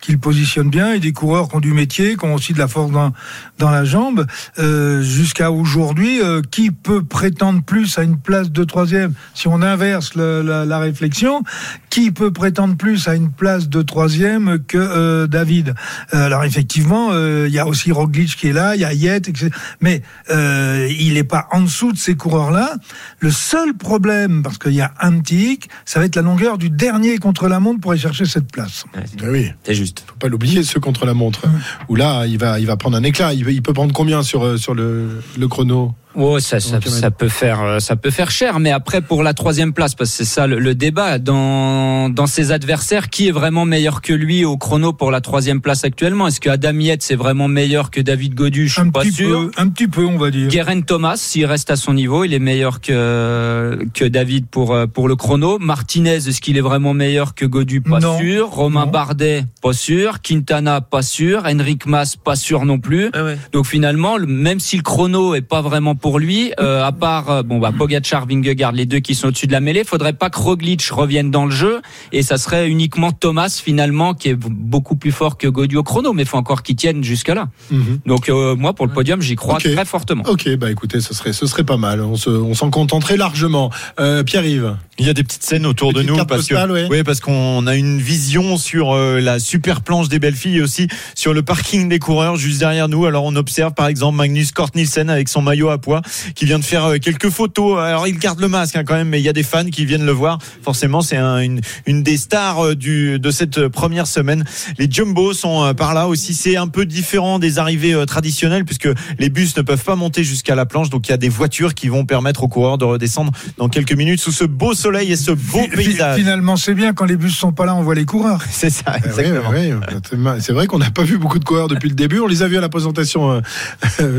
qu'il 0.01 0.19
positionne 0.19 0.69
bien 0.69 0.93
et 0.93 0.99
des 0.99 1.13
coureurs 1.13 1.49
qui 1.49 1.55
ont 1.55 1.59
du 1.59 1.71
métier, 1.71 2.17
qui 2.17 2.25
ont 2.25 2.33
aussi 2.33 2.53
de 2.53 2.57
la 2.57 2.67
force 2.67 2.91
dans, 2.91 3.13
dans 3.59 3.69
la 3.69 3.85
jambe. 3.85 4.25
Euh, 4.57 5.03
Jusqu'à 5.03 5.51
aujourd'hui, 5.51 6.19
qui 6.49 6.71
peut 6.71 7.03
prétendre 7.03 7.61
plus 7.61 7.97
à 7.97 8.03
une 8.03 8.17
place 8.17 8.51
de 8.51 8.63
troisième? 8.63 9.13
Si 9.33 9.47
on 9.47 9.61
inverse 9.61 10.15
la, 10.15 10.79
réflexion, 10.79 11.43
qui 11.89 12.11
peut 12.11 12.31
prétendre 12.31 12.75
plus 12.75 13.07
à 13.07 13.15
une 13.15 13.31
place 13.31 13.69
de 13.69 13.81
troisième 13.81 14.59
que 14.67 15.25
David? 15.25 15.75
Alors 16.11 16.43
effectivement, 16.43 17.11
il 17.13 17.51
y 17.51 17.59
a 17.59 17.67
aussi 17.67 17.91
Roglic 17.91 18.35
qui 18.35 18.47
est 18.47 18.53
là, 18.53 18.75
il 18.75 18.81
y 18.81 18.85
a 18.85 18.93
Yates, 18.93 19.29
etc. 19.29 19.42
Mais 19.81 20.01
euh, 20.29 20.87
il 20.99 21.13
n'est 21.13 21.23
pas 21.23 21.47
en 21.51 21.61
dessous 21.61 21.91
de 21.91 21.97
ces 21.97 22.15
coureurs-là. 22.15 22.75
Le 23.19 23.31
seul 23.31 23.73
problème, 23.73 24.43
parce 24.43 24.57
qu'il 24.57 24.73
y 24.73 24.81
a 24.81 24.93
un 24.99 25.19
petit 25.19 25.53
hic, 25.53 25.69
ça 25.85 25.99
va 25.99 26.05
être 26.05 26.15
la 26.15 26.21
longueur 26.21 26.57
du 26.57 26.69
dernier 26.69 27.17
contre 27.17 27.47
la 27.47 27.59
montre 27.59 27.81
pour 27.81 27.91
aller 27.91 27.99
chercher 28.01 28.25
cette 28.25 28.51
place. 28.51 28.85
Ah 28.95 29.25
oui, 29.27 29.51
c'est 29.63 29.75
juste. 29.75 30.03
Faut 30.07 30.15
pas 30.15 30.27
l'oublier, 30.27 30.63
ceux 30.63 30.79
contre 30.79 31.05
la 31.05 31.13
montre. 31.13 31.41
Où 31.89 31.95
là, 31.95 32.25
il 32.25 32.37
va, 32.37 32.59
il 32.59 32.65
va 32.65 32.77
prendre 32.77 32.97
un 32.97 33.03
éclat. 33.03 33.33
Il, 33.33 33.47
il 33.49 33.61
peut 33.61 33.73
prendre 33.73 33.93
combien 33.93 34.23
sur, 34.23 34.43
euh, 34.43 34.57
sur 34.57 34.73
le, 34.73 35.21
le 35.37 35.47
chrono? 35.47 35.93
Oh, 36.15 36.39
ça, 36.39 36.59
ça, 36.59 36.79
ça 36.81 37.11
peut 37.11 37.27
faire, 37.27 37.61
euh, 37.63 37.79
ça 37.79 37.95
peut 37.95 38.09
faire 38.11 38.29
cher. 38.31 38.59
Mais 38.59 38.71
après, 38.71 39.01
pour 39.01 39.23
la 39.23 39.33
troisième 39.33 39.73
place, 39.73 39.95
parce 39.95 40.11
que 40.11 40.17
c'est 40.17 40.25
ça 40.25 40.47
le, 40.47 40.59
le 40.59 40.75
débat 40.75 41.17
dans 41.19 42.09
dans 42.09 42.27
ses 42.27 42.51
adversaires, 42.51 43.09
qui 43.09 43.27
est 43.27 43.31
vraiment 43.31 43.65
meilleur 43.65 44.01
que 44.01 44.13
lui 44.13 44.45
au 44.45 44.57
chrono 44.57 44.93
pour 44.93 45.09
la 45.11 45.21
troisième 45.21 45.61
place 45.61 45.83
actuellement? 45.83 46.27
Est-ce 46.27 46.39
que 46.39 46.49
Adam 46.49 46.73
Yates 46.79 47.09
est 47.09 47.15
vraiment 47.15 47.47
meilleur 47.47 47.89
que 47.91 48.01
David 48.01 48.35
Godu? 48.35 48.67
Je 48.67 48.73
suis 48.73 48.81
Un 48.81 48.89
pas 48.89 49.01
petit 49.01 49.11
sûr. 49.11 49.49
peu, 49.55 49.61
un 49.61 49.69
petit 49.69 49.87
peu, 49.87 50.05
on 50.05 50.17
va 50.17 50.29
dire. 50.31 50.49
Guerin 50.49 50.81
Thomas, 50.81 51.17
s'il 51.17 51.45
reste 51.45 51.71
à 51.71 51.75
son 51.75 51.93
niveau, 51.93 52.23
il 52.23 52.33
est 52.33 52.39
meilleur 52.39 52.81
que 52.81 53.79
que 53.93 54.05
David 54.05 54.47
pour 54.47 54.73
euh, 54.73 54.85
pour 54.87 55.07
le 55.07 55.15
chrono. 55.15 55.57
Martinez, 55.59 56.15
est-ce 56.15 56.41
qu'il 56.41 56.57
est 56.57 56.61
vraiment 56.61 56.93
meilleur 56.93 57.33
que 57.35 57.45
Godu? 57.45 57.81
Pas 57.81 57.99
Non. 57.99 58.17
sûr. 58.19 58.49
Romain 58.49 58.85
Non. 58.85 58.91
Bardet, 58.91 59.45
pas 59.61 59.73
sûr. 59.73 60.21
Quintana, 60.21 60.81
pas 60.81 61.01
sûr. 61.01 61.43
Henrik 61.45 61.85
Mas, 61.85 62.15
pas 62.15 62.35
sûr 62.35 62.65
non 62.65 62.79
plus. 62.79 63.09
Donc 63.51 63.65
finalement, 63.65 64.17
le- 64.17 64.27
même 64.27 64.59
si 64.59 64.77
le 64.77 64.83
chrono 64.83 65.33
est 65.35 65.41
pas 65.41 65.61
vraiment 65.61 65.95
pour 66.03 66.19
lui, 66.19 66.51
euh, 66.59 66.83
à 66.83 66.91
part 66.91 67.29
euh, 67.29 67.43
bon 67.43 67.59
bah 67.59 67.71
Pogacar, 67.75 68.27
Vingegaard, 68.27 68.73
les 68.73 68.85
deux 68.85 68.99
qui 68.99 69.15
sont 69.15 69.29
au-dessus 69.29 69.47
de 69.47 69.53
la 69.53 69.61
mêlée, 69.61 69.85
faudrait 69.85 70.11
pas 70.11 70.29
que 70.29 70.37
Roglic 70.37 70.83
revienne 70.91 71.31
dans 71.31 71.45
le 71.45 71.51
jeu 71.51 71.79
et 72.11 72.23
ça 72.23 72.37
serait 72.37 72.67
uniquement 72.69 73.13
Thomas 73.13 73.61
finalement 73.63 74.13
qui 74.13 74.27
est 74.27 74.35
beaucoup 74.35 74.97
plus 74.97 75.13
fort 75.13 75.37
que 75.37 75.47
au 75.47 75.83
chrono, 75.83 76.11
mais 76.11 76.25
faut 76.25 76.35
encore 76.35 76.61
qu'il 76.61 76.75
tienne 76.75 77.05
jusqu'à 77.05 77.35
là. 77.35 77.47
Mhm. 77.71 77.99
Donc 78.05 78.27
euh, 78.27 78.53
moi 78.53 78.73
pour 78.73 78.85
le 78.85 78.91
podium, 78.91 79.21
j'y 79.21 79.37
crois 79.37 79.59
très 79.59 79.85
fortement. 79.85 80.23
Ok, 80.27 80.49
bah 80.57 80.69
écoutez, 80.69 80.99
ce 80.99 81.13
serait, 81.13 81.31
ce 81.31 81.47
serait 81.47 81.63
pas 81.63 81.77
mal. 81.77 82.01
On 82.01 82.17
se- 82.17 82.29
on 82.29 82.53
s'en 82.53 82.69
contenterait 82.69 83.15
largement. 83.15 83.71
Euh, 84.01 84.23
Pierre-Yves. 84.23 84.75
Il 84.99 85.07
y 85.07 85.09
a 85.09 85.13
des 85.13 85.23
petites 85.23 85.41
scènes 85.43 85.65
autour 85.65 85.91
de 85.93 86.01
nous 86.03 86.17
parce 86.17 86.47
postale, 86.47 86.67
que 86.67 86.73
ouais. 86.73 86.87
oui, 86.89 87.03
parce 87.03 87.19
qu'on 87.21 87.65
a 87.65 87.75
une 87.75 87.97
vision 87.99 88.57
sur 88.57 88.91
euh, 88.91 89.19
la 89.21 89.39
super 89.39 89.81
planche 89.81 90.07
des 90.09 90.19
belles 90.19 90.35
filles 90.35 90.57
et 90.57 90.61
aussi 90.61 90.87
sur 91.15 91.33
le 91.33 91.41
parking 91.43 91.87
des 91.89 91.97
coureurs 91.99 92.35
juste 92.35 92.59
derrière 92.59 92.89
nous. 92.89 93.05
Alors 93.05 93.23
on 93.23 93.35
observe 93.37 93.73
par 93.73 93.87
exemple 93.87 94.17
Magnus 94.17 94.51
Kort 94.51 94.69
Nielsen 94.75 95.09
avec 95.09 95.29
son 95.29 95.41
maillot 95.41 95.69
à 95.69 95.77
poids 95.77 95.92
qui 96.35 96.45
vient 96.45 96.59
de 96.59 96.63
faire 96.63 96.85
euh, 96.85 96.97
quelques 96.97 97.29
photos. 97.29 97.79
Alors 97.79 98.07
il 98.07 98.17
garde 98.17 98.39
le 98.39 98.47
masque 98.47 98.75
hein, 98.75 98.83
quand 98.85 98.95
même, 98.95 99.09
mais 99.09 99.19
il 99.19 99.23
y 99.23 99.29
a 99.29 99.33
des 99.33 99.43
fans 99.43 99.65
qui 99.65 99.85
viennent 99.85 100.05
le 100.05 100.11
voir. 100.11 100.39
Forcément, 100.63 101.01
c'est 101.01 101.17
un- 101.17 101.39
une, 101.39 101.61
une 101.85 102.03
des 102.03 102.17
stars 102.17 102.65
euh, 102.65 102.75
du 102.75 103.19
de 103.19 103.31
cette 103.31 103.67
première 103.67 104.07
semaine. 104.07 104.43
Les 104.77 104.89
Jumbo 104.89 105.33
sont 105.33 105.63
euh, 105.63 105.73
par 105.73 105.93
là 105.93 106.07
aussi. 106.07 106.33
C'est 106.33 106.57
un 106.57 106.67
peu 106.67 106.85
différent 106.85 107.39
des 107.39 107.59
arrivées 107.59 107.93
euh, 107.93 108.05
traditionnelles 108.05 108.65
puisque 108.65 108.89
les 109.19 109.29
bus 109.29 109.55
ne 109.57 109.61
peuvent 109.61 109.83
pas 109.83 109.95
monter 109.95 110.23
jusqu'à 110.23 110.55
la 110.55 110.65
planche. 110.65 110.89
Donc 110.89 111.07
il 111.07 111.11
y 111.11 111.13
a 111.13 111.17
des 111.17 111.29
voitures 111.29 111.73
qui 111.73 111.87
vont 111.89 112.05
permettre 112.05 112.43
aux 112.43 112.47
coureurs 112.47 112.77
de 112.77 112.85
redescendre 112.85 113.31
dans 113.57 113.69
quelques 113.69 113.93
minutes 113.93 114.19
sous 114.19 114.31
ce 114.31 114.43
beau 114.43 114.73
soleil 114.73 115.11
et 115.11 115.15
ce 115.15 115.31
beau 115.31 115.59
paysage. 115.73 116.17
Finalement, 116.17 116.55
c'est 116.57 116.73
bien 116.73 116.93
quand 116.93 117.05
les 117.05 117.17
bus 117.17 117.35
sont 117.35 117.51
pas 117.51 117.65
là, 117.65 117.75
on 117.75 117.83
voit 117.83 117.95
les 117.95 118.05
coureurs. 118.05 118.41
C'est 118.49 118.69
ça, 118.69 118.95
Eh 119.03 119.09
oui, 119.21 119.25
oui, 119.51 119.73
oui. 119.73 120.29
C'est 120.39 120.53
vrai 120.53 120.67
qu'on 120.67 120.77
n'a 120.79 120.91
pas 120.91 121.03
vu 121.03 121.17
beaucoup 121.17 121.39
de 121.39 121.43
coureurs 121.45 121.67
depuis 121.67 121.89
le 121.89 121.95
début. 121.95 122.19
On 122.19 122.27
les 122.27 122.41
a 122.43 122.47
vus 122.47 122.57
à 122.57 122.61
la 122.61 122.69
présentation 122.69 123.31
euh, 123.31 123.41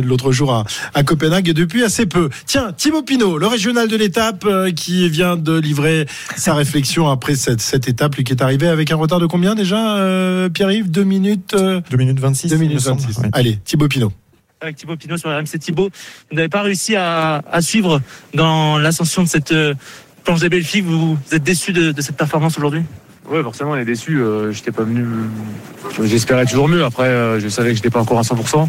l'autre 0.02 0.32
jour 0.32 0.52
à, 0.52 0.64
à 0.94 1.02
Copenhague 1.02 1.48
et 1.48 1.54
depuis 1.64 1.82
assez 1.84 2.06
peu. 2.06 2.28
Tiens, 2.46 2.72
Thibaut 2.72 3.02
Pinot, 3.02 3.38
le 3.38 3.46
régional 3.46 3.88
de 3.88 3.96
l'étape, 3.96 4.44
euh, 4.44 4.70
qui 4.70 5.08
vient 5.08 5.36
de 5.36 5.58
livrer 5.58 6.06
sa 6.36 6.54
réflexion 6.54 7.08
après 7.08 7.34
cette, 7.34 7.60
cette 7.60 7.88
étape, 7.88 8.14
lui 8.16 8.24
qui 8.24 8.32
est 8.32 8.42
arrivé 8.42 8.68
avec 8.68 8.90
un 8.90 8.96
retard 8.96 9.18
de 9.20 9.26
combien 9.26 9.54
déjà, 9.54 9.96
euh, 9.96 10.48
Pierre-Yves? 10.48 10.90
2 10.90 11.04
minutes 11.04 11.54
2 11.56 11.96
minutes 11.96 12.20
26. 12.20 12.48
2 12.48 12.54
il 12.54 12.58
me 12.58 12.64
minutes 12.66 12.80
semble, 12.80 13.00
26. 13.00 13.18
ouais. 13.18 13.28
Allez, 13.32 13.56
Thibaut 13.64 13.88
Pinot. 13.88 14.12
avec 14.60 14.76
Thibaut 14.76 14.96
Pinot 14.96 15.16
sur 15.16 15.30
RMC 15.30 15.58
Thibaut. 15.58 15.90
Vous 16.30 16.36
n'avez 16.36 16.48
pas 16.48 16.62
réussi 16.62 16.96
à, 16.96 17.42
à 17.50 17.60
suivre 17.62 18.00
dans 18.34 18.78
l'ascension 18.78 19.22
de 19.22 19.28
cette 19.28 19.52
euh, 19.52 19.74
planche 20.24 20.40
des 20.40 20.48
belles 20.48 20.64
filles. 20.64 20.82
Vous, 20.82 21.14
vous 21.14 21.34
êtes 21.34 21.42
déçu 21.42 21.72
de, 21.72 21.92
de 21.92 22.00
cette 22.02 22.16
performance 22.16 22.56
aujourd'hui? 22.58 22.82
Ouais, 23.30 23.42
forcément, 23.42 23.70
on 23.70 23.76
est 23.76 23.86
déçu. 23.86 24.20
Euh, 24.20 24.52
j'étais 24.52 24.70
pas 24.70 24.82
venu. 24.82 25.04
J'espérais 26.02 26.44
toujours 26.44 26.68
mieux. 26.68 26.84
Après, 26.84 27.08
euh, 27.08 27.40
je 27.40 27.48
savais 27.48 27.70
que 27.70 27.76
j'étais 27.76 27.88
pas 27.90 28.00
encore 28.00 28.18
à 28.18 28.22
100%. 28.22 28.68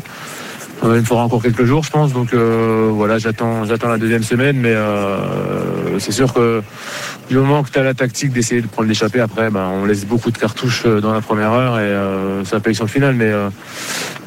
Euh, 0.83 0.95
il 0.95 1.01
me 1.01 1.05
faudra 1.05 1.23
encore 1.23 1.41
quelques 1.41 1.63
jours, 1.63 1.83
je 1.83 1.89
pense. 1.89 2.11
Donc 2.13 2.33
euh, 2.33 2.89
voilà, 2.91 3.17
j'attends, 3.17 3.65
j'attends 3.65 3.87
la 3.87 3.97
deuxième 3.97 4.23
semaine. 4.23 4.57
Mais 4.57 4.73
euh, 4.73 5.97
c'est 5.99 6.11
sûr 6.11 6.33
que 6.33 6.61
du 7.29 7.37
moment 7.37 7.63
que 7.63 7.69
tu 7.71 7.79
as 7.79 7.83
la 7.83 7.93
tactique 7.93 8.33
d'essayer 8.33 8.61
de 8.61 8.67
prendre 8.67 8.87
l'échappée, 8.89 9.19
après, 9.19 9.49
ben, 9.49 9.67
on 9.73 9.85
laisse 9.85 10.05
beaucoup 10.05 10.31
de 10.31 10.37
cartouches 10.37 10.83
euh, 10.85 10.99
dans 11.01 11.13
la 11.13 11.21
première 11.21 11.53
heure 11.53 11.79
et 11.79 11.83
euh, 11.83 12.43
ça 12.43 12.59
paye 12.59 12.75
sur 12.75 12.85
le 12.85 12.89
final. 12.89 13.15
Mais 13.15 13.31
euh, 13.31 13.49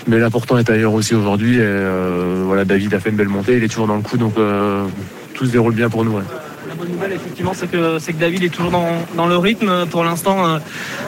mais 0.06 0.18
l'important 0.18 0.56
est 0.56 0.70
ailleurs 0.70 0.94
aussi 0.94 1.14
aujourd'hui. 1.14 1.56
Et 1.56 1.60
euh, 1.60 2.42
voilà, 2.46 2.64
David 2.64 2.94
a 2.94 3.00
fait 3.00 3.10
une 3.10 3.16
belle 3.16 3.28
montée. 3.28 3.58
Il 3.58 3.64
est 3.64 3.68
toujours 3.68 3.86
dans 3.86 3.96
le 3.96 4.02
coup, 4.02 4.16
donc 4.16 4.38
euh, 4.38 4.84
tout 5.34 5.44
se 5.44 5.50
déroule 5.50 5.74
bien 5.74 5.90
pour 5.90 6.04
nous. 6.04 6.12
ouais. 6.12 6.22
La 6.66 6.74
bonne 6.74 6.88
nouvelle, 6.92 7.12
effectivement, 7.12 7.52
c'est 7.54 7.70
que, 7.70 7.98
c'est 7.98 8.12
que 8.12 8.20
David 8.20 8.42
est 8.42 8.48
toujours 8.48 8.70
dans, 8.70 8.88
dans 9.16 9.26
le 9.26 9.36
rythme. 9.36 9.86
Pour 9.90 10.04
l'instant, 10.04 10.46
euh, 10.46 10.58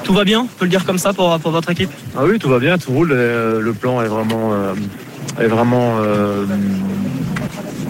tout 0.05 0.12
va 0.14 0.24
bien. 0.24 0.41
On 0.41 0.47
peut 0.47 0.64
le 0.64 0.70
dire 0.70 0.84
comme 0.84 0.99
ça 0.99 1.12
pour, 1.12 1.38
pour 1.38 1.51
votre 1.51 1.70
équipe? 1.70 1.91
Ah 2.16 2.22
oui, 2.24 2.38
tout 2.38 2.49
va 2.49 2.59
bien, 2.59 2.78
tout 2.78 2.93
roule. 2.93 3.12
euh, 3.12 3.61
le 3.61 3.72
plan 3.72 4.01
est 4.03 4.07
vraiment, 4.07 4.53
euh, 4.53 4.72
est 5.39 5.47
vraiment, 5.47 5.99
euh, 6.01 6.47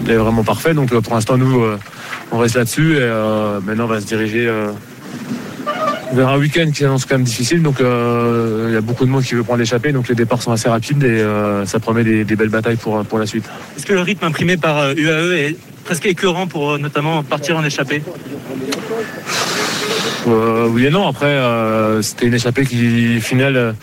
est 0.07 0.15
vraiment 0.15 0.43
parfait. 0.43 0.73
Donc 0.73 0.91
euh, 0.91 1.01
pour 1.01 1.13
l'instant, 1.13 1.37
nous, 1.37 1.61
euh, 1.61 1.79
on 2.31 2.37
reste 2.37 2.55
là-dessus 2.55 2.97
et 2.97 3.09
maintenant, 3.65 3.85
on 3.85 3.87
va 3.87 4.01
se 4.01 4.05
diriger 4.05 4.49
vers 6.13 6.29
un 6.29 6.37
week-end 6.37 6.69
qui 6.73 6.83
s'annonce 6.83 7.05
quand 7.05 7.15
même 7.15 7.25
difficile. 7.25 7.61
Donc 7.61 7.77
il 7.79 8.73
y 8.73 8.77
a 8.77 8.81
beaucoup 8.81 9.05
de 9.05 9.09
monde 9.09 9.23
qui 9.23 9.35
veut 9.35 9.43
prendre 9.43 9.59
l'échappée. 9.59 9.91
Donc 9.91 10.07
les 10.07 10.15
départs 10.15 10.41
sont 10.41 10.53
assez 10.53 10.69
rapides 10.69 11.03
et 11.03 11.25
ça 11.65 11.79
promet 11.79 12.05
des, 12.05 12.23
des 12.23 12.35
belles 12.37 12.49
batailles 12.49 12.77
pour, 12.77 13.03
pour 13.03 13.19
la 13.19 13.25
suite. 13.25 13.43
Est-ce 13.75 13.85
que 13.85 13.93
le 13.93 13.99
rythme 13.99 14.23
imprimé 14.25 14.55
par 14.55 14.91
UAE 14.91 15.33
est 15.33 15.57
presque 15.83 16.05
écœurant 16.05 16.47
pour 16.47 16.79
notamment 16.79 17.21
partir 17.21 17.57
en 17.57 17.65
échappée? 17.65 18.01
Euh, 20.27 20.67
oui 20.67 20.85
et 20.85 20.89
non. 20.89 21.07
Après, 21.07 21.25
euh, 21.25 22.01
c'était 22.01 22.27
une 22.27 22.33
échappée 22.33 22.65
qui, 22.65 23.17
au 23.17 23.21
final, 23.21 23.55
euh, 23.55 23.73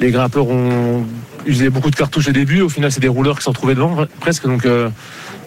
les 0.00 0.10
grimpeurs 0.10 0.48
ont 0.48 1.04
usé 1.46 1.70
beaucoup 1.70 1.90
de 1.90 1.96
cartouches 1.96 2.28
au 2.28 2.32
début. 2.32 2.60
Au 2.60 2.68
final, 2.68 2.90
c'est 2.92 3.00
des 3.00 3.08
rouleurs 3.08 3.34
qui 3.36 3.40
se 3.40 3.44
sont 3.44 3.50
retrouvés 3.50 3.74
devant 3.74 4.06
presque. 4.20 4.46
Donc, 4.46 4.66
euh, 4.66 4.88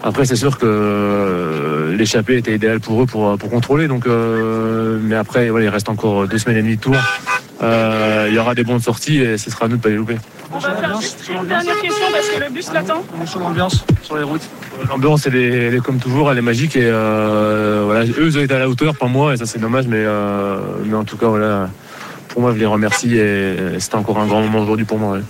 après, 0.03 0.25
c'est 0.25 0.35
sûr 0.35 0.57
que 0.57 0.65
euh, 0.65 1.95
l'échappée 1.95 2.37
était 2.37 2.55
idéale 2.55 2.79
pour 2.79 3.01
eux 3.01 3.05
pour, 3.05 3.37
pour 3.37 3.49
contrôler. 3.49 3.87
Donc, 3.87 4.07
euh, 4.07 4.99
mais 5.01 5.15
après, 5.15 5.49
voilà, 5.49 5.65
il 5.65 5.69
reste 5.69 5.89
encore 5.89 6.27
deux 6.27 6.37
semaines 6.37 6.57
et 6.57 6.61
demie 6.61 6.77
de 6.77 6.81
tour. 6.81 6.95
Euh, 7.63 8.27
il 8.29 8.35
y 8.35 8.39
aura 8.39 8.53
des 8.53 8.63
bonnes 8.63 8.79
sorties 8.79 9.17
et 9.17 9.37
ce 9.37 9.49
sera 9.49 9.65
à 9.65 9.67
nous 9.67 9.77
de 9.77 9.81
pas 9.81 9.89
les 9.89 9.95
louper. 9.95 10.17
On 10.51 10.59
va 10.59 10.75
faire 10.75 11.01
juste 11.01 11.29
une 11.29 11.47
dernière 11.47 11.79
question 11.81 12.05
parce 12.11 12.29
que 12.29 12.43
le 12.43 12.49
bus 12.51 12.71
l'attend. 12.71 13.03
Sur 13.25 13.39
l'ambiance 13.39 13.83
sur 14.07 14.17
les 14.17 14.23
routes. 14.23 14.47
L'ambiance, 14.89 15.25
elle 15.27 15.35
est, 15.35 15.49
elle 15.67 15.75
est 15.75 15.79
comme 15.79 15.97
toujours, 15.97 16.31
elle 16.31 16.37
est 16.37 16.41
magique 16.41 16.75
et 16.77 16.85
euh, 16.85 17.83
voilà, 17.85 18.05
eux, 18.05 18.27
ils 18.27 18.37
ont 18.37 18.41
été 18.41 18.53
à 18.53 18.59
la 18.59 18.69
hauteur, 18.69 18.95
pas 18.95 19.07
moi, 19.07 19.33
et 19.33 19.37
ça 19.37 19.45
c'est 19.45 19.59
dommage, 19.59 19.85
mais, 19.87 19.97
euh, 19.99 20.59
mais 20.85 20.95
en 20.95 21.03
tout 21.03 21.17
cas, 21.17 21.27
voilà, 21.27 21.69
pour 22.29 22.41
moi, 22.41 22.53
je 22.53 22.59
les 22.59 22.65
remercie 22.65 23.17
et 23.17 23.79
c'était 23.79 23.95
encore 23.95 24.19
un 24.19 24.27
grand 24.27 24.41
moment 24.41 24.59
aujourd'hui 24.59 24.85
pour 24.85 24.97
moi. 24.97 25.13
ouais. 25.13 25.21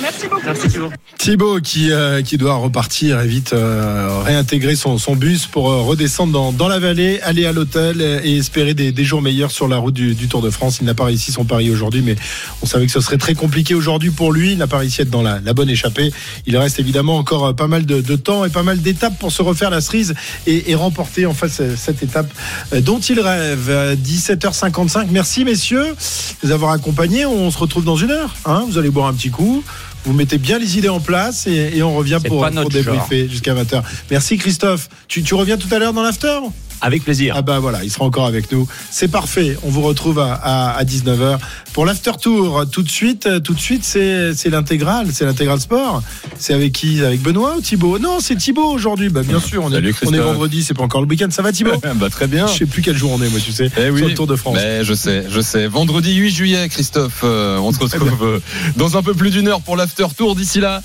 Merci 0.00 0.28
beaucoup. 0.28 0.42
Merci 0.44 0.68
Thibaut. 0.68 0.90
Thibaut 1.18 1.60
qui, 1.60 1.90
euh, 1.90 2.22
qui 2.22 2.38
doit 2.38 2.54
repartir 2.54 3.20
et 3.20 3.26
vite 3.26 3.52
euh, 3.52 4.20
réintégrer 4.24 4.76
son, 4.76 4.96
son 4.98 5.16
bus 5.16 5.46
pour 5.46 5.70
euh, 5.70 5.82
redescendre 5.82 6.32
dans, 6.32 6.52
dans 6.52 6.68
la 6.68 6.78
vallée, 6.78 7.20
aller 7.22 7.46
à 7.46 7.52
l'hôtel 7.52 8.00
et 8.24 8.36
espérer 8.36 8.74
des, 8.74 8.92
des 8.92 9.04
jours 9.04 9.20
meilleurs 9.22 9.50
sur 9.50 9.66
la 9.66 9.78
route 9.78 9.94
du, 9.94 10.14
Tour 10.28 10.40
de 10.42 10.50
France. 10.50 10.78
Il 10.80 10.84
n'a 10.86 10.94
pas 10.94 11.04
réussi 11.04 11.32
son 11.32 11.44
pari 11.44 11.70
aujourd'hui, 11.70 12.02
mais 12.02 12.14
on 12.62 12.66
savait 12.66 12.86
que 12.86 12.92
ce 12.92 13.00
serait 13.00 13.18
très 13.18 13.34
compliqué 13.34 13.74
aujourd'hui 13.74 14.10
pour 14.10 14.32
lui. 14.32 14.52
Il 14.52 14.58
n'a 14.58 14.66
pas 14.68 14.78
réussi 14.78 15.00
à 15.00 15.04
être 15.04 15.10
dans 15.10 15.22
la, 15.22 15.40
la 15.40 15.52
bonne 15.54 15.70
échappée. 15.70 16.12
Il 16.46 16.56
reste 16.56 16.78
évidemment 16.78 17.16
encore 17.16 17.54
pas 17.56 17.66
mal 17.66 17.84
de, 17.86 18.00
temps 18.16 18.44
et 18.44 18.50
pas 18.50 18.62
mal 18.62 18.80
d'étapes 18.80 19.18
pour 19.18 19.32
se 19.32 19.42
refaire 19.42 19.70
la 19.70 19.80
cerise 19.80 20.14
et, 20.46 20.74
remporter 20.74 21.26
en 21.26 21.34
fait 21.34 21.48
ce- 21.48 21.74
cette 21.76 22.02
étape 22.02 22.32
dont 22.82 23.00
il 23.00 23.18
rêve. 23.20 23.66
Euh, 23.68 23.96
17h55. 23.96 25.06
Merci 25.10 25.44
messieurs 25.44 25.84
de 26.42 26.46
nous 26.46 26.52
avoir 26.52 26.72
accompagnés. 26.72 27.26
On 27.26 27.50
se 27.50 27.58
retrouve 27.58 27.84
dans 27.84 27.96
une 27.96 28.10
heure. 28.10 28.34
hein. 28.44 28.64
vous 28.68 28.78
allez 28.78 28.90
boire 28.90 29.06
un 29.08 29.14
petit 29.14 29.30
coup. 29.30 29.64
Vous 30.04 30.12
mettez 30.12 30.38
bien 30.38 30.58
les 30.58 30.78
idées 30.78 30.88
en 30.88 31.00
place 31.00 31.46
et, 31.46 31.76
et 31.76 31.82
on 31.82 31.94
revient 31.94 32.20
pour, 32.26 32.48
pour 32.48 32.68
débriefer 32.70 33.28
jusqu'à 33.28 33.54
20h. 33.54 33.82
Merci 34.10 34.38
Christophe. 34.38 34.88
Tu, 35.08 35.22
tu 35.22 35.34
reviens 35.34 35.56
tout 35.56 35.68
à 35.72 35.78
l'heure 35.78 35.92
dans 35.92 36.02
l'after? 36.02 36.38
Avec 36.80 37.04
plaisir. 37.04 37.34
Ah 37.36 37.42
bah 37.42 37.58
voilà, 37.58 37.84
il 37.84 37.90
sera 37.90 38.04
encore 38.04 38.26
avec 38.26 38.50
nous. 38.52 38.66
C'est 38.90 39.08
parfait. 39.08 39.56
On 39.64 39.70
vous 39.70 39.82
retrouve 39.82 40.18
à, 40.18 40.34
à, 40.34 40.70
à 40.76 40.84
19h 40.84 41.38
pour 41.72 41.86
l'after 41.86 42.12
tour. 42.20 42.64
Tout 42.70 42.82
de 42.82 42.90
suite, 42.90 43.26
euh, 43.26 43.40
tout 43.40 43.54
de 43.54 43.60
suite, 43.60 43.84
c'est 43.84 44.34
c'est 44.34 44.50
l'intégrale, 44.50 45.08
c'est 45.12 45.24
l'intégral 45.24 45.60
sport. 45.60 46.02
C'est 46.38 46.54
avec 46.54 46.72
qui? 46.72 47.02
Avec 47.04 47.20
Benoît 47.22 47.56
ou 47.56 47.60
Thibaut? 47.60 47.98
Non, 47.98 48.18
c'est 48.20 48.36
Thibaut 48.36 48.70
aujourd'hui. 48.70 49.08
Bah 49.08 49.22
bien 49.22 49.40
sûr, 49.40 49.64
on 49.64 49.70
est, 49.70 49.74
Salut, 49.74 49.94
on 50.06 50.12
est 50.12 50.18
vendredi, 50.18 50.62
c'est 50.62 50.74
pas 50.74 50.84
encore 50.84 51.00
le 51.00 51.06
week-end. 51.08 51.28
Ça 51.30 51.42
va 51.42 51.52
Thibaut? 51.52 51.72
Bah, 51.98 52.10
très 52.10 52.26
bien. 52.28 52.46
Je 52.46 52.58
sais 52.58 52.66
plus 52.66 52.82
quelle 52.82 52.96
jour 52.96 53.10
on 53.12 53.22
est, 53.22 53.28
moi, 53.28 53.40
tu 53.44 53.50
sais. 53.50 53.70
Eh 53.76 53.90
oui. 53.90 53.98
Sur 53.98 54.08
le 54.08 54.14
Tour 54.14 54.26
de 54.26 54.36
France. 54.36 54.54
Mais 54.56 54.84
je 54.84 54.94
sais, 54.94 55.24
je 55.28 55.40
sais. 55.40 55.66
Vendredi 55.66 56.14
8 56.14 56.30
juillet, 56.30 56.68
Christophe, 56.68 57.22
euh, 57.24 57.58
on 57.58 57.72
se 57.72 57.78
retrouve 57.80 58.18
euh, 58.22 58.40
dans 58.76 58.96
un 58.96 59.02
peu 59.02 59.14
plus 59.14 59.30
d'une 59.30 59.48
heure 59.48 59.60
pour 59.62 59.76
l'after 59.76 60.06
tour. 60.16 60.36
D'ici 60.36 60.60
là, 60.60 60.82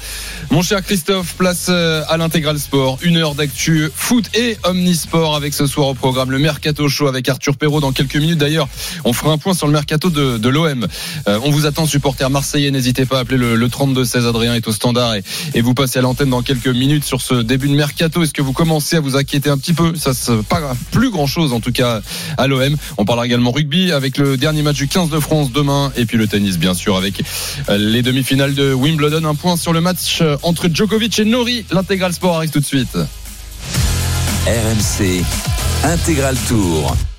mon 0.49 0.61
cher 0.61 0.81
Christophe, 0.81 1.35
place 1.35 1.67
euh, 1.69 2.03
à 2.07 2.17
l'intégral 2.17 2.57
sport. 2.57 2.97
Une 3.01 3.17
heure 3.17 3.35
d'actu 3.35 3.89
foot 3.93 4.25
et 4.35 4.57
omnisport 4.63 5.35
avec 5.35 5.53
ce 5.53 5.67
soir 5.67 5.82
au 5.89 5.93
programme 5.93 6.31
le 6.31 6.39
Mercato 6.39 6.88
Show 6.88 7.07
avec 7.07 7.27
Arthur 7.29 7.57
Perrault 7.57 7.79
dans 7.79 7.91
quelques 7.91 8.15
minutes. 8.15 8.38
D'ailleurs, 8.38 8.67
on 9.05 9.13
fera 9.13 9.31
un 9.31 9.38
point 9.38 9.53
sur 9.53 9.67
le 9.67 9.73
Mercato 9.73 10.09
de, 10.09 10.49
l'OM. 10.49 10.88
Euh, 11.27 11.39
on 11.43 11.51
vous 11.51 11.65
attend, 11.65 11.86
supporters 11.86 12.29
marseillais. 12.29 12.71
N'hésitez 12.71 13.05
pas 13.05 13.17
à 13.17 13.21
appeler 13.21 13.38
le, 13.38 13.55
le 13.55 13.67
32-16. 13.67 14.27
Adrien 14.27 14.53
est 14.53 14.67
au 14.67 14.71
standard 14.71 15.15
et, 15.15 15.61
vous 15.61 15.73
passez 15.73 15.99
à 15.99 16.01
l'antenne 16.01 16.29
dans 16.29 16.41
quelques 16.41 16.67
minutes 16.67 17.05
sur 17.05 17.21
ce 17.21 17.36
début 17.36 17.69
de 17.69 17.75
Mercato. 17.75 18.21
Est-ce 18.23 18.34
que 18.34 18.41
vous 18.41 18.53
commencez 18.53 18.97
à 18.97 18.99
vous 18.99 19.15
inquiéter 19.15 19.49
un 19.49 19.57
petit 19.57 19.73
peu? 19.73 19.95
Ça, 19.95 20.13
c'est 20.13 20.43
pas 20.43 20.75
plus 20.91 21.09
grand 21.09 21.27
chose 21.27 21.53
en 21.53 21.59
tout 21.59 21.71
cas 21.71 22.01
à 22.38 22.47
l'OM. 22.47 22.75
On 22.97 23.05
parlera 23.05 23.25
également 23.25 23.51
rugby 23.51 23.91
avec 23.91 24.17
le 24.17 24.38
dernier 24.38 24.61
match 24.61 24.77
du 24.77 24.88
15 24.88 25.09
de 25.09 25.19
France 25.19 25.51
demain 25.51 25.91
et 25.95 26.05
puis 26.05 26.17
le 26.17 26.27
tennis 26.27 26.57
bien 26.57 26.73
sûr 26.73 26.97
avec 26.97 27.23
euh, 27.69 27.77
les 27.77 28.01
demi-finales 28.01 28.53
de 28.53 28.73
Wimbledon. 28.73 29.23
Un 29.25 29.36
point 29.36 29.57
sur 29.57 29.73
le 29.73 29.81
match 29.81 30.19
euh, 30.21 30.38
entre 30.43 30.67
Djokovic 30.67 31.19
et 31.19 31.25
Nori. 31.25 31.65
L'intégral 31.71 32.13
sport 32.13 32.36
arrive 32.36 32.49
tout 32.49 32.59
de 32.59 32.65
suite. 32.65 32.97
RMC 34.45 35.23
Intégral 35.85 36.35
Tour. 36.49 37.12